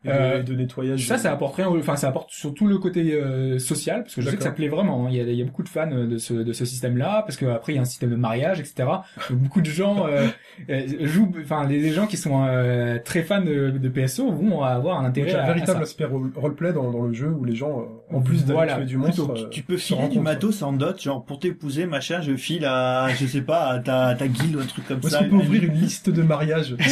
et 0.05 0.09
de, 0.09 0.13
Euh, 0.13 0.43
de 0.43 0.55
nettoyage. 0.55 1.07
Ça, 1.07 1.19
ça 1.19 1.31
apporte 1.33 1.57
rien, 1.57 1.69
enfin, 1.69 1.97
ça 1.97 2.09
apporte 2.09 2.31
surtout 2.31 2.67
le 2.67 2.79
côté 2.79 3.13
euh, 3.15 3.59
social, 3.59 4.03
parce 4.05 4.15
que 4.15 4.23
je 4.23 4.31
sais 4.31 4.37
que 4.37 4.43
ça 4.43 4.51
plaît 4.51 4.69
vraiment. 4.69 5.07
hein. 5.07 5.09
Il 5.11 5.17
y 5.17 5.21
a, 5.21 5.25
il 5.25 5.35
y 5.35 5.43
a 5.43 5.45
beaucoup 5.45 5.63
de 5.63 5.69
fans 5.69 5.91
euh, 5.93 6.07
de 6.07 6.17
ce, 6.19 6.33
de 6.35 6.53
ce 6.53 6.65
système-là, 6.65 7.23
parce 7.27 7.37
que 7.37 7.47
après 7.47 7.73
il 7.73 7.77
y 7.77 7.79
a 7.79 7.83
un 7.83 7.87
système 7.87 8.11
de 8.11 8.17
mariage, 8.17 8.61
etc. 8.61 8.89
Donc 9.29 9.39
beaucoup 9.41 9.61
de 9.61 9.67
gens 9.71 10.07
euh, 10.07 10.27
euh, 10.71 10.87
jouent, 11.07 11.33
enfin, 11.43 11.67
les, 11.67 11.79
les 11.81 11.91
gens 11.93 12.07
qui 12.07 12.17
sont 12.17 12.45
euh, 12.47 12.99
très 13.05 13.23
fans 13.23 13.43
de, 13.43 13.71
de 13.71 13.89
PSO 13.89 14.31
vont 14.33 14.63
avoir 14.63 14.99
un 15.01 15.05
intérêt 15.05 15.31
il 15.31 15.33
y 15.33 15.37
a 15.37 15.41
à, 15.41 15.47
un 15.47 15.51
à 15.51 15.53
véritable 15.53 15.79
ça. 15.81 15.83
aspect 15.83 16.05
role- 16.07 16.33
roleplay 16.35 16.73
dans, 16.73 16.91
dans 16.91 17.03
le 17.05 17.13
jeu 17.13 17.29
où 17.29 17.45
les 17.45 17.55
gens, 17.55 17.81
euh, 17.81 18.17
en 18.17 18.21
plus 18.23 18.45
d'aller 18.45 18.55
Voilà, 18.55 18.81
du 18.81 18.97
monstre, 18.97 19.27
plutôt. 19.27 19.47
euh, 19.47 19.49
Tu 19.51 19.63
peux 19.63 19.77
filer 19.77 20.09
du 20.09 20.21
matos 20.21 20.63
en 20.63 20.73
dot, 20.73 21.01
genre 21.01 21.25
pour 21.25 21.39
t'épouser, 21.39 21.87
machin, 21.87 22.21
je 22.23 22.35
file 22.37 22.65
à, 22.65 23.09
je 23.19 23.27
sais 23.27 23.43
pas, 23.43 23.67
à 23.73 23.79
ta, 23.81 24.15
ta 24.15 24.29
guilde 24.29 24.57
ou 24.57 24.61
un 24.61 24.65
truc 24.67 24.87
comme 24.89 24.99
Est-ce 25.01 25.11
ça. 25.11 25.19
qu'on 25.25 25.29
peut 25.31 25.37
ouvrir 25.37 25.65
une 25.65 25.75
liste 25.75 26.09
de 26.11 26.23
mariages 26.23 26.75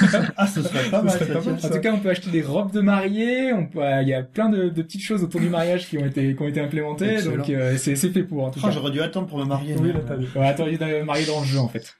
Ah, 0.36 0.46
ce 0.46 0.62
serait 0.62 0.90
pas 0.90 1.00
Ce 1.00 1.04
mal, 1.04 1.18
serait 1.18 1.26
pas 1.34 1.40
mal, 1.44 1.54
En 1.62 1.68
tout 1.68 1.80
cas, 1.80 1.92
on 1.92 1.98
peut 1.98 2.10
acheter 2.10 2.30
des 2.30 2.39
robes 2.42 2.72
de 2.72 2.80
mariée. 2.80 3.52
On 3.52 3.66
peut, 3.66 3.80
il 4.02 4.08
y 4.08 4.14
a 4.14 4.22
plein 4.22 4.48
de, 4.48 4.68
de 4.68 4.82
petites 4.82 5.02
choses 5.02 5.22
autour 5.22 5.40
du 5.40 5.48
mariage 5.48 5.88
qui 5.88 5.98
ont 5.98 6.06
été 6.06 6.34
qui 6.34 6.42
ont 6.42 6.48
été 6.48 6.60
implémentées. 6.60 7.14
Excellent. 7.14 7.36
Donc 7.36 7.50
euh, 7.50 7.76
c'est 7.76 7.96
c'est 7.96 8.10
fait 8.10 8.22
pour 8.22 8.44
en 8.44 8.50
tout 8.50 8.60
cas. 8.60 8.70
j'aurais 8.70 8.90
dû 8.90 9.00
attendre 9.00 9.26
pour 9.26 9.38
me 9.38 9.44
marier. 9.44 9.74
Oui, 9.80 9.92
là. 9.92 10.16
Ouais, 10.36 10.46
attends, 10.46 10.66
il 10.66 10.82
est 10.82 11.02
marié 11.04 11.26
dans 11.26 11.40
le 11.40 11.46
jeu 11.46 11.58
en 11.58 11.68
fait. 11.68 11.96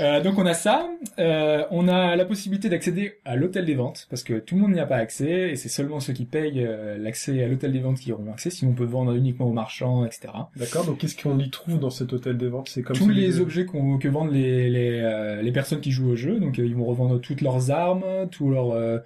Euh, 0.00 0.22
donc 0.22 0.38
on 0.38 0.46
a 0.46 0.54
ça, 0.54 0.88
euh, 1.18 1.64
on 1.70 1.88
a 1.88 2.16
la 2.16 2.24
possibilité 2.24 2.68
d'accéder 2.68 3.18
à 3.24 3.36
l'hôtel 3.36 3.64
des 3.64 3.74
ventes 3.74 4.06
parce 4.10 4.22
que 4.22 4.38
tout 4.38 4.54
le 4.54 4.60
monde 4.60 4.72
n'y 4.72 4.80
a 4.80 4.86
pas 4.86 4.96
accès 4.96 5.50
et 5.50 5.56
c'est 5.56 5.68
seulement 5.68 6.00
ceux 6.00 6.12
qui 6.12 6.24
payent 6.24 6.64
euh, 6.64 6.98
l'accès 6.98 7.42
à 7.42 7.48
l'hôtel 7.48 7.72
des 7.72 7.80
ventes 7.80 7.98
qui 7.98 8.12
auront 8.12 8.32
accès. 8.32 8.50
Sinon 8.50 8.72
on 8.72 8.74
peut 8.74 8.84
vendre 8.84 9.14
uniquement 9.14 9.46
aux 9.46 9.52
marchands, 9.52 10.04
etc. 10.04 10.28
D'accord, 10.56 10.84
donc 10.84 10.98
qu'est-ce 10.98 11.20
qu'on 11.20 11.38
y 11.38 11.50
trouve 11.50 11.78
dans 11.78 11.90
cet 11.90 12.12
hôtel 12.12 12.36
des 12.36 12.48
ventes? 12.48 12.68
C'est 12.68 12.82
comme 12.82 12.96
Tous 12.96 13.08
les 13.08 13.40
objets 13.40 13.64
qu'on 13.64 13.98
que 13.98 14.08
vendent 14.08 14.32
les 14.32 14.68
les, 14.70 15.00
euh, 15.00 15.42
les 15.42 15.52
personnes 15.52 15.80
qui 15.80 15.90
jouent 15.90 16.10
au 16.10 16.16
jeu, 16.16 16.40
donc 16.40 16.58
ils 16.58 16.74
vont 16.74 16.84
revendre 16.84 17.20
toutes 17.20 17.40
leurs 17.40 17.70
armes, 17.70 18.04
tout 18.30 18.50
leur 18.50 18.72
euh, 18.72 18.98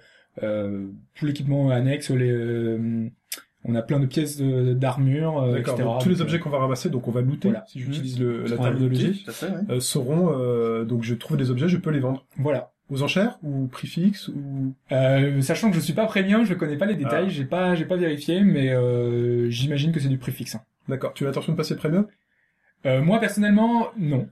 euh, 0.43 0.87
tout 1.15 1.25
l'équipement 1.25 1.69
annexe, 1.69 2.09
les 2.09 2.31
euh, 2.31 3.09
on 3.65 3.75
a 3.75 3.81
plein 3.81 3.99
de 3.99 4.05
pièces 4.05 4.41
d'armure, 4.41 5.41
euh, 5.41 5.53
D'accord, 5.53 5.75
etc. 5.75 5.83
donc 5.89 6.01
tous 6.03 6.09
les 6.09 6.21
objets 6.21 6.39
qu'on 6.39 6.49
va 6.49 6.59
ramasser, 6.59 6.89
donc 6.89 7.07
on 7.07 7.11
va 7.11 7.21
looter, 7.21 7.49
Voilà. 7.49 7.65
si 7.67 7.79
j'utilise 7.79 8.19
le, 8.19 8.43
la 8.45 8.57
terminologie, 8.57 9.25
euh, 9.69 9.79
seront, 9.79 10.31
euh, 10.35 10.83
donc 10.85 11.03
je 11.03 11.13
trouve 11.15 11.37
des 11.37 11.51
objets, 11.51 11.67
je 11.67 11.77
peux 11.77 11.91
les 11.91 11.99
vendre. 11.99 12.25
euh, 12.37 12.41
Voilà. 12.41 12.71
Aux 12.89 13.03
enchères 13.03 13.37
ou 13.41 13.67
prix 13.67 13.87
fixe 13.87 14.27
ou? 14.27 14.73
Euh, 14.91 15.41
sachant 15.41 15.69
que 15.69 15.75
je 15.77 15.81
suis 15.81 15.93
pas 15.93 16.05
premium, 16.07 16.43
je 16.43 16.53
connais 16.53 16.75
pas 16.75 16.85
les 16.85 16.95
détails, 16.95 17.25
Ah. 17.27 17.29
j'ai 17.29 17.45
pas 17.45 17.73
j'ai 17.75 17.85
pas 17.85 17.95
vérifié, 17.95 18.41
mais 18.41 18.69
euh, 18.69 19.49
j'imagine 19.49 19.93
que 19.93 19.99
c'est 20.01 20.09
du 20.09 20.17
prix 20.17 20.33
fixe. 20.33 20.55
hein. 20.55 20.61
D'accord, 20.89 21.13
tu 21.13 21.23
as 21.23 21.27
l'intention 21.27 21.53
de 21.53 21.57
passer 21.57 21.75
premium? 21.77 22.05
Euh, 22.85 23.01
moi 23.01 23.19
personnellement, 23.19 23.89
non. 23.97 24.27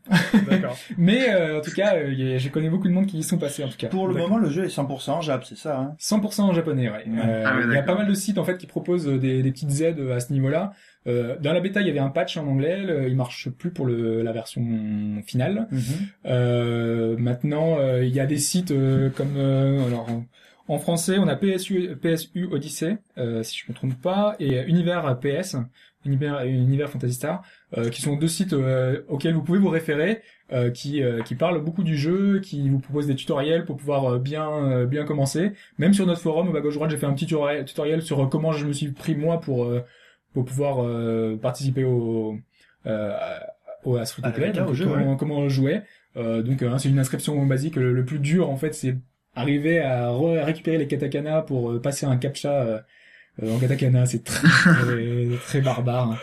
D'accord. 0.49 0.75
Mais 0.97 1.29
euh, 1.33 1.59
en 1.59 1.61
tout 1.61 1.71
cas, 1.71 1.95
euh, 1.97 2.11
y 2.13 2.33
a- 2.33 2.37
je 2.39 2.49
connais 2.49 2.69
beaucoup 2.69 2.87
de 2.87 2.93
monde 2.93 3.05
qui 3.05 3.19
y 3.19 3.23
sont 3.23 3.37
passés 3.37 3.63
en 3.63 3.67
tout 3.69 3.77
cas. 3.77 3.87
Pour 3.89 4.07
le 4.07 4.15
moment, 4.15 4.37
le 4.37 4.49
jeu 4.49 4.65
est 4.65 4.75
100% 4.75 5.21
Jap, 5.21 5.45
c'est 5.45 5.57
ça, 5.57 5.77
hein? 5.77 5.95
100% 5.99 6.41
en 6.41 6.53
japonais, 6.53 6.89
ouais. 6.89 7.03
Ouais. 7.07 7.19
Euh, 7.23 7.43
Ah 7.45 7.55
ouais, 7.57 7.63
il 7.67 7.73
y 7.73 7.77
a 7.77 7.83
pas 7.83 7.95
mal 7.95 8.07
de 8.07 8.13
sites 8.13 8.37
en 8.39 8.43
fait 8.43 8.57
qui 8.57 8.65
proposent 8.67 9.07
euh, 9.07 9.17
des, 9.19 9.43
des 9.43 9.51
petites 9.51 9.81
aides 9.81 9.99
à 10.11 10.19
ce 10.19 10.33
niveau-là. 10.33 10.73
Euh, 11.07 11.35
dans 11.39 11.53
la 11.53 11.59
bêta, 11.61 11.79
il 11.81 11.87
y 11.87 11.89
avait 11.91 11.99
un 11.99 12.09
patch 12.09 12.37
en 12.37 12.47
anglais, 12.47 12.81
le- 12.83 13.07
il 13.07 13.15
marche 13.15 13.49
plus 13.49 13.71
pour 13.71 13.85
le, 13.85 14.21
la 14.23 14.31
version 14.31 14.61
finale. 15.25 15.67
Euh, 16.25 17.15
maintenant, 17.17 17.77
euh, 17.79 18.03
il 18.03 18.13
y 18.13 18.19
a 18.19 18.25
des 18.25 18.37
sites 18.37 18.71
euh, 18.71 19.09
comme 19.09 19.35
euh, 19.37 19.85
alors 19.87 20.07
en, 20.09 20.25
en 20.67 20.79
français, 20.79 21.17
on 21.17 21.27
a 21.27 21.35
PSU, 21.35 21.95
PSU 22.01 22.47
Odyssey, 22.51 22.97
euh, 23.17 23.43
si 23.43 23.57
je 23.57 23.71
me 23.71 23.75
trompe 23.75 23.99
pas, 24.01 24.35
et 24.39 24.61
Univers 24.67 25.17
PS, 25.19 25.55
Univers, 26.05 26.43
Univers 26.45 26.89
Fantasy 26.89 27.13
Star, 27.13 27.41
euh, 27.41 27.41
qui 27.91 28.01
sont 28.01 28.15
deux 28.15 28.27
sites 28.27 28.53
euh, 28.53 29.01
auxquels 29.07 29.33
vous 29.33 29.43
pouvez 29.43 29.59
vous 29.59 29.69
référer, 29.69 30.21
euh, 30.51 30.71
qui 30.71 31.03
euh, 31.03 31.21
qui 31.21 31.35
parlent 31.35 31.61
beaucoup 31.63 31.83
du 31.83 31.95
jeu, 31.97 32.39
qui 32.39 32.67
vous 32.69 32.79
proposent 32.79 33.07
des 33.07 33.15
tutoriels 33.15 33.65
pour 33.65 33.77
pouvoir 33.77 34.05
euh, 34.13 34.17
bien 34.17 34.49
euh, 34.49 34.85
bien 34.85 35.05
commencer. 35.05 35.51
Même 35.77 35.93
sur 35.93 36.05
notre 36.07 36.21
forum 36.21 36.49
au 36.49 36.51
bas 36.51 36.61
gauche 36.61 36.73
droite, 36.75 36.89
j'ai 36.89 36.97
fait 36.97 37.05
un 37.05 37.13
petit 37.13 37.27
tutoriel, 37.27 38.01
sur 38.01 38.23
euh, 38.23 38.25
comment 38.27 38.51
je 38.51 38.65
me 38.65 38.73
suis 38.73 38.87
pris 38.89 39.15
moi 39.15 39.39
pour 39.39 39.65
euh, 39.65 39.81
pour 40.33 40.45
pouvoir 40.45 40.83
euh, 40.83 41.37
participer 41.37 41.83
au 41.83 42.37
euh, 42.87 43.15
au 43.83 43.97
à 43.97 44.05
ce 44.05 44.19
À 44.23 44.31
play, 44.31 44.51
donc 44.51 44.69
au 44.69 44.73
jeu, 44.73 44.85
comment, 44.99 45.15
comment 45.15 45.49
jouer. 45.49 45.81
Euh, 46.17 46.41
donc 46.41 46.61
euh, 46.63 46.77
c'est 46.79 46.89
une 46.89 46.99
inscription 46.99 47.45
basique. 47.45 47.75
Le, 47.75 47.93
le 47.93 48.03
plus 48.03 48.19
dur 48.19 48.49
en 48.49 48.57
fait, 48.57 48.73
c'est 48.73 48.95
arriver 49.35 49.79
à, 49.79 50.07
re- 50.09 50.39
à 50.39 50.43
récupérer 50.45 50.77
les 50.79 50.87
katakana 50.87 51.43
pour 51.43 51.71
euh, 51.71 51.79
passer 51.79 52.05
un 52.07 52.17
captcha 52.17 52.51
euh, 52.51 52.79
euh, 53.43 53.55
en 53.55 53.59
katakana. 53.59 54.05
C'est 54.07 54.23
très 54.23 54.47
très, 54.47 55.27
très 55.45 55.61
barbare. 55.61 56.11
hein. 56.13 56.17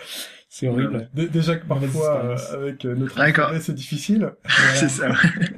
C'est 0.58 0.68
horrible. 0.68 1.10
Dé- 1.12 1.28
Déjà 1.28 1.56
que 1.56 1.66
parfois, 1.66 2.24
euh, 2.24 2.36
avec 2.54 2.86
euh, 2.86 2.94
notre 2.94 3.16
D'accord. 3.16 3.44
alphabet, 3.48 3.60
c'est 3.62 3.74
difficile. 3.74 4.32
Voilà. 4.44 4.74
C'est 4.74 4.88
ça. 4.88 5.08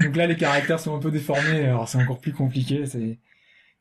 Donc 0.01 0.17
là, 0.17 0.27
les 0.27 0.37
caractères 0.37 0.81
sont 0.81 0.97
un 0.97 0.99
peu 0.99 1.13
déformés, 1.13 1.67
alors 1.67 1.89
c'est 1.89 1.99
encore 1.99 2.19
plus 2.19 2.33
compliqué. 2.33 2.85
C'est 2.87 3.21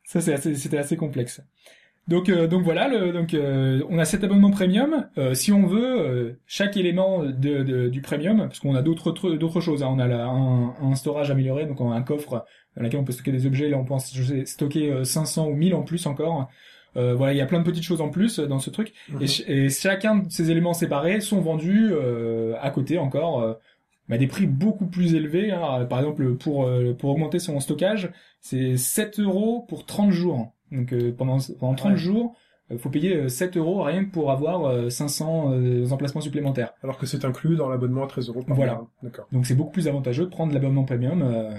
ça, 0.03 0.21
c'est 0.21 0.33
assez, 0.33 0.53
c'était 0.53 0.77
assez 0.77 0.95
complexe. 0.95 1.41
Donc, 2.07 2.29
euh, 2.29 2.47
donc 2.47 2.61
voilà, 2.63 2.87
le, 2.87 3.11
donc 3.11 3.33
euh, 3.33 3.81
on 3.89 3.97
a 3.97 4.05
cet 4.05 4.23
abonnement 4.23 4.51
premium. 4.51 5.07
Euh, 5.17 5.33
si 5.33 5.51
on 5.51 5.65
veut, 5.65 5.99
euh, 6.01 6.39
chaque 6.45 6.77
élément 6.77 7.23
de, 7.23 7.63
de- 7.63 7.89
du 7.89 8.01
premium, 8.01 8.37
parce 8.37 8.59
qu'on 8.59 8.75
a 8.75 8.83
d'autres 8.83 9.59
choses. 9.59 9.81
hein. 9.81 9.87
on 9.89 9.97
a 9.99 10.05
là 10.07 10.25
un, 10.27 10.75
un 10.81 10.93
storage 10.95 11.31
amélioré, 11.31 11.65
donc 11.65 11.81
on 11.81 11.91
a 11.91 11.95
un 11.95 12.03
coffre 12.03 12.45
dans 12.75 12.83
lequel 12.83 12.99
on 12.99 13.03
peut 13.03 13.11
stocker 13.11 13.31
des 13.31 13.47
objets. 13.47 13.69
Là, 13.69 13.77
on 13.77 13.97
je 13.97 14.23
sais, 14.23 14.45
stocker 14.45 14.91
euh, 14.91 15.03
500 15.03 15.47
ou 15.47 15.55
1000 15.55 15.73
en 15.73 15.81
plus 15.81 16.05
encore. 16.05 16.47
Euh, 16.97 17.13
voilà, 17.15 17.33
il 17.33 17.37
y 17.37 17.41
a 17.41 17.45
plein 17.45 17.59
de 17.59 17.63
petites 17.63 17.83
choses 17.83 18.01
en 18.01 18.09
plus 18.09 18.39
euh, 18.39 18.47
dans 18.47 18.59
ce 18.59 18.69
truc. 18.69 18.93
Mhm. 19.09 19.21
Et, 19.21 19.27
ch- 19.27 19.47
et 19.47 19.69
chacun 19.69 20.15
de 20.17 20.31
ces 20.31 20.49
éléments 20.51 20.73
séparés 20.73 21.21
sont 21.21 21.41
vendus 21.41 21.89
euh, 21.91 22.55
à 22.61 22.69
côté 22.71 22.97
encore. 22.97 23.41
euh, 23.41 23.53
à 24.09 24.17
des 24.17 24.27
prix 24.27 24.47
beaucoup 24.47 24.87
plus 24.87 25.15
élevés. 25.15 25.51
hein. 25.51 25.83
Par 25.85 25.99
exemple, 25.99 26.35
pour 26.35 26.63
euh, 26.65 26.93
pour 26.93 27.09
augmenter 27.09 27.39
son 27.39 27.59
stockage, 27.59 28.09
c'est 28.39 28.77
7 28.77 29.19
euros 29.19 29.65
pour 29.67 29.85
30 29.85 30.11
jours. 30.11 30.53
Donc 30.71 30.93
euh, 30.93 31.11
pendant 31.11 31.37
pendant 31.59 31.75
30 31.75 31.91
Ouais. 31.91 31.97
jours, 31.97 32.35
il 32.69 32.77
faut 32.79 32.89
payer 32.89 33.15
euh, 33.15 33.29
7 33.29 33.57
euros 33.57 33.81
rien 33.83 34.03
que 34.05 34.11
pour 34.11 34.31
avoir 34.31 34.65
euh, 34.65 34.89
500 34.89 35.51
euh, 35.53 35.89
emplacements 35.91 36.21
supplémentaires. 36.21 36.73
Alors 36.83 36.97
que 36.97 37.05
c'est 37.05 37.23
inclus 37.25 37.55
dans 37.55 37.69
l'abonnement 37.69 38.03
à 38.03 38.07
13 38.07 38.29
euros 38.29 38.41
par 38.43 38.55
Voilà. 38.55 38.73
mois. 38.75 38.87
D'accord. 39.03 39.27
Donc 39.31 39.45
c'est 39.45 39.55
beaucoup 39.55 39.71
plus 39.71 39.87
avantageux 39.87 40.25
de 40.25 40.29
prendre 40.29 40.53
l'abonnement 40.53 40.83
premium 40.83 41.21
euh, 41.21 41.51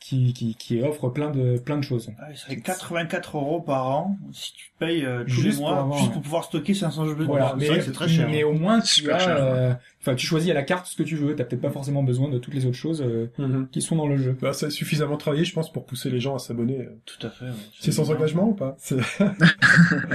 qui, 0.00 0.32
qui 0.32 0.54
qui 0.54 0.80
offre 0.82 1.08
plein 1.10 1.30
de 1.30 1.58
plein 1.58 1.76
de 1.76 1.82
choses. 1.84 2.10
Ah, 2.18 2.26
il 2.30 2.36
serait 2.36 2.56
84 2.56 3.36
euros 3.36 3.60
par 3.60 3.88
an 3.88 4.16
si 4.32 4.52
tu 4.54 4.72
payes 4.78 5.04
euh, 5.04 5.24
tous 5.24 5.30
Juste 5.30 5.44
les 5.46 5.52
pour 5.64 5.70
mois, 5.70 5.78
avoir, 5.80 5.98
juste 5.98 6.12
pour 6.12 6.22
pouvoir 6.22 6.44
stocker 6.44 6.74
500 6.74 7.06
jeux 7.06 7.16
de 7.16 7.24
Voilà, 7.24 7.50
c'est 7.50 7.56
mais, 7.56 7.66
vrai 7.66 7.78
que 7.78 7.84
c'est 7.84 7.92
très 7.92 8.08
cher. 8.08 8.28
mais 8.30 8.44
au 8.44 8.52
moins 8.52 8.80
tu 8.80 9.10
as, 9.10 9.18
cher, 9.18 9.36
euh, 9.38 9.72
enfin 10.00 10.14
tu 10.14 10.26
choisis 10.26 10.50
à 10.50 10.54
la 10.54 10.62
carte 10.62 10.86
ce 10.86 10.96
que 10.96 11.02
tu 11.02 11.16
veux. 11.16 11.34
T'as 11.36 11.44
peut-être 11.44 11.62
pas 11.62 11.70
forcément 11.70 12.02
besoin 12.02 12.28
de 12.28 12.38
toutes 12.38 12.54
les 12.54 12.64
autres 12.66 12.76
choses 12.76 13.02
euh, 13.02 13.30
Mhm. 13.38 13.68
qui 13.70 13.82
sont 13.82 13.96
dans 13.96 14.06
le 14.08 14.16
jeu. 14.16 14.36
Bah, 14.40 14.52
c'est 14.52 14.70
suffisamment 14.70 15.16
travaillé, 15.16 15.44
je 15.44 15.52
pense, 15.52 15.72
pour 15.72 15.84
pousser 15.84 16.10
les 16.10 16.20
gens 16.20 16.34
à 16.34 16.38
s'abonner. 16.38 16.88
Tout 17.04 17.26
à 17.26 17.30
fait. 17.30 17.44
ouais. 17.46 17.50
C'est 17.78 17.92
sans 17.92 18.10
engagement 18.10 18.48
ou 18.48 18.54
pas? 18.54 18.76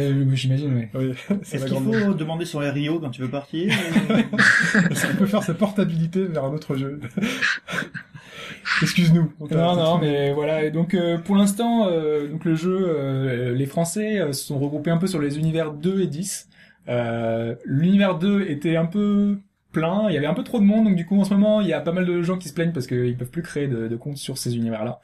C'est 0.00 0.12
Euh, 0.12 0.34
J'imagine, 0.34 0.88
oui. 0.94 1.12
Est-ce 1.52 1.66
qu'il 1.66 1.76
faut 1.78 2.14
demander 2.14 2.44
son 2.44 2.58
RIO 2.58 2.98
quand 3.00 3.10
tu 3.10 3.22
veux 3.22 3.30
partir 3.30 3.72
Est-ce 3.72 5.06
qu'on 5.10 5.16
peut 5.16 5.26
faire 5.26 5.42
sa 5.42 5.54
portabilité 5.54 6.24
vers 6.24 6.44
un 6.44 6.52
autre 6.52 6.76
jeu 6.76 7.00
Excuse-nous. 8.82 9.32
Non, 9.50 9.76
non, 9.76 9.98
mais 9.98 10.32
voilà. 10.32 10.64
Et 10.64 10.70
donc, 10.70 10.94
euh, 10.94 11.18
pour 11.18 11.36
l'instant, 11.36 11.86
euh, 11.88 12.28
donc 12.28 12.44
le 12.44 12.54
jeu, 12.54 12.76
euh, 12.88 13.54
les 13.54 13.66
Français 13.66 14.18
euh, 14.20 14.32
se 14.32 14.44
sont 14.46 14.58
regroupés 14.58 14.90
un 14.90 14.96
peu 14.98 15.06
sur 15.06 15.20
les 15.20 15.38
univers 15.38 15.72
2 15.72 16.00
et 16.00 16.06
10. 16.06 16.48
Euh, 16.88 17.54
L'univers 17.64 18.18
2 18.18 18.42
était 18.48 18.76
un 18.76 18.86
peu 18.86 19.38
plein, 19.74 20.06
il 20.08 20.14
y 20.14 20.16
avait 20.16 20.26
un 20.26 20.32
peu 20.32 20.42
trop 20.44 20.58
de 20.58 20.64
monde, 20.64 20.84
donc 20.86 20.96
du 20.96 21.04
coup, 21.04 21.20
en 21.20 21.24
ce 21.24 21.34
moment, 21.34 21.60
il 21.60 21.68
y 21.68 21.74
a 21.74 21.80
pas 21.82 21.92
mal 21.92 22.06
de 22.06 22.22
gens 22.22 22.38
qui 22.38 22.48
se 22.48 22.54
plaignent 22.54 22.72
parce 22.72 22.86
qu'ils 22.86 23.16
peuvent 23.16 23.30
plus 23.30 23.42
créer 23.42 23.68
de, 23.68 23.88
de 23.88 23.96
comptes 23.96 24.16
sur 24.16 24.38
ces 24.38 24.56
univers-là. 24.56 25.00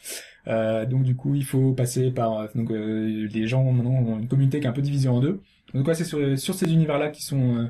Euh, 0.49 0.87
donc 0.87 1.03
du 1.03 1.15
coup, 1.15 1.35
il 1.35 1.45
faut 1.45 1.73
passer 1.73 2.11
par 2.11 2.39
euh, 2.39 2.47
donc 2.55 2.71
euh, 2.71 3.29
les 3.31 3.47
gens 3.47 3.63
maintenant 3.71 3.91
ont 3.93 4.19
une 4.19 4.29
communauté 4.29 4.61
qui 4.61 4.67
est 4.67 4.71
un 4.71 4.73
peu 4.73 4.81
divisée 4.81 5.11
en 5.11 5.21
deux. 5.21 5.43
Donc 5.75 5.87
ouais, 5.87 5.95
c'est 5.95 6.05
sur 6.05 6.39
sur 6.39 6.55
ces 6.55 6.73
univers-là 6.73 7.11
qui 7.11 7.23
sont 7.23 7.57
euh, 7.59 7.67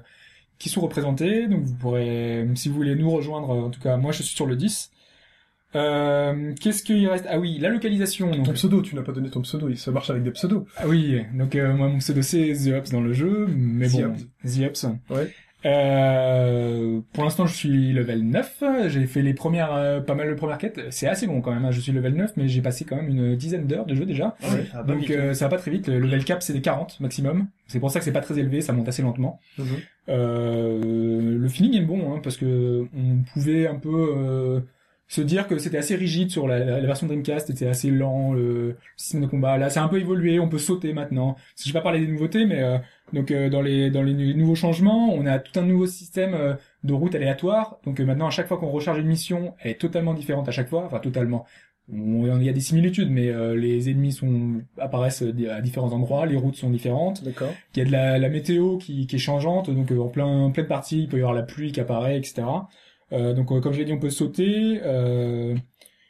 qui 0.58 0.68
sont 0.68 0.80
représentés. 0.80 1.48
Donc 1.48 1.62
vous 1.64 1.74
pourrez, 1.74 2.46
si 2.54 2.68
vous 2.68 2.76
voulez 2.76 2.94
nous 2.94 3.10
rejoindre, 3.10 3.50
en 3.50 3.70
tout 3.70 3.80
cas, 3.80 3.96
moi 3.96 4.12
je 4.12 4.22
suis 4.22 4.36
sur 4.36 4.46
le 4.46 4.54
10. 4.54 4.92
Euh, 5.76 6.52
qu'est-ce 6.60 6.82
qu'il 6.82 7.06
reste? 7.08 7.26
Ah 7.28 7.38
oui, 7.38 7.58
la 7.58 7.68
localisation. 7.68 8.30
Donc, 8.30 8.44
Ton 8.44 8.52
pseudo, 8.54 8.82
tu 8.82 8.96
n'as 8.96 9.02
pas 9.02 9.12
donné 9.12 9.30
ton 9.30 9.40
pseudo, 9.42 9.72
ça 9.76 9.92
marche 9.92 10.10
avec 10.10 10.22
des 10.24 10.32
pseudos. 10.32 10.64
ah 10.76 10.88
oui, 10.88 11.22
donc 11.34 11.54
euh, 11.54 11.72
moi 11.72 11.88
mon 11.88 11.98
pseudo 11.98 12.22
c'est 12.22 12.52
The 12.54 12.78
Ups 12.78 12.90
dans 12.90 13.00
le 13.00 13.12
jeu, 13.12 13.46
mais 13.48 13.88
The 13.88 13.92
bon, 13.92 14.14
Ups. 14.14 14.26
The 14.44 14.60
Ups. 14.68 14.86
Ouais. 15.10 15.32
Euh, 15.66 17.00
pour 17.12 17.24
l'instant, 17.24 17.46
je 17.46 17.54
suis 17.54 17.92
level 17.92 18.22
9. 18.24 18.62
J'ai 18.88 19.06
fait 19.06 19.22
les 19.22 19.34
premières, 19.34 19.72
euh, 19.74 20.00
pas 20.00 20.14
mal 20.14 20.28
de 20.28 20.34
premières 20.34 20.58
quêtes. 20.58 20.80
C'est 20.90 21.06
assez 21.06 21.26
bon 21.26 21.40
quand 21.40 21.52
même. 21.52 21.64
hein. 21.64 21.70
Je 21.70 21.80
suis 21.80 21.92
level 21.92 22.14
9, 22.14 22.32
mais 22.36 22.48
j'ai 22.48 22.62
passé 22.62 22.84
quand 22.84 22.96
même 22.96 23.08
une 23.08 23.36
dizaine 23.36 23.66
d'heures 23.66 23.86
de 23.86 23.94
jeu 23.94 24.06
déjà. 24.06 24.36
Ah 24.42 24.46
ça 24.72 24.82
Donc 24.82 25.00
vite. 25.00 25.10
euh, 25.10 25.34
ça 25.34 25.46
va 25.46 25.50
pas 25.50 25.58
très 25.58 25.70
vite. 25.70 25.88
Le 25.88 25.98
level 25.98 26.24
cap 26.24 26.42
c'est 26.42 26.52
des 26.52 26.60
40 26.62 27.00
maximum. 27.00 27.46
C'est 27.66 27.80
pour 27.80 27.90
ça 27.90 27.98
que 27.98 28.04
c'est 28.04 28.12
pas 28.12 28.20
très 28.20 28.38
élevé, 28.38 28.60
ça 28.60 28.72
monte 28.72 28.88
assez 28.88 29.02
lentement. 29.02 29.38
Mhm. 29.58 29.64
Euh, 30.08 31.38
le 31.38 31.48
feeling 31.48 31.76
est 31.80 31.84
bon 31.84 32.14
hein, 32.14 32.20
parce 32.22 32.36
que 32.36 32.86
on 32.96 33.18
pouvait 33.32 33.66
un 33.66 33.76
peu 33.76 34.14
euh, 34.16 34.60
se 35.10 35.20
dire 35.20 35.48
que 35.48 35.58
c'était 35.58 35.76
assez 35.78 35.96
rigide 35.96 36.30
sur 36.30 36.46
la, 36.46 36.60
la- 36.60 36.80
la 36.80 36.86
version 36.86 37.06
Dreamcast, 37.08 37.48
c'était 37.48 37.66
assez 37.66 37.90
lent 37.90 38.32
le 38.32 38.76
système 38.96 39.22
de 39.22 39.26
combat. 39.26 39.58
Là, 39.58 39.68
c'est 39.68 39.80
un 39.80 39.88
peu 39.88 39.98
évolué, 40.00 40.38
on 40.38 40.48
peut 40.48 40.58
sauter 40.58 40.92
maintenant. 40.92 41.36
Je 41.58 41.68
vais 41.68 41.72
pas 41.72 41.82
parler 41.82 41.98
des 42.00 42.06
nouveautés, 42.06 42.46
mais 42.46 42.62
euh, 42.62 42.78
donc 43.12 43.30
euh, 43.32 43.50
dans 43.50 43.60
les 43.60 43.90
dans 43.90 44.02
les 44.04 44.14
nouveaux 44.34 44.54
changements, 44.54 45.12
on 45.12 45.26
a 45.26 45.38
tout 45.40 45.58
un 45.58 45.64
nouveau 45.64 45.86
système 45.86 46.32
euh, 46.34 46.54
de 46.84 46.92
route 46.94 47.14
aléatoire. 47.16 47.78
Donc 47.84 47.98
euh, 47.98 48.04
maintenant, 48.04 48.28
à 48.28 48.30
chaque 48.30 48.46
fois 48.46 48.56
qu'on 48.58 48.70
recharge 48.70 48.98
une 49.00 49.08
mission, 49.08 49.54
elle 49.58 49.72
est 49.72 49.80
totalement 49.80 50.14
différente 50.14 50.48
à 50.48 50.52
chaque 50.52 50.68
fois, 50.68 50.84
enfin 50.86 51.00
totalement. 51.00 51.44
Il 51.92 52.44
y 52.44 52.48
a 52.48 52.52
des 52.52 52.60
similitudes, 52.60 53.10
mais 53.10 53.30
euh, 53.30 53.56
les 53.56 53.90
ennemis 53.90 54.12
sont 54.12 54.62
apparaissent 54.78 55.22
à 55.50 55.60
différents 55.60 55.92
endroits, 55.92 56.24
les 56.24 56.36
routes 56.36 56.54
sont 56.54 56.70
différentes. 56.70 57.24
D'accord. 57.24 57.52
Il 57.74 57.80
y 57.80 57.82
a 57.82 57.84
de 57.84 57.90
la, 57.90 58.16
la 58.20 58.28
météo 58.28 58.76
qui, 58.78 59.08
qui 59.08 59.16
est 59.16 59.18
changeante, 59.18 59.70
donc 59.70 59.90
euh, 59.90 59.98
en 59.98 60.06
plein 60.06 60.50
pleine 60.52 60.68
partie, 60.68 61.00
il 61.02 61.08
peut 61.08 61.16
y 61.16 61.20
avoir 61.20 61.34
la 61.34 61.42
pluie 61.42 61.72
qui 61.72 61.80
apparaît, 61.80 62.16
etc. 62.16 62.42
Euh, 63.12 63.34
donc 63.34 63.50
euh, 63.52 63.60
comme 63.60 63.72
je 63.72 63.78
l'ai 63.78 63.84
dit, 63.84 63.92
on 63.92 63.98
peut 63.98 64.10
sauter. 64.10 64.80
Euh, 64.84 65.54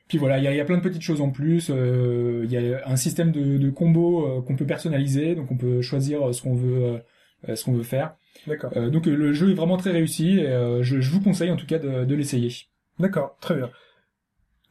puis 0.08 0.18
voilà, 0.18 0.38
il 0.38 0.44
y 0.44 0.48
a, 0.48 0.52
il 0.52 0.56
y 0.56 0.60
a 0.60 0.64
plein 0.64 0.76
de 0.76 0.82
petites 0.82 1.02
choses 1.02 1.20
en 1.20 1.30
plus. 1.30 1.70
Euh, 1.70 2.42
il 2.44 2.52
y 2.52 2.74
a 2.74 2.82
un 2.88 2.96
système 2.96 3.30
de, 3.32 3.58
de 3.58 3.70
combos 3.70 4.26
euh, 4.26 4.42
qu'on 4.42 4.56
peut 4.56 4.66
personnaliser, 4.66 5.34
donc 5.34 5.50
on 5.50 5.56
peut 5.56 5.82
choisir 5.82 6.34
ce 6.34 6.42
qu'on 6.42 6.54
veut 6.54 7.00
euh, 7.48 7.56
ce 7.56 7.64
qu'on 7.64 7.72
veut 7.72 7.82
faire. 7.84 8.14
D'accord. 8.46 8.72
Euh, 8.76 8.90
donc 8.90 9.06
le 9.06 9.32
jeu 9.32 9.50
est 9.50 9.54
vraiment 9.54 9.76
très 9.76 9.92
réussi. 9.92 10.38
Et, 10.38 10.48
euh, 10.48 10.82
je, 10.82 11.00
je 11.00 11.10
vous 11.10 11.20
conseille 11.20 11.50
en 11.50 11.56
tout 11.56 11.66
cas 11.66 11.78
de, 11.78 12.04
de 12.04 12.14
l'essayer. 12.14 12.52
D'accord. 12.98 13.36
Très 13.40 13.54
bien. 13.54 13.70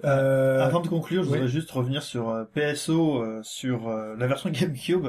Euh, 0.05 0.61
Avant 0.61 0.79
de 0.79 0.87
conclure, 0.87 1.23
je 1.23 1.29
oui. 1.29 1.35
voudrais 1.35 1.49
juste 1.49 1.71
revenir 1.71 2.03
sur 2.03 2.47
PSO, 2.53 3.21
euh, 3.21 3.41
sur 3.43 3.89
euh, 3.89 4.15
la 4.17 4.27
version 4.27 4.49
GameCube, 4.53 5.07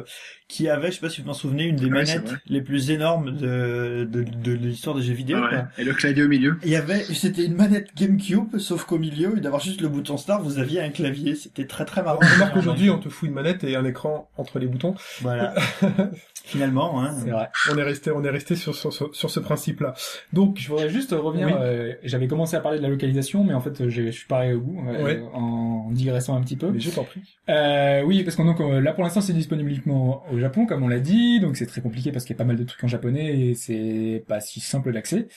qui 0.51 0.69
avait, 0.69 0.89
je 0.91 0.97
sais 0.97 1.01
pas 1.01 1.09
si 1.09 1.21
vous 1.21 1.27
vous 1.27 1.31
en 1.31 1.35
souvenez, 1.35 1.65
une 1.65 1.77
des 1.77 1.87
Ouais, 1.91 2.05
c'est 2.05 2.19
manettes 2.19 2.35
les 2.49 2.61
plus 2.61 2.91
énormes 2.91 3.37
de, 3.37 4.05
de, 4.11 4.23
de 4.25 4.53
l'histoire 4.53 4.97
des 4.97 5.03
jeux 5.03 5.15
vidéo. 5.15 5.39
Ah 5.41 5.45
ouais. 5.45 5.49
quoi. 5.51 5.65
Et 5.79 5.85
le 5.85 5.93
clavier 5.95 6.25
au 6.25 6.29
milieu. 6.29 6.59
Il 6.65 6.71
y 6.71 6.77
avait, 6.77 7.05
c'était 7.05 7.45
une 7.45 7.55
manette 7.55 7.89
GameCube, 7.97 8.59
sauf 8.59 8.85
qu'au 8.85 8.99
milieu, 8.99 9.39
et 9.39 9.41
d'avoir 9.41 9.63
juste 9.63 9.81
le 9.81 9.89
bouton 9.89 10.17
start, 10.17 10.43
vous 10.43 10.59
aviez 10.59 10.81
un 10.81 10.91
clavier. 10.91 11.35
C'était 11.37 11.67
très 11.67 11.85
très 11.85 12.03
marrant. 12.03 12.19
Remarque 12.21 12.55
qu'aujourd'hui, 12.55 12.91
on 12.91 12.99
te 12.99 13.09
fout 13.09 13.29
une 13.29 13.35
manette 13.35 13.63
et 13.65 13.77
un 13.77 13.85
écran 13.85 14.29
entre 14.37 14.59
les 14.59 14.67
boutons. 14.67 14.95
Voilà. 15.23 15.55
Finalement, 16.45 17.01
hein. 17.03 17.15
C'est 17.23 17.31
vrai. 17.31 17.49
On 17.71 17.79
est 17.79 17.83
resté, 17.83 18.11
on 18.11 18.25
est 18.25 18.31
resté 18.31 18.57
sur, 18.57 18.75
sur, 18.75 18.93
sur, 18.93 19.15
sur 19.15 19.31
ce 19.31 19.39
principe-là. 19.41 19.95
Donc, 20.33 20.57
Je 20.59 20.69
voudrais 20.69 20.89
juste 20.89 21.13
revenir. 21.13 21.47
Oui. 21.49 21.53
euh, 21.61 21.93
J'avais 22.03 22.27
commencé 22.27 22.57
à 22.57 22.61
parler 22.61 22.79
de 22.79 22.83
la 22.83 22.89
localisation, 22.89 23.45
mais 23.45 23.55
en 23.55 23.61
fait, 23.61 23.89
je 23.89 24.11
suis 24.11 24.27
pareil 24.27 24.55
au 24.55 24.61
bout, 24.61 24.83
euh, 24.89 25.05
Ouais. 25.05 25.23
en 25.33 25.91
digressant 25.93 26.37
un 26.37 26.41
petit 26.41 26.57
peu. 26.57 26.71
mais 26.71 26.81
je 26.81 26.91
t'en 26.91 27.05
prie. 27.05 27.21
Euh, 27.49 28.03
oui, 28.05 28.25
parce 28.25 28.37
que 28.37 28.43
donc 28.43 28.61
euh, 28.61 28.81
là 28.81 28.93
pour 28.93 29.03
l'instant 29.05 29.21
c'est 29.21 29.33
disponible 29.33 29.69
uniquement 29.71 30.25
au 30.33 30.39
Japon, 30.41 30.67
comme 30.67 30.83
on 30.83 30.89
l'a 30.89 31.01
dit, 31.01 31.41
donc 31.41 31.57
c'est 31.57 31.67
très 31.67 31.81
compliqué 31.81 32.13
parce 32.13 32.25
qu'il 32.25 32.35
y 32.35 32.37
a 32.37 32.39
pas 32.39 32.45
mal 32.45 32.57
de 32.57 32.65
trucs 32.65 32.83
en 32.83 32.89
japonais 32.89 33.39
et 33.39 33.55
c'est 33.55 34.25
pas 34.27 34.41
si 34.41 34.61
simple 34.61 34.93
d'accès. 34.93 35.29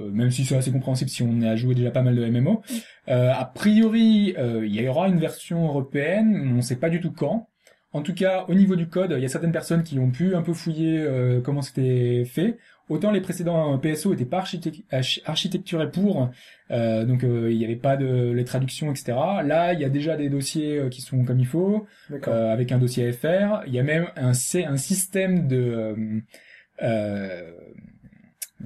Euh, 0.00 0.10
même 0.10 0.30
si 0.30 0.44
c'est 0.44 0.56
assez 0.56 0.72
compréhensible 0.72 1.10
si 1.10 1.22
on 1.22 1.42
a 1.42 1.54
joué 1.56 1.74
déjà 1.74 1.90
pas 1.90 2.02
mal 2.02 2.16
de 2.16 2.24
MMO. 2.24 2.62
Euh, 3.08 3.32
a 3.32 3.44
priori, 3.44 4.34
euh, 4.38 4.66
il 4.66 4.74
y 4.74 4.88
aura 4.88 5.08
une 5.08 5.18
version 5.18 5.66
européenne, 5.66 6.54
on 6.56 6.62
sait 6.62 6.76
pas 6.76 6.88
du 6.90 7.00
tout 7.00 7.12
quand. 7.12 7.48
En 7.92 8.00
tout 8.00 8.14
cas, 8.14 8.46
au 8.48 8.54
niveau 8.54 8.74
du 8.74 8.88
code, 8.88 9.14
il 9.16 9.22
y 9.22 9.26
a 9.26 9.28
certaines 9.28 9.52
personnes 9.52 9.82
qui 9.82 9.98
ont 9.98 10.10
pu 10.10 10.34
un 10.34 10.40
peu 10.40 10.54
fouiller 10.54 11.06
comment 11.44 11.60
c'était 11.60 12.24
fait. 12.24 12.56
Autant 12.92 13.10
les 13.10 13.20
précédents 13.20 13.74
euh, 13.74 13.78
PSO 13.78 14.12
étaient 14.12 14.24
pas 14.24 14.38
architect- 14.38 14.84
arch- 14.90 15.20
architecturés 15.24 15.90
pour, 15.90 16.30
euh, 16.70 17.04
donc 17.04 17.24
euh, 17.24 17.50
il 17.50 17.58
n'y 17.58 17.64
avait 17.64 17.76
pas 17.76 17.96
de 17.96 18.30
les 18.32 18.44
traductions, 18.44 18.90
etc. 18.90 19.12
Là, 19.44 19.72
il 19.72 19.80
y 19.80 19.84
a 19.84 19.88
déjà 19.88 20.16
des 20.16 20.28
dossiers 20.28 20.76
euh, 20.78 20.88
qui 20.88 21.00
sont 21.00 21.24
comme 21.24 21.40
il 21.40 21.46
faut, 21.46 21.86
euh, 22.28 22.52
avec 22.52 22.70
un 22.72 22.78
dossier 22.78 23.10
FR. 23.12 23.62
Il 23.66 23.72
y 23.74 23.78
a 23.78 23.82
même 23.82 24.06
un, 24.16 24.34
c'est 24.34 24.64
un 24.64 24.76
système 24.76 25.48
de 25.48 25.56
euh, 25.56 26.20
euh, 26.82 27.50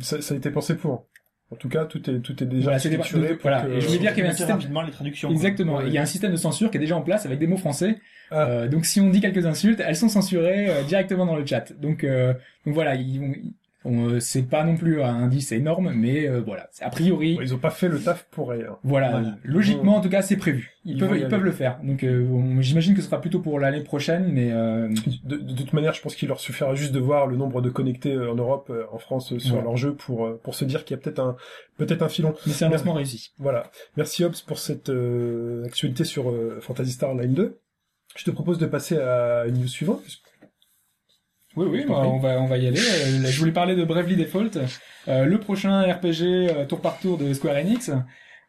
Ça, 0.01 0.21
ça 0.21 0.35
a 0.35 0.37
été 0.37 0.51
pensé 0.51 0.75
pour. 0.77 1.07
En 1.53 1.55
tout 1.55 1.69
cas, 1.69 1.85
tout 1.85 2.03
est, 2.11 2.19
tout 2.19 2.43
est 2.43 2.47
déjà 2.47 2.65
Voilà, 2.65 2.79
structuré 2.81 3.29
pour 3.35 3.43
voilà, 3.43 3.63
que- 3.63 3.71
et 3.71 3.81
je 3.81 3.87
voulais 3.87 3.99
dire 4.01 4.11
qu'il 4.13 4.19
y 4.19 4.23
avait 4.23 4.33
un 4.33 4.37
système- 4.37 4.57
rapidement 4.57 4.83
les 4.83 4.91
traductions. 4.91 5.31
Exactement. 5.31 5.77
Ouais. 5.77 5.85
Il 5.87 5.93
y 5.93 5.99
a 5.99 6.03
un 6.03 6.07
système 6.07 6.33
de 6.33 6.37
censure 6.37 6.73
qui 6.73 6.77
est 6.79 6.81
déjà 6.81 6.97
en 6.97 7.03
place 7.03 7.25
avec 7.25 7.39
des 7.39 7.47
mots 7.47 7.57
français. 7.57 7.99
Ah. 8.33 8.49
Euh, 8.49 8.69
donc 8.69 8.85
si 8.85 9.01
on 9.01 9.09
dit 9.11 9.21
quelques 9.21 9.47
insultes, 9.47 9.81
elles 9.87 9.95
sont 9.95 10.09
censurées 10.09 10.69
euh, 10.69 10.83
directement 10.83 11.25
dans 11.25 11.37
le 11.37 11.47
chat. 11.47 11.73
Donc, 11.81 12.03
euh, 12.03 12.35
donc 12.65 12.75
voilà, 12.75 12.97
ils, 12.97 13.55
euh, 13.89 14.21
c'est 14.21 14.43
pas 14.43 14.65
non 14.65 14.77
plus 14.77 15.03
un 15.03 15.15
indice 15.15 15.53
énorme, 15.53 15.93
mais 15.95 16.29
euh, 16.29 16.41
voilà, 16.41 16.69
C'est- 16.73 16.85
a 16.85 16.91
priori, 16.91 17.39
Ils 17.41 17.55
ont 17.55 17.59
pas 17.59 17.71
fait 17.71 17.89
le 17.89 18.01
taf 18.01 18.27
pour 18.31 18.51
rien. 18.51 18.77
voilà, 18.85 19.23
logiquement 19.45 19.97
en 19.97 20.01
tout 20.01 20.09
cas 20.09 20.23
c'est 20.23 20.37
prévu. 20.37 20.73
Ils, 20.85 20.95
Ils 20.95 20.99
peuvent, 21.01 21.19
ils 21.19 21.27
peuvent 21.29 21.43
le 21.45 21.51
faire. 21.53 21.79
Donc 21.83 22.05
euh, 22.05 22.27
j'imagine 22.61 22.95
que 22.95 23.01
ce 23.01 23.07
sera 23.07 23.21
plutôt 23.21 23.41
pour 23.41 23.59
l'année 23.59 23.81
prochaine, 23.83 24.29
mais 24.33 24.53
euh, 24.53 24.89
De, 25.25 25.37
de 25.37 25.53
toute 25.55 25.73
manière, 25.73 25.93
je 25.95 26.01
pense 26.03 26.15
qu'il 26.15 26.29
leur 26.29 26.39
suffira 26.41 26.75
juste 26.75 26.93
de 26.93 27.01
voir 27.01 27.27
le 27.27 27.37
nombre 27.37 27.61
de 27.61 27.71
connectés 27.71 28.17
en 28.17 28.35
Europe, 28.37 28.73
en 28.93 28.99
France, 28.99 29.37
sur 29.39 29.61
leur 29.63 29.77
jeu 29.77 29.95
pour 29.95 30.39
pour 30.43 30.55
se 30.55 30.65
dire 30.65 30.85
qu'il 30.85 30.97
y 30.97 31.01
a 31.01 31.03
peut-être 31.03 31.19
un 31.21 31.37
peut-être 31.77 32.03
un 32.03 32.09
filon. 32.09 32.35
mais 32.47 32.53
c'est 32.53 32.65
un 32.65 32.69
lancement 32.71 32.93
réussi. 32.95 33.33
Voilà. 33.39 33.65
Merci 33.97 34.25
Hobbs 34.25 34.43
pour 34.47 34.59
cette 34.59 34.89
euh, 34.91 35.65
actualité 35.65 36.05
sur 36.05 36.31
euh, 36.31 36.59
Phantasy 36.61 36.93
Star 36.93 37.11
Online 37.11 37.35
2. 37.35 37.59
Je 38.17 38.25
te 38.25 38.31
propose 38.31 38.59
de 38.59 38.67
passer 38.67 38.97
à 38.99 39.45
une 39.47 39.59
news 39.59 39.69
suivante. 39.69 40.03
Oui, 41.57 41.67
oui, 41.71 41.85
bah, 41.89 42.03
on 42.05 42.19
va, 42.19 42.41
on 42.41 42.47
va 42.47 42.59
y 42.59 42.67
aller. 42.67 42.79
Euh, 42.79 43.27
je 43.27 43.39
voulais 43.39 43.53
parler 43.53 43.75
de 43.75 43.85
Bravely 43.85 44.17
Default, 44.17 44.59
euh, 45.09 45.25
le 45.25 45.41
prochain 45.41 45.81
RPG 45.83 46.23
euh, 46.23 46.67
tour 46.67 46.81
par 46.81 46.99
tour 46.99 47.17
de 47.17 47.33
Square 47.33 47.57
Enix. 47.57 47.91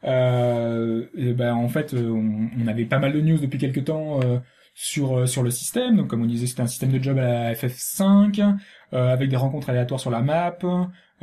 Euh, 0.03 1.05
et 1.15 1.33
ben, 1.33 1.53
en 1.53 1.69
fait, 1.69 1.93
on, 1.93 2.49
on 2.61 2.67
avait 2.67 2.85
pas 2.85 2.99
mal 2.99 3.13
de 3.13 3.21
news 3.21 3.37
depuis 3.37 3.57
quelques 3.57 3.85
temps 3.85 4.19
euh, 4.21 4.39
sur 4.75 5.27
sur 5.27 5.41
le 5.41 5.51
système. 5.51 5.95
Donc, 5.95 6.07
comme 6.07 6.21
on 6.21 6.25
disait, 6.27 6.47
c'était 6.47 6.61
un 6.61 6.67
système 6.67 6.91
de 6.91 7.01
job 7.01 7.17
à 7.17 7.21
la 7.21 7.53
FF5 7.53 8.57
euh, 8.93 9.13
avec 9.13 9.29
des 9.29 9.37
rencontres 9.37 9.69
aléatoires 9.69 9.99
sur 9.99 10.11
la 10.11 10.21
map, 10.21 10.57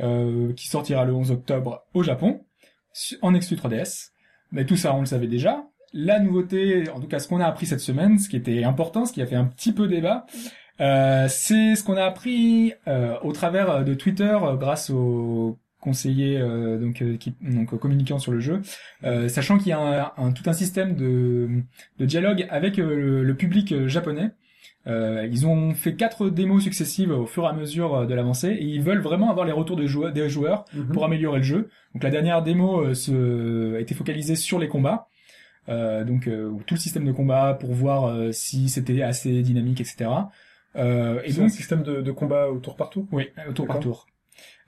euh, 0.01 0.53
qui 0.53 0.67
sortira 0.67 1.05
le 1.05 1.13
11 1.13 1.31
octobre 1.31 1.85
au 1.93 2.03
Japon 2.03 2.41
en 3.21 3.33
exclu 3.35 3.57
3DS. 3.57 4.09
Mais 4.51 4.65
tout 4.65 4.75
ça, 4.75 4.93
on 4.95 5.01
le 5.01 5.05
savait 5.05 5.27
déjà. 5.27 5.65
La 5.93 6.19
nouveauté, 6.19 6.89
en 6.89 6.99
tout 6.99 7.07
cas, 7.07 7.19
ce 7.19 7.27
qu'on 7.27 7.39
a 7.39 7.45
appris 7.45 7.65
cette 7.65 7.79
semaine, 7.79 8.19
ce 8.19 8.27
qui 8.27 8.35
était 8.35 8.63
important, 8.63 9.05
ce 9.05 9.13
qui 9.13 9.21
a 9.21 9.25
fait 9.25 9.35
un 9.35 9.45
petit 9.45 9.71
peu 9.71 9.87
débat, 9.87 10.25
c'est 10.79 11.75
ce 11.75 11.83
qu'on 11.83 11.97
a 11.97 12.03
appris 12.03 12.73
euh, 12.87 13.15
au 13.23 13.31
travers 13.31 13.83
de 13.85 13.93
Twitter 13.93 14.37
euh, 14.41 14.55
grâce 14.55 14.89
aux 14.89 15.57
conseillers 15.79 16.37
euh, 16.41 16.77
donc 16.79 17.01
euh, 17.01 17.15
qui 17.17 17.35
donc 17.41 17.73
euh, 17.73 17.77
communiquant 17.77 18.17
sur 18.19 18.31
le 18.31 18.39
jeu, 18.39 18.61
euh, 19.03 19.27
sachant 19.29 19.57
qu'il 19.57 19.67
y 19.67 19.71
a 19.71 19.79
un, 19.79 20.11
un- 20.25 20.31
tout 20.31 20.49
un 20.49 20.53
système 20.53 20.95
de, 20.95 21.47
de 21.99 22.05
dialogue 22.05 22.47
avec 22.49 22.79
euh, 22.79 22.95
le, 22.95 23.23
le 23.23 23.35
public 23.35 23.71
euh, 23.71 23.87
japonais. 23.87 24.31
Euh, 24.87 25.27
ils 25.31 25.47
ont 25.47 25.73
fait 25.73 25.95
quatre 25.95 26.29
démos 26.29 26.61
successives 26.63 27.11
au 27.11 27.25
fur 27.25 27.43
et 27.45 27.47
à 27.47 27.53
mesure 27.53 27.95
euh, 27.95 28.05
de 28.05 28.13
l'avancée 28.13 28.49
et 28.49 28.63
ils 28.63 28.81
veulent 28.83 29.01
vraiment 29.01 29.31
avoir 29.31 29.45
les 29.45 29.51
retours 29.51 29.77
des 29.77 29.87
joueurs, 29.87 30.11
des 30.11 30.29
joueurs 30.29 30.65
pour 30.93 31.05
améliorer 31.05 31.37
le 31.39 31.43
jeu. 31.43 31.69
Donc 31.93 32.03
la 32.03 32.11
dernière 32.11 32.43
démo 32.43 32.81
euh, 32.81 32.93
se, 32.93 33.75
a 33.75 33.79
été 33.79 33.95
focalisée 33.95 34.35
sur 34.35 34.59
les 34.59 34.67
combats. 34.67 35.07
Euh, 35.69 36.03
donc 36.03 36.27
euh, 36.27 36.51
tout 36.67 36.75
le 36.75 36.79
système 36.79 37.05
de 37.05 37.11
combat 37.11 37.55
pour 37.59 37.73
voir 37.73 38.05
euh, 38.05 38.31
si 38.31 38.69
c'était 38.69 39.01
assez 39.01 39.41
dynamique, 39.41 39.81
etc. 39.81 40.05
Euh, 40.75 41.21
et 41.23 41.31
C'est 41.31 41.39
un 41.39 41.43
donc 41.43 41.51
système 41.51 41.83
de, 41.83 42.01
de 42.01 42.11
combat 42.11 42.49
au 42.49 42.59
tour 42.59 42.75
par 42.75 42.89
tour. 42.89 43.05
oui, 43.11 43.29
au 43.47 43.53
tour 43.53 43.67
par 43.67 43.79
tour. 43.79 44.07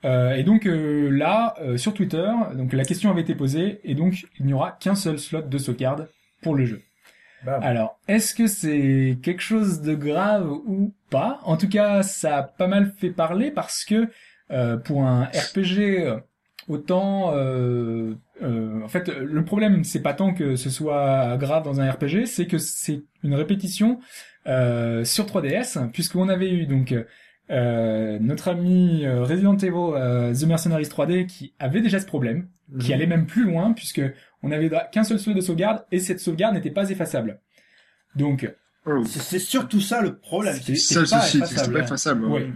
Euh, 0.05 0.35
et 0.35 0.43
donc 0.43 0.67
euh, 0.67 1.09
là, 1.09 1.55
euh, 1.59 1.77
sur 1.77 1.93
Twitter, 1.93 2.29
donc 2.53 2.71
la 2.73 2.85
question 2.85 3.09
avait 3.09 3.21
été 3.21 3.33
posée 3.35 3.81
et 3.83 3.95
donc 3.95 4.27
il 4.39 4.45
n'y 4.45 4.53
aura 4.53 4.71
qu'un 4.71 4.95
seul 4.95 5.17
slot 5.17 5.41
de 5.41 5.57
sauvegarde 5.57 6.09
pour 6.41 6.55
le 6.55 6.65
jeu. 6.65 6.81
Bam. 7.45 7.61
Alors, 7.63 7.99
est-ce 8.07 8.33
que 8.33 8.47
c'est 8.47 9.17
quelque 9.21 9.41
chose 9.41 9.81
de 9.81 9.95
grave 9.95 10.51
ou 10.51 10.93
pas? 11.09 11.39
En 11.43 11.57
tout 11.57 11.69
cas, 11.69 12.03
ça 12.03 12.37
a 12.37 12.43
pas 12.43 12.67
mal 12.67 12.93
fait 12.97 13.11
parler 13.11 13.51
parce 13.51 13.85
que 13.85 14.09
euh, 14.51 14.77
pour 14.77 15.03
un 15.03 15.25
RPG, 15.25 15.79
euh, 15.79 16.19
autant, 16.67 17.33
euh, 17.33 18.13
euh, 18.41 18.81
en 18.83 18.87
fait, 18.87 19.09
le 19.09 19.43
problème 19.43 19.83
c'est 19.83 20.01
pas 20.01 20.13
tant 20.13 20.33
que 20.33 20.55
ce 20.55 20.69
soit 20.69 21.37
grave 21.37 21.63
dans 21.63 21.79
un 21.79 21.91
RPG, 21.91 22.25
c'est 22.25 22.47
que 22.47 22.57
c'est 22.57 23.03
une 23.23 23.35
répétition 23.35 23.99
euh, 24.47 25.03
sur 25.03 25.25
3DS, 25.25 25.91
puisqu'on 25.91 26.29
avait 26.29 26.51
eu 26.51 26.65
donc 26.65 26.93
euh, 27.49 28.17
notre 28.19 28.49
ami 28.49 29.05
euh, 29.05 29.23
Resident 29.23 29.57
Evil 29.57 29.71
euh, 29.75 30.33
The 30.33 30.43
Mercenaries 30.45 30.83
3D 30.85 31.25
qui 31.27 31.53
avait 31.59 31.81
déjà 31.81 31.99
ce 31.99 32.05
problème, 32.05 32.47
qui 32.79 32.87
Mhm. 32.89 32.93
allait 32.93 33.07
même 33.07 33.25
plus 33.25 33.45
loin 33.45 33.73
puisque 33.73 34.01
on 34.43 34.51
avait 34.51 34.69
qu'un 34.91 35.03
seul 35.03 35.19
slot 35.19 35.33
de 35.33 35.41
sauvegarde 35.41 35.85
et 35.91 35.99
cette 35.99 36.19
sauvegarde 36.19 36.55
n'était 36.55 36.71
pas 36.71 36.89
effaçable. 36.89 37.39
Donc, 38.15 38.51
Oh. 38.89 39.03
C'est 39.03 39.39
surtout 39.39 39.81
ça 39.81 40.01
le 40.01 40.15
problème. 40.17 40.55
C'est- 40.61 40.75
C'est 40.77 41.05
Ça, 41.05 41.19
c'est 41.19 41.39
pas 41.39 41.45
effaçable. 41.45 41.73
pas 41.73 41.79
effaçable. 41.83 42.25
ouais. 42.25 42.41
ouais. 42.43 42.49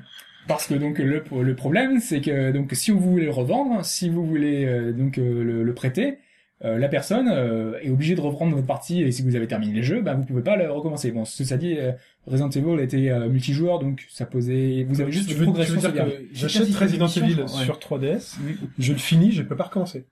Parce 0.47 0.65
que 0.65 0.75
donc 0.75 0.97
le, 0.97 1.21
le 1.43 1.55
problème 1.55 1.99
c'est 1.99 2.21
que 2.21 2.51
donc 2.53 2.69
si 2.71 2.89
vous 2.91 3.01
voulez 3.01 3.25
le 3.25 3.31
revendre, 3.31 3.83
si 3.85 4.07
vous 4.09 4.25
voulez 4.25 4.63
euh, 4.65 4.93
donc 4.93 5.17
euh, 5.17 5.43
le, 5.43 5.63
le 5.63 5.73
prêter, 5.73 6.19
euh, 6.63 6.77
la 6.77 6.87
personne 6.89 7.27
euh, 7.31 7.79
est 7.81 7.89
obligée 7.89 8.15
de 8.15 8.21
reprendre 8.21 8.53
votre 8.55 8.67
partie 8.67 9.01
et 9.01 9.11
si 9.11 9.21
vous 9.23 9.35
avez 9.35 9.47
terminé 9.47 9.73
le 9.73 9.81
jeu, 9.81 10.01
bah 10.01 10.13
vous 10.13 10.23
pouvez 10.25 10.43
pas 10.43 10.55
le 10.55 10.71
recommencer. 10.71 11.11
Bon, 11.11 11.25
ça 11.25 11.57
dit, 11.57 11.75
euh, 11.77 11.91
Resident 12.27 12.49
Evil 12.49 12.79
était 12.81 13.09
euh, 13.09 13.29
multijoueur, 13.29 13.79
donc 13.79 14.05
ça 14.09 14.25
posait, 14.25 14.85
vous 14.87 15.01
avez 15.01 15.11
juste 15.11 15.27
tu 15.27 15.33
une 15.33 15.39
veux, 15.39 15.45
tu 15.45 15.51
progression 15.51 15.75
veux 15.79 15.91
dire 15.91 16.05
que 16.05 16.11
j'achète 16.33 16.73
Resident 16.75 17.07
Evil 17.07 17.41
ouais. 17.41 17.47
sur 17.47 17.79
3DS, 17.79 18.35
je 18.77 18.93
le 18.93 18.99
finis, 18.99 19.31
je 19.31 19.41
peux 19.41 19.55
pas 19.55 19.63
recommencer. 19.65 20.05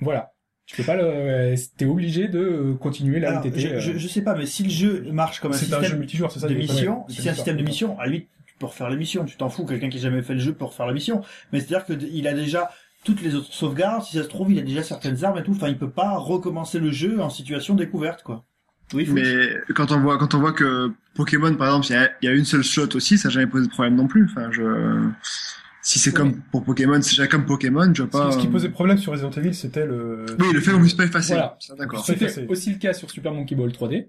Voilà. 0.00 0.32
Tu 0.66 0.76
peux 0.76 0.84
pas 0.84 0.94
le, 0.94 1.02
euh, 1.04 1.56
t'es 1.76 1.84
obligé 1.84 2.28
de 2.28 2.76
continuer 2.80 3.18
là 3.18 3.30
Alors, 3.30 3.40
où 3.40 3.42
t'étais. 3.42 3.58
je, 3.58 3.68
euh, 3.68 3.80
je, 3.80 3.98
je 3.98 4.06
sais 4.06 4.22
pas, 4.22 4.36
mais 4.36 4.46
si 4.46 4.62
le 4.62 4.70
jeu 4.70 5.04
marche 5.10 5.40
comme 5.40 5.50
un 5.50 5.56
C'est 5.56 5.66
un 5.74 5.78
jeu 5.78 5.82
système 5.82 5.98
multijoueur, 5.98 6.30
c'est 6.30 6.38
ça 6.38 6.46
de 6.48 6.54
mission, 6.54 7.04
si 7.08 7.16
c'est 7.16 7.22
c'est 7.22 7.28
un 7.30 7.34
système 7.34 7.56
de 7.56 7.64
mission, 7.64 7.98
à 7.98 8.06
lui, 8.06 8.28
tu 8.46 8.54
peux 8.60 8.66
refaire 8.66 8.88
la 8.88 8.94
mission, 8.94 9.24
tu 9.24 9.36
t'en 9.36 9.48
fous, 9.48 9.66
quelqu'un 9.66 9.88
qui 9.88 9.98
a 9.98 10.02
jamais 10.02 10.22
fait 10.22 10.34
le 10.34 10.38
jeu 10.38 10.52
peut 10.52 10.66
refaire 10.66 10.86
la 10.86 10.92
mission. 10.92 11.22
Mais 11.52 11.58
c'est-à-dire 11.58 11.84
que 11.86 11.94
d- 11.94 12.08
il 12.12 12.28
a 12.28 12.34
déjà 12.34 12.70
toutes 13.04 13.22
les 13.22 13.34
autres 13.34 13.52
sauvegardes, 13.52 14.02
si 14.04 14.16
ça 14.16 14.22
se 14.24 14.28
trouve, 14.28 14.52
il 14.52 14.58
a 14.58 14.62
déjà 14.62 14.82
certaines 14.82 15.24
armes 15.24 15.38
et 15.38 15.42
tout, 15.42 15.52
enfin, 15.52 15.68
il 15.68 15.78
peut 15.78 15.90
pas 15.90 16.16
recommencer 16.18 16.78
le 16.78 16.90
jeu 16.90 17.20
en 17.20 17.30
situation 17.30 17.74
découverte, 17.74 18.22
quoi. 18.22 18.44
Oui, 18.92 19.06
faut 19.06 19.14
Mais 19.14 19.48
quand 19.74 19.92
on 19.92 20.00
voit 20.00 20.18
quand 20.18 20.34
on 20.34 20.40
voit 20.40 20.52
que 20.52 20.90
Pokémon 21.14 21.54
par 21.54 21.68
exemple 21.68 21.86
il 21.88 21.92
y 21.92 21.96
a, 21.96 22.10
il 22.22 22.26
y 22.26 22.28
a 22.28 22.34
une 22.34 22.44
seule 22.44 22.64
shot 22.64 22.88
aussi, 22.96 23.18
ça 23.18 23.28
n'a 23.28 23.34
jamais 23.34 23.46
posé 23.46 23.66
de 23.66 23.70
problème 23.70 23.94
non 23.94 24.08
plus. 24.08 24.24
Enfin 24.24 24.50
je 24.50 25.08
si 25.82 25.98
c'est 26.00 26.10
Ouais. 26.10 26.16
comme 26.16 26.40
pour 26.50 26.64
Pokémon, 26.64 27.00
si 27.00 27.14
j'ai 27.14 27.28
comme 27.28 27.46
Pokémon, 27.46 27.92
je 27.94 28.02
vois 28.02 28.10
pas. 28.10 28.28
qui- 28.30 28.34
ce 28.34 28.38
qui 28.40 28.48
euh, 28.48 28.50
posait 28.50 28.68
problème 28.68 28.98
sur 28.98 29.12
Resident 29.12 29.30
Evil, 29.30 29.54
c'était 29.54 29.86
le... 29.86 30.26
Oui, 30.40 30.46
le 30.52 30.60
fait 30.60 30.72
qu'on 30.72 30.80
puisse 30.80 30.94
pas 30.94 31.04
effacer. 31.04 31.34
Voilà. 31.34 31.56
D'accord. 31.78 32.04
C'est 32.04 32.18
C'était 32.18 32.46
aussi 32.48 32.72
le 32.72 32.78
cas 32.78 32.92
sur 32.92 33.08
Super 33.10 33.32
Monkey 33.32 33.54
Ball 33.54 33.70
3D. 33.70 34.08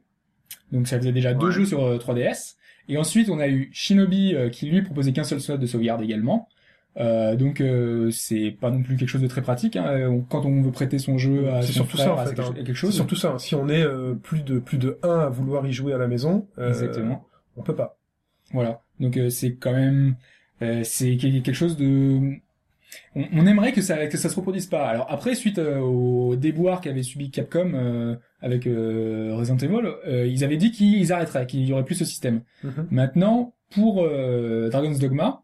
Donc 0.71 0.87
ça 0.87 0.97
faisait 0.97 1.11
déjà 1.13 1.33
deux 1.35 1.51
jeux 1.51 1.65
sur 1.65 1.85
euh, 1.85 1.97
3DS. 1.97 2.55
Et 2.89 2.97
ensuite, 2.97 3.29
on 3.29 3.39
a 3.39 3.47
eu 3.47 3.69
Shinobi 3.71 4.33
euh, 4.35 4.49
qui 4.49 4.65
lui 4.65 4.81
proposait 4.81 5.13
qu'un 5.13 5.23
seul 5.23 5.39
slot 5.39 5.57
de 5.57 5.65
sauvegarde 5.67 6.01
également. 6.01 6.49
Euh, 6.97 7.37
donc 7.37 7.61
euh, 7.61 8.11
c'est 8.11 8.51
pas 8.51 8.69
non 8.69 8.83
plus 8.83 8.97
quelque 8.97 9.07
chose 9.07 9.21
de 9.21 9.27
très 9.27 9.41
pratique. 9.41 9.77
Hein. 9.77 9.85
Euh, 9.87 10.07
on- 10.09 10.21
Quand 10.21 10.45
on 10.45 10.61
veut 10.61 10.71
prêter 10.71 10.99
son 10.99 11.17
jeu 11.17 11.49
à 11.49 11.61
C'est 11.61 11.71
surtout 11.71 11.95
ça 11.97 12.13
en 12.13 12.17
fait. 12.17 12.35
quelque, 12.35 12.41
hein. 12.41 12.53
quelque 12.53 12.67
C'est 12.67 12.73
chose. 12.73 12.93
surtout 12.95 13.15
ça. 13.15 13.35
Si 13.39 13.55
on 13.55 13.69
est 13.69 13.81
euh, 13.81 14.13
plus 14.13 14.43
de 14.43 14.59
plus 14.59 14.77
de 14.77 14.97
1 15.03 15.19
à 15.19 15.29
vouloir 15.29 15.65
y 15.65 15.71
jouer 15.71 15.93
à 15.93 15.97
la 15.97 16.07
maison, 16.07 16.47
euh, 16.57 16.67
Exactement. 16.69 17.25
on 17.55 17.61
peut 17.63 17.75
pas. 17.75 17.97
Voilà. 18.51 18.81
Donc 18.99 19.15
euh, 19.17 19.29
c'est 19.29 19.53
quand 19.55 19.71
même 19.73 20.15
euh, 20.61 20.81
c'est 20.83 21.15
que- 21.15 21.39
quelque 21.41 21.53
chose 21.53 21.77
de 21.77 22.19
on, 23.15 23.23
on 23.33 23.45
aimerait 23.47 23.71
que 23.71 23.81
ça 23.81 24.05
que 24.07 24.17
ça 24.17 24.27
se 24.27 24.35
reproduise 24.35 24.65
pas. 24.67 24.85
Alors 24.87 25.05
après 25.09 25.33
suite 25.35 25.59
euh, 25.59 25.79
au 25.79 26.35
déboire 26.35 26.81
qu'avait 26.81 27.03
subi 27.03 27.31
Capcom 27.31 27.71
euh, 27.73 28.15
avec 28.41 28.67
euh, 28.67 29.31
Resident 29.33 29.55
Evil, 29.57 29.87
euh, 30.07 30.27
ils 30.27 30.43
avaient 30.43 30.57
dit 30.57 30.71
qu'ils 30.71 31.13
arrêteraient, 31.13 31.45
qu'il 31.45 31.65
y 31.65 31.71
aurait 31.71 31.85
plus 31.85 31.95
ce 31.95 32.03
système. 32.05 32.41
Mhm. 32.65 32.87
Maintenant 32.91 33.53
pour 33.73 34.03
euh, 34.03 34.69
Dragon's 34.69 34.99
Dogma, 34.99 35.41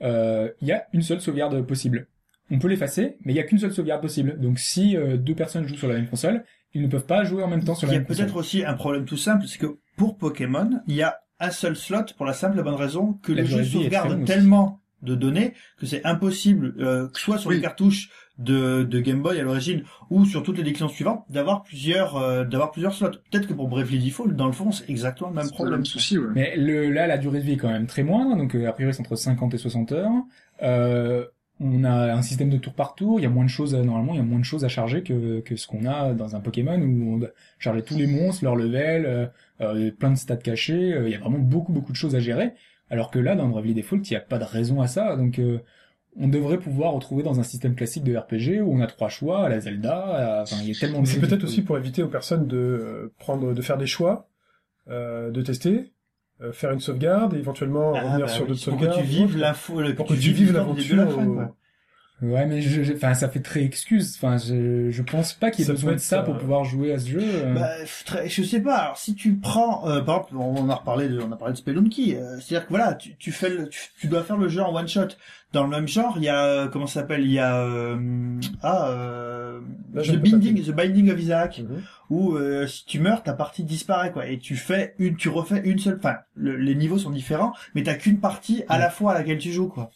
il 0.00 0.68
y 0.68 0.72
a 0.72 0.84
une 0.92 1.02
seule 1.02 1.20
sauvegarde 1.20 1.60
possible. 1.66 2.06
On 2.50 2.58
peut 2.58 2.68
l'effacer, 2.68 3.16
mais 3.24 3.32
il 3.32 3.36
y 3.36 3.40
a 3.40 3.42
qu'une 3.42 3.58
seule 3.58 3.72
sauvegarde 3.72 4.02
possible. 4.02 4.38
Donc 4.38 4.58
si 4.58 4.96
euh, 4.96 5.16
deux 5.16 5.34
personnes 5.34 5.66
jouent 5.66 5.74
sur 5.76 5.88
la 5.88 5.94
même 5.94 6.06
console, 6.08 6.44
ils 6.74 6.82
ne 6.82 6.86
peuvent 6.86 7.06
pas 7.06 7.24
jouer 7.24 7.42
en 7.42 7.48
même 7.48 7.64
temps 7.64 7.74
sur 7.74 7.88
Il 7.88 7.90
la 7.90 7.94
y 7.94 7.96
a 7.96 8.00
même 8.00 8.06
console. 8.06 8.26
peut-être 8.26 8.36
aussi 8.36 8.64
un 8.64 8.74
problème 8.74 9.04
tout 9.04 9.16
simple, 9.16 9.46
c'est 9.46 9.58
que 9.58 9.78
pour 9.96 10.16
Pokémon, 10.16 10.70
il 10.86 10.94
y 10.94 11.02
a 11.02 11.18
un 11.40 11.50
seul 11.50 11.74
slot 11.74 12.04
pour 12.16 12.24
la 12.24 12.32
simple 12.34 12.58
et 12.58 12.62
bonne 12.62 12.74
raison 12.74 13.14
que 13.14 13.32
La 13.32 13.42
le 13.42 13.48
jeu 13.48 13.64
sauvegarde 13.64 14.24
tellement 14.24 14.80
de 15.02 15.14
données 15.14 15.54
que 15.78 15.86
c'est 15.86 16.04
impossible, 16.06 16.74
euh, 16.78 17.08
que 17.08 17.18
soit 17.18 17.38
sur 17.38 17.50
Oui. 17.50 17.56
les 17.56 17.62
cartouches 17.62 18.10
de, 18.38 18.82
de 18.82 19.00
Game 19.00 19.22
Boy 19.22 19.40
à 19.40 19.42
l'origine 19.42 19.82
ou 20.10 20.24
sur 20.24 20.42
toutes 20.42 20.56
les 20.58 20.62
éditions 20.68 20.88
suivantes, 20.88 21.24
d'avoir 21.30 21.62
plusieurs 21.62 22.16
euh, 22.16 22.44
d'avoir 22.44 22.70
plusieurs 22.70 22.92
slots. 22.92 23.10
Peut-être 23.30 23.46
que 23.46 23.54
pour 23.54 23.68
Bravely 23.68 23.98
Default, 24.04 24.28
dans 24.32 24.46
le 24.46 24.52
fond, 24.52 24.70
c'est 24.72 24.88
exactement 24.90 25.30
le 25.30 25.36
même 25.36 25.44
pas 25.44 25.50
le 25.50 25.54
problème. 25.54 25.74
même 25.76 25.84
souci, 25.86 26.18
ouais. 26.18 26.28
Mais 26.34 26.56
le, 26.56 26.90
là, 26.90 27.06
la 27.06 27.18
durée 27.18 27.38
de 27.40 27.44
vie 27.44 27.52
est 27.52 27.56
quand 27.56 27.70
même 27.70 27.86
très 27.86 28.02
moindre, 28.02 28.36
donc 28.36 28.54
euh, 28.54 28.68
a 28.68 28.72
priori 28.72 28.92
c'est 28.94 29.00
entre 29.00 29.16
50 29.16 29.54
et 29.54 29.58
60 29.58 29.92
heures. 29.92 30.10
Euh, 30.62 31.24
on 31.58 31.84
a 31.84 32.12
un 32.12 32.20
système 32.20 32.50
de 32.50 32.58
tour 32.58 32.74
par 32.74 32.94
tour, 32.94 33.18
il 33.18 33.22
y 33.22 33.26
a 33.26 33.30
moins 33.30 33.44
de 33.44 33.48
choses, 33.50 33.74
à- 33.74 33.82
normalement, 33.82 34.12
il 34.12 34.18
y 34.18 34.20
a 34.20 34.24
moins 34.24 34.38
de 34.38 34.44
choses 34.44 34.64
à 34.64 34.68
charger 34.68 35.02
que, 35.02 35.40
que 35.40 35.56
ce 35.56 35.66
qu'on 35.66 35.86
a 35.86 36.12
dans 36.12 36.36
un 36.36 36.40
Pokémon 36.40 36.78
où 36.78 37.14
on 37.16 37.28
charger 37.58 37.82
tous 37.82 37.96
les 37.96 38.06
monstres, 38.06 38.44
leur 38.44 38.56
level, 38.56 39.06
euh, 39.06 39.26
euh, 39.62 39.90
plein 39.90 40.10
de 40.10 40.16
stats 40.16 40.36
cachés, 40.36 40.92
euh, 40.92 41.08
il 41.08 41.12
y 41.12 41.14
a 41.14 41.18
vraiment 41.18 41.38
beaucoup 41.38 41.72
beaucoup 41.72 41.92
de 41.92 41.96
choses 41.96 42.14
à 42.14 42.20
gérer. 42.20 42.52
Alors 42.90 43.10
que 43.10 43.18
là, 43.18 43.34
dans 43.34 43.48
Bravely 43.48 43.72
Default, 43.74 44.02
il 44.04 44.10
n'y 44.10 44.16
a 44.16 44.20
pas 44.20 44.38
de 44.38 44.44
raison 44.44 44.80
à 44.82 44.86
ça, 44.86 45.16
donc 45.16 45.38
euh, 45.38 45.58
on 46.18 46.28
devrait 46.28 46.58
pouvoir 46.58 46.92
retrouver 46.92 47.22
dans 47.22 47.38
un 47.40 47.42
système 47.42 47.74
classique 47.74 48.04
de 48.04 48.16
RPG 48.16 48.60
où 48.62 48.72
on 48.72 48.80
a 48.80 48.86
trois 48.86 49.08
choix, 49.08 49.44
à 49.44 49.48
la 49.48 49.60
Zelda, 49.60 49.96
à- 50.38 50.42
enfin 50.42 50.56
il 50.62 50.68
y 50.68 50.72
a 50.72 50.78
tellement 50.78 51.02
de 51.02 51.06
C'est 51.06 51.20
peut-être 51.20 51.44
aussi 51.44 51.62
pour 51.62 51.76
éviter 51.78 52.02
aux 52.02 52.08
personnes 52.08 52.46
de 52.46 52.56
euh, 52.56 53.12
prendre, 53.18 53.52
de 53.52 53.62
faire 53.62 53.76
des 53.78 53.86
choix, 53.86 54.28
euh, 54.88 55.30
de 55.30 55.42
tester, 55.42 55.92
euh, 56.40 56.52
faire 56.52 56.70
une 56.72 56.80
sauvegarde, 56.80 57.34
et 57.34 57.38
éventuellement 57.38 57.92
Ah, 57.94 58.00
revenir 58.02 58.26
bah 58.26 58.32
sur 58.32 58.42
oui, 58.44 58.48
d'autres 58.50 58.64
pour 58.64 58.78
que 58.78 58.84
sauvegardes. 58.84 59.00
tu 59.00 59.06
vives 59.06 59.36
l'info, 59.38 59.80
le- 59.80 59.94
Pour 59.94 60.06
que 60.06 60.14
tu 60.14 60.30
vives 60.32 60.52
la 60.52 60.60
l'aventure. 60.60 61.50
Ouais, 62.22 62.46
mais 62.46 62.62
je, 62.62 62.82
je- 62.82 62.94
enfin, 62.94 63.12
ça 63.12 63.28
fait 63.28 63.40
très 63.40 63.62
excuse. 63.62 64.14
Enfin, 64.16 64.38
je, 64.38 64.90
je 64.90 65.02
pense 65.02 65.34
pas 65.34 65.50
qu'il 65.50 65.60
y 65.60 65.62
ait 65.64 65.66
Ça 65.66 65.72
besoin 65.74 65.92
de 65.92 65.98
ça 65.98 66.16
ça. 66.16 66.22
pour 66.22 66.38
pouvoir 66.38 66.64
jouer 66.64 66.94
à 66.94 66.98
ce 66.98 67.08
jeu. 67.10 67.20
euh. 67.22 67.52
Bah, 67.54 67.68
très- 68.06 68.26
je 68.28 68.42
sais 68.42 68.60
pas. 68.60 68.76
Alors, 68.76 68.96
si 68.96 69.14
tu 69.14 69.34
prends, 69.34 69.86
euh, 69.86 70.00
par 70.00 70.16
exemple, 70.28 70.36
on 70.38 70.68
a 70.70 70.74
reparlé 70.74 71.08
de, 71.10 71.20
on 71.20 71.30
a 71.30 71.36
parlé 71.36 71.52
de 71.52 71.58
Spelunky. 71.58 72.14
euh, 72.16 72.38
C'est-à-dire 72.40 72.64
que 72.66 72.70
voilà, 72.70 72.94
tu, 72.94 73.16
tu 73.16 73.32
fais, 73.32 73.50
le, 73.50 73.68
tu, 73.68 73.80
tu 74.00 74.06
dois 74.08 74.22
faire 74.24 74.38
le 74.38 74.48
jeu 74.48 74.62
en 74.62 74.74
one 74.74 74.88
shot. 74.88 75.08
Dans 75.52 75.62
le 75.62 75.68
même 75.68 75.86
genre, 75.88 76.14
il 76.16 76.24
y 76.24 76.28
a, 76.28 76.44
euh, 76.44 76.68
comment 76.68 76.86
ça 76.86 77.00
s'appelle? 77.00 77.20
Il 77.22 77.32
y 77.32 77.38
a, 77.38 77.60
euh, 77.62 77.96
ah, 78.62 78.88
euh, 78.88 79.60
Là, 79.94 80.02
The 80.02 80.16
Binding, 80.16 80.62
The 80.62 80.70
Binding 80.70 81.10
of 81.10 81.20
Isaac, 81.20 81.60
Mhm. 81.60 81.82
où 82.10 82.34
euh, 82.36 82.66
si 82.66 82.84
tu 82.86 82.98
meurs, 82.98 83.22
ta 83.22 83.32
partie 83.32 83.62
disparaît 83.64 84.10
quoi, 84.12 84.26
et 84.26 84.38
tu 84.38 84.56
fais 84.56 84.94
une, 84.98 85.16
tu 85.16 85.28
refais 85.28 85.60
une 85.64 85.78
seule. 85.78 85.96
Enfin, 85.98 86.16
le- 86.34 86.56
les 86.56 86.74
niveaux 86.74 86.98
sont 86.98 87.10
différents, 87.10 87.52
mais 87.74 87.82
t'as 87.82 87.94
qu'une 87.94 88.18
partie 88.20 88.64
à 88.68 88.78
la 88.78 88.90
fois 88.90 89.12
à 89.12 89.14
laquelle 89.18 89.38
tu 89.38 89.52
joues 89.52 89.68
quoi. 89.68 89.90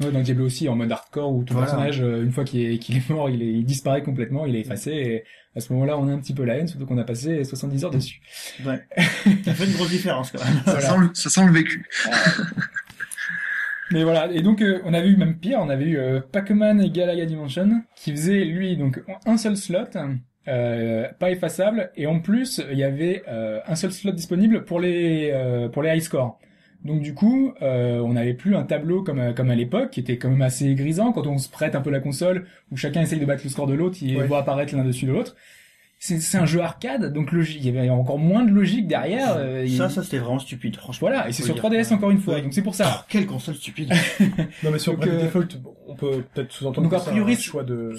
Ouais, 0.00 0.10
dans 0.10 0.20
Diablo 0.20 0.46
aussi, 0.46 0.68
en 0.68 0.76
mode 0.76 0.90
hardcore, 0.90 1.32
où 1.32 1.44
ton 1.44 1.54
Voilà. 1.54 1.66
personnage, 1.68 2.00
euh, 2.00 2.22
une 2.24 2.32
fois 2.32 2.44
qu'il 2.44 2.60
est, 2.60 2.78
qu'il 2.78 2.96
est 2.96 3.08
mort, 3.10 3.28
il, 3.28 3.42
est, 3.42 3.52
il 3.52 3.64
disparaît 3.64 4.02
complètement, 4.02 4.46
il 4.46 4.56
est 4.56 4.60
effacé, 4.60 4.90
et 4.92 5.24
à 5.56 5.60
ce 5.60 5.72
moment-là, 5.72 5.98
on 5.98 6.08
a 6.08 6.12
un 6.12 6.18
petit 6.18 6.32
peu 6.34 6.44
la 6.44 6.56
haine, 6.56 6.68
surtout 6.68 6.86
qu'on 6.86 6.98
a 6.98 7.04
passé 7.04 7.44
70 7.44 7.84
heures 7.84 7.90
dessus. 7.90 8.20
Ouais. 8.64 8.80
ça 9.44 9.52
fait 9.54 9.64
une 9.66 9.72
grosse 9.72 9.90
différence 9.90 10.30
quand 10.30 10.42
même. 10.44 10.54
Ça, 10.64 10.72
Voilà. 10.72 10.80
sent 10.88 10.96
le, 10.98 11.10
ça 11.14 11.28
sent 11.30 11.44
le 11.46 11.52
vécu. 11.52 11.84
Mais 13.92 14.04
voilà, 14.04 14.30
et 14.32 14.40
donc 14.40 14.62
euh, 14.62 14.80
on 14.84 14.94
avait 14.94 15.08
eu 15.08 15.16
même 15.16 15.36
pire, 15.36 15.58
on 15.60 15.68
avait 15.68 15.84
eu 15.84 15.98
euh, 15.98 16.20
Pac-Man 16.20 16.80
et 16.80 16.90
Galaga 16.90 17.26
Dimension, 17.26 17.82
qui 17.96 18.12
faisait, 18.12 18.44
lui, 18.44 18.76
donc 18.76 19.02
un 19.26 19.36
seul 19.36 19.56
slot, 19.56 19.86
euh, 20.46 21.08
pas 21.18 21.30
effaçable, 21.32 21.90
et 21.96 22.06
en 22.06 22.20
plus, 22.20 22.62
il 22.70 22.78
y 22.78 22.84
avait 22.84 23.24
euh, 23.28 23.58
un 23.66 23.74
seul 23.74 23.90
slot 23.90 24.12
disponible 24.12 24.64
pour 24.64 24.78
les, 24.78 25.30
euh, 25.34 25.68
pour 25.68 25.82
les 25.82 25.90
high 25.96 26.00
scores. 26.02 26.38
Donc 26.84 27.02
du 27.02 27.12
coup, 27.14 27.52
euh, 27.62 27.98
on 28.00 28.14
n'avait 28.14 28.32
plus 28.34 28.56
un 28.56 28.62
tableau 28.62 29.02
comme 29.02 29.18
à- 29.20 29.32
comme 29.34 29.50
à 29.50 29.54
l'époque, 29.54 29.90
qui 29.90 30.00
était 30.00 30.16
quand 30.16 30.30
même 30.30 30.40
assez 30.42 30.74
grisant 30.74 31.12
quand 31.12 31.26
on 31.26 31.36
se 31.38 31.48
prête 31.50 31.74
un 31.74 31.80
peu 31.82 31.90
la 31.90 32.00
console, 32.00 32.46
où 32.72 32.76
chacun 32.76 33.02
essaye 33.02 33.20
de 33.20 33.26
battre 33.26 33.42
le 33.44 33.50
score 33.50 33.66
de 33.66 33.74
l'autre, 33.74 33.98
il 34.02 34.16
Ouais. 34.16 34.26
voit 34.26 34.38
apparaître 34.38 34.74
l'un 34.74 34.84
dessus 34.84 35.04
de 35.06 35.12
l'autre. 35.12 35.36
C'est 36.02 36.18
c'est 36.18 36.38
un 36.38 36.46
jeu 36.46 36.60
arcade, 36.62 37.12
donc 37.12 37.30
logique, 37.32 37.58
il 37.62 37.66
y 37.74 37.78
avait 37.78 37.90
encore 37.90 38.18
moins 38.18 38.42
de 38.42 38.50
logique 38.50 38.86
derrière. 38.86 39.34
euh, 39.36 39.64
il- 39.66 39.76
Ça, 39.76 39.90
ça 39.90 40.02
c'était 40.02 40.16
vraiment 40.16 40.38
stupide, 40.38 40.74
franchement. 40.76 41.08
voilà, 41.08 41.28
et 41.28 41.32
c'est 41.32 41.42
sur 41.42 41.52
dire. 41.52 41.62
3DS 41.64 41.92
encore 41.92 42.10
une 42.10 42.20
fois, 42.20 42.36
Ouais. 42.36 42.42
donc 42.42 42.54
c'est 42.54 42.62
pour 42.62 42.74
ça. 42.74 43.00
Oh, 43.00 43.04
quelle 43.10 43.26
console 43.26 43.56
stupide. 43.56 43.92
Non, 44.62 44.70
mais 44.72 44.78
sur 44.78 44.94
Donc, 44.96 45.06
euh, 45.06 45.24
Default, 45.24 45.48
on 45.86 45.94
peut 45.96 46.24
peut-être 46.32 46.50
sous-entendre 46.52 46.84
donc, 46.88 46.92
que 46.92 46.96
a 46.96 47.00
c'est 47.04 47.10
priori, 47.10 47.34
un 47.34 47.36
choix 47.36 47.62
de... 47.64 47.92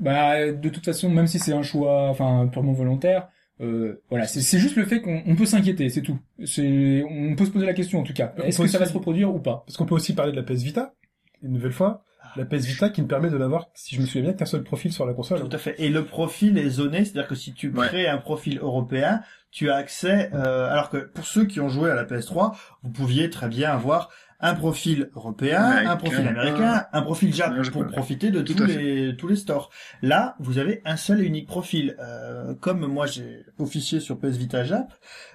Bah, 0.00 0.50
de 0.50 0.68
toute 0.68 0.84
façon, 0.84 1.08
même 1.08 1.28
si 1.28 1.38
c'est 1.38 1.52
un 1.52 1.62
choix, 1.62 2.08
enfin, 2.08 2.48
purement 2.50 2.72
volontaire, 2.72 3.28
euh, 3.64 4.02
voilà, 4.10 4.26
c'est 4.26 4.40
c'est 4.40 4.58
juste 4.58 4.76
le 4.76 4.84
fait 4.84 5.00
qu'on 5.00 5.22
on 5.26 5.34
peut 5.36 5.46
s'inquiéter, 5.46 5.88
c'est 5.88 6.02
tout. 6.02 6.18
C'est, 6.44 7.02
on 7.08 7.34
peut 7.36 7.44
se 7.46 7.50
poser 7.50 7.66
la 7.66 7.74
question 7.74 8.00
en 8.00 8.02
tout 8.04 8.12
cas. 8.12 8.32
Est-ce 8.44 8.60
que 8.62 8.68
ça 8.68 8.78
va 8.78 8.86
se 8.86 8.92
reproduire 8.92 9.34
ou 9.34 9.38
pas? 9.40 9.62
Parce 9.66 9.76
qu'on 9.76 9.86
peut 9.86 9.94
aussi 9.94 10.14
parler 10.14 10.32
de 10.32 10.36
la 10.36 10.42
PS 10.42 10.62
Vita, 10.62 10.94
une 11.42 11.52
nouvelle 11.52 11.72
fois. 11.72 12.02
La 12.36 12.44
PS 12.44 12.64
Vita 12.64 12.88
qui 12.88 13.00
me 13.02 13.06
permet 13.06 13.30
de 13.30 13.38
n'avoir, 13.38 13.68
si 13.74 13.94
je 13.94 14.00
me 14.00 14.06
souviens 14.06 14.22
bien, 14.22 14.32
qu'un 14.32 14.46
seul 14.46 14.64
profil 14.64 14.92
sur 14.92 15.06
la 15.06 15.12
console. 15.14 15.40
Tout 15.40 15.54
à 15.54 15.58
fait. 15.58 15.76
Et 15.78 15.88
le 15.88 16.04
profil 16.04 16.58
est 16.58 16.68
zoné, 16.68 17.04
c'est-à-dire 17.04 17.28
que 17.28 17.34
si 17.36 17.52
tu 17.52 17.68
Ouais. 17.68 17.86
crées 17.86 18.08
un 18.08 18.18
profil 18.18 18.58
européen, 18.58 19.20
tu 19.52 19.70
as 19.70 19.76
accès. 19.76 20.30
euh, 20.34 20.68
alors 20.68 20.90
que 20.90 20.96
pour 20.96 21.26
ceux 21.26 21.44
qui 21.44 21.60
ont 21.60 21.68
joué 21.68 21.90
à 21.90 21.94
la 21.94 22.04
PS3, 22.04 22.56
vous 22.82 22.90
pouviez 22.90 23.30
très 23.30 23.46
bien 23.48 23.70
avoir 23.70 24.10
un 24.40 24.54
profil 24.54 25.10
européen, 25.14 25.62
Américain, 25.62 25.90
un 25.90 25.96
profil 25.96 26.28
américain, 26.28 26.86
un 26.92 27.02
profil 27.02 27.34
Jap 27.34 27.52
Ouais, 27.52 27.64
je 27.64 27.70
pour 27.70 27.86
profiter 27.86 28.30
de 28.30 28.42
tous 28.42 28.64
les 28.64 29.16
tous 29.16 29.28
les 29.28 29.36
stores. 29.36 29.70
Là, 30.02 30.36
vous 30.38 30.58
avez 30.58 30.82
un 30.84 30.96
seul 30.96 31.20
et 31.20 31.24
unique 31.24 31.46
profil. 31.46 31.96
Euh, 31.98 32.54
comme 32.54 32.86
moi 32.86 33.06
j'ai 33.06 33.44
officié 33.58 34.00
sur 34.00 34.18
PS 34.18 34.36
Vita 34.36 34.64
Jap, 34.64 34.92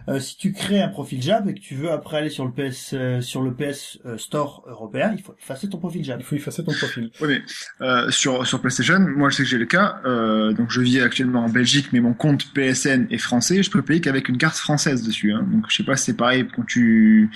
euh, 0.10 0.20
si 0.20 0.36
tu 0.38 0.52
crées 0.52 0.82
un 0.82 0.88
profil 0.90 1.22
Jap 1.22 1.48
et 1.48 1.54
que 1.54 1.60
tu 1.60 1.76
veux 1.76 1.92
après 1.92 2.18
aller 2.18 2.30
sur 2.30 2.46
le 2.46 2.52
PS 2.52 2.92
euh, 2.94 3.22
sur 3.22 3.42
le 3.42 3.54
PS 3.54 4.00
euh, 4.06 4.18
Store 4.18 4.64
européen, 4.68 5.14
il 5.16 5.22
faut 5.24 5.36
effacer 5.42 5.70
ton 5.70 5.78
profil 5.78 6.04
Jap. 6.04 6.18
Il 6.20 6.26
faut 6.26 6.36
effacer 6.36 6.64
ton 6.64 6.74
profil. 6.74 7.12
Oui, 7.22 7.28
mais 7.30 7.42
euh, 7.86 8.10
sur 8.12 8.46
sur 8.48 8.60
PlayStation, 8.62 9.00
moi 9.00 9.30
je 9.30 9.36
sais 9.38 9.44
que 9.44 9.50
j'ai 9.50 9.58
le 9.58 9.66
cas. 9.66 10.02
Euh, 10.06 10.52
donc 10.54 10.72
je 10.72 10.82
vis 10.82 11.00
actuellement 11.02 11.46
en 11.46 11.50
Belgique, 11.50 11.90
mais 11.94 12.00
mon 12.00 12.14
compte 12.14 12.52
PSN 12.54 13.08
est 13.12 13.18
français. 13.18 13.64
Je 13.64 13.70
peux 13.72 13.82
payer 13.82 14.02
qu'avec 14.02 14.28
une 14.30 14.38
carte 14.38 14.58
française 14.58 15.04
dessus. 15.04 15.32
Hein. 15.32 15.46
Donc 15.52 15.66
je 15.70 15.76
sais 15.78 15.84
pas 15.84 15.96
si 15.96 16.06
c'est 16.06 16.18
pareil 16.18 16.46
quand 16.56 16.66
tu 16.66 17.30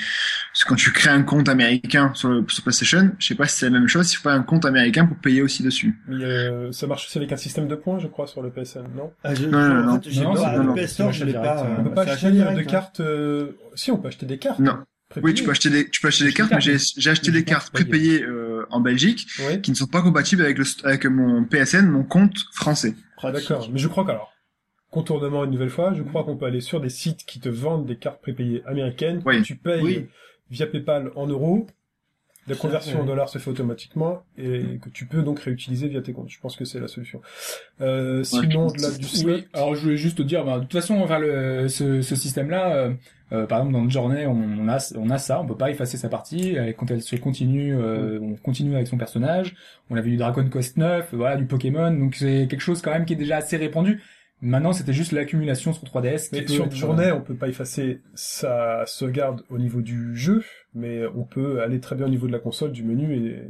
quand 0.68 0.76
tu 0.76 0.92
crées 0.92 1.10
un 1.12 1.24
compte 1.24 1.50
américain 1.50 2.12
sur, 2.16 2.30
le, 2.30 2.46
sur 2.48 2.64
PlayStation. 2.64 3.12
Je 3.20 3.28
sais 3.28 3.36
pas 3.36 3.48
si 3.48 3.58
c'est 3.60 3.66
la 3.66 3.72
même 3.80 3.88
chose. 3.88 4.12
Il 4.12 4.16
faut 4.18 4.24
pas 4.24 4.34
un 4.34 4.44
compte 4.44 4.66
américain 4.66 5.06
pour 5.06 5.18
payer 5.18 5.42
aussi 5.42 5.64
dessus. 5.64 5.98
Mais 6.08 6.24
euh, 6.24 6.72
ça 6.72 6.88
marche 6.88 7.06
aussi 7.08 7.18
avec 7.18 7.32
un 7.32 7.38
système 7.38 7.68
de 7.68 7.76
points, 7.76 8.00
je 8.00 8.08
crois, 8.08 8.28
sur 8.28 8.42
le 8.42 8.50
PSN, 8.50 8.84
non? 8.96 9.12
Euh, 9.26 9.36
je, 9.36 9.46
Non, 9.48 9.60
non, 9.60 9.76
en 9.76 9.84
non. 9.84 10.02
fait, 10.02 10.10
j'ai 10.10 10.22
Non, 10.24 10.34
pas- 10.34 10.52
c'est- 10.52 10.58
le 10.58 10.64
non, 10.64 10.74
PS 10.74 10.94
Store, 10.94 11.12
je 11.12 11.26
l'ai 11.26 11.34
pas. 11.34 11.64
euh, 11.64 11.76
On 11.80 11.84
peut 11.84 11.94
pas 11.94 12.04
acheter 12.04 12.32
de 12.66 12.72
cartes... 12.72 13.00
euh, 13.00 13.52
Si, 13.76 13.92
on 13.92 13.98
peut 13.98 14.08
acheter 14.10 14.26
des 14.26 14.38
cartes. 14.38 14.60
Non. 14.60 14.78
Oui, 15.22 15.34
tu 15.36 15.44
peux 15.44 15.52
acheter 15.52 15.70
des 15.70 15.88
tu 15.90 16.02
peux 16.02 16.08
acheter 16.08 16.24
des 16.24 16.30
Acheter 16.30 16.38
cartes, 16.50 16.66
mais 16.66 16.78
j'ai 16.98 17.10
acheté 17.12 17.32
des 17.32 17.44
cartes 17.44 17.72
prépayées 17.72 18.24
euh, 18.24 18.66
en 18.72 18.80
Belgique 18.80 19.28
Ouais. 19.46 19.62
qui 19.62 19.70
ne 19.70 19.76
sont 19.76 19.86
pas 19.86 20.02
compatibles 20.02 20.42
avec 20.42 20.58
le 20.58 20.66
avec 20.86 21.06
mon 21.06 21.44
PSN, 21.44 21.86
mon 21.88 22.04
compte 22.04 22.46
français. 22.54 22.96
D'accord, 23.22 23.70
mais 23.72 23.78
je 23.80 23.88
crois 23.88 24.06
qu'alors, 24.06 24.34
contournement 24.90 25.44
une 25.46 25.52
nouvelle 25.52 25.70
fois, 25.70 25.94
je 25.94 26.02
crois 26.04 26.24
qu'on 26.24 26.36
peut 26.36 26.46
aller 26.48 26.62
sur 26.62 26.82
des 26.82 26.90
sites 26.90 27.26
qui 27.26 27.40
te 27.40 27.48
vendent 27.50 27.86
des 27.86 27.98
cartes 27.98 28.22
prépayées 28.22 28.64
américaines, 28.66 29.22
Oui. 29.26 29.42
tu 29.44 29.56
payes 29.56 29.82
Oui. 29.84 30.08
via 30.50 30.66
PayPal 30.68 31.12
en 31.16 31.28
euros, 31.28 31.68
la 32.48 32.56
conversion 32.56 33.02
en 33.02 33.06
dollars 33.06 33.30
se 33.30 33.38
fait 33.38 33.50
automatiquement, 33.50 34.24
et 34.38 34.80
que 34.82 34.90
tu 34.90 35.06
peux 35.06 35.22
donc 35.24 35.40
réutiliser 35.40 35.88
via 35.88 36.02
tes 36.02 36.14
comptes. 36.14 36.30
Je 36.30 36.40
pense 36.40 36.56
que 36.56 36.66
c'est 36.66 36.80
la 36.80 36.88
solution. 36.88 37.22
Euh, 37.82 38.24
sinon, 38.24 38.68
de 38.68 38.82
là, 38.82 38.92
du 38.98 39.04
slot, 39.06 39.34
Oui, 39.36 39.48
alors 39.54 39.76
je 39.76 39.82
voulais 39.82 39.98
juste 39.98 40.18
te 40.18 40.24
dire, 40.24 40.44
bah, 40.46 40.58
de 40.58 40.64
toute 40.64 40.74
façon, 40.74 40.96
enfin, 40.96 41.20
le, 41.20 41.68
ce, 41.70 42.02
ce 42.02 42.16
système-là, 42.16 42.76
euh, 42.76 42.94
euh, 43.32 43.46
par 43.48 43.60
exemple, 43.60 43.74
dans 43.74 43.82
notre 43.82 43.94
journée, 43.94 44.28
on, 44.28 44.34
on 44.36 44.68
a, 44.68 44.94
on 44.98 45.10
a 45.10 45.18
ça, 45.18 45.40
on 45.42 45.46
peut 45.48 45.56
pas 45.58 45.72
effacer 45.72 45.98
sa 45.98 46.10
partie, 46.10 46.56
et 46.56 46.74
quand 46.74 46.92
elle 46.92 47.02
se 47.02 47.16
continue, 47.16 47.76
euh, 47.76 48.20
on 48.22 48.36
continue 48.36 48.76
avec 48.76 48.88
son 48.88 48.98
personnage, 48.98 49.56
on 49.90 49.96
avait 49.96 50.10
du 50.10 50.18
Dragon 50.18 50.48
Quest 50.50 50.78
9, 50.78 51.10
voilà, 51.14 51.38
du 51.38 51.46
Pokémon, 51.46 51.92
donc 51.92 52.16
c'est 52.16 52.48
quelque 52.50 52.62
chose 52.62 52.82
quand 52.82 52.92
même 52.92 53.06
qui 53.06 53.14
est 53.14 53.18
déjà 53.18 53.38
assez 53.38 53.58
répandu. 53.58 54.02
Maintenant, 54.46 54.74
c'était 54.74 54.92
juste 54.92 55.14
l'accumulation 55.14 55.72
sur 55.72 55.84
3DS. 55.86 56.30
qui 56.30 56.42
Mais 56.42 56.48
sur 56.48 56.66
être- 56.66 56.76
journée, 56.76 57.14
on 57.14 57.22
peut 57.22 57.34
pas 57.36 57.48
effacer 57.48 58.02
sa 58.14 58.84
sauvegarde 58.86 59.44
au 59.50 59.58
niveau 59.58 59.80
du 59.80 60.18
jeu, 60.18 60.44
mais 60.76 61.02
on 61.16 61.24
peut 61.24 61.62
aller 61.62 61.80
très 61.80 61.96
bien 61.96 62.06
au 62.06 62.10
niveau 62.10 62.28
de 62.28 62.32
la 62.32 62.40
console, 62.40 62.72
du 62.72 62.84
menu 62.84 63.16
et 63.16 63.42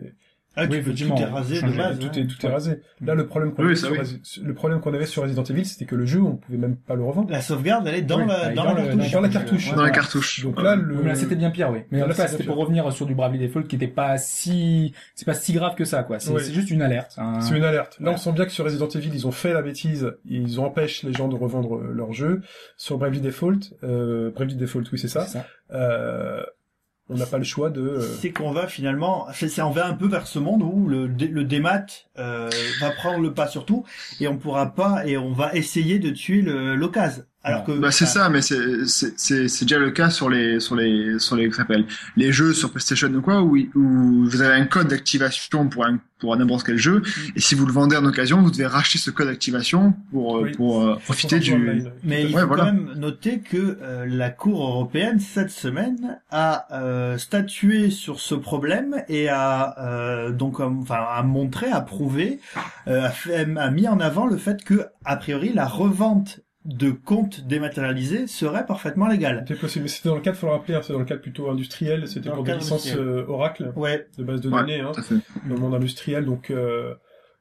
Ah, 0.55 0.65
Oui, 0.69 0.77
effectivement, 0.77 1.15
tout 1.15 1.23
est 1.23 1.25
rasé 1.25 1.55
de 1.63 1.75
base. 1.75 1.97
tout 1.97 2.19
est 2.19 2.27
tout 2.27 2.45
est 2.45 2.49
rasé. 2.49 2.79
Là, 3.01 3.15
le 3.15 3.25
problème 3.25 3.53
qu'on 3.53 3.63
Oui, 3.65 3.73
avait, 3.85 3.89
oui. 3.89 4.95
Avait 4.95 5.05
sur 5.07 5.23
Resident 5.23 5.43
Evil, 5.45 5.65
c'était 5.65 5.85
que 5.85 5.95
le 5.95 6.05
jeu, 6.05 6.21
on 6.21 6.35
pouvait 6.35 6.59
même 6.59 6.75
pas 6.75 6.93
le 6.93 7.03
revendre. 7.03 7.31
La 7.31 7.41
sauvegarde, 7.41 7.87
elle 7.87 7.95
est 7.95 8.01
dans 8.03 8.19
Oui, 8.19 8.27
la, 8.27 8.53
dans, 8.53 8.63
dans 8.65 8.73
la 8.75 8.83
cartouche. 8.83 9.11
dans 9.11 9.21
la 9.21 9.29
cartouche. 9.29 9.73
Dans 9.73 9.81
la 9.81 9.89
cartouche. 9.89 10.43
Donc 10.43 10.61
là, 10.61 10.75
le 10.75 10.93
Oui, 10.93 10.99
mais 11.01 11.09
là, 11.09 11.15
c'était 11.15 11.35
bien 11.35 11.49
pire, 11.49 11.71
oui. 11.71 11.79
Mais 11.89 12.03
en 12.03 12.05
Là, 12.05 12.13
tout 12.13 12.17
cas, 12.21 12.27
c'est 12.27 12.33
c'était 12.33 12.43
pour 12.43 12.57
revenir 12.57 12.91
sur 12.93 13.07
du 13.07 13.15
Bravely 13.15 13.39
Default 13.39 13.63
qui 13.63 13.77
était 13.77 13.87
pas 13.87 14.19
si, 14.19 14.93
c'est 15.15 15.25
pas 15.25 15.33
si 15.33 15.53
grave 15.53 15.73
que 15.73 15.85
ça, 15.85 16.03
quoi. 16.03 16.19
C'est 16.19 16.53
juste 16.53 16.69
une 16.69 16.83
alerte. 16.83 17.15
un- 17.17 17.41
C'est 17.41 17.57
une 17.57 17.63
alerte. 17.63 17.97
Là, 17.99 18.11
on 18.11 18.17
sent 18.17 18.33
bien 18.33 18.45
que 18.45 18.51
sur 18.51 18.63
Resident 18.65 18.89
Evil, 18.89 19.09
ils 19.11 19.25
ont 19.25 19.31
fait 19.31 19.53
la 19.53 19.63
bêtise. 19.63 20.11
Ils 20.29 20.59
empêchent 20.59 21.01
les 21.01 21.13
gens 21.13 21.29
de 21.29 21.35
revendre 21.35 21.77
euh, 21.77 21.91
leur 21.91 22.13
jeu. 22.13 22.41
Sur 22.77 22.99
Bravely 22.99 23.21
Default, 23.21 23.73
euh, 23.83 24.29
Bravely 24.29 24.55
Default, 24.55 24.83
oui, 24.91 24.99
c'est 24.99 25.07
ça. 25.07 25.21
C'est 25.25 25.39
ça. 25.39 25.47
Euh, 25.73 26.43
on 27.09 27.15
n'a 27.15 27.25
pas 27.25 27.37
le 27.37 27.43
choix 27.43 27.69
de. 27.69 27.81
euh, 27.81 28.01
C'est 28.01 28.31
qu'on 28.31 28.51
va 28.51 28.67
finalement, 28.67 29.27
c'est 29.33 29.61
on 29.61 29.71
va 29.71 29.87
un 29.87 29.93
peu 29.93 30.07
vers 30.07 30.27
ce 30.27 30.39
monde 30.39 30.63
où 30.63 30.87
le, 30.87 31.07
le 31.07 31.43
démat 31.43 31.85
euh, 32.17 32.49
va 32.79 32.91
prendre 32.91 33.19
le 33.19 33.33
pas 33.33 33.47
sur 33.47 33.65
tout 33.65 33.85
et 34.19 34.27
on 34.27 34.37
pourra 34.37 34.73
pas 34.73 35.05
et 35.05 35.17
on 35.17 35.31
va 35.33 35.53
essayer 35.55 35.99
de 35.99 36.09
tuer 36.11 36.41
le- 36.41 36.75
l'occasion. 36.75 37.23
Alors 37.45 37.65
que 37.65 37.73
Bah 37.73 37.91
c'est 37.91 38.05
ça, 38.05 38.29
mais 38.29 38.41
c'est 38.41 38.85
c'est 38.85 39.19
c'est 39.19 39.47
c'est 39.49 39.65
déjà 39.65 39.77
le 39.77 39.91
cas 39.91 40.09
sur 40.09 40.29
les 40.29 40.61
sur 40.61 40.75
les 40.75 41.19
sur 41.19 41.35
les 41.35 41.51
s'appelle 41.51 41.85
les 42.15 42.31
jeux 42.31 42.53
sur 42.53 42.71
PlayStation 42.71 43.09
ou 43.13 43.21
quoi 43.21 43.41
où 43.41 43.57
où 43.75 44.25
vous 44.29 44.41
avez 44.41 44.53
un 44.55 44.65
code 44.65 44.87
d'activation 44.87 45.67
pour 45.67 45.85
un 45.85 45.99
pour 46.19 46.37
n'importe 46.37 46.65
quel 46.65 46.77
jeu 46.77 47.01
et 47.35 47.41
si 47.41 47.53
vous 47.53 47.65
le 47.65 47.73
vendez 47.73 47.97
en 47.97 48.05
occasion 48.05 48.41
vous 48.41 48.49
devez 48.49 48.65
racheter 48.65 48.97
ce 48.97 49.11
code 49.11 49.27
d'activation 49.27 49.93
pour 50.11 50.37
euh, 50.37 50.43
Oui. 50.43 50.51
pour 50.53 50.83
euh, 50.83 50.95
profiter 51.03 51.39
du 51.39 51.51
online. 51.53 51.91
Mais 52.05 52.23
il 52.23 52.33
Ouais, 52.33 52.41
faut 52.43 52.47
voilà. 52.47 52.63
quand 52.63 52.73
même 52.73 52.93
noter 52.95 53.39
que 53.41 53.77
euh, 53.81 54.05
la 54.07 54.29
Cour 54.29 54.63
européenne 54.65 55.19
cette 55.19 55.49
semaine 55.51 56.19
a 56.31 56.65
euh, 56.71 57.17
statué 57.17 57.89
sur 57.89 58.21
ce 58.21 58.35
problème 58.35 59.03
et 59.09 59.27
a 59.27 59.75
euh, 59.79 60.31
donc 60.31 60.61
euh, 60.61 60.69
enfin 60.81 61.03
a 61.09 61.21
montré, 61.23 61.67
a 61.67 61.81
prouvé, 61.81 62.39
euh, 62.87 63.03
a, 63.03 63.09
fait, 63.09 63.45
a 63.57 63.69
mis 63.69 63.89
en 63.89 63.99
avant 63.99 64.27
le 64.27 64.37
fait 64.37 64.63
que 64.63 64.85
a 65.03 65.17
priori 65.17 65.51
la 65.53 65.65
revente 65.67 66.39
de 66.65 66.91
comptes 66.91 67.41
dématérialisés 67.45 68.27
serait 68.27 68.65
parfaitement 68.65 69.07
légale. 69.07 69.43
C'était 69.47 69.59
possible, 69.59 69.83
mais 69.83 69.89
c'était 69.89 70.09
dans 70.09 70.15
le 70.15 70.21
cadre, 70.21 70.37
faut 70.37 70.47
le 70.47 70.53
rappeler, 70.53 70.75
hein, 70.75 70.81
c'est 70.81 70.93
dans 70.93 70.99
le 70.99 71.05
cadre 71.05 71.21
plutôt 71.21 71.49
industriel, 71.49 72.07
c'était 72.07 72.29
Dans 72.29 72.35
pour 72.35 72.45
le 72.45 72.51
des 72.53 72.57
licences 72.59 72.93
euh, 72.95 73.25
Oracle, 73.27 73.71
Ouais, 73.75 74.07
de 74.17 74.23
base 74.23 74.39
de 74.41 74.49
Ouais, 74.49 74.59
données, 74.61 74.79
hein, 74.79 74.91
tout 74.93 74.99
à 75.01 75.03
fait. 75.03 75.15
dans 75.47 75.55
le 75.55 75.59
monde 75.61 75.75
industriel, 75.75 76.25
donc 76.25 76.51
euh, 76.51 76.93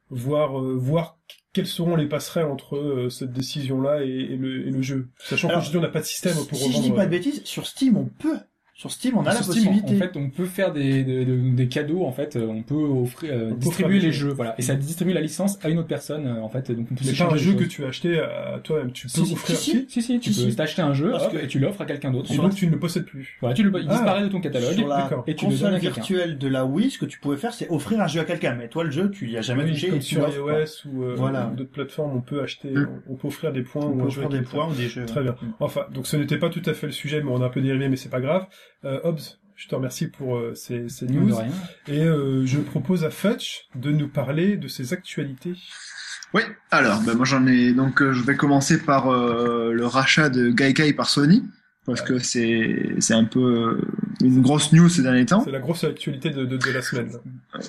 voir 0.09 0.59
euh, 0.61 0.75
voir 0.77 1.17
quelles 1.53 1.67
seront 1.67 1.95
les 1.95 2.07
passerelles 2.07 2.47
entre 2.47 2.75
euh, 2.75 3.09
cette 3.09 3.31
décision-là 3.31 4.03
et, 4.03 4.09
et 4.09 4.35
le, 4.37 4.67
et 4.67 4.71
le 4.71 4.81
jeu. 4.81 5.09
Sachant 5.19 5.47
qu'aujourd'hui 5.49 5.77
on 5.77 5.81
n'a 5.81 5.87
pas 5.89 5.99
de 6.01 6.05
système 6.05 6.33
pour 6.33 6.57
si 6.57 6.63
je 6.65 6.67
revendre. 6.69 6.83
dis 6.83 6.91
pas 6.91 7.05
de 7.05 7.11
bêtises, 7.11 7.43
sur 7.45 7.65
Steam 7.67 7.95
on 7.97 8.05
peut. 8.05 8.37
Sur 8.75 8.89
Steam 8.89 9.15
on 9.17 9.21
a 9.21 9.25
la 9.25 9.33
Sur 9.35 9.45
Steam, 9.53 9.65
possibilité. 9.67 9.95
En 9.95 9.99
fait, 9.99 10.17
on 10.17 10.29
peut 10.31 10.45
faire 10.45 10.73
des, 10.73 11.03
des, 11.03 11.25
des- 11.25 11.67
cadeaux. 11.67 12.05
En 12.05 12.11
fait, 12.11 12.35
euh, 12.35 12.47
on 12.47 12.63
peut 12.63 12.73
offrir, 12.75 13.31
euh, 13.31 13.49
On 13.51 13.53
peut 13.53 13.59
distribuer 13.59 13.97
offrir 13.97 14.07
les 14.09 14.11
jeux. 14.11 14.29
Voilà, 14.33 14.55
et 14.57 14.63
ça 14.63 14.73
distribue 14.73 15.13
la 15.13 15.21
licence 15.21 15.59
à 15.63 15.69
une 15.69 15.77
autre 15.77 15.87
personne. 15.87 16.25
euh, 16.25 16.41
en 16.41 16.49
fait, 16.49 16.71
donc 16.71 16.87
on 16.91 16.95
peut 16.95 17.03
C'est 17.03 17.15
pas 17.15 17.29
un 17.29 17.33
des 17.33 17.39
jeu 17.39 17.53
que 17.53 17.59
choses. 17.65 17.67
tu 17.69 17.85
as 17.85 17.89
acheté 17.89 18.19
à 18.19 18.59
toi-même, 18.63 18.91
tu 18.91 19.03
peux 19.07 19.09
Si, 19.25 19.33
offrir. 19.33 19.55
si, 19.57 19.71
si. 19.71 19.85
Si, 19.87 20.01
si, 20.01 20.19
tu 20.19 20.33
Si, 20.33 20.45
peux 20.45 20.49
si. 20.49 20.55
t'acheter 20.57 20.81
un 20.81 20.93
jeu 20.93 21.11
Parce 21.11 21.27
que- 21.27 21.37
et 21.37 21.47
tu 21.47 21.59
l'offres 21.59 21.81
à 21.81 21.85
quelqu'un 21.85 22.09
d'autre. 22.11 22.31
Et 22.33 22.37
donc 22.37 22.55
tu 22.55 22.65
ne 22.65 22.71
le 22.71 22.79
possèdes 22.79 23.05
plus. 23.05 23.37
Voilà, 23.41 23.55
tu 23.55 23.61
le, 23.61 23.69
il 23.79 23.85
Ah. 23.89 23.93
disparaît 23.93 24.23
de 24.23 24.27
ton 24.29 24.41
catalogue. 24.41 24.73
Sur 24.73 24.87
la. 24.87 25.09
Et 25.27 25.35
tu 25.35 25.45
le 25.45 25.51
donnes 25.51 25.59
console 25.59 25.75
à 25.75 25.77
virtuelle 25.77 26.37
de 26.39 26.47
la 26.47 26.65
Wii, 26.65 26.89
ce 26.89 26.97
que 26.97 27.05
tu 27.05 27.19
pouvais 27.19 27.37
faire, 27.37 27.53
c'est 27.53 27.69
offrir 27.69 28.01
un 28.01 28.07
jeu 28.07 28.21
à 28.21 28.25
quelqu'un. 28.25 28.55
Mais 28.55 28.69
toi, 28.69 28.83
le 28.83 28.89
jeu, 28.91 29.11
tu 29.11 29.29
y 29.29 29.37
as 29.37 29.41
jamais 29.41 29.67
touché. 29.67 29.87
comme 29.89 29.97
et 29.97 30.01
tu 30.01 30.15
sur 30.15 30.27
iOS 30.27 30.87
ou 30.91 31.03
euh, 31.03 31.15
ou 31.15 31.55
d'autres 31.55 31.69
plateformes, 31.71 32.17
on 32.17 32.21
peut 32.21 32.41
acheter, 32.41 32.69
Mm. 32.71 32.87
on 33.07 33.15
peut 33.15 33.27
offrir 33.27 33.51
des 33.53 33.61
points 33.61 33.85
ou 33.85 33.97
peut 34.07 34.27
des 34.35 34.41
points 34.41 34.67
ou 34.67 34.73
des 34.73 34.87
jeux. 34.87 35.05
Très 35.05 35.21
bien. 35.21 35.35
Enfin, 35.59 35.81
donc 35.93 36.07
ce 36.07 36.17
n'était 36.17 36.37
pas 36.39 36.49
tout 36.49 36.63
à 36.65 36.73
fait 36.73 36.87
le 36.87 36.91
sujet, 36.91 37.21
mais 37.21 37.29
on 37.31 37.39
a 37.43 37.45
un 37.45 37.49
peu 37.49 37.61
dérivé, 37.61 37.87
mais 37.87 37.97
c'est 37.97 38.09
pas 38.09 38.19
grave. 38.21 38.47
Euh, 38.85 38.99
Hobbs, 39.03 39.39
je 39.55 39.67
te 39.67 39.75
remercie 39.75 40.07
pour 40.07 40.35
euh, 40.37 40.53
ces, 40.55 40.89
ces 40.89 41.05
De 41.05 41.13
news. 41.13 41.35
rien. 41.35 41.51
Et 41.87 42.03
euh, 42.03 42.45
je 42.45 42.59
propose 42.59 43.03
à 43.05 43.09
Fetch 43.09 43.67
de 43.75 43.91
nous 43.91 44.07
parler 44.09 44.57
de 44.57 44.67
ses 44.67 44.93
actualités. 44.93 45.53
Oui, 46.33 46.41
alors, 46.71 47.01
ben 47.03 47.13
moi 47.15 47.25
j'en 47.25 47.45
ai 47.45 47.73
donc 47.73 48.01
euh, 48.01 48.11
je 48.13 48.23
vais 48.23 48.35
commencer 48.35 48.81
par 48.81 49.07
euh, 49.13 49.71
le 49.71 49.85
rachat 49.85 50.29
de 50.29 50.49
Gaikai 50.49 50.91
par 50.93 51.07
Sony 51.07 51.43
parce 51.85 52.01
que 52.01 52.19
c'est 52.19 52.95
c'est 52.99 53.13
un 53.13 53.25
peu 53.25 53.39
euh, 53.39 53.81
une 54.21 54.41
grosse 54.41 54.71
news 54.71 54.87
ces 54.87 55.03
derniers 55.03 55.25
temps. 55.25 55.41
C'est 55.43 55.51
la 55.51 55.59
grosse 55.59 55.83
actualité 55.83 56.29
de, 56.29 56.45
de, 56.45 56.57
de 56.57 56.71
la 56.71 56.81
semaine. 56.81 57.09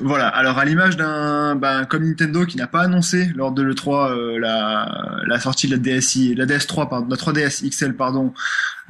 Voilà, 0.01 0.29
alors 0.29 0.59
à 0.59 0.65
l'image 0.65 0.97
d'un 0.97 1.57
ben, 1.57 1.85
comme 1.85 2.05
Nintendo 2.05 2.47
qui 2.47 2.57
n'a 2.57 2.67
pas 2.67 2.83
annoncé 2.83 3.31
lors 3.35 3.51
de 3.53 3.63
l'E3 3.63 4.11
euh, 4.11 4.39
la 4.39 5.21
la 5.27 5.41
sortie 5.41 5.67
de 5.69 5.77
la 5.77 5.79
DSi, 5.79 6.35
la 6.35 6.47
DS3 6.47 6.89
pardon, 6.89 7.09
la 7.09 7.17
3DS 7.17 7.69
XL 7.69 7.95
pardon. 7.95 8.33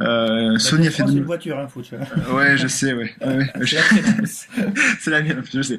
Euh, 0.00 0.58
Sony 0.58 0.88
a 0.88 0.90
fait 0.90 1.04
une 1.04 1.22
voiture, 1.22 1.56
hein, 1.56 1.68
faut 1.68 1.80
tu 1.80 1.94
vois. 1.94 2.34
Ouais, 2.34 2.56
je 2.56 2.66
sais, 2.66 2.92
ouais. 2.92 3.14
ouais, 3.24 3.36
ouais. 3.36 4.24
C'est 4.98 5.10
la 5.10 5.22
mienne, 5.22 5.42
je 5.54 5.62
sais. 5.62 5.78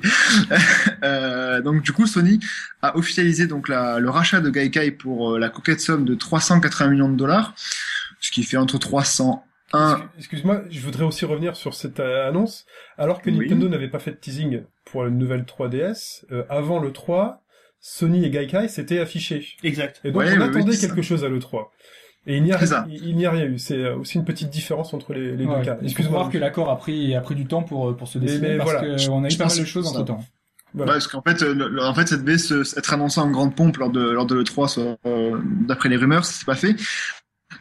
euh, 1.03 1.61
donc 1.61 1.81
du 1.81 1.91
coup, 1.91 2.07
Sony 2.07 2.39
a 2.81 2.95
officialisé 2.97 3.45
donc 3.47 3.67
la, 3.67 3.99
le 3.99 4.09
rachat 4.09 4.39
de 4.39 4.49
Gaikai 4.49 4.91
pour 4.91 5.33
euh, 5.33 5.39
la 5.39 5.49
coquette 5.49 5.81
somme 5.81 6.05
de 6.05 6.15
380 6.15 6.89
millions 6.89 7.09
de 7.09 7.17
dollars, 7.17 7.55
ce 8.27 8.31
qui 8.31 8.43
fait 8.43 8.57
entre 8.57 8.77
301. 8.77 9.41
Excuse- 9.73 10.09
Excuse-moi, 10.17 10.61
je 10.69 10.79
voudrais 10.79 11.03
aussi 11.03 11.25
revenir 11.25 11.55
sur 11.55 11.73
cette 11.73 11.99
euh, 11.99 12.27
annonce. 12.27 12.65
Alors 12.97 13.21
que 13.21 13.29
Oui. 13.29 13.39
Nintendo 13.39 13.67
n'avait 13.69 13.89
pas 13.89 13.99
fait 13.99 14.11
de 14.11 14.15
teasing 14.17 14.63
pour 14.85 15.03
la 15.03 15.09
nouvelle 15.09 15.43
3DS, 15.43 16.25
euh, 16.31 16.43
avant 16.49 16.79
le 16.79 16.91
3, 16.91 17.41
Sony 17.79 18.23
et 18.25 18.29
Gaikai 18.29 18.67
s'étaient 18.67 18.99
affichés. 18.99 19.45
Exact. 19.63 20.01
Et 20.03 20.11
donc 20.11 20.21
Ouais, 20.21 20.37
on 20.37 20.41
attendait 20.41 20.73
c'est 20.73 20.87
quelque 20.87 21.01
chose 21.01 21.23
à 21.23 21.29
l'E3. 21.29 21.65
Et 22.27 22.37
il 22.37 22.43
n'y 22.43 22.51
a, 22.51 22.57
C'est 22.59 22.65
ça. 22.67 22.85
il, 22.89 23.05
il 23.09 23.15
n'y 23.15 23.25
a 23.27 23.31
rien 23.31 23.45
eu. 23.45 23.59
C'est 23.59 23.77
euh, 23.77 23.97
aussi 23.97 24.17
une 24.17 24.25
petite 24.25 24.49
différence 24.49 24.93
entre 24.95 25.13
les, 25.13 25.35
les 25.35 25.45
Ouais. 25.45 25.59
deux 25.59 25.65
cas. 25.65 25.77
Excuse-moi. 25.83 26.17
voir 26.19 26.31
que 26.31 26.39
l'accord 26.39 26.69
a 26.71 26.77
pris, 26.77 27.13
a 27.15 27.21
pris 27.21 27.35
du 27.35 27.45
temps 27.45 27.61
pour, 27.61 27.95
pour 27.95 28.07
se 28.07 28.17
Mais- 28.17 28.25
décider 28.25 28.47
mais 28.49 28.57
parce 28.57 28.71
voilà. 28.71 28.79
qu'on 28.87 28.93
a 29.23 29.27
eu 29.27 29.31
Je 29.31 29.37
pas 29.37 29.45
mal 29.45 29.57
de 29.59 29.65
choses 29.65 29.85
c'est 29.91 29.97
entre 29.97 30.05
temps. 30.05 30.23
Voilà. 30.73 30.91
Ouais, 30.93 30.95
parce 30.97 31.07
qu'en 31.07 31.21
fait, 31.21 31.41
euh, 31.43 31.53
le- 31.53 31.67
le- 31.69 31.83
en 31.83 31.93
fait, 31.93 32.07
ça 32.07 32.17
devait 32.17 32.33
être 32.33 32.93
annoncé 32.93 33.19
en 33.21 33.29
grande 33.29 33.55
pompe 33.55 33.77
lors 33.77 33.91
de 33.91 34.01
lors 34.09 34.25
de 34.25 34.35
l'E3, 34.35 34.67
soit, 34.67 34.97
euh, 35.05 35.39
d'après 35.67 35.87
les 35.89 35.95
rumeurs, 35.97 36.25
ça 36.25 36.33
s'est 36.33 36.45
pas 36.45 36.55
fait. 36.55 36.75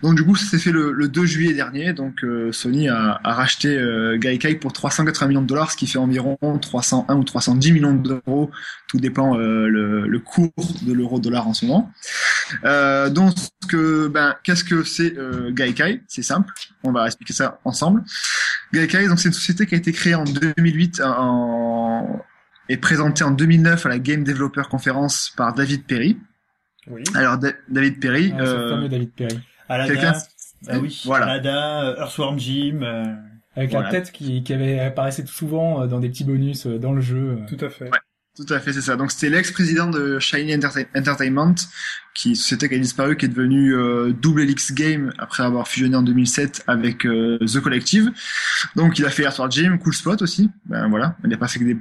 Donc 0.04 0.16
du 0.16 0.22
coup, 0.24 0.36
ça 0.36 0.44
s'est 0.46 0.58
fait 0.58 0.70
le, 0.70 0.92
le 0.92 1.08
2 1.08 1.24
juillet 1.24 1.54
dernier. 1.54 1.92
Donc 1.94 2.22
euh, 2.24 2.52
Sony 2.52 2.88
a, 2.90 3.20
a 3.24 3.32
racheté 3.34 3.68
euh, 3.76 4.18
Gaikai 4.18 4.54
pour 4.56 4.72
380 4.72 5.28
millions 5.28 5.40
de 5.42 5.46
dollars, 5.46 5.70
ce 5.72 5.76
qui 5.78 5.86
fait 5.86 5.98
environ 5.98 6.36
301 6.60 7.16
ou 7.16 7.24
310 7.24 7.72
millions 7.72 7.94
d'euros. 7.94 8.50
Tout 8.86 8.98
dépend 8.98 9.36
euh, 9.38 9.66
le, 9.66 10.06
le 10.06 10.18
cours 10.18 10.52
de 10.82 10.92
l'euro-dollar 10.92 11.48
en 11.48 11.54
ce 11.54 11.64
moment. 11.64 11.90
Euh, 12.64 13.08
donc 13.08 13.34
que 13.68 14.08
ben 14.08 14.34
qu'est-ce 14.44 14.62
que 14.64 14.84
c'est 14.84 15.16
euh, 15.16 15.50
Gaikai? 15.50 16.02
C'est 16.06 16.22
simple. 16.22 16.52
On 16.82 16.92
va 16.92 17.06
expliquer 17.06 17.32
ça 17.32 17.58
ensemble. 17.64 18.02
Gaikai, 18.74 19.08
donc 19.08 19.18
c'est 19.18 19.28
une 19.28 19.34
société 19.34 19.64
qui 19.66 19.74
a 19.74 19.78
été 19.78 19.92
créée 19.92 20.14
en 20.14 20.24
2008 20.24 21.00
en 21.02 22.20
et 22.68 22.76
présentée 22.76 23.24
en 23.24 23.30
2009 23.30 23.86
à 23.86 23.88
la 23.88 23.98
Game 23.98 24.22
Developer 24.24 24.62
Conference 24.70 25.32
par 25.36 25.54
David 25.54 25.84
Perry. 25.84 26.18
Oui. 26.88 27.02
Alors 27.14 27.38
Da- 27.38 27.52
David 27.68 28.00
Perry, 28.00 28.32
Ah, 28.34 28.44
c'est 28.44 28.52
le 28.56 28.68
fameux 28.70 28.88
David 28.88 29.10
Perry. 29.12 29.38
Aladdin. 29.68 29.94
quelqu'un 29.94 30.14
Ah 30.68 30.78
oui. 30.78 31.02
Voilà. 31.04 31.26
Aladdin, 31.26 31.84
euh, 31.84 31.96
Earthworm 32.00 32.38
Jim. 32.38 32.80
euh, 32.82 33.04
Avec 33.56 33.70
Voilà. 33.70 33.86
la 33.86 33.90
tête 33.92 34.12
qui, 34.12 34.42
qui 34.42 34.52
avait 34.52 34.80
apparaissait 34.80 35.26
souvent 35.26 35.82
euh, 35.82 35.86
dans 35.86 36.00
des 36.00 36.08
petits 36.08 36.24
bonus 36.24 36.66
dans 36.66 36.92
le 36.92 37.00
jeu. 37.00 37.38
Tout 37.48 37.62
à 37.64 37.68
fait. 37.70 37.84
Ouais. 37.84 37.98
Tout 38.36 38.52
à 38.52 38.58
fait, 38.58 38.72
c'est 38.72 38.80
ça. 38.80 38.96
Donc 38.96 39.12
c'était 39.12 39.30
l'ex-président 39.30 39.88
de 39.88 40.18
Shiny 40.18 40.56
Entertain- 40.56 40.86
Entertainment, 40.96 41.54
qui 42.16 42.34
société 42.34 42.68
qui 42.68 42.74
a 42.74 42.78
disparu, 42.78 43.16
qui 43.16 43.26
est 43.26 43.28
devenue 43.28 43.76
euh, 43.76 44.12
Double 44.12 44.40
Helix 44.40 44.72
Game 44.72 45.12
après 45.18 45.44
avoir 45.44 45.68
fusionné 45.68 45.94
en 45.94 46.02
2007 46.02 46.64
avec 46.66 47.06
euh, 47.06 47.38
The 47.46 47.60
Collective. 47.60 48.10
Donc 48.74 48.98
il 48.98 49.04
a 49.06 49.10
fait 49.10 49.22
Earthworm 49.22 49.52
Jim, 49.52 49.78
Cool 49.78 49.94
Spot 49.94 50.20
aussi. 50.20 50.50
Ben 50.66 50.88
voilà, 50.88 51.14
il 51.22 51.30
n'a 51.30 51.36
pas 51.36 51.46
fait 51.46 51.60
que 51.60 51.64
des 51.64 51.76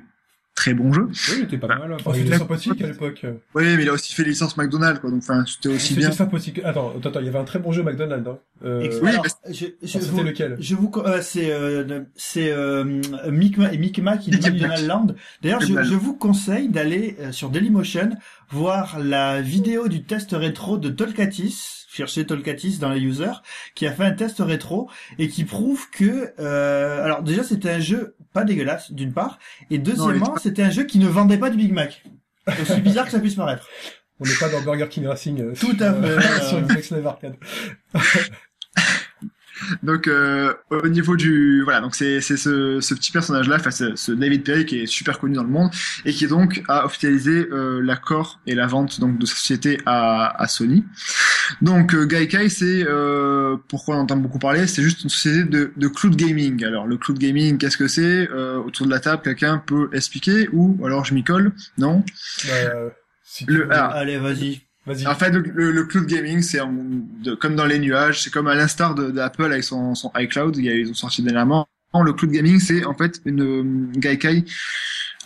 très 0.64 0.74
bons 0.74 0.93
jeux. 0.93 1.07
Oui, 1.11 1.36
il 1.39 1.43
était 1.43 1.57
pas 1.57 1.68
mal. 1.68 1.93
Enfin, 1.93 2.03
Oh, 2.05 2.11
il 2.16 2.24
c'était 2.24 2.36
est- 2.36 2.38
sympathique 2.39 2.82
à 2.82 2.88
l'époque. 2.88 3.26
Oui, 3.55 3.64
mais 3.76 3.84
il 3.84 3.89
a 3.89 3.93
aussi 3.93 4.14
fait 4.14 4.24
les 4.24 4.30
licences 4.30 4.55
McDonald's, 4.55 4.99
quoi. 5.01 5.09
Donc 5.11 5.20
enfin, 5.22 5.43
c'était 5.45 5.70
aussi 5.70 5.88
C'était 5.89 5.99
bien. 6.01 6.11
sympathique. 6.11 6.61
Attends, 6.64 6.93
attends, 6.97 7.09
attends, 7.09 7.20
il 7.20 7.26
y 7.26 7.30
avait 7.30 7.39
un 7.39 7.43
très 7.43 7.59
bon 7.59 7.72
jeu 7.74 7.84
McDonald's. 7.84 8.28
Hein. 8.30 8.38
Euh, 8.64 8.99
oui, 9.01 9.09
alors, 9.09 9.26
mais- 9.45 9.53
je, 9.53 9.66
je 9.82 9.88
c'était 9.88 10.05
vous, 10.05 10.23
lequel 10.23 10.56
je 10.60 10.76
vous, 10.76 10.90
euh, 11.06 11.19
c'est 11.22 11.52
euh, 11.52 12.02
c'est 12.15 12.52
euh, 12.52 13.02
Mickey 13.30 13.61
dit 13.98 14.02
Mac. 14.02 14.22
Donald 14.26 14.88
Land. 14.88 15.07
D'ailleurs, 15.41 15.60
je, 15.61 15.68
je 15.84 15.95
vous 15.95 16.14
conseille 16.15 16.69
d'aller 16.69 17.18
euh, 17.19 17.31
sur 17.34 17.49
Dailymotion 17.49 18.11
voir 18.49 18.99
la 18.99 19.41
vidéo 19.41 19.88
du 19.90 20.03
test 20.03 20.31
rétro 20.31 20.77
de 20.77 20.90
Tolkatis. 20.90 21.85
Cherchez 21.91 22.26
Tolkatis 22.26 22.80
dans 22.80 22.90
les 22.90 23.02
users, 23.02 23.41
qui 23.76 23.85
a 23.85 23.91
fait 23.91 24.03
un 24.03 24.14
test 24.14 24.38
rétro 24.40 24.90
et 25.19 25.27
qui 25.27 25.44
prouve 25.44 25.90
que, 25.91 26.31
euh, 26.40 27.03
alors 27.03 27.22
déjà 27.22 27.44
c'était 27.44 27.69
un 27.69 27.80
jeu 27.80 28.15
pas 28.34 28.43
dégueulasse 28.43 28.91
d'une 28.91 29.14
part, 29.14 29.39
et 29.69 29.77
deuxièmement 29.77 30.35
c'était 30.38 30.64
un 30.64 30.69
jeu 30.72 30.84
qui 30.84 30.99
ne 30.99 31.07
vendait 31.07 31.38
pas 31.38 31.49
du 31.49 31.57
Big 31.57 31.72
Mac. 31.72 32.03
Aussi 32.61 32.81
bizarre 32.81 33.05
que 33.05 33.11
ça 33.11 33.19
puisse 33.19 33.35
paraître. 33.35 33.68
On 34.19 34.26
n'est 34.26 34.35
pas 34.39 34.49
dans 34.49 34.61
Burger 34.61 34.88
King 34.89 35.07
Racing. 35.07 35.41
euh, 35.41 35.53
Tout 35.60 35.76
à 35.80 35.91
euh, 35.93 36.19
fait. 36.19 36.45
sur 36.45 36.61
Xbox 36.61 36.91
Live 36.91 37.07
Arcade. 37.07 37.35
Donc 39.84 40.07
euh, 40.07 40.53
au 40.72 40.88
niveau 40.88 41.15
du 41.15 41.61
voilà 41.64 41.81
donc 41.81 41.95
c'est 41.95 42.22
c'est 42.22 42.38
ce, 42.38 42.80
ce 42.81 42.94
petit 42.94 43.11
personnage 43.11 43.48
là, 43.48 43.57
enfin 43.60 43.72
ce, 43.72 43.95
ce 43.95 44.11
David 44.11 44.44
Perry 44.44 44.65
qui 44.65 44.80
est 44.80 44.85
super 44.85 45.19
connu 45.19 45.35
dans 45.35 45.44
le 45.44 45.49
monde 45.49 45.69
et 46.06 46.14
qui 46.14 46.27
donc 46.27 46.64
a 46.68 46.85
officialisé 46.85 47.48
euh, 47.52 47.81
l'accord 47.81 48.40
et 48.48 48.56
la 48.56 48.68
vente 48.68 48.99
donc 48.99 49.18
de 49.18 49.26
sa 49.26 49.35
société 49.35 49.80
à, 49.85 50.41
à 50.41 50.48
Sony. 50.48 50.84
Donc 51.61 51.94
euh, 51.94 52.06
Gaikai 52.06 52.49
c'est 52.49 52.84
euh, 52.88 53.57
pourquoi 53.68 53.98
on 53.98 53.99
entend 54.02 54.18
beaucoup 54.18 54.40
parler, 54.40 54.68
c'est 54.68 54.81
juste 54.84 55.03
une 55.03 55.10
société 55.10 55.44
de, 55.44 55.72
de 55.76 55.88
cloud 55.88 56.15
gaming. 56.15 56.64
Alors 56.65 56.88
le 56.88 56.98
cloud 56.98 57.18
gaming 57.19 57.57
qu'est-ce 57.57 57.77
que 57.77 57.88
c'est 57.88 58.30
Euh, 58.31 58.57
Autour 58.57 58.85
de 58.88 58.91
la 58.91 58.99
table 58.99 59.22
quelqu'un 59.23 59.57
peut 59.57 59.90
expliquer 59.94 60.48
ou 60.53 60.80
alors 60.85 61.06
je 61.06 61.14
m'y 61.14 61.23
colle 61.23 61.52
Non? 61.77 62.03
Bah, 62.45 62.53
euh, 62.53 62.90
si 63.23 63.45
tu 63.45 63.52
Le- 63.53 63.60
veux- 63.65 63.68
ah. 63.72 63.88
Allez, 63.88 64.18
vas-y. 64.18 64.61
Vas-y. 64.85 65.07
En 65.07 65.15
fait, 65.15 65.30
le, 65.31 65.72
le- 65.72 65.84
cloud 65.85 66.05
gaming, 66.07 66.41
c'est 66.41 66.60
comme 67.39 67.55
dans 67.55 67.65
les 67.65 67.80
nuages, 67.80 68.22
c'est 68.22 68.30
comme 68.31 68.47
à 68.47 68.55
l'instar 68.55 68.95
d'Apple 68.95 69.45
avec 69.45 69.64
son, 69.64 69.95
son 69.95 70.11
iCloud, 70.18 70.57
ils 70.57 70.89
ont 70.89 70.93
sorti 70.93 71.22
dernièrement. 71.23 71.68
Le 71.93 72.11
cloud 72.11 72.31
gaming, 72.31 72.60
c'est 72.60 72.84
en 72.85 72.93
fait 72.93 73.22
une 73.26 73.41
euh, 73.41 73.99
Gaikai 73.99 74.43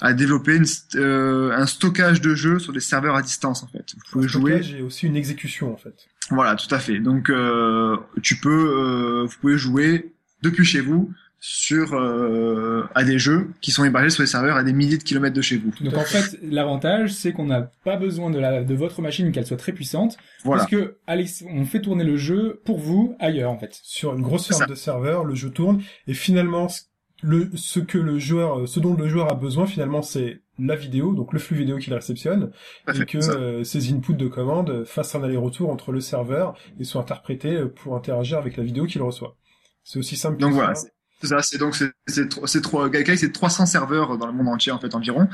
a 0.02 0.14
développé 0.14 0.58
une 0.58 0.66
euh, 0.96 1.52
un 1.54 1.66
stockage 1.66 2.22
de 2.22 2.36
jeux 2.36 2.60
sur 2.60 2.72
des 2.74 2.82
serveurs 2.82 3.16
à 3.16 3.22
distance 3.24 3.64
en 3.64 3.68
fait. 3.68 3.86
Vous 3.96 4.02
Un 4.02 4.12
pouvez 4.12 4.28
jouer, 4.28 4.52
stockage 4.62 4.74
et 4.76 4.82
aussi 4.84 5.08
une 5.08 5.16
exécution 5.16 5.74
en 5.74 5.78
fait. 5.78 5.96
voilà, 6.30 6.56
tout 6.56 6.74
à 6.76 6.78
fait. 6.78 7.00
Donc 7.00 7.30
euh, 7.32 7.98
tu 8.22 8.36
peux, 8.36 8.50
euh, 8.52 9.24
vous 9.26 9.36
pouvez 9.42 9.58
jouer 9.58 10.14
depuis 10.44 10.66
chez 10.66 10.82
vous 10.82 11.12
sur 11.40 11.94
euh, 11.94 12.84
à 12.96 13.04
des 13.04 13.20
jeux 13.20 13.50
qui 13.62 13.72
sont 13.72 13.84
hébergés 13.86 14.10
sur 14.10 14.24
les 14.24 14.28
serveurs 14.28 14.58
à 14.58 14.64
des 14.64 14.74
milliers 14.74 14.98
de 14.98 15.04
kilomètres 15.04 15.36
de 15.36 15.42
chez 15.42 15.58
vous. 15.58 15.72
Donc 15.82 15.96
en 15.96 16.04
fait, 16.04 16.38
l'avantage, 16.42 17.14
c'est 17.14 17.32
qu'on 17.32 17.46
n'a 17.46 17.62
pas 17.84 17.96
besoin 17.96 18.30
de, 18.30 18.40
la, 18.40 18.64
de 18.64 18.74
votre 18.76 19.02
machine 19.02 19.32
qu'elle 19.32 19.46
soit 19.46 19.58
très 19.58 19.72
puissante, 19.72 20.18
Voilà. 20.44 20.66
puisque 20.66 20.84
Alex, 21.06 21.44
on 21.50 21.64
fait 21.66 21.82
tourner 21.82 22.04
le 22.04 22.18
jeu 22.18 22.62
pour 22.66 22.80
vous 22.80 23.16
ailleurs 23.20 23.52
en 23.52 23.58
fait. 23.60 23.80
Sur 23.84 24.16
une 24.16 24.22
grosse 24.22 24.48
ferme 24.48 24.68
de 24.68 24.76
serveurs, 24.76 25.26
le 25.26 25.36
jeu 25.36 25.50
tourne 25.52 25.82
et 26.08 26.14
finalement 26.14 26.70
ce- 26.70 26.82
le 27.24 27.50
ce 27.56 27.80
que 27.80 27.98
le 27.98 28.20
joueur, 28.20 28.68
ce 28.68 28.80
dont 28.80 28.94
le 28.96 29.08
joueur 29.08 29.32
a 29.32 29.36
besoin 29.36 29.66
finalement, 29.66 30.02
c'est 30.04 30.42
la 30.60 30.76
vidéo, 30.76 31.14
donc 31.14 31.34
le 31.34 31.40
flux 31.40 31.56
vidéo 31.56 31.78
qu'il 31.78 31.94
réceptionne, 31.94 32.52
à 32.88 32.94
et 32.96 33.06
que 33.06 33.18
euh, 33.18 33.64
ces 33.64 33.92
inputs 33.94 34.14
de 34.16 34.28
commande 34.28 34.86
fassent 34.86 35.14
un 35.16 35.24
aller-retour 35.24 35.70
entre 35.72 35.92
le 35.92 36.00
serveur 36.00 36.56
et 36.80 36.84
soient 36.84 37.02
interprétés 37.02 37.54
euh, 37.56 37.68
pour 37.74 37.96
interagir 37.96 38.38
avec 38.40 38.58
la 38.58 38.64
vidéo 38.64 38.86
qu'il 38.86 39.02
reçoit. 39.04 39.36
C'est 39.84 39.98
aussi 40.00 40.16
simple. 40.16 40.38
Donc 40.38 40.50
que 40.52 40.56
voilà, 40.56 40.76
ça. 40.76 40.88
C'est 41.22 41.28
ça, 41.28 41.42
c'est 41.42 41.58
donc 41.58 41.76
c'est 41.76 41.92
c'est 42.06 42.30
tro- 42.30 42.46
c'est 42.46 42.62
trois 42.62 42.90
Gaikai, 42.90 43.18
c'est 43.18 43.32
300 43.32 43.66
serveurs 43.66 44.18
dans 44.20 44.28
le 44.28 44.34
monde 44.34 44.50
entier 44.50 44.72
en 44.72 44.80
fait 44.80 44.94
environ. 44.94 45.28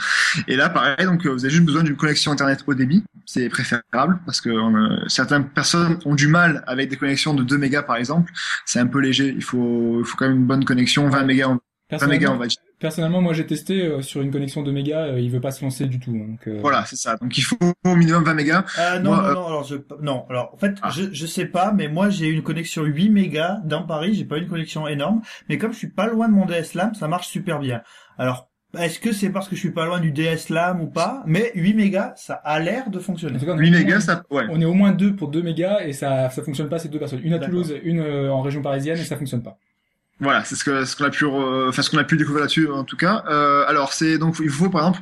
Et 0.48 0.56
là 0.56 0.70
pareil, 0.70 1.06
donc 1.06 1.26
vous 1.26 1.44
avez 1.44 1.50
juste 1.54 1.66
besoin 1.66 1.84
d'une 1.84 1.98
connexion 1.98 2.32
internet 2.32 2.64
haut 2.68 2.74
débit, 2.74 3.04
c'est 3.26 3.50
préférable 3.50 4.20
parce 4.26 4.40
que 4.40 4.50
euh, 4.50 5.04
certaines 5.08 5.50
personnes 5.50 6.00
ont 6.06 6.16
du 6.16 6.28
mal 6.28 6.64
avec 6.68 6.90
des 6.90 6.96
connexions 6.96 7.34
de 7.34 7.44
2 7.44 7.58
mégas 7.58 7.84
par 7.84 7.98
exemple, 7.98 8.32
c'est 8.66 8.80
un 8.80 8.88
peu 8.88 9.00
léger, 9.00 9.34
il 9.36 9.44
faut 9.44 10.00
il 10.00 10.06
faut 10.06 10.16
quand 10.18 10.28
même 10.28 10.38
une 10.38 10.46
bonne 10.46 10.64
connexion 10.64 11.10
20 11.10 11.24
mégas, 11.26 11.48
en- 11.48 11.60
20 12.00 12.08
mégas 12.08 12.30
on 12.30 12.38
va 12.38 12.48
dire. 12.48 12.58
Personnellement, 12.84 13.20
moi 13.22 13.34
j'ai 13.34 13.48
testé 13.48 13.82
euh, 13.82 14.02
sur 14.04 14.22
une 14.22 14.30
connexion 14.30 14.62
de 14.62 14.72
mégas, 14.72 15.08
euh, 15.08 15.20
il 15.20 15.32
veut 15.32 15.42
pas 15.42 15.50
se 15.52 15.64
lancer 15.66 15.88
du 15.88 16.00
tout. 16.00 16.12
Donc, 16.12 16.48
euh, 16.48 16.60
Voilà, 16.62 16.86
c'est 16.86 16.98
ça. 16.98 17.16
Donc 17.18 17.36
il 17.36 17.42
faut 17.42 17.58
au 17.86 17.96
minimum 17.96 18.24
20 18.24 18.34
mégas. 18.36 18.64
Ah 18.78 19.00
non, 19.00 19.10
Moi, 19.16 19.22
non, 19.24 19.28
euh, 19.30 19.34
non, 19.34 19.48
alors 19.48 19.64
je, 19.64 19.76
non, 20.02 20.26
alors 20.30 20.52
en 20.54 20.58
fait, 20.58 20.76
Ah. 20.84 20.92
je, 20.96 21.06
je 21.12 21.26
sais 21.26 21.46
pas, 21.46 21.72
mais 21.72 21.88
moi 21.88 22.12
j'ai 22.12 22.28
une 22.28 22.44
connexion 22.44 22.84
8 22.84 23.10
mégas 23.10 23.60
dans 23.66 23.82
Paris, 23.84 24.14
j'ai 24.14 24.26
pas 24.26 24.38
une 24.38 24.48
connexion 24.48 24.88
énorme, 24.88 25.22
mais 25.50 25.58
comme 25.58 25.72
je 25.74 25.78
suis 25.80 25.90
pas 25.90 26.06
loin 26.08 26.28
de 26.28 26.34
mon 26.34 26.46
DSLAM, 26.46 26.94
ça 26.94 27.08
marche 27.08 27.28
super 27.30 27.58
bien. 27.60 27.82
Alors, 28.20 28.50
est-ce 28.78 29.00
que 29.00 29.12
c'est 29.14 29.30
parce 29.30 29.48
que 29.48 29.56
je 29.56 29.60
suis 29.62 29.72
pas 29.72 29.86
loin 29.86 30.00
du 30.00 30.12
DSLAM 30.12 30.82
ou 30.82 30.88
pas? 30.88 31.24
Mais 31.28 31.52
8 31.56 31.76
mégas, 31.76 32.14
ça 32.18 32.34
a 32.34 32.60
l'air 32.60 32.90
de 32.90 32.98
En 32.98 33.02
fonctionner. 33.02 33.38
tout 33.40 33.46
cas, 33.46 33.54
on 33.54 33.58
8 33.58 33.68
est 33.68 33.70
au 33.70 33.72
moins- 33.74 33.84
mégas, 33.86 34.00
ça 34.02 34.24
ouais. 34.32 34.44
On 34.50 34.60
est 34.60 34.66
au 34.66 34.74
moins 34.74 34.92
deux 34.92 35.16
pour 35.16 35.30
2 35.30 35.42
mégas 35.42 35.82
et 35.86 35.94
ça 35.94 36.30
ça 36.30 36.42
fonctionne 36.44 36.70
pas 36.70 36.80
ces 36.80 36.90
deux 36.90 37.00
personnes. 37.00 37.22
Une 37.24 37.34
à. 37.34 37.40
Toulouse, 37.40 37.74
une 37.84 38.00
euh, 38.02 38.32
en 38.34 38.42
région 38.42 38.62
parisienne 38.62 38.98
et 38.98 39.04
ça 39.04 39.16
fonctionne 39.16 39.44
pas. 39.44 39.58
Voilà, 40.24 40.44
c'est 40.46 40.56
ce 40.56 40.64
qu'on 40.96 41.06
a 41.06 41.10
pu 41.10 41.26
enfin 41.26 41.82
ce 41.82 41.90
qu'on 41.90 41.98
a 41.98 42.04
pu 42.04 42.16
découvrir 42.16 42.42
là-dessus 42.42 42.70
en 42.70 42.86
tout 42.86 42.98
cas. 42.98 43.24
Euh, 43.28 43.66
alors 43.68 43.94
c'est 43.94 44.18
donc 44.18 44.38
il 44.40 44.50
faut 44.50 44.70
par 44.70 44.88
exemple 44.88 45.02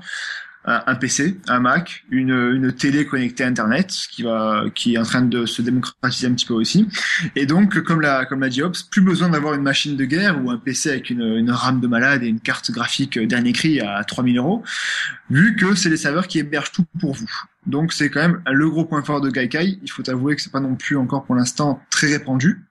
un, 0.64 0.93
PC, 0.93 1.39
un 1.48 1.60
Mac, 1.60 2.03
une 2.11 2.30
une 2.31 2.72
télé 2.72 3.06
connectée 3.06 3.43
à 3.43 3.48
internet 3.48 3.91
qui 4.11 4.23
va 4.23 4.65
qui 4.76 4.93
est 4.93 4.98
en 4.98 5.03
train 5.03 5.23
de 5.23 5.45
se 5.45 5.61
démocratiser 5.61 6.27
un 6.27 6.34
petit 6.34 6.45
peu 6.45 6.53
aussi. 6.53 6.88
Et 7.35 7.45
donc 7.45 7.80
comme 7.81 8.02
l'a 8.02 8.26
comme 8.26 8.41
l'a 8.41 8.49
dit 8.49 8.61
Hobbes, 8.61 8.76
plus 8.89 9.02
besoin 9.02 9.30
d'avoir 9.30 9.53
une 9.53 9.64
machine 9.64 9.95
de 9.95 10.06
guerre 10.06 10.43
ou 10.43 10.52
un 10.52 10.57
PC 10.57 10.89
avec 10.89 11.10
une 11.10 11.23
une 11.23 11.52
RAM 11.52 11.81
de 11.81 11.88
malade 11.88 12.23
et 12.23 12.27
une 12.27 12.39
carte 12.39 12.72
graphique 12.72 13.18
dernier 13.19 13.53
cri 13.53 13.80
à 13.80 14.03
3000 14.03 14.38
euros, 14.38 14.64
vu 15.30 15.56
que 15.56 15.76
c'est 15.76 15.89
les 15.89 15.98
serveurs 15.98 16.27
qui 16.27 16.39
hébergent 16.39 16.72
tout 16.72 16.85
pour 16.99 17.14
vous. 17.14 17.30
Donc 17.65 17.93
c'est 17.93 18.10
quand 18.10 18.22
même 18.22 18.41
le 18.52 18.69
gros 18.69 18.85
point 18.85 19.03
fort 19.03 19.22
de 19.22 19.30
Gaikai. 19.30 19.80
Il 19.81 19.91
faut 19.91 20.07
avouer 20.10 20.35
que 20.35 20.41
c'est 20.41 20.52
pas 20.52 20.60
non 20.60 20.76
plus 20.76 20.98
encore 20.98 21.23
pour 21.26 21.35
l'instant 21.35 21.81
très 21.89 22.07
répandu. 22.07 22.65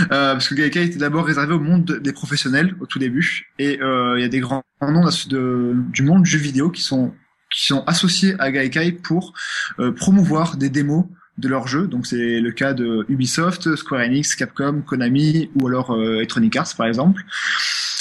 Euh, 0.00 0.32
parce 0.34 0.48
que 0.48 0.54
Gaikai 0.54 0.84
était 0.84 0.98
d'abord 0.98 1.24
réservé 1.26 1.54
au 1.54 1.60
monde 1.60 1.84
de- 1.84 1.98
des 1.98 2.12
professionnels 2.12 2.74
au 2.80 2.86
tout 2.86 2.98
début, 2.98 3.48
et 3.58 3.80
euh, 3.80 4.18
il 4.18 4.22
y 4.22 4.24
a 4.24 4.28
des 4.28 4.40
grands 4.40 4.62
noms 4.82 5.08
de- 5.28 5.74
du 5.92 6.02
monde 6.02 6.22
du 6.24 6.30
jeu 6.30 6.38
vidéo 6.38 6.70
qui 6.70 6.82
sont 6.82 7.12
qui 7.52 7.66
sont 7.66 7.82
associés 7.88 8.36
à 8.38 8.52
Gaikai 8.52 8.92
pour 8.92 9.34
euh, 9.80 9.90
promouvoir 9.90 10.56
des 10.56 10.68
démos 10.70 11.06
de 11.36 11.48
leurs 11.48 11.66
jeux. 11.66 11.88
Donc 11.88 12.06
c'est 12.06 12.38
le 12.40 12.52
cas 12.52 12.74
de 12.74 13.04
Ubisoft, 13.08 13.74
Square 13.74 14.02
Enix, 14.02 14.36
Capcom, 14.36 14.82
Konami 14.86 15.50
ou 15.56 15.66
alors 15.66 15.90
euh, 15.90 16.16
Electronic 16.18 16.54
Arts 16.54 16.74
par 16.76 16.86
exemple. 16.86 17.22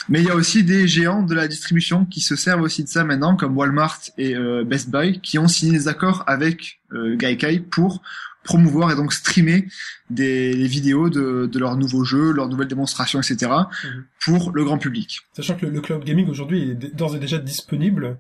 Mais 0.08 0.22
il 0.22 0.28
y 0.28 0.30
a 0.30 0.36
aussi 0.36 0.64
des 0.64 0.88
géants 0.88 1.24
de 1.24 1.34
la 1.34 1.48
distribution 1.48 2.06
qui 2.06 2.20
se 2.22 2.36
servent 2.36 2.62
aussi 2.62 2.84
de 2.84 2.90
ça 2.90 3.04
maintenant, 3.04 3.36
comme 3.36 3.56
Walmart 3.58 4.00
et 4.18 4.36
euh, 4.36 4.64
Best 4.64 4.90
Buy, 4.92 5.20
qui 5.22 5.38
ont 5.40 5.48
signé 5.48 5.72
des 5.72 5.88
accords 5.88 6.24
avec 6.28 6.80
euh, 6.94 7.16
Gaikai 7.16 7.60
pour 7.60 8.02
promouvoir 8.50 8.92
et 8.92 8.96
donc 8.96 9.14
streamer 9.14 9.68
des, 10.10 10.52
vidéos 10.68 11.10
de, 11.10 11.46
de 11.46 11.60
leurs 11.60 11.76
nouveaux 11.78 12.04
jeux, 12.04 12.32
leurs 12.32 12.48
nouvelles 12.50 12.68
démonstrations, 12.68 13.20
etc. 13.22 13.52
Mhm. 13.84 14.06
pour 14.26 14.52
le 14.54 14.64
grand 14.64 14.80
public. 14.80 15.20
Sachant 15.34 15.56
que 15.56 15.66
le, 15.68 15.72
le 15.72 15.82
cloud 15.82 16.04
gaming 16.04 16.28
aujourd'hui 16.30 16.72
est 16.72 16.96
d'ores 16.96 17.16
et 17.16 17.20
déjà 17.20 17.38
disponible 17.38 18.18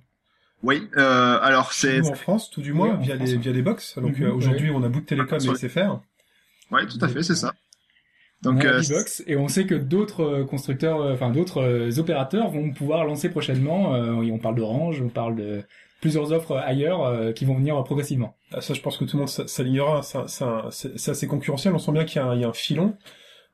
Oui, 0.61 0.87
euh, 0.97 1.39
alors 1.41 1.73
c'est... 1.73 2.01
en 2.07 2.13
France, 2.13 2.51
tout 2.51 2.61
du 2.61 2.73
moins, 2.73 2.91
Oui, 2.97 3.05
via 3.05 3.15
France, 3.15 3.27
les 3.27 3.35
ouais. 3.35 3.41
via 3.41 3.51
les 3.53 3.61
box. 3.63 3.95
Donc 3.97 4.19
Mhm, 4.19 4.25
euh, 4.25 4.33
aujourd'hui, 4.33 4.69
on 4.69 4.83
a 4.83 4.89
Bouygues 4.89 5.07
Télécom 5.07 5.39
Sur 5.39 5.53
et 5.53 5.57
SFR. 5.67 5.99
Ouais, 6.71 6.85
tout 6.85 6.99
à 7.01 7.07
fait, 7.07 7.23
c'est 7.23 7.35
ça. 7.35 7.55
on 8.45 8.51
Donc, 8.53 8.63
a 8.65 8.73
euh, 8.73 8.81
D-Box 8.81 9.23
et 9.25 9.35
on 9.35 9.47
sait 9.47 9.65
que 9.65 9.73
d'autres 9.75 10.43
constructeurs, 10.43 10.99
enfin 11.11 11.31
d'autres 11.31 11.97
opérateurs 11.99 12.49
vont 12.51 12.71
pouvoir 12.71 13.03
lancer 13.05 13.29
prochainement. 13.29 13.81
oui, 14.19 14.31
on 14.31 14.37
parle 14.37 14.55
d'Orange, 14.55 15.01
on 15.01 15.09
parle 15.09 15.35
de 15.37 15.63
plusieurs 16.01 16.31
offres 16.31 16.55
ailleurs 16.57 17.03
euh, 17.05 17.31
qui 17.33 17.45
vont 17.45 17.55
venir 17.55 17.81
progressivement. 17.83 18.35
Ah, 18.53 18.61
ça, 18.61 18.73
je 18.73 18.81
pense 18.81 18.97
que 18.97 19.05
tout 19.05 19.17
le 19.17 19.21
monde 19.21 19.29
s'alignera. 19.29 20.01
Ça- 20.01 20.27
ça- 20.27 20.67
C'est 20.71 20.97
c'est 20.97 21.11
assez 21.11 21.27
concurrentiel. 21.27 21.73
On 21.73 21.79
sent 21.79 21.91
bien 21.91 22.05
qu'il 22.05 22.21
y, 22.21 22.23
a 22.23 22.27
un- 22.27 22.35
il 22.35 22.41
y 22.41 22.43
a 22.45 22.49
un 22.49 22.53
filon 22.53 22.95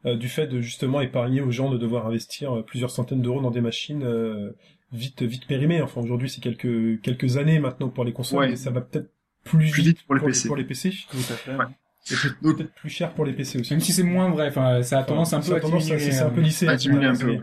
euh, 0.06 0.16
du 0.16 0.28
fait 0.30 0.48
de 0.48 0.62
justement 0.62 1.02
épargner 1.02 1.42
aux 1.42 1.52
gens 1.52 1.70
de 1.72 1.78
devoir 1.78 2.06
investir 2.06 2.58
euh, 2.58 2.62
plusieurs 2.62 2.92
centaines 2.92 3.22
d'euros 3.22 3.42
dans 3.42 3.50
des 3.52 3.62
machines 3.62 4.04
euh, 4.04 4.52
vite 4.92 5.24
vite 5.24 5.48
périmées. 5.48 5.82
Enfin, 5.82 6.02
aujourd'hui, 6.02 6.30
c'est 6.30 6.42
quelques 6.42 7.02
quelques 7.02 7.38
années 7.38 7.60
maintenant 7.60 7.90
pour 7.90 8.04
les 8.06 8.14
consoles, 8.14 8.40
Ouais. 8.40 8.50
mais 8.50 8.56
ça 8.56 8.70
va 8.70 8.82
peut-être 8.82 9.10
plus, 9.44 9.72
Plus 9.72 9.84
vite 9.84 10.04
pour 10.06 10.16
les 10.16 10.22
PC. 10.22 10.48
Pour 10.48 10.58
les 10.58 10.64
PC. 10.64 10.92
Tout 11.10 11.18
à 11.18 11.22
fait. 11.36 11.52
Ouais. 11.56 11.66
Et 12.12 12.16
peut-être 12.54 12.72
plus 12.74 12.90
cher 12.92 13.14
pour 13.16 13.26
les 13.26 13.34
PC 13.34 13.60
aussi. 13.60 13.74
Même 13.74 13.82
si 13.82 13.92
c'est 13.92 14.04
moins 14.04 14.30
vrai, 14.30 14.48
enfin 14.50 14.84
ça 14.84 15.00
a 15.00 15.04
tendance 15.04 15.34
un 15.34 15.42
Ça 15.42 15.50
peu 15.50 15.56
a 15.56 15.58
à 15.58 15.62
tendance 15.62 15.86
à- 15.90 15.96
diminuer. 15.96 16.12
c'est 16.12 16.20
un 16.22 16.30
peu 16.30 16.42
euh, 16.42 16.44
lissé. 16.44 16.68
à 16.68 16.72
hein, 16.72 16.76
diminuer 16.76 17.06
un 17.08 17.16
peu. 17.16 17.38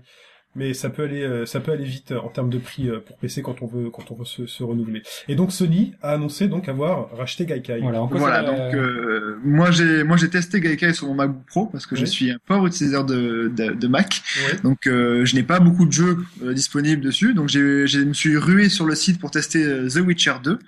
Mais 0.55 0.74
ça 0.74 0.91
peut 0.91 1.05
aller, 1.05 1.23
euh, 1.23 1.47
ça 1.47 1.61
peut 1.61 1.73
aller 1.73 1.85
vite 1.85 2.12
euh, 2.12 2.19
en 2.20 2.29
termes 2.29 2.51
de 2.51 2.59
prix 2.59 2.89
euh, 2.91 3.01
pour 3.01 3.16
PC 3.16 3.41
quand 3.41 3.62
on 3.62 3.66
veut, 3.66 3.89
quand 3.89 4.11
on 4.11 4.16
veut 4.16 4.24
se, 4.27 4.47
se 4.47 4.62
renouveler. 4.62 5.03
Et 5.29 5.35
donc 5.35 5.51
Sony 5.51 5.95
a 6.03 6.12
annoncé 6.12 6.47
donc 6.49 6.69
avoir 6.69 7.11
racheté 7.16 7.47
Gaikai. 7.47 7.79
Voilà, 7.81 8.03
en 8.03 8.09
quoi 8.09 8.19
Voilà, 8.19 8.45
ça- 8.45 8.51
donc 8.53 8.74
euh, 8.74 9.39
moi 9.43 9.70
j'ai 9.70 10.05
moi 10.05 10.16
j'ai 10.19 10.29
testé 10.29 10.61
Gaikai 10.61 10.93
sur 10.93 11.07
mon 11.09 11.15
MacBook 11.15 11.47
Pro 11.47 11.66
parce 11.66 11.87
que 11.87 11.97
je 11.97 12.05
suis 12.05 12.31
un 12.31 12.37
fort 12.47 12.66
utilisateur 12.66 13.05
de, 13.07 13.51
de, 13.57 13.73
de 13.73 13.87
Mac, 13.89 14.20
Ouais. 14.47 14.59
donc 14.62 14.87
euh, 14.87 15.24
je 15.24 15.35
n'ai 15.37 15.43
pas 15.43 15.59
beaucoup 15.61 15.87
de 15.87 15.93
jeux 15.93 16.19
euh, 16.43 16.53
disponibles 16.53 17.01
dessus, 17.03 17.33
donc 17.35 17.49
j'ai 17.49 17.87
je 17.87 18.01
me 18.01 18.12
suis 18.12 18.37
rué 18.37 18.69
sur 18.69 18.85
le 18.85 18.95
site 18.95 19.19
pour 19.20 19.31
tester 19.31 19.62
The 19.89 19.97
Witcher 20.07 20.35
2 20.45 20.59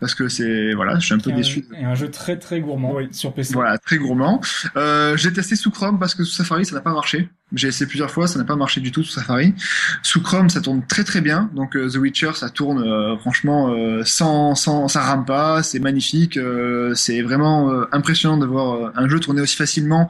parce 0.00 0.14
que 0.14 0.28
c'est 0.28 0.72
voilà, 0.74 0.98
je 0.98 1.04
suis 1.06 1.14
un 1.14 1.18
peu 1.18 1.30
un- 1.30 1.36
déçu. 1.36 1.64
Et 1.78 1.84
un 1.84 1.94
jeu 1.94 2.10
très 2.10 2.38
très 2.38 2.60
gourmand 2.60 2.94
Oui. 2.94 3.08
sur 3.12 3.32
PC. 3.32 3.52
Voilà, 3.54 3.78
très 3.78 3.98
gourmand. 3.98 4.40
Euh, 4.76 5.16
j'ai 5.16 5.32
testé 5.32 5.56
sous 5.56 5.70
Chrome 5.70 5.98
parce 5.98 6.14
que 6.14 6.24
sous 6.24 6.32
Safari 6.34 6.64
ça 6.66 6.74
n'a 6.74 6.80
pas 6.80 6.92
marché. 6.92 7.28
J'ai 7.52 7.66
essayé 7.68 7.86
plusieurs 7.86 8.10
fois, 8.12 8.28
ça 8.28 8.38
n'a 8.38 8.44
pas 8.44 8.54
marché 8.56 8.80
du 8.80 8.92
tout 8.92 9.02
sous 9.02 9.12
Safari. 9.12 9.54
Sous 10.02 10.20
Chrome 10.22 10.48
ça 10.50 10.60
tourne 10.60 10.86
très 10.86 11.04
très 11.04 11.20
bien, 11.20 11.50
donc 11.54 11.76
euh, 11.76 11.88
The 11.88 11.96
Witcher 11.96 12.32
ça 12.34 12.48
tourne 12.48 12.82
euh, 12.82 13.16
franchement 13.18 13.68
euh, 13.74 14.02
sans 14.04 14.54
sans 14.54 14.88
ça 14.88 15.00
rame 15.02 15.24
pas, 15.24 15.62
c'est 15.62 15.80
magnifique, 15.80 16.36
euh, 16.36 16.94
c'est 16.94 17.22
vraiment 17.22 17.70
euh, 17.70 17.86
impressionnant 17.92 18.36
de 18.38 18.46
voir 18.46 18.92
un 18.96 19.08
jeu 19.08 19.18
tourner 19.20 19.40
aussi 19.42 19.56
facilement 19.56 20.08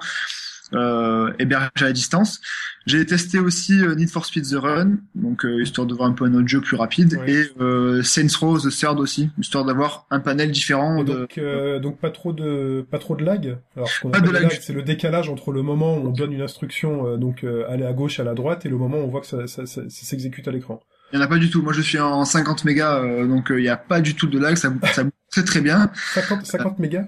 euh, 0.74 1.32
hébergé 1.38 1.68
à 1.86 1.92
distance. 1.92 2.40
J'ai 2.86 3.04
testé 3.04 3.38
aussi 3.38 3.80
euh, 3.82 3.94
Need 3.94 4.08
for 4.10 4.24
Speed 4.24 4.48
The 4.48 4.54
Run, 4.54 4.96
donc 5.14 5.44
euh, 5.44 5.62
histoire 5.62 5.86
de 5.86 5.94
voir 5.94 6.08
un 6.08 6.12
peu 6.12 6.24
un 6.24 6.34
autre 6.34 6.48
jeu 6.48 6.60
plus 6.60 6.76
rapide, 6.76 7.18
Oui. 7.26 7.32
et 7.32 7.50
euh, 7.60 8.02
Saints 8.02 8.26
Row 8.40 8.58
The 8.58 8.70
Third 8.70 8.98
aussi, 9.00 9.30
histoire 9.38 9.64
d'avoir 9.64 10.06
un 10.10 10.20
panel 10.20 10.50
différent. 10.50 11.04
De... 11.04 11.12
donc, 11.20 11.38
euh, 11.38 11.78
donc 11.78 11.98
pas 11.98 12.10
trop 12.10 12.32
de 12.32 12.84
pas 12.90 12.98
trop 12.98 13.16
de 13.16 13.24
lag. 13.24 13.58
Alors 13.76 13.88
ce 13.88 14.00
qu'on 14.00 14.10
Pas 14.10 14.20
de 14.20 14.30
lag. 14.30 14.44
lag, 14.44 14.58
c'est 14.60 14.72
le 14.72 14.82
décalage 14.82 15.28
entre 15.28 15.52
le 15.52 15.62
moment 15.62 15.96
où 15.98 16.08
on 16.08 16.10
donne 16.10 16.32
une 16.32 16.42
instruction, 16.42 17.06
euh, 17.06 17.16
donc 17.16 17.44
euh, 17.44 17.64
aller 17.68 17.84
à 17.84 17.92
gauche, 17.92 18.18
aller 18.20 18.30
à 18.30 18.34
droite, 18.34 18.64
et 18.64 18.68
le 18.68 18.76
moment 18.76 18.98
où 18.98 19.02
on 19.02 19.08
voit 19.08 19.20
que 19.20 19.26
ça, 19.26 19.46
ça, 19.46 19.66
ça- 19.66 19.82
ça 19.88 20.06
s'exécute 20.06 20.46
à 20.48 20.52
l'écran. 20.52 20.80
Il 21.12 21.16
y 21.16 21.18
en 21.18 21.24
a 21.24 21.28
pas 21.28 21.38
du 21.38 21.50
tout. 21.50 21.60
Moi, 21.60 21.72
je 21.72 21.80
suis 21.82 21.98
en 21.98 22.24
50 22.24 22.64
mégas, 22.64 23.00
euh, 23.02 23.26
donc 23.26 23.48
il 23.50 23.64
y 23.64 23.68
a 23.68 23.76
pas 23.76 24.00
du 24.00 24.14
tout 24.14 24.28
de 24.28 24.38
lag. 24.38 24.54
Ça, 24.56 24.72
ça 24.92 25.02
bouge 25.02 25.12
très 25.30 25.42
très 25.42 25.60
bien. 25.60 25.90
50, 26.14 26.46
50 26.46 26.78
mégas? 26.78 27.04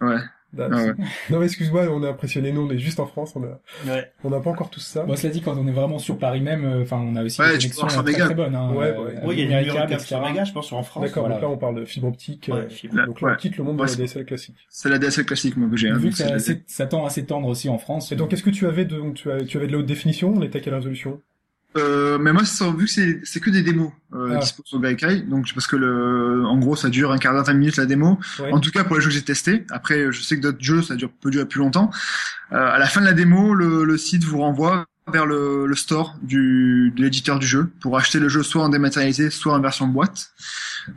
Ouais. 0.00 0.18
Ah, 0.58 0.68
Ah 0.70 0.84
ouais. 0.84 0.92
Non 1.30 1.38
mais 1.38 1.46
excuse-moi, 1.46 1.86
on 1.90 2.02
est 2.02 2.08
impressionné, 2.08 2.52
nous 2.52 2.62
on 2.62 2.70
est 2.70 2.78
juste 2.78 2.98
en 3.00 3.06
France, 3.06 3.34
on 3.36 3.42
a, 3.44 3.60
Ouais. 3.92 4.10
on 4.24 4.30
n'a 4.30 4.40
pas 4.40 4.50
encore 4.50 4.70
tout 4.70 4.80
ça. 4.80 5.04
Bon, 5.04 5.14
cela 5.16 5.32
dit, 5.32 5.40
quand 5.42 5.56
on 5.56 5.66
est 5.66 5.72
vraiment 5.72 5.98
sur 5.98 6.18
Paris 6.18 6.40
même, 6.40 6.64
euh, 6.64 6.82
enfin, 6.82 6.98
on 6.98 7.14
a 7.16 7.22
aussi 7.22 7.40
Ouais, 7.40 7.48
des 7.56 7.68
connexions 7.70 7.86
très, 8.02 8.12
très 8.12 8.34
bonnes. 8.34 8.54
Hein, 8.54 8.72
Ouais, 8.72 8.86
euh, 8.96 9.04
ouais. 9.04 9.14
Oui, 9.24 9.34
il 9.38 9.38
y 9.38 9.54
a 9.54 9.60
une 9.60 9.66
numéro 9.66 9.76
câble, 9.78 9.90
4 9.90 10.02
etc. 10.02 10.20
mégas, 10.26 10.44
je 10.46 10.52
pense, 10.52 10.72
en 10.72 10.82
France. 10.82 11.04
D'accord, 11.04 11.22
voilà. 11.24 11.36
donc 11.36 11.42
là 11.42 11.48
on 11.50 11.58
parle 11.58 11.76
de 11.76 11.84
fibre 11.84 12.08
optique. 12.08 12.48
euh, 12.48 12.62
Ouais, 12.64 12.68
fibre. 12.70 12.96
Là, 12.96 13.06
donc 13.06 13.20
là 13.20 13.32
on 13.32 13.36
quitte 13.36 13.56
le 13.56 13.64
monde 13.64 13.76
de 13.78 13.82
la 13.84 13.94
DSL 13.94 14.24
classique. 14.24 14.56
C'est 14.68 14.88
la 14.88 14.98
DSL 14.98 15.24
classique, 15.24 15.56
moi, 15.56 15.68
que 15.70 15.76
j'ai. 15.76 15.88
hein, 15.88 15.96
Vu 15.98 16.10
que 16.10 16.16
ça, 16.16 16.30
la- 16.30 16.38
c'est- 16.38 16.62
ça 16.66 16.86
tend 16.86 17.04
à 17.06 17.10
s'étendre 17.10 17.48
aussi 17.48 17.68
en 17.68 17.78
France. 17.78 18.10
Et 18.12 18.16
donc 18.16 18.32
est-ce 18.32 18.42
que 18.42 18.50
tu 18.50 18.66
avais 18.66 18.84
de, 18.84 18.96
donc, 18.96 19.14
tu, 19.14 19.30
as, 19.30 19.44
tu 19.44 19.56
avais 19.56 19.66
de 19.66 19.72
la 19.72 19.78
haute 19.78 19.86
définition 19.86 20.32
On 20.36 20.42
était 20.42 20.58
à 20.58 20.60
quelle 20.62 20.74
résolution? 20.74 21.20
Euh, 21.76 22.18
mais 22.18 22.32
moi, 22.32 22.42
vu 22.76 22.86
que 22.86 22.90
c'est 23.24 23.40
que 23.40 23.50
des 23.50 23.62
démos 23.62 23.92
euh, 24.12 24.32
Ah. 24.34 24.38
dispo 24.40 24.62
sur 24.64 24.80
Gaikai, 24.80 25.20
donc 25.22 25.46
parce 25.54 25.68
que 25.68 25.76
le, 25.76 26.44
en 26.44 26.58
gros, 26.58 26.74
ça 26.74 26.88
dure 26.88 27.12
un 27.12 27.18
quart 27.18 27.32
d'heure, 27.32 27.44
20 27.44 27.54
minutes 27.54 27.76
la 27.76 27.86
démo. 27.86 28.18
Ouais. 28.40 28.50
En 28.52 28.58
tout 28.58 28.70
cas, 28.72 28.82
pour 28.82 28.96
les 28.96 29.02
jeux 29.02 29.08
que 29.08 29.14
j'ai 29.14 29.22
testés. 29.22 29.64
Après, 29.70 30.10
je 30.10 30.20
sais 30.20 30.36
que 30.36 30.42
d'autres 30.42 30.58
jeux, 30.60 30.82
ça 30.82 30.96
dure 30.96 31.10
peut 31.20 31.30
durer 31.30 31.46
plus 31.46 31.60
longtemps. 31.60 31.90
Euh, 32.52 32.56
à 32.56 32.78
la 32.78 32.86
fin 32.86 33.00
de 33.00 33.06
la 33.06 33.12
démo, 33.12 33.54
le, 33.54 33.84
le 33.84 33.96
site 33.96 34.24
vous 34.24 34.38
renvoie 34.38 34.86
vers 35.12 35.26
le, 35.26 35.66
le 35.66 35.74
store 35.74 36.16
du, 36.22 36.92
de 36.94 37.02
l'éditeur 37.02 37.38
du 37.38 37.46
jeu 37.46 37.70
pour 37.80 37.96
acheter 37.96 38.18
le 38.20 38.28
jeu 38.28 38.42
soit 38.42 38.62
en 38.62 38.68
dématérialisé, 38.68 39.30
soit 39.30 39.54
en 39.54 39.60
version 39.60 39.86
boîte. 39.88 40.30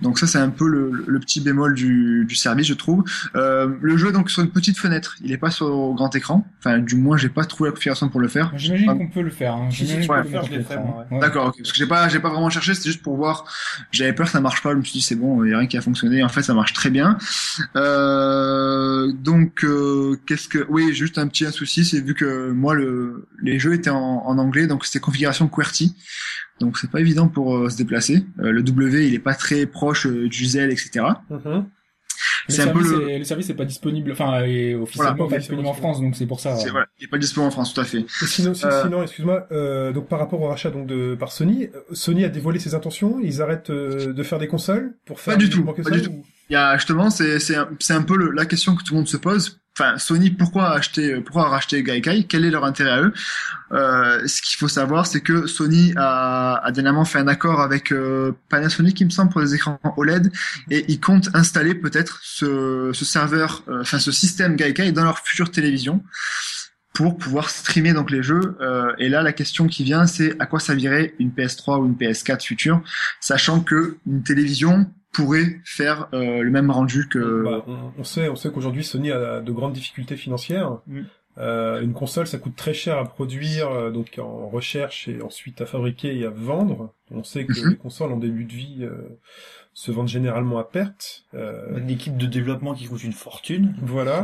Donc 0.02 0.18
ça, 0.20 0.28
c'est 0.28 0.38
un 0.38 0.50
peu 0.50 0.68
le, 0.68 1.04
le 1.08 1.20
petit 1.20 1.42
bémol 1.42 1.74
du, 1.74 2.26
du 2.28 2.36
service, 2.36 2.68
je 2.68 2.74
trouve. 2.74 3.04
Euh, 3.36 3.68
le 3.82 3.98
jeu 3.98 4.10
est 4.10 4.12
donc 4.14 4.30
sur 4.30 4.42
une 4.42 4.50
petite 4.50 4.78
fenêtre. 4.78 5.16
Il 5.22 5.32
est 5.32 5.38
pas 5.38 5.52
sur 5.52 5.66
au 5.68 5.94
grand 5.94 6.16
écran. 6.16 6.48
Enfin, 6.60 6.80
du 6.80 6.96
moins, 6.96 7.18
j'ai 7.18 7.28
pas 7.30 7.44
trouvé 7.44 7.70
la 7.70 7.74
configuration 7.74 8.08
pour 8.08 8.20
le 8.22 8.28
faire. 8.30 8.52
J'imagine 8.56 8.90
Ah. 8.90 8.94
qu'on 8.96 9.10
peut 9.10 9.22
le 9.22 9.30
faire. 9.30 9.56
Hein. 9.56 9.70
Si, 9.72 9.86
si, 9.88 9.94
peut 9.96 10.00
le 10.00 10.06
faire, 10.06 10.24
mettre 10.24 10.46
je 10.46 10.52
l'ai 10.52 10.58
l'écran, 10.60 10.74
fait, 10.74 10.80
moi, 10.80 11.06
ouais. 11.12 11.20
D'accord, 11.20 11.48
ok. 11.48 11.58
Parce 11.58 11.72
que 11.72 11.78
j'ai 11.78 11.86
pas, 11.88 12.08
j'ai 12.08 12.20
pas 12.20 12.30
vraiment 12.30 12.50
cherché, 12.50 12.74
c'était 12.76 12.90
juste 12.90 13.02
pour 13.02 13.18
voir. 13.18 13.46
J'avais 13.92 14.14
peur 14.14 14.28
que 14.28 14.32
ça 14.32 14.40
marche 14.42 14.62
pas. 14.64 14.72
Je 14.72 14.78
me 14.78 14.84
suis 14.84 14.94
dit 15.00 15.02
c'est 15.02 15.16
bon, 15.16 15.44
il 15.44 15.52
y 15.52 15.54
a 15.54 15.58
rien 15.58 15.68
qui 15.68 15.78
a 15.78 15.82
fonctionné. 15.82 16.24
En 16.24 16.30
fait, 16.30 16.44
ça 16.44 16.54
marche 16.54 16.74
très 16.74 16.90
bien. 16.90 17.18
Euh, 17.76 19.12
donc, 19.12 19.64
euh, 19.66 20.18
qu'est-ce 20.26 20.48
que, 20.48 20.66
oui, 20.70 20.94
juste 20.94 21.18
un 21.18 21.28
petit 21.28 21.46
souci, 21.52 21.84
c'est 21.86 22.00
vu 22.00 22.14
que 22.14 22.52
moi 22.52 22.74
le, 22.74 23.28
les 23.42 23.60
jeux 23.60 23.74
étaient 23.74 23.90
en, 23.94 24.26
en 24.26 24.38
anglais, 24.38 24.68
donc 24.68 24.86
c'était 24.86 25.00
configuration 25.00 25.48
QWERTY. 25.48 25.96
Donc 26.60 26.78
c'est 26.78 26.90
pas 26.92 27.00
évident 27.00 27.28
pour 27.28 27.56
euh, 27.58 27.70
se 27.70 27.78
déplacer. 27.78 28.26
Euh, 28.40 28.52
le 28.52 28.62
W, 28.64 29.08
il 29.08 29.14
est 29.14 29.20
pas 29.20 29.34
très 29.34 29.66
proche 29.66 30.06
euh, 30.08 30.28
du 30.30 30.46
Z, 30.46 30.58
etc. 30.58 31.06
Mhm. 31.30 31.66
Le 32.48 32.54
C'est 32.54 32.72
peu 32.72 32.84
service, 32.84 32.92
le- 32.92 33.10
est, 33.10 33.18
le 33.20 33.24
service 33.24 33.50
est 33.50 33.54
pas 33.54 33.66
disponible, 33.66 34.12
enfin, 34.12 34.42
est 34.44 34.76
officiellement 34.76 35.16
Voilà, 35.16 35.30
pas 35.32 35.38
disponible 35.40 35.68
en 35.68 35.74
France, 35.74 36.00
donc 36.02 36.16
c'est 36.16 36.26
pour 36.26 36.40
ça. 36.42 36.56
C'est 36.58 36.70
voilà, 36.70 36.88
il 37.00 37.06
est 37.06 37.08
pas 37.08 37.18
disponible 37.18 37.48
en 37.48 37.52
France, 37.52 37.74
tout 37.74 37.80
à 37.82 37.86
fait. 37.86 38.00
Et 38.00 38.26
sinon, 38.26 38.54
si- 38.54 38.66
Euh, 38.66 38.84
sinon 38.84 39.02
excuse-moi, 39.02 39.48
euh, 39.52 39.92
donc 39.94 40.08
par 40.10 40.20
rapport 40.20 40.42
au 40.42 40.48
rachat 40.48 40.70
donc 40.70 40.86
de 40.88 41.16
par 41.16 41.32
Sony, 41.32 41.70
Sony 41.94 42.24
a 42.26 42.30
dévoilé 42.30 42.60
ses 42.60 42.76
intentions. 42.76 43.20
Ils 43.24 43.42
arrêtent 43.42 43.70
euh, 43.70 44.14
de 44.14 44.24
faire 44.24 44.40
des 44.40 44.48
consoles 44.48 44.96
pour 45.06 45.20
faire 45.22 45.36
Pas 45.36 45.40
du 45.40 45.50
tout, 45.50 45.64
pas 45.64 45.74
ça, 45.84 45.90
du 45.92 46.00
ou- 46.00 46.04
tout. 46.04 46.24
Il 46.50 46.54
y 46.54 46.56
a 46.58 46.76
justement, 46.78 47.10
c'est 47.10 47.40
c'est 47.40 47.56
un, 47.56 47.70
c'est 47.80 47.94
un 47.94 48.04
peu 48.04 48.18
le- 48.18 48.32
la 48.32 48.46
question 48.46 48.76
que 48.76 48.84
tout 48.84 48.94
le 48.94 49.00
monde 49.00 49.08
se 49.08 49.18
pose. 49.18 49.62
Enfin, 49.80 49.98
Sony, 49.98 50.30
pourquoi 50.30 50.70
acheter, 50.70 51.20
pourquoi 51.22 51.50
racheter 51.50 51.82
Gaikai? 51.82 52.26
Quel 52.26 52.46
est 52.46 52.52
leur 52.52 52.64
intérêt 52.64 52.92
à 52.92 53.02
eux? 53.02 53.14
Euh, 53.72 54.22
Ce 54.28 54.42
qu'il 54.44 54.58
faut 54.60 54.68
savoir, 54.68 55.08
c'est 55.08 55.22
que 55.22 55.48
Sony 55.48 55.94
a, 55.98 56.62
a 56.64 56.72
dernièrement 56.72 57.06
fait 57.06 57.18
un 57.18 57.28
accord 57.28 57.60
avec 57.60 57.92
euh, 57.92 58.34
Panasonic, 58.50 59.02
il 59.02 59.06
me 59.06 59.10
semble, 59.10 59.32
pour 59.32 59.42
les 59.42 59.56
écrans 59.56 59.80
OLED, 59.98 60.32
et 60.70 60.86
ils 60.90 61.00
comptent 61.00 61.30
installer 61.34 61.74
peut-être 61.74 62.20
ce, 62.22 62.92
ce 62.94 63.04
serveur, 63.04 63.64
euh, 63.68 63.82
enfin 63.82 63.98
ce 63.98 64.12
système 64.12 64.56
Gaikai 64.56 64.92
dans 64.92 65.04
leur 65.04 65.18
future 65.20 65.50
télévision 65.50 66.04
pour 66.94 67.18
pouvoir 67.18 67.50
streamer 67.50 67.94
donc 67.94 68.12
les 68.12 68.22
jeux. 68.22 68.56
Euh, 68.62 68.94
et 69.00 69.10
là, 69.10 69.24
la 69.24 69.34
question 69.34 69.66
qui 69.66 69.84
vient, 69.84 70.06
c'est 70.06 70.40
à 70.40 70.46
quoi 70.46 70.60
servirait 70.60 71.16
une 71.18 71.32
PS3 71.32 71.80
ou 71.80 71.86
une 71.88 71.96
PS4 71.96 72.44
future, 72.44 72.84
sachant 73.20 73.60
que 73.62 73.98
une 74.06 74.22
télévision 74.22 74.88
pourrait 75.14 75.60
faire 75.64 76.10
euh, 76.14 76.42
le 76.42 76.50
même 76.52 76.70
rendu 76.72 77.08
que. 77.08 77.44
Bah, 77.44 77.64
on, 77.68 77.92
on 78.00 78.04
sait, 78.04 78.28
on 78.30 78.36
sait 78.36 78.50
qu'aujourd'hui 78.52 78.84
Sony 78.84 79.12
a 79.12 79.40
de 79.40 79.52
grandes 79.52 79.74
difficultés 79.74 80.18
financières. 80.18 80.80
Mm. 80.88 81.02
Euh, 81.40 81.82
une 81.82 81.94
console, 81.94 82.28
ça 82.28 82.38
coûte 82.38 82.56
très 82.56 82.76
cher 82.76 82.98
à 83.00 83.06
produire, 83.06 83.72
euh, 83.72 83.90
donc 83.90 84.20
en 84.22 84.48
recherche 84.50 85.08
et 85.08 85.20
ensuite 85.24 85.62
à 85.62 85.66
fabriquer 85.66 86.16
et 86.16 86.26
à 86.26 86.30
vendre. 86.30 86.94
On 87.10 87.24
sait 87.24 87.46
que 87.46 87.60
Mhm. 87.60 87.70
les 87.72 87.76
consoles 87.78 88.12
en 88.12 88.18
début 88.18 88.44
de 88.46 88.54
vie 88.54 88.80
euh, 88.82 89.18
se 89.74 89.92
vendent 89.92 90.08
généralement 90.08 90.60
à 90.60 90.64
perte. 90.64 91.24
Euh, 91.34 91.78
Une 91.80 91.90
équipe 91.90 92.16
de 92.18 92.26
développement 92.28 92.74
qui 92.76 92.86
coûte 92.86 93.04
une 93.04 93.14
fortune. 93.14 93.74
voilà. 93.82 94.24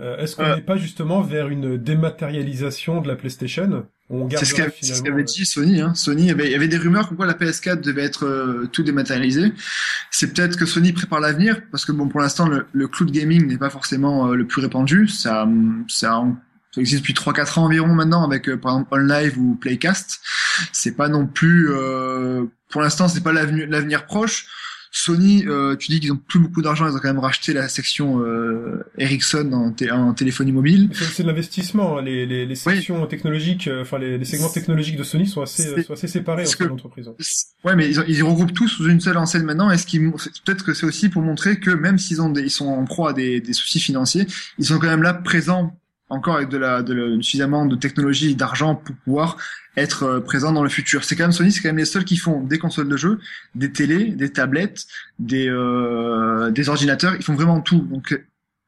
Euh, 0.00 0.16
Est-ce 0.18 0.34
qu'on 0.36 0.42
Euh. 0.44 0.56
n'est 0.56 0.62
pas 0.62 0.76
justement 0.76 1.22
vers 1.22 1.48
une 1.48 1.76
dématérialisation 1.76 3.00
de 3.00 3.08
la 3.08 3.16
PlayStation? 3.16 3.86
C'est 4.36 4.44
ce 4.46 4.54
qu'avait 4.54 5.20
euh, 5.20 5.22
dit 5.24 5.44
Sony. 5.44 5.80
Hein. 5.82 5.94
Sony, 5.94 6.22
il 6.22 6.28
y 6.28 6.30
avait, 6.30 6.46
il 6.46 6.52
y 6.52 6.54
avait 6.54 6.66
des 6.68 6.78
rumeurs 6.78 7.08
comme 7.08 7.16
quoi 7.18 7.26
la 7.26 7.34
PS4 7.34 7.80
devait 7.82 8.04
être 8.04 8.24
euh, 8.24 8.66
tout 8.72 8.82
dématérialisé. 8.82 9.52
C'est 10.10 10.32
peut-être 10.32 10.56
que 10.56 10.64
Sony 10.64 10.92
prépare 10.92 11.20
l'avenir, 11.20 11.60
parce 11.70 11.84
que 11.84 11.92
bon, 11.92 12.08
pour 12.08 12.20
l'instant, 12.20 12.48
le, 12.48 12.66
le 12.72 12.88
cloud 12.88 13.10
gaming 13.10 13.46
n'est 13.46 13.58
pas 13.58 13.68
forcément 13.70 14.28
euh, 14.28 14.34
le 14.34 14.46
plus 14.46 14.62
répandu. 14.62 15.08
Ça, 15.08 15.46
ça, 15.88 16.24
ça 16.72 16.80
existe 16.80 17.02
depuis 17.02 17.12
3-4 17.12 17.58
ans 17.60 17.64
environ 17.66 17.88
maintenant, 17.94 18.24
avec 18.24 18.48
euh, 18.48 18.56
par 18.56 18.72
exemple 18.78 18.94
OnLive 18.94 19.38
ou 19.38 19.54
Playcast. 19.56 20.20
C'est 20.72 20.96
pas 20.96 21.08
non 21.10 21.26
plus, 21.26 21.68
euh, 21.70 22.44
pour 22.70 22.80
l'instant, 22.80 23.08
c'est 23.08 23.22
pas 23.22 23.32
l'avenir 23.34 23.66
l'avenir 23.68 24.06
proche. 24.06 24.46
Sony, 24.90 25.44
euh, 25.46 25.76
tu 25.76 25.90
dis 25.92 26.00
qu'ils 26.00 26.12
ont 26.12 26.16
plus 26.16 26.38
beaucoup 26.40 26.62
d'argent, 26.62 26.86
ils 26.88 26.94
ont 26.94 26.98
quand 26.98 27.08
même 27.12 27.18
racheté 27.18 27.52
la 27.52 27.68
section 27.68 28.20
euh, 28.22 28.84
Ericsson 28.98 29.50
en, 29.52 29.70
té- 29.72 29.90
en 29.90 30.14
téléphonie 30.14 30.52
mobile. 30.52 30.90
C'est 30.92 31.22
de 31.22 31.28
l'investissement. 31.28 31.98
hein. 31.98 32.02
Les, 32.02 32.26
les, 32.26 32.46
les 32.46 32.54
sections 32.54 33.06
technologiques, 33.06 33.68
euh, 33.68 33.82
enfin 33.82 33.98
les, 33.98 34.18
les 34.18 34.24
segments 34.24 34.48
technologiques 34.48 34.96
de 34.96 35.02
Sony 35.02 35.26
sont 35.26 35.42
assez, 35.42 35.82
sont 35.82 35.92
assez 35.92 36.08
séparés 36.08 36.44
entre 36.46 36.64
l'entreprise. 36.64 37.08
Ouais, 37.64 37.76
mais 37.76 37.88
ils, 37.90 38.04
ils 38.08 38.22
regroupent 38.22 38.52
tous 38.54 38.68
sous 38.68 38.88
une 38.88 39.00
seule 39.00 39.16
enseigne 39.18 39.42
maintenant. 39.44 39.70
Est-ce 39.70 39.86
qu'ils, 39.86 40.10
peut-être 40.44 40.64
que 40.64 40.74
c'est 40.74 40.86
aussi 40.86 41.08
pour 41.08 41.22
montrer 41.22 41.58
que 41.60 41.70
même 41.70 41.98
s'ils 41.98 42.22
ont 42.22 42.30
des, 42.30 42.42
ils 42.42 42.50
sont 42.50 42.66
en 42.68 42.84
proie 42.84 43.10
à 43.10 43.12
des, 43.12 43.40
des 43.40 43.52
soucis 43.52 43.80
financiers, 43.80 44.26
ils 44.58 44.64
sont 44.66 44.78
quand 44.78 44.88
même 44.88 45.02
là 45.02 45.14
présents 45.14 45.78
encore 46.08 46.36
avec 46.36 46.48
de 46.48 46.58
la, 46.58 46.82
de 46.82 46.94
la- 46.94 47.22
suffisamment 47.22 47.66
de 47.66 47.76
technologie 47.76 48.30
et 48.30 48.34
d'argent 48.34 48.74
pour 48.74 48.94
pouvoir 48.96 49.36
être 49.76 50.02
euh, 50.04 50.20
présents 50.20 50.52
dans 50.52 50.62
le 50.62 50.68
futur. 50.68 51.04
C'est 51.04 51.16
quand 51.16 51.24
même 51.24 51.32
Sony, 51.32 51.52
c'est 51.52 51.60
quand 51.60 51.68
même 51.68 51.78
les 51.78 51.84
seuls 51.84 52.04
qui 52.04 52.16
font 52.16 52.42
des 52.42 52.58
consoles 52.58 52.88
de 52.88 52.96
jeux, 52.96 53.20
des 53.54 53.70
télés, 53.72 54.06
des 54.06 54.32
tablettes, 54.32 54.86
des, 55.18 55.48
euh, 55.48 56.50
des 56.50 56.68
ordinateurs. 56.68 57.14
Ils 57.16 57.22
font 57.22 57.34
vraiment 57.34 57.60
tout. 57.60 57.80
Donc 57.80 58.20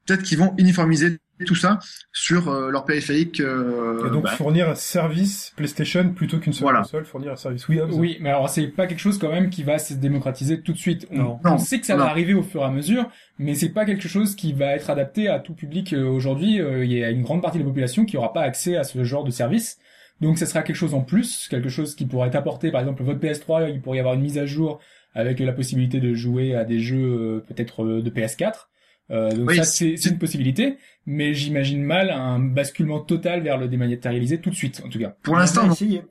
peut-être 0.05 0.23
qu'ils 0.23 0.37
vont 0.37 0.53
uniformiser 0.57 1.17
tout 1.45 1.55
ça 1.55 1.79
sur 2.13 2.49
euh, 2.49 2.69
leur 2.71 2.85
périphérique. 2.85 3.39
euh, 3.39 4.05
Et 4.07 4.09
donc 4.11 4.23
bah, 4.23 4.31
fournir 4.31 4.69
un 4.69 4.75
service 4.75 5.53
PlayStation 5.55 6.09
plutôt 6.13 6.39
qu'une 6.39 6.53
seule 6.53 6.63
Voilà. 6.63 6.79
console, 6.79 7.05
fournir 7.05 7.31
un 7.31 7.35
service. 7.35 7.67
Oui, 7.67 7.79
Oui, 7.91 8.17
mais 8.21 8.29
alors 8.29 8.49
c'est 8.49 8.67
pas 8.67 8.87
quelque 8.87 8.99
chose 8.99 9.17
quand 9.17 9.29
même 9.31 9.49
qui 9.49 9.63
va 9.63 9.79
se 9.79 9.93
démocratiser 9.93 10.61
tout 10.61 10.73
de 10.73 10.77
suite. 10.77 11.07
On, 11.11 11.17
Non. 11.17 11.39
on 11.45 11.49
Non. 11.51 11.57
sait 11.57 11.79
que 11.79 11.85
ça 11.85 11.95
Non. 11.95 12.03
va 12.05 12.09
arriver 12.09 12.33
au 12.33 12.43
fur 12.43 12.61
et 12.61 12.65
à 12.65 12.69
mesure, 12.69 13.09
mais 13.39 13.55
c'est 13.55 13.69
pas 13.69 13.85
quelque 13.85 14.07
chose 14.07 14.35
qui 14.35 14.53
va 14.53 14.75
être 14.75 14.89
adapté 14.89 15.27
à 15.27 15.39
tout 15.39 15.53
public 15.53 15.93
euh, 15.93 16.05
aujourd'hui. 16.07 16.59
Euh, 16.61 16.83
Il 16.85 16.91
y 16.93 17.03
a 17.03 17.09
une 17.09 17.21
grande 17.23 17.41
partie 17.41 17.57
de 17.57 17.63
la 17.63 17.69
population 17.69 18.05
qui 18.05 18.17
aura 18.17 18.33
pas 18.33 18.41
accès 18.41 18.75
à 18.77 18.83
ce 18.83 19.03
genre 19.03 19.23
de 19.23 19.31
service. 19.31 19.77
Donc 20.19 20.37
ça 20.37 20.45
sera 20.45 20.61
quelque 20.61 20.75
chose 20.75 20.93
en 20.93 21.01
plus, 21.01 21.47
quelque 21.49 21.69
chose 21.69 21.95
qui 21.95 22.05
pourrait 22.05 22.27
être 22.27 22.35
apporté. 22.35 22.69
Par 22.71 22.81
exemple, 22.81 23.01
votre 23.03 23.19
PS3, 23.19 23.71
il 23.71 23.81
pourrait 23.81 23.97
y 23.97 23.99
avoir 23.99 24.13
une 24.15 24.21
mise 24.21 24.37
à 24.37 24.45
jour 24.45 24.79
avec 25.15 25.39
la 25.39 25.51
possibilité 25.51 25.99
de 25.99 26.13
jouer 26.13 26.55
à 26.55 26.63
des 26.63 26.79
jeux 26.79 26.97
euh, 26.97 27.45
peut-être 27.47 27.83
euh, 27.83 28.01
de 28.01 28.09
PS4. 28.09 28.67
Euh, 29.11 29.31
donc 29.31 29.49
Oui, 29.49 29.57
ça, 29.57 29.63
c'est- 29.63 29.95
une 30.05 30.17
possibilité, 30.17 30.77
mais 31.05 31.33
j'imagine 31.33 31.83
mal 31.83 32.09
un 32.09 32.39
basculement 32.39 32.99
total 32.99 33.41
vers 33.41 33.57
le 33.57 33.67
dématérialisé 33.67 34.39
tout 34.39 34.49
de 34.49 34.55
suite, 34.55 34.81
en 34.85 34.89
tout 34.89 34.99
cas. 34.99 35.15
pour 35.23 35.35
l'instant, 35.35 35.69
essayé. 35.71 36.03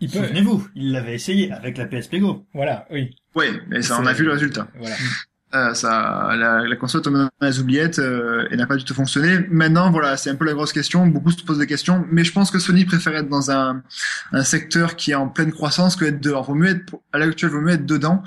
Il 0.00 0.10
peut, 0.10 0.18
Souvenez-vous, 0.18 0.66
il 0.74 0.90
l'avait 0.92 1.14
essayé 1.14 1.52
avec 1.52 1.78
la 1.78 1.86
PSP 1.86 2.16
Go. 2.18 2.44
voilà, 2.54 2.86
oui, 2.90 3.14
Ouais, 3.36 3.50
mais 3.68 3.80
ça, 3.82 3.98
on 4.00 4.06
a 4.06 4.12
vu 4.12 4.24
le 4.24 4.32
résultat. 4.32 4.66
voilà. 4.78 4.96
Euh, 5.54 5.74
ça, 5.74 6.30
la, 6.34 6.66
la 6.66 6.76
console 6.76 7.02
tombe 7.02 7.12
dans 7.14 7.28
les 7.46 7.60
oubliettes 7.60 7.98
euh, 7.98 8.48
et 8.50 8.56
n'a 8.56 8.66
pas 8.66 8.76
du 8.76 8.84
tout 8.84 8.94
fonctionné. 8.94 9.40
Maintenant, 9.50 9.90
voilà, 9.90 10.16
c'est 10.16 10.30
un 10.30 10.34
peu 10.34 10.46
la 10.46 10.54
grosse 10.54 10.72
question. 10.72 11.06
Beaucoup 11.06 11.30
se 11.30 11.44
posent 11.44 11.58
des 11.58 11.66
questions, 11.66 12.06
mais 12.10 12.24
je 12.24 12.32
pense 12.32 12.50
que 12.50 12.58
Sony 12.58 12.86
préfère 12.86 13.14
être 13.14 13.28
dans 13.28 13.50
un, 13.50 13.82
un 14.32 14.44
secteur 14.44 14.96
qui 14.96 15.10
est 15.10 15.14
en 15.14 15.28
pleine 15.28 15.52
croissance 15.52 15.94
que 15.94 16.06
être 16.06 16.20
dehors. 16.22 16.44
Vaut 16.44 16.54
mieux 16.54 16.70
être, 16.70 16.94
à 17.12 17.18
l'heure 17.18 17.28
actuelle, 17.28 17.50
vaut 17.50 17.60
mieux 17.60 17.74
être 17.74 17.84
dedans 17.84 18.22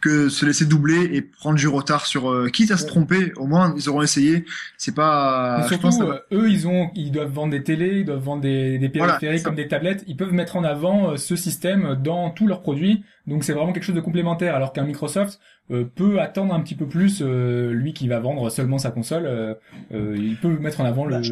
que 0.00 0.28
se 0.28 0.46
laisser 0.46 0.64
doubler 0.64 1.10
et 1.12 1.22
prendre 1.22 1.56
du 1.58 1.66
retard 1.68 2.06
sur 2.06 2.30
euh, 2.30 2.48
quitte 2.48 2.70
à 2.70 2.76
se 2.76 2.86
tromper 2.86 3.32
au 3.36 3.46
moins 3.46 3.74
ils 3.76 3.88
auront 3.88 4.02
essayé 4.02 4.44
c'est 4.76 4.94
pas 4.94 5.56
Mais 5.58 5.62
je 5.64 5.68
surtout, 5.68 5.82
pense 5.82 5.98
va- 5.98 6.04
euh, 6.32 6.38
eux, 6.42 6.50
ils 6.50 6.68
ont, 6.68 6.90
ils 6.94 7.10
doivent 7.10 7.32
vendre 7.32 7.50
des 7.52 7.62
télés, 7.62 7.98
ils 8.00 8.04
doivent 8.04 8.22
vendre 8.22 8.42
des, 8.42 8.78
des 8.78 8.88
périphériques 8.88 9.42
comme 9.42 9.54
des 9.56 9.68
tablettes. 9.68 10.04
Ils 10.06 10.16
peuvent 10.16 10.32
mettre 10.32 10.56
en 10.56 10.62
avant 10.64 11.10
euh, 11.10 11.16
ce 11.16 11.34
système 11.36 11.96
dans 12.02 12.30
tous 12.30 12.46
leurs 12.46 12.60
produits. 12.62 13.02
Donc 13.26 13.44
c'est 13.44 13.52
vraiment 13.52 13.72
quelque 13.72 13.82
chose 13.84 13.94
de 13.96 14.00
complémentaire. 14.00 14.54
Alors 14.54 14.72
qu'un 14.72 14.84
Microsoft 14.84 15.40
euh, 15.70 15.84
peut 15.94 16.20
attendre 16.20 16.54
un 16.54 16.60
petit 16.60 16.74
peu 16.76 16.86
plus, 16.86 17.20
euh, 17.20 17.72
lui 17.72 17.92
qui 17.92 18.08
va 18.08 18.20
vendre 18.20 18.48
seulement 18.50 18.78
sa 18.78 18.90
console, 18.90 19.24
euh, 19.26 19.54
euh, 19.92 20.14
il 20.16 20.36
peut 20.36 20.48
mettre 20.58 20.80
en 20.80 20.84
avant 20.86 21.04
le. 21.04 21.16
Bah, 21.16 21.22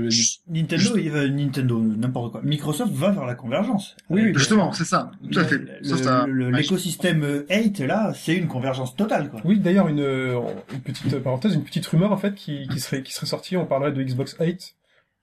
Nintendo, 0.51 0.97
il 0.99 1.11
va, 1.11 1.27
Nintendo, 1.29 1.81
n'importe 1.81 2.33
quoi. 2.33 2.41
Microsoft 2.45 2.93
va 2.93 3.13
vers 3.13 3.25
la 3.25 3.35
convergence. 3.35 3.97
Oui, 4.11 4.23
oui, 4.27 4.33
justement 4.35 4.73
c'est 4.73 4.85
ça 4.85 5.11
tout 5.33 5.39
à 5.39 5.45
fait 5.45 5.59
Le- 5.59 6.27
le- 6.27 6.51
L'écosystème 6.51 7.45
8, 7.49 7.79
là, 7.81 8.13
c'est 8.15 8.35
une 8.37 8.49
convergence 8.57 8.97
totale, 8.97 9.29
quoi. 9.31 9.41
Oui, 9.45 9.59
d'ailleurs, 9.59 9.89
une, 9.89 10.01
euh, 10.01 10.39
une 10.73 10.81
petite 10.81 11.19
parenthèse, 11.21 11.55
une 11.55 11.65
petite 11.65 11.87
rumeur 11.87 12.13
en 12.13 12.17
fait 12.17 12.35
qui, 12.35 12.67
qui 12.69 12.81
serait 12.81 13.03
qui 13.03 13.13
serait 13.13 13.27
sortie. 13.27 13.57
On 13.57 13.67
parlerait 13.67 13.93
de 13.93 14.03
Xbox 14.03 14.37
8. 14.41 14.75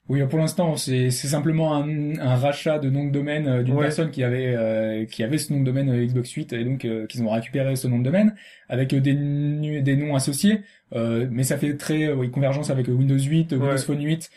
Oui, 0.10 0.22
pour 0.30 0.38
l'instant, 0.39 0.76
c'est 0.76 1.11
c'est 1.11 1.30
simplement 1.30 1.76
un, 1.76 2.19
un 2.19 2.35
rachat 2.35 2.77
de 2.77 2.89
nom 2.89 3.05
de 3.05 3.11
domaine 3.11 3.47
euh, 3.47 3.64
d'une 3.64 3.76
Ouais. 3.76 3.84
personne 3.84 4.11
qui 4.11 4.22
avait 4.23 4.53
euh, 4.53 5.05
qui 5.05 5.23
avait 5.23 5.38
ce 5.38 5.53
nom 5.53 5.61
de 5.61 5.65
domaine 5.65 5.89
euh, 5.89 6.05
Xbox 6.05 6.30
8 6.31 6.51
et 6.53 6.65
donc 6.65 6.84
euh, 6.84 7.07
qu'ils 7.07 7.23
ont 7.23 7.30
récupéré 7.30 7.76
ce 7.77 7.88
nom 7.88 7.99
de 7.99 8.03
domaine 8.03 8.35
avec 8.68 8.93
euh, 8.93 8.99
des 8.99 9.14
des 9.81 9.95
noms 9.95 10.14
associés. 10.15 10.61
Euh, 10.93 11.26
mais 11.31 11.43
ça 11.43 11.57
fait 11.57 11.77
très 11.77 12.03
euh, 12.07 12.15
oui, 12.15 12.30
convergence 12.31 12.69
avec 12.69 12.89
euh, 12.89 12.91
Windows 12.91 13.18
8, 13.18 13.53
euh, 13.53 13.55
Windows 13.55 13.72
Ouais. 13.72 13.77
Phone 13.77 14.03
8. 14.03 14.30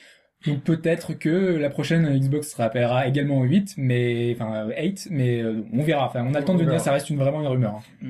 Donc 0.46 0.62
peut-être 0.62 1.14
que 1.14 1.56
la 1.56 1.68
prochaine 1.70 2.16
Xbox 2.16 2.52
se 2.52 2.56
rappellera 2.56 3.08
également 3.08 3.42
8, 3.42 3.74
mais 3.78 4.36
enfin 4.38 4.68
euh, 4.68 4.80
8, 4.80 5.08
mais 5.10 5.40
euh, 5.42 5.64
on 5.72 5.82
verra. 5.82 6.06
Enfin, 6.06 6.24
on 6.24 6.34
a 6.34 6.38
le 6.38 6.44
temps 6.44 6.54
de 6.54 6.60
dire, 6.60 6.68
verra. 6.68 6.78
ça 6.78 6.92
reste 6.92 7.10
une, 7.10 7.16
vraiment 7.18 7.40
une 7.40 7.48
rumeur. 7.48 7.80
hein. 8.04 8.06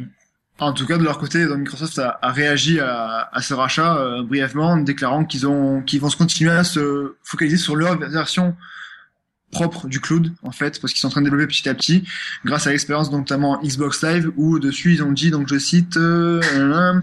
En 0.58 0.72
tout 0.72 0.86
cas, 0.86 0.96
de 0.96 1.04
leur 1.04 1.18
côté, 1.18 1.44
donc, 1.46 1.58
Microsoft 1.58 1.98
a, 1.98 2.18
a 2.22 2.32
réagi 2.32 2.80
à, 2.80 3.28
à 3.32 3.42
ce 3.42 3.52
rachat 3.52 3.96
euh, 3.98 4.22
brièvement, 4.22 4.70
en 4.70 4.76
déclarant 4.78 5.24
qu'ils 5.24 5.46
ont, 5.46 5.82
qu'ils 5.82 6.00
vont 6.00 6.08
se 6.08 6.16
continuer 6.16 6.50
à 6.50 6.64
se 6.64 7.14
focaliser 7.22 7.58
sur 7.58 7.76
leur 7.76 7.98
version 7.98 8.56
propre 9.52 9.86
du 9.86 10.00
cloud, 10.00 10.32
en 10.42 10.50
fait, 10.50 10.80
parce 10.80 10.92
qu'ils 10.92 11.00
sont 11.00 11.06
en 11.06 11.10
train 11.10 11.20
de 11.20 11.26
développer 11.26 11.46
petit 11.46 11.68
à 11.68 11.74
petit, 11.74 12.04
grâce 12.44 12.66
à 12.66 12.70
l'expérience 12.70 13.12
notamment 13.12 13.60
Xbox 13.62 14.02
Live, 14.02 14.30
où 14.36 14.58
dessus 14.58 14.92
ils 14.94 15.02
ont 15.02 15.12
dit, 15.12 15.30
donc 15.30 15.48
je 15.48 15.58
cite, 15.58 15.96
euh, 15.96 16.42
euh, 16.54 17.00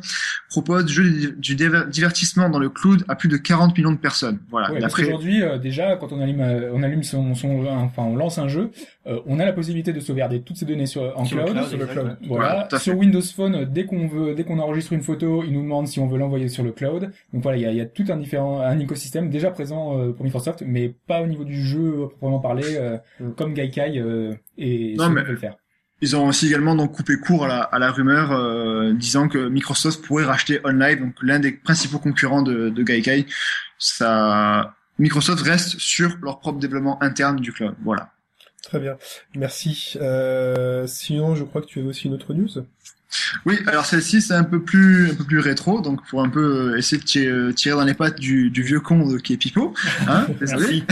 propose 0.49 0.85
du, 0.85 0.93
jeu 0.93 1.33
du 1.37 1.55
diver- 1.55 1.89
divertissement 1.89 2.49
dans 2.49 2.59
le 2.59 2.69
cloud 2.69 3.05
à 3.07 3.15
plus 3.15 3.29
de 3.29 3.37
40 3.37 3.77
millions 3.77 3.93
de 3.93 3.97
personnes. 3.97 4.39
Voilà. 4.51 4.71
Ouais, 4.71 4.83
après, 4.83 5.03
qu'aujourd'hui, 5.03 5.41
euh, 5.41 5.57
déjà, 5.57 5.95
quand 5.95 6.11
on 6.11 6.21
allume, 6.21 6.41
euh, 6.41 6.69
on 6.73 6.83
allume 6.83 7.03
son, 7.03 7.33
son, 7.33 7.65
enfin, 7.65 8.03
on 8.03 8.15
lance 8.17 8.37
un 8.37 8.49
jeu, 8.49 8.71
euh, 9.05 9.19
on 9.25 9.39
a 9.39 9.45
la 9.45 9.53
possibilité 9.53 9.91
de 9.93 9.99
sauvegarder 9.99 10.41
toutes 10.41 10.57
ces 10.57 10.65
données 10.65 10.85
sur, 10.85 11.01
en 11.19 11.25
Sur 11.25 11.37
le 11.37 11.43
cloud. 11.51 11.65
sur 11.67 11.77
le 11.77 11.85
cloud. 11.85 12.17
Voilà. 12.27 12.67
Sur. 12.79 12.97
Windows 12.97 13.21
Phone, 13.21 13.65
dès 13.65 13.85
qu'on 13.85 14.07
veut, 14.07 14.33
dès 14.35 14.43
qu'on 14.43 14.59
enregistre 14.59 14.93
une 14.93 15.01
photo, 15.01 15.43
il 15.45 15.51
nous 15.53 15.61
demande 15.61 15.87
si 15.87 15.99
on 15.99 16.07
veut 16.07 16.17
l'envoyer 16.17 16.47
sur 16.47 16.63
le 16.63 16.71
cloud. 16.71 17.11
Donc 17.33 17.43
voilà, 17.43 17.57
il 17.57 17.61
y 17.61 17.65
a, 17.65 17.71
il 17.71 17.77
y 17.77 17.81
a 17.81 17.85
tout 17.85 18.05
un 18.09 18.17
différent, 18.17 18.61
un 18.61 18.79
écosystème 18.79 19.29
déjà 19.29 19.51
présent 19.51 19.97
euh, 19.99 20.11
pour 20.13 20.23
Microsoft, 20.23 20.63
mais 20.65 20.93
pas 21.07 21.21
au 21.21 21.27
niveau 21.27 21.43
du 21.43 21.61
jeu 21.61 22.07
proprement 22.09 22.39
parler, 22.39 22.75
euh, 22.77 22.97
Mm. 23.19 23.31
comme 23.33 23.53
Gaikai 23.53 23.99
euh, 23.99 24.33
et 24.57 24.95
Non, 24.97 25.09
mais- 25.09 25.23
peut 25.23 25.31
le 25.31 25.37
faire. 25.37 25.55
Ils 26.01 26.15
ont 26.17 26.27
aussi 26.27 26.47
également 26.47 26.75
donc 26.75 26.91
coupé 26.91 27.15
court 27.17 27.45
à 27.45 27.47
la, 27.47 27.61
à 27.61 27.79
la 27.79 27.89
rumeur 27.91 28.31
euh, 28.33 28.91
disant 28.93 29.29
que 29.29 29.47
Microsoft 29.47 30.03
pourrait 30.05 30.25
racheter 30.25 30.59
OnLive, 30.65 30.99
donc 30.99 31.13
l'un 31.21 31.39
des 31.39 31.53
principaux 31.53 31.99
concurrents 31.99 32.41
de, 32.41 32.67
de 32.69 32.83
Gaikai. 32.83 33.25
Ça, 33.77 34.73
Microsoft 34.99 35.41
reste 35.43 35.79
sur 35.79 36.17
leur 36.21 36.39
propre 36.39 36.59
développement 36.59 37.01
interne 37.03 37.37
du 37.37 37.51
cloud. 37.51 37.75
Voilà. 37.83 38.09
Très 38.63 38.79
bien, 38.79 38.97
merci. 39.35 39.93
Euh, 40.01 40.87
sinon, 40.87 41.35
je 41.35 41.43
crois 41.43 41.61
que 41.61 41.67
tu 41.67 41.79
avais 41.79 41.87
aussi 41.89 42.07
une 42.07 42.13
autre 42.13 42.33
news. 42.33 42.47
Oui, 43.45 43.59
alors 43.67 43.85
celle-ci 43.85 44.21
c'est 44.23 44.33
un 44.33 44.43
peu 44.43 44.63
plus 44.63 45.11
un 45.11 45.13
peu 45.15 45.23
plus 45.23 45.37
rétro, 45.37 45.81
donc 45.81 46.03
pour 46.07 46.23
un 46.23 46.29
peu 46.29 46.71
euh, 46.73 46.77
essayer 46.79 46.99
de 46.99 47.05
tirer, 47.05 47.53
tirer 47.53 47.75
dans 47.75 47.83
les 47.83 47.93
pattes 47.93 48.19
du, 48.19 48.49
du 48.49 48.63
vieux 48.63 48.79
con 48.79 49.05
de, 49.07 49.19
qui 49.19 49.33
est 49.33 49.37
Pipo. 49.37 49.75
Hein, 50.07 50.25
désolé. 50.39 50.83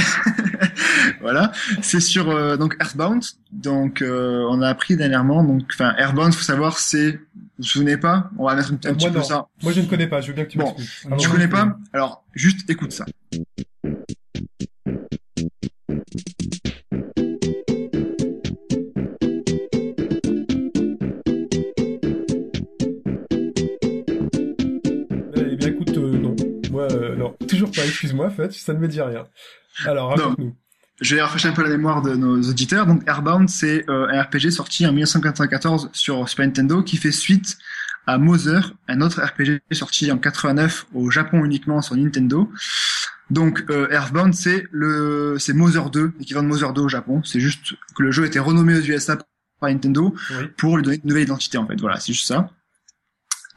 voilà, 1.22 1.52
c'est 1.82 2.00
sur 2.00 2.30
euh, 2.30 2.58
donc 2.58 2.76
Earthbound. 2.80 3.24
Donc 3.52 4.04
euh, 4.04 4.46
on 4.52 4.62
a 4.62 4.68
appris 4.70 4.96
dernièrement. 4.98 5.44
Donc 5.44 5.64
enfin 5.74 5.96
Earthbound, 5.98 6.34
faut 6.36 6.44
savoir, 6.44 6.78
c'est 6.78 7.14
vous 7.14 7.20
vous 7.58 7.64
souvenez 7.64 7.98
pas? 7.98 8.30
On 8.38 8.46
va 8.46 8.54
mettre 8.56 8.72
un, 8.72 8.76
un 8.76 8.90
Euh, 8.92 8.94
petit 8.94 9.10
peu 9.10 9.18
non. 9.18 9.24
ça. 9.24 9.48
Moi, 9.64 9.72
je 9.72 9.82
ne 9.82 9.86
connais 9.88 10.08
pas. 10.08 10.22
Je 10.22 10.28
veux 10.28 10.34
bien 10.34 10.46
que 10.46 10.52
tu 10.52 10.58
Bon. 10.60 10.66
m'expliques. 10.66 11.00
Tu 11.02 11.08
moi, 11.08 11.18
connais 11.28 11.46
je- 11.46 11.50
pas? 11.50 11.76
Alors 11.94 12.24
juste 12.34 12.70
écoute 12.70 12.92
ça. 12.92 13.06
Pas. 27.72 27.86
Excuse-moi, 27.86 28.30
fait, 28.30 28.52
ça 28.54 28.74
ne 28.74 28.80
me 28.80 28.88
dit 28.88 29.02
rien. 29.02 29.26
Alors, 29.86 30.10
raconte-nous. 30.10 30.56
Je 31.00 31.16
vais 31.16 31.22
rafraîchir 31.24 31.50
un 31.50 31.54
peu 31.54 31.64
la 31.64 31.70
mémoire 31.70 32.04
de 32.04 32.14
nos 32.14 32.40
auditeurs. 32.42 32.86
Donc 32.86 33.02
Airbound, 33.08 33.50
c'est 33.50 33.90
euh, 33.90 34.08
un 34.12 34.22
RPG 34.22 34.52
sorti 34.52 34.86
en 34.86 34.92
1994 34.92 35.90
sur 35.94 36.30
Super 36.30 36.46
Nintendo 36.46 36.84
qui 36.84 36.98
fait 36.98 37.12
suite 37.12 37.58
à 38.06 38.20
Mother, 38.20 38.74
un 38.88 39.02
autre 39.02 39.20
RPG 39.20 39.62
sorti 39.72 40.12
en 40.12 40.20
89 40.20 40.88
au 40.94 41.10
Japon 41.10 41.44
uniquement 41.44 41.82
sur 41.82 41.96
Nintendo. 41.96 42.52
Donc 43.32 43.64
euh, 43.72 43.90
Earthbound, 43.90 44.36
c'est 44.36 44.68
le 44.72 45.38
c'est 45.40 45.54
Mother 45.54 45.90
2, 45.90 46.14
l'équivalent 46.20 46.44
de 46.44 46.50
Mother 46.54 46.74
2 46.74 46.82
au 46.82 46.90
Japon. 46.90 47.22
C'est 47.24 47.40
juste 47.40 47.74
que 47.96 48.04
le 48.04 48.12
jeu 48.12 48.24
a 48.24 48.28
été 48.28 48.38
renommé 48.38 48.76
aux 48.76 48.82
USA 48.82 49.18
par 49.60 49.70
Nintendo 49.70 50.14
Oui. 50.32 50.48
pour 50.58 50.78
lui 50.78 50.84
donner 50.84 51.00
une 51.04 51.10
nouvelle 51.10 51.24
identité 51.24 51.58
en 51.58 51.66
fait. 51.66 51.80
Voilà, 51.80 52.00
c'est 52.00 52.14
juste 52.14 52.28
ça. 52.28 52.52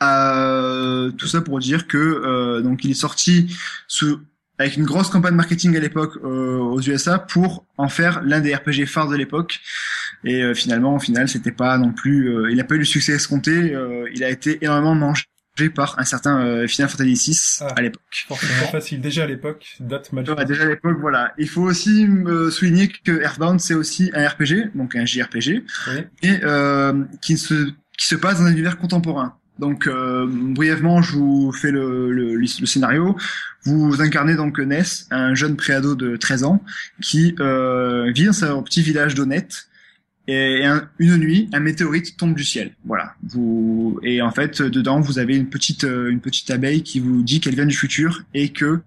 Euh, 0.03 1.11
tout 1.13 1.27
ça 1.27 1.41
pour 1.41 1.59
dire 1.61 1.87
que 1.87 1.97
euh, 1.99 2.61
donc 2.63 2.85
il 2.85 2.91
est 2.91 2.95
sorti 2.95 3.57
sous 3.87 4.21
avec 4.59 4.77
une 4.77 4.85
grosse 4.85 5.09
campagne 5.09 5.35
marketing 5.35 5.77
à 5.77 5.81
l'époque 5.81 6.17
euh, 6.23 6.59
aux 6.59 6.81
USA 6.81 7.19
pour 7.19 7.65
en 7.77 7.89
faire 7.89 8.23
l'un 8.23 8.41
des 8.41 8.55
RPG 8.55 8.87
phares 8.87 9.09
de 9.09 9.17
l'époque. 9.17 9.61
Et 10.25 10.43
euh, 10.43 10.55
finalement, 10.55 10.95
au 10.95 11.01
final, 11.01 11.29
c'était 11.29 11.51
pas 11.53 11.77
non 11.77 11.93
plus, 11.93 12.29
euh, 12.29 12.51
il 12.51 12.57
n'a 12.57 12.65
pas 12.65 12.77
eu 12.77 12.79
le 12.79 12.85
succès 12.85 13.13
escompté. 13.13 13.75
euh, 13.75 14.09
il 14.15 14.23
a 14.23 14.31
été 14.31 14.59
énormément 14.65 14.95
mangé 14.95 15.25
par 15.75 15.99
un 15.99 16.05
certain 16.05 16.41
euh, 16.41 16.67
Final 16.69 16.89
Fantasy 16.89 17.31
VI 17.33 17.39
Ah. 17.63 17.67
à 17.77 17.83
l'époque. 17.83 18.25
Forcément 18.29 18.67
facile. 18.71 19.01
Déjà 19.01 19.25
à 19.25 19.27
l'époque, 19.27 19.67
date 19.81 20.13
mal. 20.13 20.29
Ouais, 20.31 20.45
déjà 20.45 20.63
à 20.63 20.67
l'époque, 20.67 20.99
voilà. 21.01 21.33
Il 21.37 21.49
faut 21.49 21.63
aussi 21.63 22.07
euh, 22.07 22.51
souligner 22.51 22.89
que 22.89 23.23
Earthbound, 23.23 23.61
c'est 23.61 23.75
aussi 23.75 24.11
un 24.15 24.27
RPG, 24.29 24.71
donc 24.77 24.95
un 24.95 25.05
JRPG, 25.05 25.65
Oui. 25.89 26.01
et 26.23 26.39
euh, 26.45 27.05
qui 27.23 27.37
se 27.39 27.71
qui 27.99 28.07
se 28.07 28.15
passe 28.17 28.39
dans 28.39 28.47
un 28.47 28.51
univers 28.53 28.77
contemporain. 28.79 29.37
Donc 29.59 29.87
euh, 29.87 30.27
brièvement, 30.29 31.01
je 31.03 31.13
vous 31.13 31.53
fais 31.53 31.71
le, 31.71 32.11
le, 32.11 32.35
le 32.37 32.47
scénario. 32.67 33.17
Vous 33.65 34.01
incarnez 34.03 34.35
donc 34.35 34.59
Ness, 34.59 35.07
un 35.11 35.35
jeune 35.35 35.57
préado 35.57 35.95
de 35.95 36.17
13 36.17 36.45
ans, 36.45 36.63
qui 37.03 37.35
euh, 37.41 38.11
vit 38.13 38.27
dans 38.27 38.45
un 38.45 38.63
petit 38.63 38.83
village 38.83 39.15
d'Honnête. 39.15 39.69
Et 40.27 40.65
un- 40.65 40.89
une 40.99 41.19
nuit, 41.19 41.51
un 41.53 41.61
météorite 41.61 42.17
tombe 42.17 42.35
du 42.35 42.45
ciel. 42.45 42.75
Voilà. 42.87 43.15
Vous 43.29 44.01
et 44.03 44.23
en 44.23 44.31
fait 44.31 44.63
dedans 44.63 44.99
vous 44.99 45.19
avez 45.19 45.37
une 45.37 45.51
petite 45.51 45.85
euh, 45.85 46.09
une 46.11 46.21
petite 46.21 46.51
abeille 46.51 46.83
qui 46.83 46.99
vous 46.99 47.23
dit 47.23 47.41
qu'elle 47.41 47.55
vient 47.55 47.67
du 47.67 47.77
futur 47.77 48.23
et 48.33 48.49
que 48.49 48.81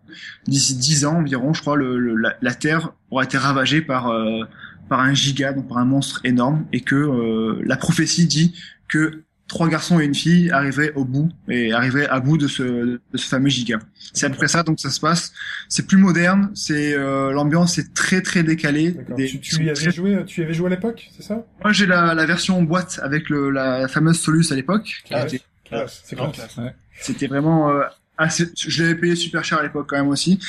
d'ici 0.47 0.75
10 0.75 1.05
ans 1.05 1.17
environ, 1.19 1.53
je 1.53 1.61
crois, 1.61 1.75
le- 1.75 2.15
la, 2.15 2.35
la 2.41 2.53
Terre 2.55 2.91
aura 3.11 3.23
été 3.23 3.37
ravagée 3.37 3.81
par 3.83 4.07
euh, 4.09 4.45
par 4.89 4.99
un 5.01 5.13
giga, 5.13 5.53
donc 5.53 5.67
par 5.67 5.77
un 5.77 5.85
monstre 5.85 6.21
énorme, 6.23 6.65
et 6.73 6.81
que 6.81 6.95
euh, 6.95 7.61
la 7.65 7.77
prophétie 7.77 8.25
dit 8.25 8.55
que 8.87 9.21
trois 9.47 9.69
garçons 9.69 9.99
et 9.99 10.05
une 10.05 10.15
fille 10.15 10.51
arriveraient 10.51 10.91
au 10.95 11.05
bout 11.05 11.29
et 11.49 11.71
arriveraient 11.71 12.07
à 12.07 12.19
bout 12.19 12.37
de 12.37 12.47
ce 12.47 12.63
de 12.63 12.99
ce 13.15 13.25
fameux 13.27 13.49
giga. 13.49 13.79
C'est 14.13 14.25
à 14.25 14.29
peu 14.29 14.35
près 14.35 14.47
ça, 14.47 14.63
donc 14.63 14.79
ça 14.79 14.89
se 14.89 14.99
passe. 14.99 15.31
C'est 15.69 15.87
plus 15.87 15.97
moderne, 15.97 16.51
c'est 16.53 16.93
euh, 16.93 17.31
l'ambiance 17.31 17.77
est 17.77 17.93
très 17.93 18.21
très 18.21 18.43
décalée. 18.43 18.95
Des- 19.15 19.27
Tu, 19.27 19.39
tu 19.39 19.63
y 19.63 19.69
avais 19.69 19.91
joué, 19.91 20.23
tu 20.25 20.41
y 20.41 20.43
avais 20.43 20.53
joué 20.53 20.67
à 20.67 20.69
l'époque, 20.71 21.07
c'est 21.15 21.23
ça? 21.23 21.45
Moi 21.63 21.71
j'ai 21.73 21.85
la, 21.85 22.13
la 22.13 22.25
version 22.25 22.61
boîte 22.63 22.99
avec 23.03 23.29
le, 23.29 23.49
la 23.49 23.87
fameuse 23.87 24.19
Solus 24.19 24.51
à 24.51 24.55
l'époque. 24.55 25.03
Ah, 25.11 25.27
C'était- 25.27 25.43
Classe, 25.65 26.01
C'est 26.05 26.15
classe. 26.15 26.55
Ouais. 26.57 26.73
C'était 26.99 27.27
vraiment 27.27 27.69
euh, 27.69 27.81
assez. 28.17 28.45
Je 28.57 28.83
l'avais 28.83 28.95
payé 28.95 29.15
super 29.15 29.43
cher 29.43 29.57
à 29.59 29.63
l'époque 29.63 29.87
quand 29.89 29.97
même 29.97 30.07
aussi, 30.07 30.39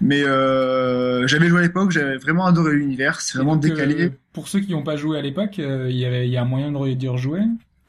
mais 0.00 0.22
euh, 0.22 1.26
j'avais 1.26 1.48
joué 1.48 1.58
à 1.58 1.62
l'époque, 1.62 1.90
j'avais 1.90 2.16
vraiment 2.16 2.46
adoré 2.46 2.72
l'univers. 2.74 3.20
C'est 3.20 3.36
vraiment 3.38 3.56
Donc, 3.56 3.64
décalé. 3.70 4.04
euh, 4.06 4.10
pour 4.32 4.48
ceux 4.48 4.60
qui 4.60 4.72
n'ont 4.72 4.82
pas 4.82 4.96
joué 4.96 5.18
à 5.18 5.22
l'époque, 5.22 5.58
euh, 5.58 5.88
il 5.90 5.96
y 5.96 6.06
avait, 6.06 6.26
il 6.26 6.32
y 6.32 6.36
a 6.38 6.42
un 6.42 6.46
moyen 6.46 6.72
de 6.72 6.94
d'y 6.94 7.08
rejouer? 7.08 7.40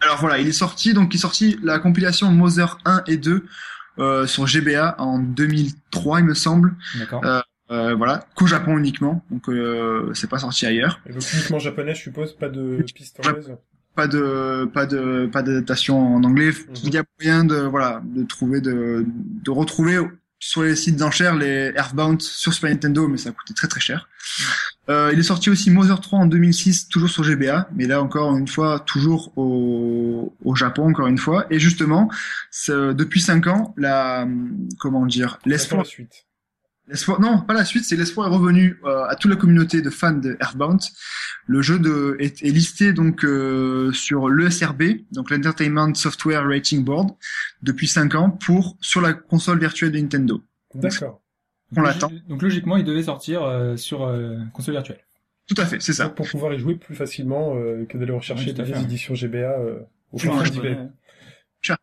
Alors 0.03 0.19
voilà, 0.19 0.39
il 0.39 0.47
est 0.47 0.51
sorti, 0.53 0.93
donc 0.93 1.13
il 1.13 1.17
est 1.17 1.21
sorti 1.21 1.57
la 1.63 1.79
compilation 1.79 2.29
Mother 2.31 2.77
1 2.85 3.03
et 3.07 3.17
2 3.17 3.45
euh, 3.99 4.27
sur 4.27 4.47
GBA 4.47 4.95
en 4.99 5.19
2003, 5.19 6.19
il 6.19 6.25
me 6.25 6.33
semble. 6.33 6.75
D'accord. 6.99 7.23
Euh, 7.71 7.95
voilà, 7.95 8.27
qu'au 8.35 8.45
Japon 8.45 8.77
uniquement, 8.77 9.23
donc 9.31 9.47
euh, 9.47 10.11
c'est 10.13 10.29
pas 10.29 10.37
sorti 10.37 10.65
ailleurs. 10.65 10.99
Et 11.07 11.13
donc 11.13 11.23
uniquement 11.33 11.59
japonais, 11.59 11.95
je 11.95 12.01
suppose, 12.01 12.33
pas 12.33 12.49
de 12.49 12.83
piste 12.93 13.19
anglaise. 13.25 13.55
Pas 13.95 14.07
de, 14.07 14.69
pas 14.73 14.85
de, 14.85 15.29
pas 15.31 15.43
d'adaptation 15.43 16.15
en 16.15 16.23
anglais. 16.23 16.49
Mhm. 16.49 16.75
Il 16.83 16.93
y 16.93 16.97
a 16.97 17.03
moyen 17.19 17.45
de, 17.45 17.55
voilà, 17.55 18.01
de 18.03 18.23
trouver, 18.23 18.59
de, 18.59 19.05
de 19.07 19.51
retrouver 19.51 19.99
sur 20.43 20.63
les 20.63 20.75
sites 20.75 20.97
d'enchères 20.97 21.35
les 21.35 21.71
Earthbound 21.75 22.21
sur 22.21 22.53
Super 22.53 22.69
Nintendo, 22.69 23.07
mais 23.07 23.17
ça 23.17 23.29
a 23.29 23.31
coûté 23.31 23.53
très 23.53 23.69
très 23.69 23.79
cher. 23.79 24.09
Euh, 24.89 25.11
il 25.13 25.19
est 25.19 25.23
sorti 25.23 25.49
aussi 25.49 25.71
Mother 25.71 26.01
3 26.01 26.19
en 26.19 26.25
2006, 26.25 26.89
toujours 26.89 27.09
sur 27.09 27.23
GBA, 27.23 27.69
mais 27.73 27.87
là 27.87 28.01
encore 28.01 28.35
une 28.35 28.49
fois, 28.49 28.79
toujours 28.81 29.31
au, 29.37 30.35
au 30.43 30.55
Japon, 30.55 30.89
encore 30.89 31.07
une 31.07 31.17
fois. 31.17 31.45
Et 31.49 31.59
justement, 31.59 32.09
depuis 32.69 33.21
5 33.21 33.47
ans, 33.47 33.73
la, 33.77 34.27
comment 34.79 35.05
dire, 35.05 35.39
l'espoir 35.45 35.83
la 35.83 35.85
suite. 35.85 36.25
L'espoir, 36.87 37.21
non, 37.21 37.41
pas 37.41 37.53
la 37.53 37.63
suite, 37.63 37.85
c'est 37.85 37.95
l'espoir 37.95 38.27
est 38.27 38.35
revenu 38.35 38.79
euh, 38.83 39.05
à 39.05 39.15
toute 39.15 39.31
la 39.31 39.37
communauté 39.37 39.81
de 39.81 39.89
fans 39.89 40.11
de 40.11 40.35
Earthbound. 40.41 40.81
Le 41.47 41.61
jeu 41.61 41.79
de, 41.79 42.17
est, 42.19 42.43
est 42.43 42.49
listé 42.49 42.91
donc 42.91 43.23
euh, 43.23 43.91
sur 43.93 44.29
l'ESRB, 44.29 44.83
donc 45.11 45.29
l'Entertainment 45.29 45.93
Software 45.95 46.45
Rating 46.45 46.83
Board, 46.83 47.11
depuis 47.61 47.87
5 47.87 48.15
ans 48.15 48.29
pour 48.29 48.77
sur 48.81 48.99
la 49.01 49.13
console 49.13 49.59
virtuelle 49.59 49.91
de 49.91 49.99
Nintendo. 49.99 50.43
D'accord. 50.75 51.21
On 51.75 51.81
l'attend. 51.81 52.11
Donc 52.27 52.41
logiquement, 52.41 52.77
il 52.77 52.83
devait 52.83 53.03
sortir 53.03 53.43
euh, 53.43 53.77
sur 53.77 54.03
euh, 54.03 54.37
console 54.53 54.75
virtuelle. 54.75 55.03
Tout 55.47 55.55
à 55.57 55.65
fait, 55.65 55.81
c'est 55.81 55.93
ça. 55.93 56.05
Donc, 56.05 56.15
pour 56.15 56.27
pouvoir 56.27 56.53
y 56.53 56.59
jouer 56.59 56.75
plus 56.75 56.95
facilement 56.95 57.55
euh, 57.55 57.85
que 57.85 57.97
d'aller 57.97 58.13
rechercher 58.13 58.53
des 58.53 58.71
éditions 58.71 59.13
GBA 59.13 59.37
euh, 59.37 59.79
au 60.11 60.25
manges 60.25 60.51
d'eBay. 60.51 60.77
Cher. 61.61 61.77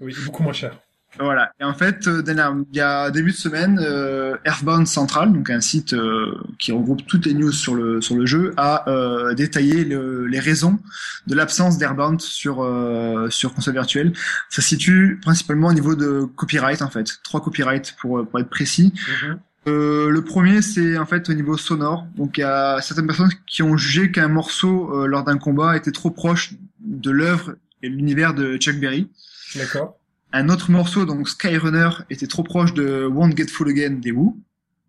Oui, 0.00 0.14
beaucoup 0.24 0.42
moins 0.42 0.52
cher. 0.52 0.80
Voilà. 1.18 1.52
Et 1.60 1.64
en 1.64 1.74
fait, 1.74 2.06
euh, 2.08 2.22
il 2.26 2.76
y 2.76 2.80
a 2.80 3.10
début 3.10 3.32
de 3.32 3.36
semaine, 3.36 3.78
euh, 3.82 4.36
Earthbound 4.46 4.86
Central, 4.86 5.30
donc 5.32 5.50
un 5.50 5.60
site 5.60 5.92
euh, 5.92 6.34
qui 6.58 6.72
regroupe 6.72 7.06
toutes 7.06 7.26
les 7.26 7.34
news 7.34 7.52
sur 7.52 7.74
le 7.74 8.00
sur 8.00 8.14
le 8.16 8.24
jeu, 8.24 8.54
a 8.56 8.88
euh, 8.88 9.34
détaillé 9.34 9.84
le- 9.84 10.26
les 10.26 10.40
raisons 10.40 10.78
de 11.26 11.34
l'absence 11.34 11.76
d'Airbound 11.76 12.20
sur 12.20 12.62
euh, 12.62 13.28
sur 13.28 13.52
console 13.54 13.74
virtuelle. 13.74 14.12
Ça 14.48 14.62
se 14.62 14.68
situe 14.68 15.18
principalement 15.22 15.68
au 15.68 15.72
niveau 15.74 15.94
de 15.94 16.22
copyright 16.34 16.80
en 16.80 16.88
fait, 16.88 17.20
trois 17.24 17.42
copyrights 17.42 17.94
pour 18.00 18.26
pour 18.26 18.40
être 18.40 18.48
précis. 18.50 18.94
Mhm. 19.22 19.38
Euh, 19.68 20.08
le 20.08 20.24
premier, 20.24 20.60
c'est 20.62 20.96
en 20.98 21.06
fait 21.06 21.28
au 21.28 21.34
niveau 21.34 21.56
sonore. 21.58 22.06
Donc 22.16 22.38
il 22.38 22.40
y 22.40 22.44
a 22.44 22.80
certaines 22.80 23.06
personnes 23.06 23.30
qui 23.46 23.62
ont 23.62 23.76
jugé 23.76 24.10
qu'un 24.10 24.28
morceau 24.28 24.90
euh, 25.02 25.06
lors 25.06 25.24
d'un 25.24 25.36
combat 25.38 25.76
était 25.76 25.92
trop 25.92 26.10
proche 26.10 26.54
de 26.80 27.10
l'œuvre 27.10 27.54
et 27.82 27.88
l'univers 27.90 28.32
de 28.34 28.56
Chuck 28.56 28.80
Berry. 28.80 29.08
D'accord. 29.54 29.98
Un 30.32 30.48
autre 30.48 30.70
morceau, 30.70 31.04
donc 31.04 31.28
Skyrunner, 31.28 31.90
était 32.10 32.26
trop 32.26 32.42
proche 32.42 32.74
de 32.74 33.04
Won't 33.04 33.36
Get 33.36 33.48
Full 33.48 33.68
Again 33.68 33.98
des 34.00 34.12
Who, 34.12 34.36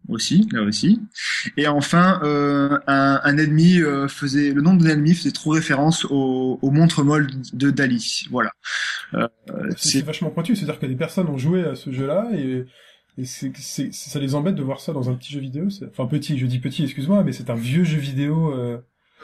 aussi, 0.08 0.48
là 0.52 0.62
aussi. 0.62 1.02
Et 1.58 1.68
enfin, 1.68 2.20
euh, 2.24 2.78
un, 2.88 3.22
un 3.24 3.38
ennemi 3.38 3.80
euh, 3.80 4.08
faisait, 4.08 4.52
le 4.52 4.62
nom 4.62 4.74
de 4.74 4.86
l'ennemi 4.86 5.14
faisait 5.14 5.32
trop 5.32 5.52
référence 5.52 6.06
au, 6.06 6.60
au 6.62 6.72
montre 6.72 7.04
molle 7.04 7.28
de 7.54 7.72
Dali. 7.72 8.26
Voilà. 8.32 8.52
Euh, 9.14 9.28
C'est 9.78 10.02
vachement 10.02 10.30
pointu, 10.30 10.56
c'est-à-dire 10.56 10.80
que 10.80 10.86
des 10.86 10.96
personnes 10.96 11.28
ont 11.28 11.38
joué 11.38 11.64
à 11.64 11.76
ce 11.76 11.92
jeu-là 11.92 12.30
et, 12.34 12.66
et 13.18 13.26
ça 13.26 14.20
les 14.20 14.36
embête 14.36 14.56
de 14.56 14.64
voir 14.64 14.80
ça 14.80 14.94
dans 14.94 15.10
un 15.10 15.14
petit 15.16 15.34
jeu 15.34 15.40
vidéo. 15.40 15.68
Enfin 15.90 16.08
petit, 16.08 16.38
je 16.38 16.46
dis 16.46 16.60
petit, 16.60 16.84
excuse-moi, 16.84 17.24
mais 17.24 17.32
c'est 17.32 17.50
un 17.50 17.56
vieux 17.56 17.84
jeu 17.84 18.00
vidéo. 18.00 18.54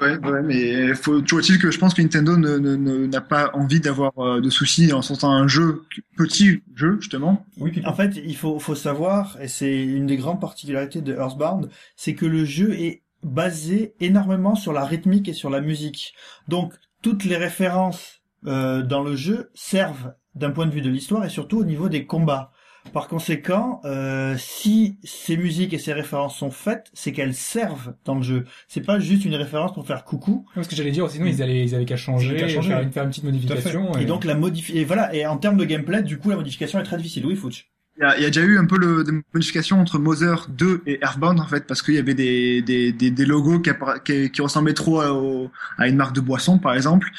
Ouais, 0.02 0.18
ouais, 0.18 0.42
mais 0.44 0.94
faut 0.96 1.20
toujours 1.22 1.40
est-il 1.40 1.60
que 1.60 1.72
je 1.72 1.78
pense 1.78 1.94
que 1.94 2.02
Nintendo 2.02 2.38
ne, 2.38 2.58
ne, 2.58 2.76
ne- 2.78 3.06
n'a 3.06 3.22
pas 3.22 3.52
envie 3.54 3.82
d'avoir 3.82 4.18
euh, 4.20 4.40
de 4.40 4.50
soucis 4.50 4.94
en 4.94 5.02
sortant 5.02 5.32
un 5.32 5.48
jeu 5.48 5.84
petit 6.16 6.62
jeu 6.76 6.98
justement? 7.02 7.46
Oui, 7.58 7.72
puis 7.72 7.86
En 7.86 7.94
fait, 7.94 8.16
il 8.16 8.36
faut, 8.38 8.60
faut 8.60 8.76
savoir, 8.76 9.38
et 9.42 9.48
c'est 9.50 9.84
une 9.84 10.06
des 10.06 10.16
grandes 10.18 10.40
particularités 10.40 11.02
de 11.02 11.14
Earthbound, 11.14 11.70
c'est 11.98 12.16
que 12.16 12.26
le 12.26 12.46
jeu 12.46 12.74
est 12.74 13.04
basé 13.24 13.94
énormément 14.00 14.56
sur 14.56 14.72
la 14.72 14.86
rythmique 14.86 15.28
et 15.28 15.34
sur 15.34 15.50
la 15.50 15.60
musique. 15.60 16.14
Donc, 16.48 16.74
toutes 17.02 17.26
les 17.26 17.36
références 17.36 18.22
euh, 18.46 18.82
dans 18.82 19.04
le 19.04 19.16
jeu 19.18 19.50
servent 19.54 20.14
d'un 20.36 20.52
point 20.52 20.68
de 20.68 20.72
vue 20.72 20.82
de 20.82 20.90
l'histoire 20.90 21.26
et 21.26 21.30
surtout 21.30 21.58
au 21.60 21.66
niveau 21.66 21.90
des 21.90 22.06
combats. 22.06 22.52
Par 22.94 23.08
conséquent, 23.08 23.82
euh, 23.86 24.36
si 24.38 24.98
ces 25.04 25.38
musiques 25.38 25.74
et 25.74 25.78
ces 25.78 25.94
références 25.94 26.38
sont 26.38 26.52
faites, 26.52 26.90
c'est 26.94 27.12
qu'elles 27.12 27.36
servent 27.36 27.94
dans 28.06 28.16
le 28.16 28.24
jeu. 28.24 28.46
C'est 28.68 28.86
pas 28.86 29.00
juste 29.00 29.26
une 29.26 29.36
référence 29.36 29.74
pour 29.74 29.86
faire 29.86 30.04
coucou. 30.04 30.46
Parce 30.56 30.68
que 30.68 30.76
j'allais 30.76 30.92
dire, 30.92 31.10
sinon 31.10 31.26
ils 31.26 31.42
allaient, 31.42 31.64
ils 31.64 31.76
avaient 31.76 31.86
qu'à 31.86 31.98
changer, 31.98 32.36
qu'à 32.36 32.48
changer. 32.48 32.70
faire, 32.70 32.82
une, 32.82 32.92
faire 32.92 33.04
une 33.04 33.10
petite 33.10 33.24
modification. 33.24 33.94
Et 33.98 34.06
donc 34.06 34.26
la 34.26 34.36
modifier. 34.36 34.82
Et 34.82 34.86
voilà. 34.86 35.14
Et 35.14 35.26
en 35.26 35.38
termes 35.38 35.58
de 35.58 35.66
gameplay, 35.66 36.04
du 36.04 36.18
coup, 36.18 36.30
la 36.30 36.36
modification 36.36 36.80
est 36.80 36.84
très 36.84 36.98
difficile. 36.98 37.26
Oui, 37.26 37.36
Fouch. 37.36 37.68
Il 38.00 38.04
y, 38.04 38.06
a, 38.06 38.18
il 38.18 38.24
y 38.24 38.26
a 38.26 38.30
déjà 38.30 38.44
eu 38.46 38.58
un 38.58 38.66
peu 38.66 38.78
le, 38.78 39.04
des 39.04 39.12
modifications 39.34 39.80
entre 39.82 40.00
Mother 40.00 40.48
2 40.50 40.84
et 40.86 41.00
Earthbound 41.04 41.38
en 41.40 41.46
fait 41.46 41.68
parce 41.68 41.82
qu'il 41.82 41.96
y 41.96 41.98
avait 41.98 42.14
des, 42.14 42.62
des, 42.62 42.94
des, 42.94 43.12
des 43.12 43.26
logos 43.26 43.60
qui, 43.60 43.72
qui, 44.06 44.32
qui 44.32 44.42
ressemblaient 44.42 44.74
trop 44.74 45.02
à, 45.02 45.12
au- 45.12 45.52
à 45.78 45.88
une 45.90 45.98
marque 45.98 46.16
de 46.16 46.22
boisson 46.22 46.60
par 46.60 46.74
exemple 46.76 47.10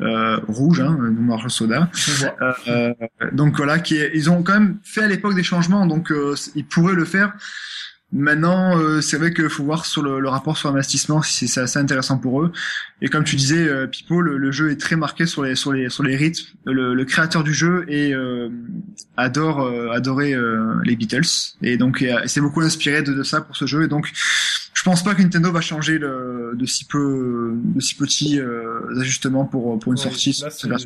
euh, 0.00 0.38
rouge 0.46 0.80
hein, 0.80 0.96
de 1.00 1.08
marque 1.20 1.50
soda. 1.50 1.90
Euh, 2.42 2.52
euh, 2.68 3.30
donc 3.32 3.56
voilà, 3.56 3.80
qui 3.80 3.96
est- 3.96 4.12
ils 4.14 4.30
ont 4.30 4.44
quand 4.44 4.52
même 4.54 4.78
fait 4.84 5.02
à 5.02 5.08
l'époque 5.08 5.34
des 5.34 5.42
changements, 5.42 5.86
donc 5.86 6.12
euh, 6.12 6.34
ils 6.54 6.64
pourraient 6.64 6.94
le 6.94 7.04
faire. 7.04 7.32
Maintenant, 8.10 8.78
euh, 8.80 9.02
c'est 9.02 9.18
vrai 9.18 9.34
qu'il 9.34 9.50
faut 9.50 9.64
voir 9.64 9.84
sur 9.84 10.02
le, 10.02 10.18
le 10.18 10.28
rapport 10.30 10.56
sur 10.56 10.70
investissement 10.70 11.20
si 11.20 11.46
c'est 11.46 11.60
assez 11.60 11.78
intéressant 11.78 12.16
pour 12.16 12.42
eux. 12.42 12.52
Et 13.02 13.08
comme 13.08 13.22
tu 13.22 13.36
disais, 13.36 13.68
euh, 13.68 13.86
Pipo, 13.86 14.22
le, 14.22 14.38
le 14.38 14.50
jeu 14.50 14.70
est 14.70 14.80
très 14.80 14.96
marqué 14.96 15.26
sur 15.26 15.42
les 15.42 15.54
sur 15.54 15.74
les 15.74 15.90
sur 15.90 16.02
les 16.04 16.16
rythmes. 16.16 16.44
Le, 16.64 16.94
le 16.94 17.04
créateur 17.04 17.44
du 17.44 17.52
jeu 17.52 17.84
est 17.88 18.14
euh, 18.14 18.48
adore 19.18 19.60
euh, 19.60 19.90
adorer 19.90 20.32
euh, 20.32 20.74
les 20.84 20.96
Beatles 20.96 21.26
et 21.60 21.76
donc 21.76 22.02
c'est 22.24 22.40
beaucoup 22.40 22.62
inspiré 22.62 23.02
de, 23.02 23.12
de 23.12 23.22
ça 23.22 23.42
pour 23.42 23.54
ce 23.56 23.66
jeu. 23.66 23.82
Et 23.84 23.88
donc, 23.88 24.10
je 24.72 24.82
pense 24.84 25.04
pas 25.04 25.14
que 25.14 25.20
Nintendo 25.20 25.52
va 25.52 25.60
changer 25.60 25.98
le, 25.98 26.52
de 26.54 26.64
si 26.64 26.86
peu 26.86 27.52
de 27.62 27.80
si 27.80 27.94
petits 27.94 28.40
euh, 28.40 28.98
ajustements 29.00 29.44
pour 29.44 29.78
pour 29.78 29.92
une 29.92 29.98
Ouais, 29.98 30.04
sortie. 30.04 30.32
c'est, 30.32 30.66
la 30.68 30.76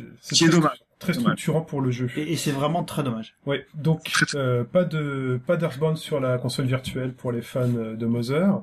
très, 1.03 1.13
Dommage. 1.13 1.23
structurant 1.33 1.61
pour 1.61 1.81
le 1.81 1.91
jeu. 1.91 2.07
Et, 2.17 2.33
et 2.33 2.35
c'est 2.35 2.51
vraiment 2.51 2.83
très 2.83 3.03
dommage. 3.03 3.35
Ouais, 3.45 3.65
donc 3.75 4.11
euh, 4.35 4.63
pas 4.63 4.83
de 4.83 5.39
pas 5.45 5.57
d'Earthbound 5.57 5.97
sur 5.97 6.19
la 6.19 6.37
console 6.37 6.65
virtuelle 6.65 7.13
pour 7.13 7.31
les 7.31 7.41
fans 7.41 7.67
euh, 7.77 7.95
de 7.95 8.05
Mother. 8.05 8.61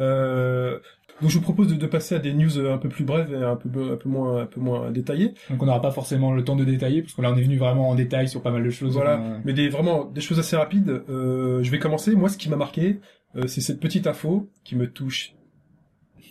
Euh, 0.00 0.78
donc 1.20 1.30
je 1.30 1.36
vous 1.36 1.42
propose 1.44 1.68
de, 1.68 1.74
de 1.74 1.86
passer 1.86 2.14
à 2.14 2.18
des 2.18 2.32
news 2.32 2.58
euh, 2.58 2.74
un 2.74 2.78
peu 2.78 2.88
plus 2.88 3.04
brèves 3.04 3.32
et 3.32 3.44
un 3.44 3.54
peu 3.56 3.92
un 3.92 3.96
peu 3.96 4.08
moins 4.08 4.42
un 4.42 4.46
peu 4.46 4.60
moins 4.60 4.90
détaillées. 4.90 5.34
Donc 5.50 5.62
on 5.62 5.66
n'aura 5.66 5.80
pas 5.82 5.90
forcément 5.92 6.32
le 6.32 6.42
temps 6.42 6.56
de 6.56 6.64
détailler, 6.64 7.02
parce 7.02 7.14
que 7.14 7.22
là 7.22 7.30
on 7.30 7.36
est 7.36 7.42
venu 7.42 7.58
vraiment 7.58 7.90
en 7.90 7.94
détail 7.94 8.28
sur 8.28 8.42
pas 8.42 8.50
mal 8.50 8.64
de 8.64 8.70
choses. 8.70 8.94
Voilà, 8.94 9.20
Euh, 9.20 9.38
mais 9.44 9.52
des 9.52 9.68
vraiment 9.68 10.04
des 10.06 10.20
choses 10.20 10.38
assez 10.38 10.56
rapides. 10.56 11.02
Euh, 11.08 11.62
je 11.62 11.70
vais 11.70 11.78
commencer. 11.78 12.16
Moi, 12.16 12.28
ce 12.28 12.38
qui 12.38 12.48
m'a 12.48 12.56
marqué, 12.56 12.98
euh, 13.36 13.46
c'est 13.46 13.60
cette 13.60 13.78
petite 13.80 14.06
info 14.06 14.48
qui 14.64 14.74
me 14.74 14.90
touche 14.90 15.34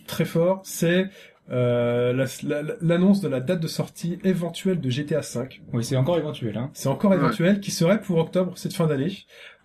très 0.06 0.24
fort. 0.24 0.60
C'est 0.64 1.08
euh, 1.50 2.12
la- 2.12 2.62
la- 2.62 2.74
l'annonce 2.80 3.20
de 3.20 3.28
la 3.28 3.40
date 3.40 3.60
de 3.60 3.66
sortie 3.66 4.18
éventuelle 4.24 4.80
de 4.80 4.88
GTA 4.90 5.20
V. 5.20 5.48
Oui, 5.72 5.84
c'est 5.84 5.96
encore 5.96 6.16
éventuel. 6.18 6.56
Hein. 6.56 6.70
C'est 6.72 6.88
encore 6.88 7.10
Ouais. 7.10 7.16
éventuel, 7.16 7.60
qui 7.60 7.70
serait 7.70 8.00
pour 8.00 8.18
octobre 8.18 8.52
cette 8.56 8.74
fin 8.74 8.86
d'année. 8.86 9.12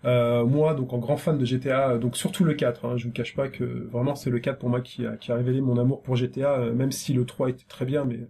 Euh, 0.04 0.44
moi, 0.44 0.74
donc 0.74 0.92
en 0.92 0.98
grand 0.98 1.16
fan 1.16 1.38
de 1.38 1.44
GTA, 1.44 1.90
euh, 1.90 1.98
donc 1.98 2.16
surtout 2.16 2.44
le 2.44 2.54
4. 2.54 2.84
Hein, 2.84 2.96
je 2.96 3.06
vous 3.06 3.12
cache 3.12 3.34
pas 3.34 3.48
que 3.48 3.64
vraiment 3.90 4.14
c'est 4.14 4.30
le 4.30 4.38
4 4.38 4.58
pour 4.58 4.68
moi 4.68 4.80
qui 4.80 5.04
a, 5.06 5.16
qui 5.16 5.32
a 5.32 5.34
révélé 5.34 5.60
mon 5.60 5.76
amour 5.76 6.02
pour 6.02 6.14
GTA, 6.14 6.52
euh, 6.60 6.72
même 6.72 6.92
si 6.92 7.12
le 7.14 7.24
3 7.24 7.48
était 7.50 7.64
très 7.68 7.84
bien, 7.84 8.04
mais 8.04 8.20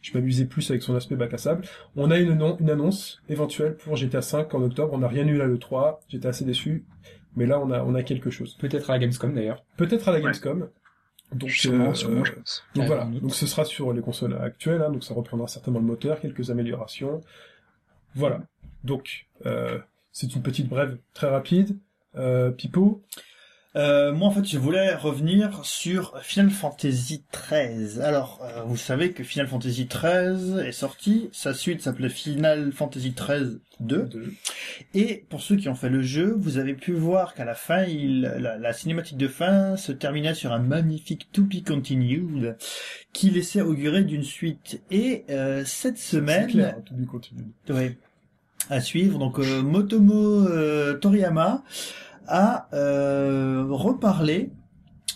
je 0.00 0.12
m'amusais 0.16 0.46
plus 0.46 0.70
avec 0.70 0.82
son 0.82 0.94
aspect 0.96 1.16
bac 1.16 1.34
à 1.34 1.38
sable. 1.38 1.62
On 1.96 2.10
a 2.10 2.16
une, 2.18 2.34
non- 2.34 2.56
une 2.58 2.70
annonce 2.70 3.20
éventuelle 3.28 3.76
pour 3.76 3.96
GTA 3.96 4.22
5 4.22 4.54
en 4.54 4.62
octobre. 4.62 4.92
On 4.94 4.98
n'a 4.98 5.08
rien 5.08 5.26
eu 5.26 5.36
là 5.36 5.44
le 5.46 5.58
3. 5.58 6.00
J'étais 6.08 6.28
assez 6.28 6.44
déçu, 6.46 6.86
mais 7.36 7.44
là 7.44 7.60
on 7.60 7.70
a 7.70 7.82
on 7.82 7.94
a 7.94 8.02
quelque 8.02 8.30
chose. 8.30 8.56
Peut-être 8.58 8.88
à 8.88 8.94
la 8.94 9.00
Gamescom 9.00 9.34
d'ailleurs. 9.34 9.62
Peut-être 9.76 10.08
à 10.08 10.12
la 10.12 10.18
Ouais. 10.20 10.24
Donc, 11.32 11.50
Sûrement, 11.50 11.90
euh, 11.90 11.94
sûrement, 11.94 12.24
je 12.24 12.32
pense. 12.32 12.64
donc 12.74 12.82
Ouais, 12.82 12.86
voilà, 12.88 13.04
donc 13.04 13.34
ce 13.34 13.46
sera 13.46 13.64
sur 13.64 13.92
les 13.92 14.00
consoles 14.00 14.36
actuelles, 14.40 14.82
hein, 14.82 14.90
donc 14.90 15.04
ça 15.04 15.14
reprendra 15.14 15.46
certainement 15.46 15.78
le 15.78 15.86
moteur, 15.86 16.20
quelques 16.20 16.50
améliorations. 16.50 17.20
Voilà. 18.14 18.42
Donc 18.82 19.26
euh, 19.46 19.78
c'est 20.12 20.34
une 20.34 20.42
petite 20.42 20.68
brève 20.68 20.98
très 21.14 21.28
rapide. 21.28 21.76
Euh, 22.16 22.50
Pipo, 22.50 23.02
Euh, 23.76 24.12
moi, 24.12 24.28
en 24.28 24.30
fait, 24.32 24.44
je 24.44 24.58
voulais 24.58 24.94
revenir 24.94 25.64
sur 25.64 26.18
Final 26.22 26.50
Fantasy 26.50 27.22
XIII. 27.32 28.00
Alors, 28.00 28.40
euh, 28.42 28.62
vous 28.62 28.76
savez 28.76 29.12
que 29.12 29.22
Final 29.22 29.46
Fantasy 29.46 29.86
XIII 29.86 30.66
est 30.66 30.72
sorti. 30.72 31.28
Sa 31.32 31.54
suite 31.54 31.80
s'appelait 31.82 32.08
Final 32.08 32.72
Fantasy 32.72 33.14
XIII 33.16 33.60
2. 33.78 34.02
de... 34.02 34.34
Et 34.94 35.24
pour 35.28 35.40
ceux 35.40 35.56
qui 35.56 35.68
ont 35.68 35.76
fait 35.76 35.88
le 35.88 36.02
jeu, 36.02 36.34
vous 36.36 36.58
avez 36.58 36.74
pu 36.74 36.92
voir 36.92 37.34
qu'à 37.34 37.44
la 37.44 37.54
fin, 37.54 37.84
il, 37.84 38.22
la, 38.22 38.58
la 38.58 38.72
cinématique 38.72 39.16
de 39.16 39.28
fin 39.28 39.76
se 39.76 39.92
terminait 39.92 40.34
sur 40.34 40.52
un 40.52 40.58
magnifique 40.58 41.28
To 41.32 41.42
Be 41.42 41.64
Continued 41.64 42.56
qui 43.12 43.30
laissait 43.30 43.62
augurer 43.62 44.02
d'une 44.02 44.24
suite. 44.24 44.82
Et 44.90 45.24
euh, 45.30 45.64
cette 45.64 45.98
semaine, 45.98 46.48
clair, 46.48 46.76
to 46.84 46.94
be 46.94 47.06
continued. 47.06 47.50
Ouais. 47.68 47.96
À 48.68 48.80
suivre. 48.80 49.18
Donc 49.18 49.38
euh, 49.38 49.62
Motomo 49.62 50.46
euh, 50.46 50.94
Toriyama 50.94 51.62
a 52.28 52.68
euh, 52.72 53.64
reparlé 53.68 54.50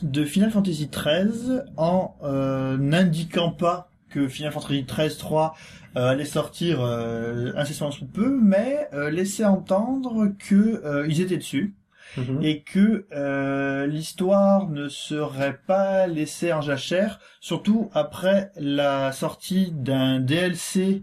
de 0.03 0.25
Final 0.25 0.51
Fantasy 0.51 0.91
XIII 0.93 1.61
en 1.77 2.17
euh, 2.23 2.77
n'indiquant 2.77 3.51
pas 3.51 3.91
que 4.11 4.29
Final 4.29 4.53
Fantasy 4.53 4.85
XIII 4.85 5.17
3 5.17 5.55
euh, 5.97 6.09
allait 6.09 6.25
sortir 6.25 6.81
euh, 6.81 7.53
incessamment 7.57 7.91
sous 7.91 8.07
peu, 8.07 8.39
mais 8.41 8.89
euh, 8.93 9.11
laissait 9.11 9.45
entendre 9.45 10.33
que 10.39 10.83
euh, 10.85 11.07
ils 11.09 11.21
étaient 11.21 11.37
dessus 11.39 11.75
Mhm. 12.17 12.45
et 12.45 12.63
que 12.63 13.07
euh, 13.13 13.87
l'histoire 13.87 14.69
ne 14.69 14.89
serait 14.89 15.59
pas 15.67 16.07
laissée 16.07 16.53
en 16.53 16.61
jachère, 16.61 17.19
surtout 17.41 17.91
après 17.93 18.53
la 18.57 19.11
sortie 19.11 19.73
d'un 19.73 20.21
DLC 20.21 21.03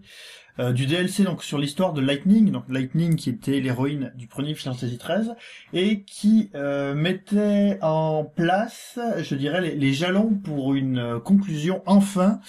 euh, 0.62 0.72
du 0.72 0.86
DLC 0.86 1.24
donc 1.24 1.44
sur 1.44 1.58
l'histoire 1.58 1.92
de 1.92 2.02
Lightning, 2.02 2.52
donc 2.52 2.66
Lightning 2.70 3.16
qui 3.16 3.30
était 3.30 3.60
l'héroïne 3.60 4.12
du 4.16 4.28
premier 4.28 4.54
Final 4.54 4.76
Fantasy 4.76 4.98
XIII 4.98 5.34
et 5.74 6.04
qui 6.04 6.52
euh, 6.56 6.94
mettait 6.94 7.80
en 7.82 8.24
place, 8.24 9.00
je 9.20 9.36
dirais, 9.36 9.62
les, 9.62 9.76
les 9.76 9.94
jalons 9.94 10.36
pour 10.36 10.76
une 10.76 11.00
euh, 11.00 11.20
conclusion 11.20 11.82
enfin 11.86 12.40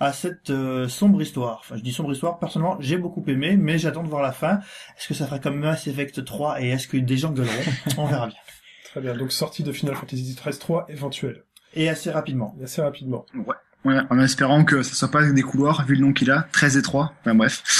à 0.00 0.12
cette 0.12 0.50
euh, 0.50 0.88
sombre 0.88 1.22
histoire. 1.22 1.60
Enfin, 1.60 1.76
je 1.76 1.82
dis 1.82 1.92
sombre 1.92 2.12
histoire. 2.12 2.38
Personnellement, 2.38 2.76
j'ai 2.80 2.98
beaucoup 2.98 3.24
aimé, 3.28 3.56
mais 3.56 3.78
j'attends 3.78 4.02
de 4.02 4.08
voir 4.08 4.22
la 4.22 4.32
fin. 4.32 4.58
Est-ce 4.98 5.08
que 5.08 5.14
ça 5.14 5.26
fera 5.26 5.38
comme 5.38 5.58
Mass 5.58 5.86
Effect 5.86 6.24
3 6.24 6.62
et 6.62 6.70
est-ce 6.70 6.88
que 6.88 6.96
des 6.96 7.16
gens 7.16 7.30
gueuleront? 7.30 7.52
On 7.98 8.06
verra 8.06 8.26
bien. 8.26 8.36
Très 8.84 9.00
bien. 9.00 9.16
Donc 9.16 9.30
sortie 9.30 9.62
de 9.62 9.72
Final 9.72 9.94
Fantasy 9.94 10.34
XIII 10.34 10.58
3 10.58 10.86
éventuelle. 10.88 11.44
Et 11.74 11.88
assez 11.88 12.10
rapidement. 12.10 12.56
Et 12.60 12.64
assez 12.64 12.82
rapidement. 12.82 13.24
Ouais, 13.34 13.54
en 13.84 14.18
espérant 14.20 14.64
que 14.64 14.82
ça 14.82 14.94
soit 14.94 15.10
pas 15.10 15.24
des 15.24 15.42
couloirs, 15.42 15.84
vu 15.86 15.94
le 15.94 16.02
nom 16.02 16.12
qu'il 16.12 16.30
a, 16.30 16.46
très 16.52 16.76
étroit. 16.76 17.14
Enfin 17.20 17.34
bref, 17.34 17.62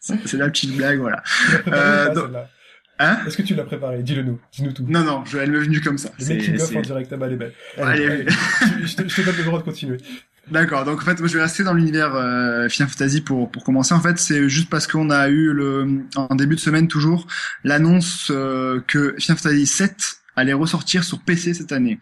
c'est 0.00 0.34
la 0.36 0.48
petite 0.50 0.76
blague, 0.76 0.98
voilà. 1.00 1.22
Euh, 1.68 2.14
donc- 2.14 2.24
celle-là 2.26 2.50
Hein 2.98 3.18
Est-ce 3.26 3.36
que 3.36 3.42
tu 3.42 3.54
l'as 3.54 3.64
préparé 3.64 4.02
Dis-le 4.02 4.22
nous. 4.22 4.40
Dis-nous 4.52 4.72
tout. 4.72 4.86
Non, 4.88 5.04
non, 5.04 5.22
je, 5.26 5.36
elle 5.36 5.50
m'est 5.50 5.58
venue 5.58 5.82
comme 5.82 5.98
ça. 5.98 6.08
Le 6.18 6.24
c'est- 6.24 6.76
en 6.78 6.80
direct. 6.80 7.10
Ah 7.12 7.18
bah, 7.18 7.26
elle 7.26 7.34
est 7.34 7.36
belle. 7.36 7.52
Allez, 7.76 8.06
Allez, 8.06 8.24
tu- 8.24 8.86
je, 8.86 8.96
te, 8.96 9.06
je 9.06 9.16
te 9.16 9.20
donne 9.26 9.36
le 9.36 9.44
droit 9.44 9.58
de 9.58 9.64
continuer. 9.64 9.98
D'accord, 10.50 10.86
donc 10.86 11.02
en 11.02 11.04
fait, 11.04 11.18
moi, 11.18 11.28
je 11.28 11.34
vais 11.34 11.42
rester 11.42 11.62
dans 11.62 11.74
l'univers 11.74 12.14
euh, 12.14 12.70
Final 12.70 12.88
Fantasy 12.88 13.20
pour 13.20 13.50
pour 13.50 13.64
commencer. 13.64 13.92
En 13.92 14.00
fait, 14.00 14.16
c'est 14.18 14.48
juste 14.48 14.70
parce 14.70 14.86
qu'on 14.86 15.10
a 15.10 15.28
eu 15.28 15.52
le 15.52 16.04
en 16.16 16.34
début 16.36 16.54
de 16.54 16.60
semaine 16.60 16.88
toujours 16.88 17.26
l'annonce 17.64 18.28
euh, 18.30 18.80
que 18.86 19.14
Final 19.18 19.36
Fantasy 19.36 19.66
7 19.66 19.96
allait 20.36 20.52
ressortir 20.52 21.02
sur 21.02 21.20
PC 21.20 21.54
cette 21.54 21.72
année. 21.72 21.98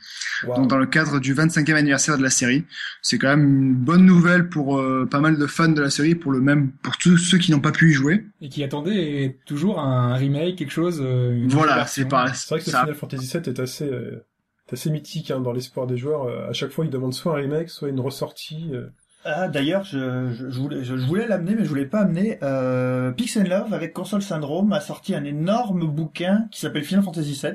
Wow. 0.46 0.56
Donc 0.56 0.68
dans 0.68 0.76
le 0.76 0.86
cadre 0.86 1.20
du 1.20 1.34
25e 1.34 1.74
anniversaire 1.74 2.18
de 2.18 2.22
la 2.22 2.30
série, 2.30 2.64
c'est 3.00 3.16
quand 3.18 3.28
même 3.28 3.44
une 3.62 3.74
bonne 3.74 4.04
nouvelle 4.04 4.48
pour 4.48 4.78
euh, 4.78 5.06
pas 5.10 5.20
mal 5.20 5.38
de 5.38 5.46
fans 5.46 5.68
de 5.68 5.80
la 5.80 5.90
série, 5.90 6.14
pour 6.14 6.32
le 6.32 6.40
même 6.40 6.70
pour 6.82 6.96
tous 6.98 7.16
ceux 7.16 7.38
qui 7.38 7.52
n'ont 7.52 7.60
pas 7.60 7.72
pu 7.72 7.90
y 7.90 7.92
jouer. 7.94 8.26
Et 8.40 8.48
qui 8.48 8.62
attendait 8.64 9.38
toujours 9.46 9.78
un 9.80 10.14
remake, 10.14 10.56
quelque 10.56 10.72
chose. 10.72 11.00
euh, 11.02 11.34
une 11.34 11.48
Voilà, 11.48 11.86
c'est 11.86 12.04
pas 12.06 12.32
C'est 12.34 12.48
vrai 12.50 12.58
que 12.58 12.70
ça- 12.70 12.80
Final 12.80 12.94
Fantasy 12.94 13.26
VII 13.32 13.48
est 13.48 13.60
assez, 13.60 13.84
euh, 13.88 14.24
est 14.68 14.72
assez 14.74 14.90
mythique 14.90 15.30
hein, 15.30 15.40
dans 15.40 15.52
l'espoir 15.52 15.86
des 15.86 15.96
joueurs. 15.96 16.24
Euh, 16.24 16.50
à 16.50 16.52
chaque 16.52 16.70
fois, 16.70 16.84
ils 16.84 16.90
demandent 16.90 17.14
soit 17.14 17.32
un 17.32 17.36
remake, 17.36 17.70
soit 17.70 17.88
une 17.88 18.00
ressortie. 18.00 18.70
euh. 18.72 18.86
Ah, 19.26 19.48
d'ailleurs, 19.48 19.84
je, 19.84 20.32
je, 20.34 20.50
je 20.50 20.60
voulais, 20.60 20.84
je, 20.84 20.98
je 20.98 21.06
voulais 21.06 21.26
l'amener, 21.26 21.54
mais 21.54 21.64
je 21.64 21.68
voulais 21.70 21.86
pas 21.86 22.00
amener. 22.00 22.36
Euh, 22.42 23.10
Pix 23.10 23.38
and 23.38 23.44
Love 23.44 23.72
avec 23.72 23.94
Console 23.94 24.20
Syndrome 24.20 24.70
a 24.74 24.80
sorti 24.80 25.14
un 25.14 25.24
énorme 25.24 25.86
bouquin 25.86 26.46
qui 26.50 26.60
s'appelle 26.60 26.84
Final 26.84 27.02
Fantasy 27.04 27.40
VII 27.42 27.54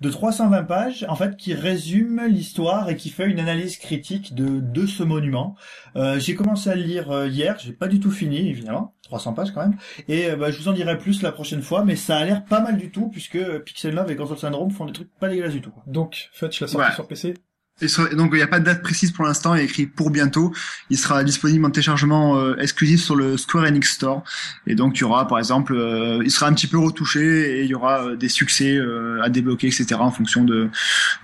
de 0.00 0.10
320 0.10 0.64
pages, 0.64 1.06
en 1.08 1.16
fait, 1.16 1.36
qui 1.36 1.54
résume 1.54 2.20
l'histoire 2.26 2.90
et 2.90 2.96
qui 2.96 3.08
fait 3.10 3.26
une 3.28 3.40
analyse 3.40 3.78
critique 3.78 4.34
de, 4.34 4.60
de 4.60 4.86
ce 4.86 5.02
monument. 5.02 5.56
Euh, 5.96 6.18
j'ai 6.20 6.34
commencé 6.34 6.68
à 6.68 6.74
le 6.74 6.82
lire 6.82 7.10
euh, 7.10 7.28
hier, 7.28 7.56
j'ai 7.58 7.72
pas 7.72 7.88
du 7.88 7.98
tout 7.98 8.10
fini, 8.10 8.48
évidemment, 8.50 8.94
300 9.04 9.32
pages 9.32 9.52
quand 9.52 9.62
même, 9.62 9.76
et 10.08 10.26
euh, 10.30 10.36
bah, 10.36 10.50
je 10.50 10.58
vous 10.58 10.68
en 10.68 10.72
dirai 10.72 10.98
plus 10.98 11.22
la 11.22 11.32
prochaine 11.32 11.62
fois, 11.62 11.82
mais 11.84 11.96
ça 11.96 12.18
a 12.18 12.24
l'air 12.26 12.44
pas 12.44 12.60
mal 12.60 12.76
du 12.76 12.90
tout, 12.90 13.08
puisque 13.08 13.38
Pix 13.60 13.86
and 13.86 13.92
Love 13.92 14.10
et 14.10 14.16
Console 14.16 14.38
Syndrome 14.38 14.70
font 14.70 14.84
des 14.84 14.92
trucs 14.92 15.10
pas 15.18 15.28
dégueulasses 15.30 15.54
du 15.54 15.62
tout. 15.62 15.70
quoi. 15.70 15.82
Donc, 15.86 16.28
Fetch 16.32 16.60
l'a 16.60 16.66
sorti 16.68 16.86
Ouais. 16.88 16.94
sur 16.94 17.08
PC. 17.08 17.34
Et 17.82 17.88
sur- 17.88 18.08
donc 18.16 18.30
il 18.32 18.36
n'y 18.36 18.42
a 18.42 18.46
pas 18.46 18.58
de 18.58 18.64
date 18.64 18.82
précise 18.82 19.12
pour 19.12 19.24
l'instant, 19.26 19.54
il 19.54 19.60
est 19.60 19.64
écrit 19.64 19.84
pour 19.86 20.08
bientôt. 20.10 20.50
Il 20.88 20.96
sera 20.96 21.22
disponible 21.22 21.62
en 21.66 21.70
téléchargement 21.70 22.38
euh, 22.38 22.56
exclusif 22.58 23.02
sur 23.02 23.16
le 23.16 23.36
Square 23.36 23.64
Enix 23.66 23.92
Store. 23.92 24.24
Et 24.66 24.74
donc 24.74 24.96
il 24.96 25.02
y 25.02 25.04
aura 25.04 25.28
par 25.28 25.38
exemple, 25.38 25.74
euh, 25.76 26.22
il 26.24 26.30
sera 26.30 26.46
un 26.48 26.54
petit 26.54 26.68
peu 26.68 26.78
retouché 26.78 27.58
et 27.58 27.64
il 27.64 27.66
y 27.68 27.74
aura 27.74 28.02
euh, 28.06 28.16
des 28.16 28.30
succès 28.30 28.74
euh, 28.76 29.20
à 29.22 29.28
débloquer, 29.28 29.66
etc. 29.66 29.96
en 30.00 30.10
fonction 30.10 30.42
de 30.42 30.70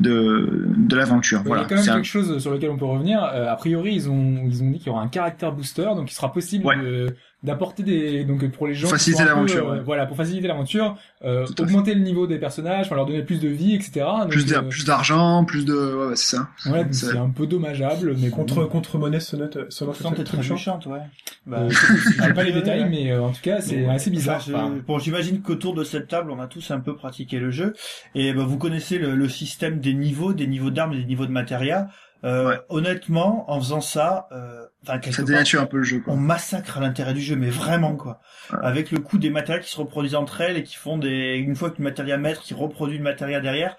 de, 0.01 0.66
de 0.77 0.95
l'aventure. 0.95 1.39
Il 1.41 1.45
y 1.45 1.49
Voilà. 1.49 1.62
a 1.62 1.65
quand 1.66 1.77
même 1.77 1.89
un- 1.89 1.95
quelque 1.95 2.05
chose 2.05 2.39
sur 2.39 2.51
lequel 2.51 2.69
on 2.69 2.77
peut 2.77 2.85
revenir. 2.85 3.24
Euh, 3.24 3.51
a 3.51 3.57
priori, 3.57 3.95
ils 3.95 4.11
ont 4.11 4.43
ils 4.47 4.62
ont 4.62 4.70
dit 4.70 4.79
qu'il 4.79 4.89
y 4.89 4.91
aura 4.91 5.03
un 5.03 5.09
caractère 5.09 5.53
booster, 5.53 5.85
donc 5.97 6.11
il 6.11 6.15
sera 6.15 6.31
possible 6.35 6.66
Ouais. 6.66 6.77
de- 6.77 7.15
d'apporter 7.43 7.82
des 7.82 8.24
donc 8.24 8.48
pour 8.52 8.66
les 8.69 8.74
gens 8.74 8.89
Faciliter 8.89 9.24
l'aventure, 9.24 9.69
euh, 9.69 9.77
ouais. 9.77 9.82
voilà 9.85 10.06
pour 10.06 10.16
faciliter 10.16 10.47
l'aventure, 10.47 10.97
euh, 11.24 11.44
augmenter 11.59 11.94
le 11.94 12.01
niveau 12.01 12.27
des 12.27 12.39
personnages, 12.39 12.86
enfin 12.86 12.94
leur 12.97 13.06
donner 13.06 13.23
plus 13.23 13.40
de 13.40 13.48
vie, 13.48 13.74
etc. 13.74 14.06
Donc, 14.20 14.31
plus 14.31 14.52
euh, 14.52 14.62
plus 14.62 14.85
d'argent, 14.85 15.44
plus 15.44 15.64
de 15.64 15.74
ouais, 15.74 16.06
ouais, 16.10 16.16
c'est 16.16 16.36
ça. 16.36 16.48
ouais, 16.70 16.85
donc 16.85 16.94
c'est- 16.94 17.06
c'est 17.06 17.16
un 17.19 17.31
peu 17.31 17.47
dommageable, 17.47 18.14
mais 18.19 18.31
Contre, 18.31 18.64
contre 18.66 18.98
monnaie 18.98 19.19
sonate, 19.20 19.70
sonate, 19.70 19.97
Pourtant, 19.97 20.12
t'es 20.16 20.24
très 20.24 20.36
méchant. 20.39 20.55
méchante, 20.55 20.86
ouais. 20.86 21.01
Bah, 21.47 21.59
Euh, 21.62 21.70
j'ai 22.27 22.32
pas 22.32 22.44
les 22.44 22.52
détails, 22.52 22.89
mais 22.89 23.10
euh, 23.10 23.23
en 23.23 23.31
tout 23.32 23.43
cas 23.43 23.60
c'est 23.60 23.86
assez 23.86 24.10
bizarre. 24.10 24.44
Bon, 24.86 24.98
j'imagine 24.98 25.43
qu'autour 25.43 25.74
de 25.74 25.82
cette 25.85 26.09
table, 26.09 26.31
on 26.31 26.39
a 26.40 26.47
tous 26.47 26.70
un 26.70 26.81
peu 26.81 26.94
pratiqué 26.94 27.39
le 27.40 27.51
jeu. 27.51 27.73
Et 28.14 28.32
bah, 28.32 28.44
vous 28.47 28.59
connaissez 28.59 28.98
le, 28.98 29.14
le 29.16 29.28
système 29.28 29.81
des 29.81 29.94
niveaux, 29.94 30.32
des 30.32 30.47
niveaux 30.47 30.70
d'armes 30.70 30.93
des 30.97 31.05
niveaux 31.05 31.27
de 31.27 31.32
matéria. 31.32 31.89
Euh, 32.24 32.51
Ouais. 32.51 32.60
Honnêtement, 32.69 33.51
en 33.51 33.59
faisant 33.60 33.81
ça, 33.81 34.28
euh, 34.31 34.64
enfin, 34.82 35.00
Ça 35.02 35.16
part, 35.18 35.24
dénature 35.26 35.60
un 35.60 35.66
peu 35.66 35.78
le 35.78 35.84
jeu. 35.84 36.00
Quoi. 36.00 36.14
on 36.14 36.16
massacre 36.16 36.80
l'intérêt 36.80 37.14
du 37.14 37.20
jeu, 37.20 37.36
mais 37.36 37.50
vraiment 37.50 37.96
quoi. 37.96 38.20
Ouais. 38.52 38.59
Avec 38.62 38.90
le 38.90 38.98
coup 39.00 39.18
des 39.18 39.30
matérias 39.30 39.60
qui 39.60 39.70
se 39.70 39.76
reproduisent 39.78 40.14
entre 40.14 40.40
elles 40.40 40.56
et 40.56 40.62
qui 40.62 40.76
font 40.76 40.98
des, 40.98 41.36
une 41.36 41.56
fois 41.56 41.70
qu'une 41.70 41.84
matéria 41.84 42.16
maître 42.16 42.42
qui 42.42 42.54
reproduit 42.54 42.96
une 42.96 43.02
matéria 43.02 43.40
derrière. 43.40 43.76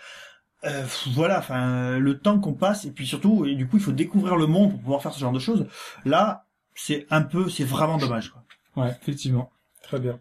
Euh, 0.66 0.84
voilà, 1.14 1.40
enfin, 1.40 1.98
le 2.00 2.20
temps 2.20 2.40
qu'on 2.40 2.54
passe 2.54 2.86
et 2.86 2.92
puis 2.92 3.06
surtout, 3.06 3.46
et 3.46 3.56
du 3.56 3.68
coup, 3.68 3.78
il 3.78 3.84
faut 3.84 3.92
découvrir 3.92 4.38
le 4.38 4.48
monde 4.48 4.72
pour 4.72 4.80
pouvoir 4.80 5.02
faire 5.02 5.14
ce 5.14 5.20
genre 5.20 5.34
de 5.34 5.40
choses. 5.40 5.68
Là, 6.06 6.46
c'est 6.74 7.06
un 7.10 7.22
peu, 7.22 7.50
c'est 7.50 7.66
vraiment 7.66 7.98
dommage 7.98 8.32
quoi. 8.32 8.44
ouais, 8.78 8.92
effectivement. 9.02 9.52
Très 9.82 10.00
bien. 10.00 10.20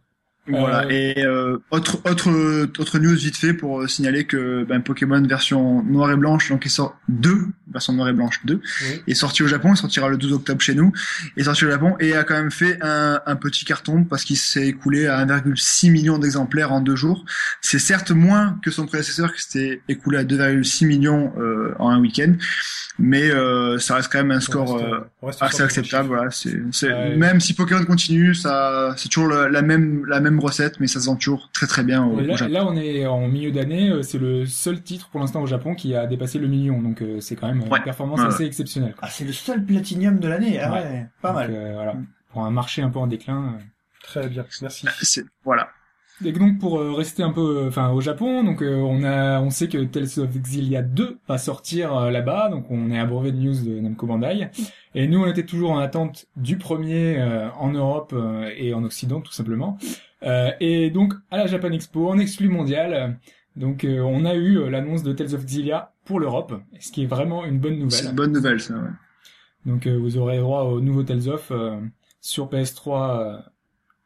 Voilà. 0.49 0.85
Euh, 0.87 0.91
Et 0.91 1.25
euh, 1.25 1.59
autre 1.71 2.01
autre 2.05 2.31
autre 2.79 2.99
news 2.99 3.15
vite 3.15 3.37
fait 3.37 3.55
pour 3.55 3.83
euh, 3.83 3.87
signaler 3.87 4.25
que 4.25 4.65
ben, 4.65 4.81
Pokémon 4.83 5.23
version 5.23 5.83
noir 5.85 6.11
et 6.11 6.17
blanche, 6.17 6.49
donc 6.51 6.65
il 6.65 6.71
sort 6.71 6.99
deux 7.09 7.47
version 7.73 7.93
noir 7.93 8.09
et 8.09 8.13
blanche 8.13 8.41
2 8.45 8.55
Oui. 8.55 9.03
est 9.07 9.15
sorti 9.15 9.43
au 9.45 9.47
Japon, 9.47 9.71
il 9.73 9.77
sortira 9.77 10.09
le 10.09 10.17
12 10.19 10.33
octobre 10.33 10.61
chez 10.61 10.75
nous, 10.75 10.93
est 11.37 11.45
sorti 11.45 11.65
au 11.65 11.71
Japon 11.71 11.95
et 12.01 12.15
a 12.17 12.25
quand 12.25 12.35
même 12.35 12.51
fait 12.51 12.77
un, 12.83 13.21
un 13.25 13.37
petit 13.37 13.65
carton 13.65 14.03
parce 14.05 14.25
qu'il 14.25 14.37
s'est 14.37 14.67
écoulé 14.67 15.07
à 15.07 15.25
1,6 15.25 15.91
million 15.93 16.19
d'exemplaires 16.19 16.73
en 16.73 16.81
deux 16.81 16.97
jours. 16.97 17.25
C'est 17.61 17.79
certes 17.79 18.11
moins 18.11 18.59
que 18.65 18.71
son 18.73 18.87
prédécesseur 18.87 19.33
qui 19.33 19.43
s'était 19.43 19.81
écoulé 19.89 20.19
à 20.19 20.25
2,6 20.25 20.87
millions 20.87 21.33
euh, 21.39 21.73
en 21.79 21.89
un 21.91 22.01
week-end, 22.01 22.35
mais 22.99 23.31
euh, 23.31 23.79
ça 23.79 23.95
reste 23.95 24.11
quand 24.13 24.19
même 24.19 24.33
un 24.33 24.41
score 24.41 24.75
reste, 25.23 25.41
euh, 25.43 25.47
assez 25.47 25.59
le 25.61 25.65
acceptable. 25.67 26.09
Voilà, 26.09 26.31
c'est, 26.31 26.61
c'est 26.73 26.93
Ouais. 26.93 27.17
même 27.17 27.41
si 27.41 27.55
Pokémon 27.55 27.85
continue, 27.85 28.35
ça, 28.35 28.93
c'est 28.99 29.09
toujours 29.09 29.29
la, 29.31 29.49
la 29.49 29.63
même 29.63 30.05
la 30.07 30.21
même 30.21 30.32
recette, 30.41 30.81
mais 30.81 30.87
ça 30.87 31.01
se 31.01 31.07
vend 31.07 31.17
toujours 31.17 31.51
très 31.53 31.67
très 31.67 31.83
bien 31.85 32.05
au, 32.05 32.21
là, 32.21 32.37
Japon. 32.37 32.53
là, 32.53 32.67
on 32.67 32.77
est 32.77 33.07
en 33.07 33.29
milieu 33.29 33.51
d'année, 33.51 33.91
euh, 33.91 34.03
c'est 34.03 34.19
le 34.19 34.47
seul 34.47 34.83
titre 34.83 35.09
pour 35.11 35.21
l'instant 35.21 35.43
au 35.43 35.47
Japon 35.47 35.75
qui 35.75 35.95
a 35.95 36.07
dépassé 36.07 36.39
le 36.39 36.49
million, 36.49 36.81
donc 36.83 37.03
euh, 37.03 37.21
c'est 37.21 37.37
quand 37.37 37.49
même 37.49 37.63
Ouais. 37.71 37.79
une 37.79 37.85
performance 37.85 38.21
Ouais, 38.21 38.27
assez 38.27 38.45
exceptionnelle. 38.45 38.93
quoi. 38.95 39.09
Ah, 39.09 39.11
c'est 39.11 39.25
le 39.25 39.33
seul 39.33 39.65
platinium 39.65 40.19
de 40.19 40.29
l'année. 40.29 40.59
Ah 40.61 40.73
Ouais. 40.73 40.79
ouais, 40.81 41.07
pas 41.21 41.29
Donc, 41.31 41.37
mal. 41.39 41.51
euh, 41.53 41.73
voilà. 41.75 41.95
Pour 42.33 42.45
un 42.45 42.51
marché 42.51 42.83
un 42.83 42.91
peu 42.91 42.99
en 42.99 43.07
déclin. 43.07 43.55
euh. 43.59 43.63
Très 44.03 44.29
bien. 44.29 44.45
Merci. 44.63 44.87
C'est 45.03 45.25
voilà. 45.45 45.69
Et 46.25 46.31
donc 46.31 46.59
pour 46.61 46.79
euh, 46.79 46.93
rester 46.93 47.23
un 47.25 47.33
peu, 47.33 47.63
euh, 47.65 47.69
enfin 47.69 47.91
au 47.91 48.01
Japon, 48.01 48.45
donc 48.45 48.63
euh, 48.63 48.77
on 48.77 49.03
a, 49.03 49.41
on 49.41 49.51
sait 49.51 49.67
que 49.69 49.83
Tales 49.85 50.23
of 50.23 50.37
Exilia 50.37 50.81
2 50.83 51.19
va 51.27 51.37
sortir 51.39 51.97
euh, 51.97 52.11
là-bas, 52.13 52.49
donc 52.49 52.67
on 52.71 52.91
est 52.93 52.99
abreuvé 52.99 53.33
de 53.33 53.39
news 53.39 53.55
de 53.65 53.81
Namco 53.81 54.07
Bandai. 54.07 54.49
Et 54.95 55.09
nous 55.09 55.21
on 55.21 55.27
était 55.27 55.45
toujours 55.47 55.73
en 55.73 55.79
attente 55.79 56.27
du 56.37 56.59
premier 56.59 57.17
euh, 57.19 57.49
en 57.59 57.71
Europe 57.73 58.13
euh, 58.15 58.51
et 58.57 58.73
en 58.73 58.85
Occident 58.85 59.21
tout 59.21 59.33
simplement. 59.33 59.79
Euh, 60.25 60.51
et 60.61 60.91
donc 60.91 61.15
à 61.31 61.37
la 61.37 61.47
Japan 61.47 61.71
Expo, 61.73 62.09
en 62.09 62.19
exclu 62.19 62.49
mondial, 62.49 62.95
euh, 62.95 63.09
donc 63.57 63.85
euh, 63.85 64.01
on 64.01 64.25
a 64.25 64.35
eu 64.35 64.69
l'annonce 64.71 65.03
de 65.03 65.13
Tales 65.13 65.35
of 65.35 65.43
Exilia 65.43 65.93
pour 66.05 66.21
l'Europe, 66.21 66.55
ce 66.79 66.93
qui 66.93 67.03
est 67.03 67.07
vraiment 67.07 67.45
une 67.45 67.59
bonne 67.59 67.75
C'est 67.91 68.03
nouvelle. 68.03 68.11
une 68.11 68.17
bonne 68.17 68.33
nouvelle 68.33 68.61
ça. 68.61 68.75
Ouais. 68.75 68.91
Donc 69.67 69.87
euh, 69.87 69.97
vous 69.97 70.17
aurez 70.19 70.39
droit 70.39 70.63
au 70.63 70.81
nouveau 70.81 71.03
Tales 71.03 71.29
of 71.29 71.51
euh, 71.51 71.81
sur 72.21 72.49
PS3 72.49 73.21
euh, 73.21 73.39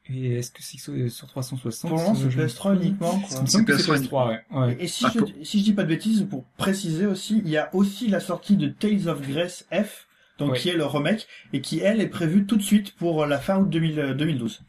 et 0.08 0.34
est-ce 0.38 0.52
que 0.52 0.62
c'est 0.62 0.78
sur, 0.78 0.92
sur 1.10 1.26
360 1.26 1.90
Pour 1.90 2.16
c'est 2.16 2.30
je- 2.30 2.40
PS3 2.40 2.76
uniquement. 2.76 3.20
C'est 3.28 3.58
PS3 3.60 3.98
PS3, 4.08 4.28
ouais. 4.28 4.40
ouais. 4.52 4.76
Et 4.80 4.86
si, 4.86 5.04
Ah, 5.06 5.10
je, 5.12 5.18
pour- 5.18 5.28
si 5.42 5.58
je 5.58 5.64
dis 5.64 5.72
pas 5.72 5.82
de 5.82 5.88
bêtises, 5.88 6.26
pour 6.30 6.44
préciser 6.56 7.06
aussi, 7.06 7.42
il 7.44 7.50
y 7.50 7.56
a 7.56 7.74
aussi 7.74 8.08
la 8.08 8.20
sortie 8.20 8.56
de 8.56 8.68
Tales 8.68 9.08
of 9.08 9.20
Grace 9.28 9.66
F, 9.72 10.06
donc 10.38 10.52
Ouais. 10.52 10.58
qui 10.58 10.68
est 10.68 10.76
le 10.76 10.84
remake, 10.86 11.26
et 11.52 11.60
qui 11.60 11.80
elle 11.80 12.00
est 12.00 12.06
prévue 12.08 12.46
tout 12.46 12.56
de 12.56 12.62
suite 12.62 12.94
pour 12.96 13.26
la 13.26 13.38
fin 13.38 13.58
août 13.58 13.68
2000, 13.68 13.98
euh, 13.98 14.14
2012. 14.14 14.62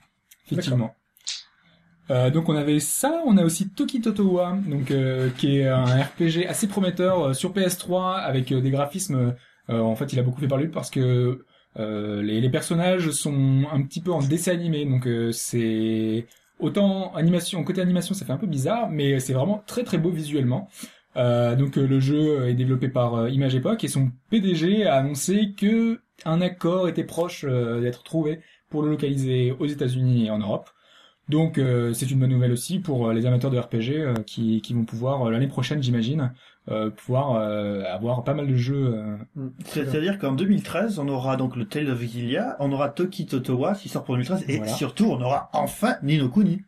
Effectivement. 0.49 0.95
Euh, 2.09 2.29
donc 2.29 2.47
on 2.49 2.55
avait 2.55 2.79
ça, 2.79 3.21
on 3.25 3.37
a 3.37 3.43
aussi 3.43 3.69
Toki 3.69 4.01
Totowa, 4.01 4.57
donc 4.67 4.91
euh, 4.91 5.29
qui 5.37 5.57
est 5.57 5.67
un 5.67 5.83
RPG 5.85 6.45
assez 6.47 6.67
prometteur 6.67 7.21
euh, 7.21 7.33
sur 7.33 7.53
PS3 7.53 8.15
avec 8.15 8.51
euh, 8.51 8.61
des 8.61 8.71
graphismes. 8.71 9.35
en 9.69 9.95
fait, 9.95 10.13
il 10.13 10.19
a 10.19 10.23
beaucoup 10.23 10.39
fait 10.39 10.47
parler 10.47 10.67
parce 10.67 10.89
que 10.89 11.43
les, 11.75 12.49
personnages 12.49 13.11
sont 13.11 13.63
un 13.71 13.81
petit 13.83 14.01
peu 14.01 14.11
en 14.11 14.21
dessin 14.21 14.53
animé, 14.53 14.85
donc 14.85 15.07
c'est 15.33 16.25
autant 16.59 17.13
animation 17.15 17.63
côté 17.63 17.81
animation, 17.81 18.15
ça 18.15 18.25
fait 18.25 18.31
un 18.31 18.37
peu 18.37 18.47
bizarre, 18.47 18.89
mais 18.89 19.19
c'est 19.19 19.33
vraiment 19.33 19.63
très 19.67 19.83
très 19.83 19.97
beau 19.97 20.09
visuellement. 20.09 20.69
Donc 21.15 21.75
le 21.75 21.99
jeu 21.99 22.47
est 22.47 22.53
développé 22.53 22.87
par 22.87 23.27
Image 23.29 23.55
Epoch 23.55 23.83
et 23.83 23.89
son 23.89 24.11
PDG 24.29 24.85
a 24.85 24.95
annoncé 24.95 25.53
que 25.57 25.99
un 26.25 26.39
accord 26.41 26.87
était 26.87 27.03
proche 27.03 27.43
d'être 27.45 28.03
trouvé 28.03 28.39
pour 28.69 28.83
le 28.83 28.89
localiser 28.91 29.51
aux 29.59 29.67
États-Unis 29.67 30.27
et 30.27 30.31
en 30.31 30.39
Europe. 30.39 30.69
Donc 31.29 31.57
euh, 31.57 31.93
c'est 31.93 32.09
une 32.09 32.19
bonne 32.19 32.29
nouvelle 32.29 32.51
aussi 32.53 32.79
pour 32.79 33.07
euh, 33.07 33.13
les 33.13 33.25
amateurs 33.25 33.51
de 33.51 33.57
RPG 33.59 33.89
euh, 33.97 34.13
qui, 34.25 34.61
qui 34.61 34.73
vont 34.73 34.85
pouvoir 34.85 35.23
euh, 35.27 35.31
l'année 35.31 35.47
prochaine, 35.47 35.83
j'imagine, 35.83 36.31
euh, 36.69 36.89
pouvoir 36.89 37.35
euh, 37.35 37.83
avoir 37.83 38.23
pas 38.23 38.33
mal 38.33 38.47
de 38.47 38.55
jeux. 38.55 38.93
euh, 38.95 39.17
C'est-à-dire 39.65 40.19
qu'en 40.19 40.31
2013, 40.33 40.99
on 40.99 41.07
aura 41.09 41.35
donc 41.35 41.55
le 41.57 41.65
Tale 41.65 41.89
of 41.89 41.99
Xillia, 42.01 42.55
on 42.59 42.71
aura 42.71 42.89
Toki 42.89 43.25
Totowa 43.25 43.73
qui 43.75 43.89
sort 43.89 44.03
pour 44.05 44.15
2013, 44.15 44.45
et 44.47 44.57
Voilà. 44.57 44.71
surtout, 44.71 45.05
on 45.05 45.21
aura 45.21 45.49
enfin 45.53 45.95
Nino 46.01 46.29
Kuni. 46.29 46.61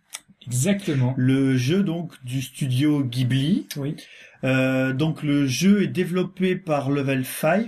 Exactement. 0.45 1.13
Le 1.17 1.55
jeu 1.57 1.83
donc 1.83 2.13
du 2.23 2.41
studio 2.41 3.03
Ghibli. 3.03 3.67
Oui. 3.77 3.95
Euh, 4.43 4.93
donc 4.93 5.21
le 5.23 5.45
jeu 5.47 5.83
est 5.83 5.87
développé 5.87 6.55
par 6.55 6.89
Level 6.91 7.23
5. 7.25 7.65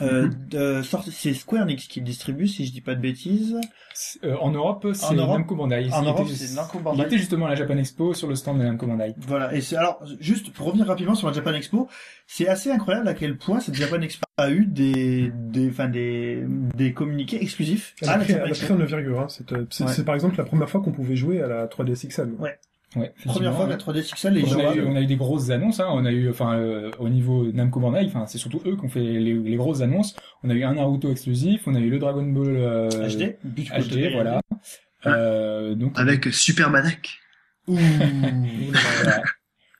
Euh, 0.00 0.26
Mhm. 0.26 0.48
de- 0.50 0.82
c'est 1.10 1.34
Square 1.34 1.62
Enix 1.64 1.88
qui 1.88 1.98
le 2.00 2.06
distribue, 2.06 2.46
si 2.46 2.64
je 2.66 2.70
dis 2.72 2.80
pas 2.82 2.94
de 2.94 3.00
bêtises. 3.00 3.56
Euh, 4.22 4.36
en 4.36 4.52
Europe, 4.52 4.86
c'est 4.92 5.12
Namco 5.14 5.56
Bandai. 5.56 5.88
en 5.92 6.02
Il 6.02 6.08
Europe, 6.08 6.28
c'est 6.28 6.54
Namco 6.54 6.78
Il 6.78 6.82
Bandai. 6.84 7.02
était 7.02 7.18
justement 7.18 7.46
à 7.46 7.48
la 7.48 7.54
Japan 7.56 7.76
Expo 7.78 8.14
sur 8.14 8.28
le 8.28 8.36
stand 8.36 8.58
de 8.58 8.62
Namco 8.64 8.86
Bandai. 8.86 9.14
Voilà. 9.18 9.52
Et 9.54 9.60
c'est 9.60 9.76
alors 9.76 10.00
juste 10.20 10.52
pour 10.52 10.66
revenir 10.68 10.86
rapidement 10.86 11.16
sur 11.16 11.26
la 11.26 11.32
Japan 11.32 11.52
Expo, 11.54 11.88
c'est 12.28 12.46
assez 12.46 12.70
incroyable 12.70 13.08
à 13.08 13.14
quel 13.14 13.36
point 13.38 13.58
cette 13.58 13.74
Japan 13.74 14.00
Expo 14.02 14.24
a 14.36 14.50
eu 14.50 14.66
des 14.66 15.32
des 15.34 15.68
enfin 15.70 15.88
des 15.88 16.44
des 16.76 16.92
communiqués 16.92 17.42
exclusifs 17.42 17.96
Elle 18.02 18.08
à 18.10 18.12
a 18.12 18.16
la 18.18 18.24
pris, 18.24 18.32
Japan 18.34 18.44
elle 18.44 18.48
a 18.48 18.54
Expo. 18.54 18.66
pris 18.66 18.74
un 18.74 18.86
9,1. 18.86 19.28
C'est 19.28 19.52
euh, 19.52 19.66
c'est- 19.70 19.84
Ouais. 19.84 19.92
c'est 19.92 20.04
par 20.04 20.14
exemple 20.14 20.36
la 20.38 20.44
première 20.44 20.70
fois 20.70 20.80
qu'on 20.80 20.92
pouvait 20.92 21.16
jouer 21.16 21.42
à 21.42 21.48
la 21.48 21.66
3DS 21.66 22.04
XL. 22.06 22.34
Ouais. 22.38 22.56
Ouais, 22.96 23.12
Première 23.26 23.54
fois 23.54 23.66
que 23.66 23.70
la 23.70 23.76
3DS 23.76 24.14
XL 24.14 24.38
est 24.38 24.44
on 24.44 24.58
a, 24.58 24.74
eu, 24.74 24.86
on 24.86 24.96
a 24.96 25.00
eu 25.02 25.06
des 25.06 25.16
grosses 25.16 25.50
annonces, 25.50 25.78
hein. 25.78 25.88
on 25.90 26.06
a 26.06 26.10
eu, 26.10 26.30
enfin, 26.30 26.56
euh, 26.56 26.90
au 26.98 27.10
niveau 27.10 27.44
Namco 27.52 27.80
Bandai, 27.80 28.06
enfin, 28.06 28.24
c'est 28.26 28.38
surtout 28.38 28.62
eux 28.64 28.76
qui 28.76 28.84
ont 28.84 28.88
fait 28.88 29.00
les, 29.00 29.34
les 29.34 29.56
grosses 29.56 29.82
annonces. 29.82 30.16
On 30.42 30.48
a 30.48 30.54
eu 30.54 30.64
un 30.64 30.74
Naruto 30.74 31.10
exclusif, 31.10 31.66
on 31.66 31.74
a 31.74 31.80
eu 31.80 31.90
le 31.90 31.98
Dragon 31.98 32.22
Ball 32.22 32.56
euh, 32.56 32.88
HD, 32.88 33.36
HD, 33.44 34.12
voilà. 34.12 34.40
Euh, 35.06 35.74
donc, 35.74 35.98
Avec 35.98 36.24
Super. 36.32 36.72
Ouh. 37.68 37.76
voilà. 39.02 39.22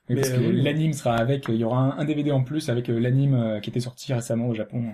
Que 0.09 0.13
euh, 0.15 0.51
l'anime 0.51 0.93
sera 0.93 1.15
avec, 1.15 1.47
il 1.49 1.55
y 1.55 1.63
aura 1.63 1.77
un, 1.77 1.99
un 1.99 2.05
DVD 2.05 2.31
en 2.31 2.43
plus 2.43 2.69
avec 2.69 2.89
euh, 2.89 2.99
l'anime 2.99 3.35
euh, 3.35 3.59
qui 3.59 3.69
était 3.69 3.79
sorti 3.79 4.11
récemment 4.11 4.47
au 4.47 4.55
Japon 4.55 4.93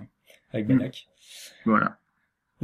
avec. 0.51 0.67
Badak. 0.67 1.07
Voilà. 1.65 1.99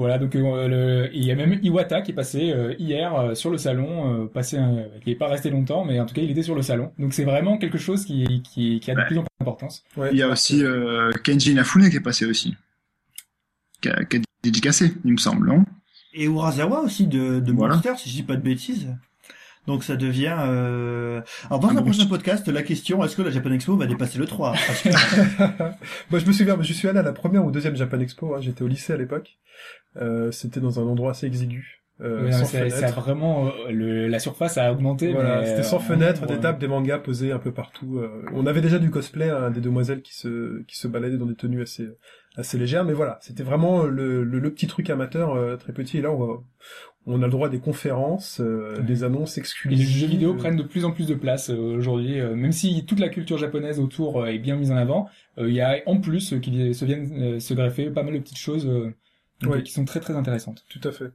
Voilà, 0.02 0.18
donc 0.18 0.36
euh, 0.36 0.68
le- 0.68 1.10
il 1.16 1.24
y 1.24 1.32
a 1.32 1.36
même 1.36 1.60
Iwata 1.62 2.02
qui 2.02 2.10
est 2.12 2.16
passé 2.16 2.52
euh, 2.52 2.74
hier 2.80 3.14
euh, 3.16 3.36
sur 3.36 3.52
le 3.52 3.58
salon, 3.60 4.24
euh, 4.24 4.26
passé, 4.26 4.58
un- 4.58 4.86
qui 5.04 5.10
n'est 5.12 5.16
pas 5.16 5.28
resté 5.28 5.50
longtemps, 5.52 5.86
mais 5.86 6.00
en 6.00 6.06
tout 6.08 6.16
cas 6.16 6.22
il 6.24 6.32
était 6.32 6.42
sur 6.42 6.56
le 6.56 6.64
salon. 6.64 6.92
Donc 6.98 7.14
c'est 7.14 7.24
vraiment 7.24 7.58
quelque 7.60 7.78
chose 7.78 8.04
qui, 8.06 8.42
qui, 8.42 8.80
qui 8.80 8.90
a 8.92 8.96
de 8.96 9.00
Ouais. 9.00 9.06
plus 9.06 9.18
en 9.20 9.22
plus 9.22 9.30
d'importance. 9.40 9.84
Ouais, 9.98 10.10
Il 10.12 10.18
y 10.18 10.24
a 10.24 10.28
aussi 10.30 10.64
euh, 10.64 11.12
Kenji 11.24 11.52
Inafune 11.52 11.90
qui 11.90 11.98
est 11.98 12.00
passé 12.02 12.26
aussi. 12.26 12.56
Qui 13.82 13.90
a, 13.90 14.04
qui 14.06 14.18
a 14.18 14.20
dédicacé, 14.44 14.94
il 15.06 15.12
me 15.14 15.18
semble, 15.18 15.48
non? 15.48 15.66
Et 16.14 16.26
Urasawa 16.26 16.82
aussi 16.82 17.06
de, 17.08 17.40
de 17.40 17.52
Voilà. 17.52 17.76
Monster, 17.76 17.94
si 17.98 18.10
je 18.10 18.16
dis 18.16 18.24
pas 18.24 18.36
de 18.36 18.42
bêtises. 18.42 18.88
Donc 19.68 19.84
ça 19.84 19.96
devient... 19.96 20.36
Euh... 20.40 21.22
Alors 21.46 21.60
dans 21.60 21.70
Un 21.70 21.76
prochain 21.76 22.00
ch- 22.00 22.10
podcast, 22.10 22.48
la 22.48 22.64
question, 22.64 23.04
est-ce 23.06 23.16
que 23.16 23.22
la 23.22 23.30
Japan 23.30 23.52
Expo 23.52 23.78
va 23.78 23.86
dépasser 23.86 24.18
le 24.18 24.26
3 24.26 24.54
Parce 24.68 24.82
que- 24.82 24.90
Moi, 26.10 26.20
je 26.20 26.26
me 26.26 26.32
souviens, 26.32 26.58
je 26.60 26.74
suis 26.74 26.88
allé 26.88 26.98
à 26.98 27.04
la 27.04 27.14
première 27.14 27.46
ou 27.46 27.52
deuxième 27.52 27.76
Japan 27.76 28.00
Expo. 28.00 28.34
hein, 28.36 28.40
J'étais 28.42 28.64
au 28.64 28.68
lycée 28.68 28.92
à 28.94 28.98
l'époque. 28.98 29.38
Euh, 29.98 30.32
C'était 30.32 30.60
dans 30.62 30.80
un 30.80 30.84
endroit 30.84 31.12
assez 31.12 31.28
exigu, 31.28 31.84
euh, 32.00 32.26
Ouais, 32.26 32.32
sans 32.32 32.46
ça, 32.46 32.58
ça 32.70 32.76
a 32.76 32.80
fenêtre. 32.80 33.02
vraiment 33.02 33.48
euh, 33.48 33.72
le, 33.72 34.08
la 34.08 34.20
surface 34.20 34.58
a 34.58 34.72
augmenté. 34.72 35.12
Voilà, 35.12 35.46
c'était 35.46 35.64
sans 35.64 35.78
en 35.78 35.80
fenêtre, 35.80 36.22
nombre, 36.22 36.34
des 36.34 36.40
tables, 36.40 36.60
des 36.60 36.68
mangas 36.68 37.00
posés 37.00 37.32
un 37.32 37.40
peu 37.40 37.52
partout. 37.52 38.02
On 38.34 38.46
avait 38.48 38.62
déjà 38.62 38.80
du 38.80 38.90
cosplay, 38.90 39.30
hein, 39.30 39.52
des 39.52 39.62
demoiselles 39.62 40.02
qui 40.02 40.16
se 40.16 40.64
qui 40.64 40.78
se 40.78 40.88
baladaient 40.88 41.18
dans 41.18 41.26
des 41.26 41.36
tenues 41.36 41.62
assez 41.62 41.88
assez 42.38 42.58
légères, 42.58 42.86
mais 42.86 42.94
voilà, 42.94 43.20
c'était 43.22 43.44
vraiment 43.44 43.84
le, 43.84 44.24
le, 44.24 44.40
le 44.40 44.54
petit 44.54 44.66
truc 44.68 44.90
amateur 44.90 45.34
euh, 45.36 45.58
très 45.58 45.74
petit. 45.74 45.98
Et 45.98 46.02
là, 46.02 46.12
on, 46.14 46.18
va, 46.18 46.34
on 47.06 47.22
a 47.22 47.26
le 47.26 47.32
droit 47.32 47.48
à 47.48 47.52
des 47.52 47.60
conférences, 47.60 48.40
euh, 48.40 48.78
Ouais. 48.78 48.84
des 48.84 49.04
annonces 49.04 49.38
Et 49.38 49.42
exclusives. 49.42 49.78
les 49.78 49.84
jeux 49.86 50.08
vidéo 50.08 50.34
prennent 50.36 50.56
de 50.56 50.64
plus 50.64 50.86
en 50.86 50.92
plus 50.92 51.08
de 51.08 51.14
place 51.16 51.50
euh, 51.50 51.58
aujourd'hui, 51.78 52.22
euh, 52.22 52.34
même 52.34 52.54
si 52.54 52.86
toute 52.86 53.00
la 53.00 53.10
culture 53.10 53.38
japonaise 53.38 53.82
autour 53.82 54.26
est 54.30 54.40
bien 54.40 54.56
mise 54.56 54.72
en 54.72 54.78
avant. 54.78 55.10
euh, 55.40 55.50
Il 55.50 55.54
y 55.56 55.60
a 55.60 55.80
en 55.88 56.00
plus 56.00 56.34
qui 56.42 56.74
se 56.74 56.86
viennent 56.86 57.12
euh, 57.36 57.40
se 57.42 57.54
greffer 57.54 57.90
pas 57.90 58.04
mal 58.04 58.14
de 58.14 58.20
petites 58.20 58.38
choses 58.38 58.66
euh, 58.66 58.94
donc, 59.42 59.54
Ouais. 59.54 59.60
euh, 59.60 59.62
qui 59.62 59.72
sont 59.72 59.86
très 59.86 60.00
très 60.00 60.16
intéressantes. 60.16 60.64
Tout 60.70 60.82
à 60.88 60.92
fait. 60.92 61.12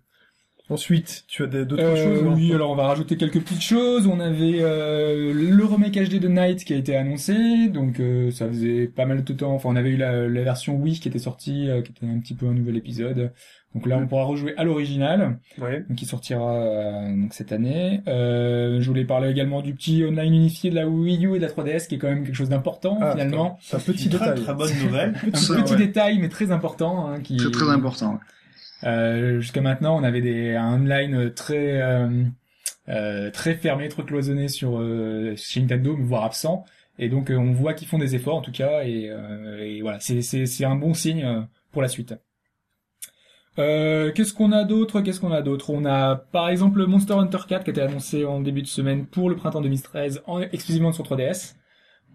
Ensuite, 0.69 1.24
tu 1.28 1.44
as 1.44 1.47
d'autres 1.47 1.81
Euh, 1.81 1.94
choses 2.23 2.24
oui, 2.35 2.53
alors 2.53 2.73
on 2.73 2.74
va 2.74 2.89
rajouter 2.89 3.16
quelques 3.16 3.40
petites 3.40 3.62
choses. 3.62 4.09
On 4.09 4.19
avait 4.19 4.59
euh, 4.62 5.32
le 5.32 5.65
remake 5.65 5.94
HD 5.97 6.19
de 6.19 6.27
Night 6.27 6.65
qui 6.65 6.73
a 6.74 6.77
été 6.77 6.97
annoncé, 6.97 7.69
donc 7.69 8.01
euh, 8.01 8.32
ça 8.32 8.48
faisait 8.48 8.89
pas 8.89 9.07
mal 9.07 9.23
de 9.23 9.32
temps. 9.32 9.55
Enfin, 9.55 9.69
on 9.69 9.77
avait 9.77 9.90
eu 9.90 9.97
la, 9.97 10.27
la 10.27 10.43
version 10.43 10.74
Wii 10.77 10.98
qui 10.98 11.07
était 11.07 11.20
sortie, 11.20 11.70
euh, 11.70 11.82
qui 11.82 11.93
était 11.93 12.07
un 12.07 12.19
petit 12.19 12.35
peu 12.35 12.47
un 12.48 12.53
nouvel 12.55 12.77
épisode. 12.77 13.32
Donc 13.77 13.85
là, 13.86 13.98
on 13.98 14.07
pourra 14.07 14.24
rejouer 14.24 14.55
à 14.57 14.65
l'original, 14.65 15.39
Ouais. 15.59 15.85
qui 15.97 16.07
sortira 16.07 16.55
euh, 16.55 17.09
donc 17.15 17.35
cette 17.35 17.53
année. 17.53 18.01
Euh, 18.09 18.81
je 18.81 18.89
voulais 18.89 19.05
parler 19.05 19.28
également 19.31 19.61
du 19.61 19.74
petit 19.74 20.03
online 20.03 20.32
unifié 20.32 20.70
de 20.70 20.74
la 20.77 20.89
Wii 20.89 21.27
U 21.27 21.35
et 21.36 21.39
de 21.39 21.44
la 21.44 21.51
3DS, 21.51 21.86
qui 21.86 21.97
est 21.97 21.98
quand 21.98 22.09
même 22.09 22.24
quelque 22.24 22.35
chose 22.35 22.48
d'important 22.48 22.98
Ah, 23.03 23.12
finalement. 23.12 23.59
C'est 23.61 23.77
un 23.77 23.81
petit 23.81 24.09
très 24.09 24.31
détail. 24.31 24.44
très 24.44 24.55
bonne 24.55 24.73
nouvelle. 24.82 25.15
Un 25.31 25.36
Ça, 25.36 25.55
petit 25.57 25.73
ouais. 25.73 25.78
détail, 25.78 26.19
mais 26.19 26.31
très 26.31 26.51
important, 26.53 27.07
hein, 27.07 27.20
qui 27.20 27.36
Très 27.36 27.51
très 27.51 27.69
important. 27.69 28.19
euh, 28.85 29.40
Jusqu'à 29.40 29.61
maintenant, 29.61 29.94
on 30.01 30.05
avait 30.05 30.23
des 30.23 30.55
un 30.55 30.74
online 30.81 31.31
très 31.35 31.82
euh, 31.82 32.09
euh, 32.89 33.31
très 33.31 33.55
fermé, 33.57 33.89
très 33.89 34.05
cloisonné 34.05 34.48
sur 34.48 34.78
euh, 34.78 35.35
chez 35.36 35.61
Nintendo, 35.61 35.94
voire 36.01 36.24
absent. 36.24 36.65
Et 36.98 37.11
donc, 37.11 37.31
euh, 37.31 37.36
on 37.36 37.53
voit 37.53 37.74
qu'ils 37.74 37.89
font 37.89 37.98
des 37.98 38.15
efforts 38.15 38.36
en 38.36 38.40
tout 38.40 38.53
cas, 38.53 38.85
et, 38.85 39.11
euh, 39.11 39.59
et 39.62 39.82
voilà, 39.82 40.01
c'est 40.01 40.23
c'est 40.23 40.47
c'est 40.47 40.65
un 40.65 40.77
bon 40.77 40.94
signe 40.94 41.24
euh, 41.24 41.40
pour 41.73 41.82
la 41.82 41.89
suite. 41.89 42.15
Euh, 43.59 44.12
qu'est-ce 44.12 44.35
qu'on 44.35 44.53
a 44.53 44.65
d'autre? 44.65 45.01
Qu'est-ce 45.01 45.20
qu'on 45.20 45.33
a 45.33 45.41
d'autre? 45.43 45.70
On 45.70 45.85
a 45.87 46.16
par 46.16 46.49
exemple 46.51 46.85
Monster 46.87 47.15
Hunter 47.15 47.39
4 47.49 47.65
qui 47.65 47.70
a 47.70 47.73
été 47.73 47.81
annoncé 47.81 48.24
en 48.24 48.41
début 48.41 48.62
de 48.62 48.66
semaine 48.66 49.07
pour 49.07 49.31
le 49.31 49.37
printemps 49.37 49.62
2013, 49.62 50.23
en, 50.27 50.41
exclusivement 50.41 50.93
sur 50.93 51.05
3DS. 51.05 51.55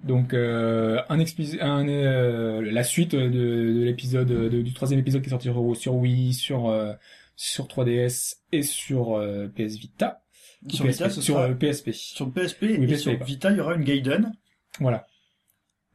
Donc 0.04 0.34
euh, 0.34 1.00
un, 1.10 1.20
un 1.20 1.88
euh, 1.88 2.62
la 2.72 2.84
suite 2.84 3.16
de, 3.16 3.28
de 3.30 3.84
l'épisode 3.84 4.28
de- 4.28 4.62
du 4.62 4.74
troisième 4.74 5.00
épisode 5.00 5.22
qui 5.22 5.28
est 5.28 5.32
sorti 5.32 5.50
sur, 5.80 5.94
Wii, 5.96 6.34
sur 6.34 6.70
euh, 6.70 6.94
sur 7.36 7.66
3DS 7.68 8.36
et 8.52 8.62
sur 8.64 9.16
euh, 9.16 9.48
PS 9.56 9.78
Vita, 9.78 10.22
Sur 10.70 10.86
PSP, 10.86 10.92
Vita, 10.98 11.10
ce 11.10 11.22
sur 11.22 11.36
sera- 11.36 11.50
PSP. 11.50 11.92
Sur 11.94 12.32
PSP 12.32 12.62
Oui, 12.64 12.74
et 12.84 12.88
PSP, 12.88 12.98
sur. 13.02 13.24
Vita, 13.24 13.52
il 13.52 13.58
y 13.58 13.60
aura 13.62 13.76
une 13.76 13.84
Gaiden. 13.84 14.32
Voilà. 14.80 15.06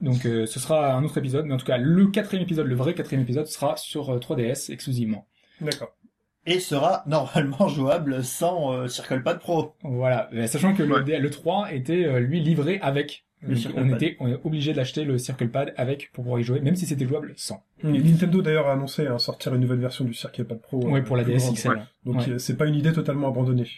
Donc 0.01 0.27
euh, 0.27 0.45
ce 0.47 0.61
sera 0.61 0.93
un 0.95 1.03
autre 1.05 1.19
épisode, 1.19 1.47
mais 1.47 1.55
en 1.55 1.57
tout 1.57 1.67
cas 1.67 1.79
le 1.79 2.07
quatrième 2.09 2.43
épisode, 2.45 2.67
le 2.67 2.75
vrai 2.75 2.95
quatrième 2.95 3.23
épisode 3.23 3.47
sera 3.47 3.77
sur 3.77 4.11
euh, 4.11 4.19
3DS 4.19 4.73
exclusivement. 4.73 5.27
D'accord. 5.61 5.93
Et 6.47 6.61
sera 6.61 7.03
normalement 7.09 7.69
jouable 7.69 8.23
sans 8.23 8.73
euh, 8.73 8.89
CirclePad 8.89 9.39
Pro. 9.41 9.75
Voilà, 9.83 10.29
sachant 10.47 10.75
que 10.75 10.83
le, 10.83 11.03
Ouais. 11.03 11.19
Le 11.19 11.31
3 11.31 11.73
était 11.73 12.05
euh, 12.05 12.21
lui 12.21 12.41
livré 12.41 12.79
avec. 12.83 13.25
Le 13.43 13.55
Circle 13.55 13.79
on 13.81 13.89
Pad. 13.91 14.03
était 14.03 14.17
on 14.19 14.29
est 14.29 14.39
obligé 14.45 14.73
d'acheter 14.73 15.05
le 15.05 15.19
Circle 15.19 15.49
Pad 15.51 15.75
avec 15.77 16.11
pour 16.13 16.25
pouvoir 16.25 16.41
y 16.41 16.43
jouer, 16.43 16.61
même 16.61 16.75
si 16.75 16.87
c'était 16.87 17.07
jouable 17.07 17.35
sans. 17.37 17.63
Et 17.85 17.87
Nintendo 17.99 18.41
d'ailleurs 18.41 18.67
a 18.67 18.73
annoncé 18.73 19.07
hein, 19.07 19.19
sortir 19.19 19.55
une 19.55 19.61
nouvelle 19.61 19.79
version 19.79 20.05
du 20.07 20.15
Circle 20.15 20.45
Pad 20.47 20.59
Pro. 20.63 20.83
Ouais, 20.89 21.01
euh, 21.01 21.05
pour 21.05 21.17
la 21.19 21.23
plus 21.23 21.35
DS 21.35 21.39
grande. 21.43 21.55
XL. 21.55 21.87
Donc 22.07 22.17
Ouais. 22.17 22.29
euh, 22.31 22.39
c'est 22.39 22.57
pas 22.57 22.65
une 22.67 22.75
idée 22.75 22.93
totalement 22.95 23.29
abandonnée. 23.29 23.69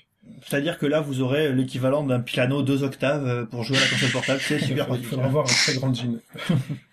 C'est-à-dire 0.47 0.79
que 0.79 0.87
là, 0.87 1.01
vous 1.01 1.23
aurez 1.23 1.53
l'équivalent 1.53 2.05
d'un 2.05 2.21
piano 2.21 2.63
deux 2.63 2.83
octaves 2.85 3.47
pour 3.49 3.65
jouer 3.65 3.79
à 3.79 3.81
la 3.81 3.87
console 3.89 4.11
portable. 4.13 4.41
C'est 4.41 4.59
super 4.65 4.87
Il 4.95 5.05
faudra 5.05 5.27
avoir 5.27 5.45
un 5.45 5.49
très 5.49 5.75
grand 5.75 5.93
jean. 5.93 6.19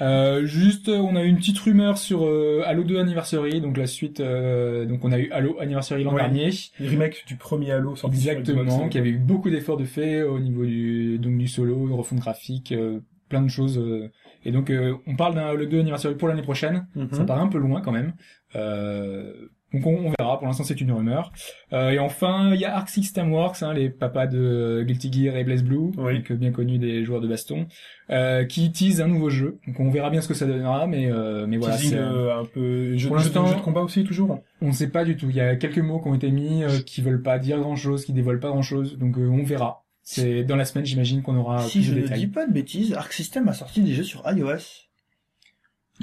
Euh, 0.00 0.44
juste, 0.46 0.88
on 0.88 1.16
a 1.16 1.22
eu 1.24 1.28
une 1.28 1.36
petite 1.38 1.58
rumeur 1.58 1.98
sur 1.98 2.24
euh, 2.26 2.62
Halo 2.66 2.84
2 2.84 2.98
Anniversary, 2.98 3.60
donc 3.60 3.76
la 3.76 3.86
suite. 3.86 4.20
euh, 4.20 4.84
donc 4.86 5.04
on 5.04 5.12
a 5.12 5.18
eu 5.18 5.30
Halo 5.32 5.58
Anniversary 5.60 6.04
l'an 6.04 6.12
Ouais. 6.14 6.22
dernier. 6.22 6.50
Le 6.80 6.88
remake 6.88 7.24
du 7.26 7.36
premier 7.36 7.72
Halo 7.72 7.96
sorti 7.96 8.16
Exactement, 8.16 8.88
qui 8.88 8.98
avait 8.98 9.10
eu 9.10 9.18
beaucoup 9.18 9.50
d'efforts 9.50 9.76
de 9.76 9.84
fait 9.84 10.22
au 10.22 10.38
niveau 10.38 10.64
du 10.64 11.18
donc 11.18 11.36
du 11.38 11.48
solo, 11.48 11.88
de 11.88 11.92
refonte 11.92 12.20
graphique, 12.20 12.72
euh, 12.72 13.00
plein 13.28 13.42
de 13.42 13.48
choses. 13.50 13.78
euh. 13.78 14.08
et 14.44 14.52
donc 14.52 14.70
euh, 14.70 14.94
on 15.06 15.16
parle 15.16 15.34
d'un 15.34 15.46
Halo 15.46 15.66
2 15.66 15.80
Anniversary 15.80 16.14
pour 16.14 16.28
l'année 16.28 16.42
prochaine. 16.42 16.86
Mhm. 16.94 17.08
Ça 17.12 17.24
paraît 17.24 17.42
un 17.42 17.48
peu 17.48 17.58
loin 17.58 17.80
quand 17.80 17.92
même. 17.92 18.14
Euh, 18.56 19.32
donc 19.72 19.86
on, 19.86 19.94
on 20.06 20.12
verra. 20.18 20.38
Pour 20.38 20.46
l'instant, 20.46 20.64
c'est 20.64 20.80
une 20.80 20.92
rumeur. 20.92 21.32
Euh, 21.72 21.90
et 21.90 21.98
enfin, 21.98 22.52
il 22.54 22.60
y 22.60 22.64
a 22.64 22.74
Arc 22.76 22.88
System 22.88 23.32
Works, 23.32 23.62
hein, 23.62 23.74
les 23.74 23.90
papas 23.90 24.26
de 24.26 24.84
Guilty 24.86 25.12
Gear 25.12 25.36
et 25.36 25.44
Blaze 25.44 25.62
Blue, 25.62 25.90
Oui. 25.98 26.18
donc 26.18 26.32
bien 26.32 26.50
connus 26.52 26.78
des 26.78 27.04
joueurs 27.04 27.20
de 27.20 27.28
baston, 27.28 27.66
euh, 28.10 28.44
qui 28.44 28.70
teasent 28.72 29.00
un 29.00 29.08
nouveau 29.08 29.30
jeu. 29.30 29.58
Donc 29.66 29.78
on 29.80 29.90
verra 29.90 30.10
bien 30.10 30.20
ce 30.20 30.28
que 30.28 30.34
ça 30.34 30.46
donnera, 30.46 30.86
mais 30.86 31.10
euh, 31.10 31.46
mais 31.46 31.56
voilà. 31.58 31.76
Teasing 31.76 31.90
c'est, 31.90 31.98
euh, 31.98 32.40
un 32.40 32.44
peu 32.44 32.96
jeu, 32.96 33.08
pour 33.08 33.18
jeu- 33.18 33.24
l'instant- 33.24 33.46
jeu 33.46 33.56
de 33.56 33.60
combat 33.60 33.82
aussi 33.82 34.04
toujours. 34.04 34.40
on 34.62 34.66
ne 34.68 34.72
sait 34.72 34.88
pas 34.90 35.04
du 35.04 35.16
tout. 35.16 35.28
Il 35.30 35.36
y 35.36 35.40
a 35.40 35.56
quelques 35.56 35.78
mots 35.78 36.00
qui 36.00 36.08
ont 36.08 36.14
été 36.14 36.30
mis 36.30 36.62
euh, 36.64 36.80
qui 36.86 37.02
veulent 37.02 37.22
pas 37.22 37.38
dire 37.38 37.58
grand 37.58 37.76
chose, 37.76 38.04
qui 38.04 38.12
dévoilent 38.12 38.40
pas 38.40 38.48
grand 38.48 38.62
chose. 38.62 38.96
Donc 38.98 39.18
euh, 39.18 39.28
on 39.28 39.42
verra. 39.44 39.84
C'est 40.02 40.42
dans 40.44 40.56
la 40.56 40.64
semaine, 40.64 40.86
j'imagine 40.86 41.20
qu'on 41.20 41.36
aura 41.36 41.60
Si 41.60 41.80
plus 41.80 41.86
je 41.88 41.94
ne 41.94 42.06
dis 42.16 42.26
pas 42.28 42.46
de 42.46 42.52
bêtises, 42.52 42.94
Arc 42.94 43.12
System 43.12 43.46
a 43.48 43.52
sorti 43.52 43.82
des 43.82 43.92
jeux 43.92 44.04
sur 44.04 44.22
iOS. 44.24 44.87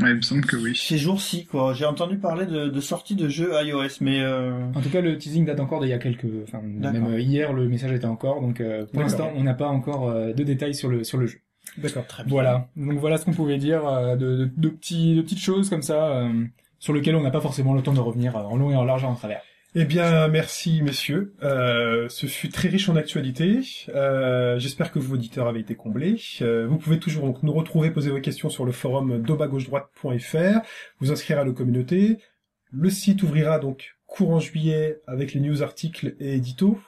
Ouais, 0.02 0.10
il 0.10 0.16
me 0.18 0.22
semble 0.22 0.46
que 0.46 0.58
oui. 0.58 0.76
Ces 0.76 0.98
jours-ci, 0.98 1.46
quoi. 1.46 1.74
J'ai 1.74 1.86
entendu 1.86 2.18
parler 2.18 2.46
de, 2.46 2.68
de 2.68 2.82
sortie 2.82 3.16
de 3.16 3.30
jeux 3.30 3.52
iOS, 3.64 3.98
mais 4.02 4.22
euh... 4.22 4.52
En 4.74 4.82
tout 4.82 4.90
cas, 4.90 5.00
le 5.00 5.18
teasing 5.18 5.46
date 5.46 5.60
encore 5.62 5.80
d'il 5.80 5.90
y 5.90 5.94
a 5.94 5.98
quelques, 6.00 6.26
enfin 6.44 6.62
même 6.62 7.08
euh, 7.08 7.20
hier, 7.20 7.54
le 7.54 7.70
message 7.70 7.94
était 7.94 8.06
encore. 8.06 8.42
Donc 8.42 8.60
euh, 8.60 8.86
pour 8.92 9.02
l'instant, 9.02 9.32
on 9.36 9.44
n'a 9.44 9.54
pas 9.54 9.68
encore 9.68 10.10
euh, 10.10 10.34
de 10.34 10.44
détails 10.44 10.76
sur 10.76 10.90
le 10.90 11.04
sur 11.06 11.18
le 11.18 11.28
jeu. 11.28 11.40
D'accord. 11.78 12.06
très 12.08 12.24
bien. 12.24 12.32
Voilà. 12.32 12.68
Donc 12.76 13.00
voilà 13.00 13.18
ce 13.18 13.26
qu'on 13.26 13.34
pouvait 13.34 13.58
dire 13.58 13.88
euh, 13.88 14.16
de, 14.16 14.36
de, 14.36 14.52
de 14.56 14.70
petits 14.70 15.16
de 15.16 15.22
petites 15.22 15.40
choses 15.40 15.70
comme 15.70 15.82
ça 15.82 16.08
euh, 16.18 16.44
sur 16.80 16.94
lesquelles 16.94 17.16
on 17.16 17.24
n'a 17.24 17.32
pas 17.32 17.42
forcément 17.42 17.74
le 17.74 17.82
temps 17.82 17.94
de 17.94 18.00
revenir 18.00 18.36
euh, 18.36 18.42
en 18.42 18.58
long 18.58 18.72
et 18.72 18.76
en 18.76 18.84
large 18.84 19.04
et 19.04 19.08
en 19.08 19.16
travers. 19.16 19.42
Eh 19.78 19.84
bien, 19.84 20.30
merci 20.30 20.82
messieurs. 20.82 21.34
Euh, 21.44 22.08
ce 22.08 22.28
fut 22.28 22.48
très 22.48 22.70
riche 22.70 22.88
en 22.88 22.96
actualité. 22.96 23.60
Euh, 23.90 24.58
J'espère 24.58 24.90
que 24.90 25.00
vos 25.00 25.16
auditeurs 25.16 25.48
avaient 25.48 25.60
été 25.60 25.76
comblés. 25.76 26.18
Euh, 26.42 26.66
vous 26.66 26.78
pouvez 26.78 26.98
toujours 26.98 27.26
donc 27.26 27.44
nous 27.44 27.52
retrouver, 27.52 27.92
poser 27.92 28.10
vos 28.10 28.22
questions 28.22 28.50
sur 28.50 28.64
le 28.64 28.72
forum 28.72 29.22
dobagauche-droite.fr, 29.22 30.60
vous 31.02 31.12
inscrire 31.12 31.40
à 31.40 31.44
la 31.44 31.52
communauté. 31.52 32.20
Le 32.72 32.90
site 32.90 33.22
ouvrira 33.22 33.60
donc 33.60 33.98
courant 34.08 34.40
juillet 34.40 35.02
avec 35.08 35.34
les 35.34 35.42
news, 35.42 35.62
articles 35.62 36.16
et 36.22 36.36
éditos. 36.36 36.80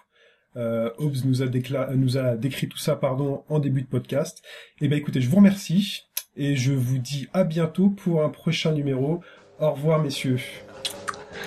Euh, 0.55 0.89
Hobbes 0.97 1.25
nous 1.25 1.41
a, 1.43 1.47
nous 1.93 2.17
a 2.17 2.37
décrit 2.37 2.69
tout 2.69 2.77
ça 2.77 2.95
pardon, 2.95 3.43
en 3.49 3.59
début 3.59 3.81
de 3.81 3.87
podcast. 3.87 4.41
Eh 4.79 4.87
bien 4.87 4.97
écoutez, 4.97 5.19
je 5.19 5.27
vous 5.29 5.35
remercie 5.35 6.03
et 6.37 6.55
je 6.55 6.71
vous 6.71 6.99
dis 6.99 7.27
à 7.33 7.43
bientôt 7.43 7.89
pour 7.89 8.23
un 8.23 8.29
prochain 8.29 8.71
numéro. 8.71 9.21
Au 9.59 9.71
revoir 9.71 10.01
messieurs. 10.01 10.39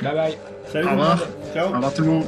Bye 0.03 0.15
bye. 0.15 0.60
Salut. 0.73 0.89
Au. 0.89 1.17
Ciao. 1.53 2.23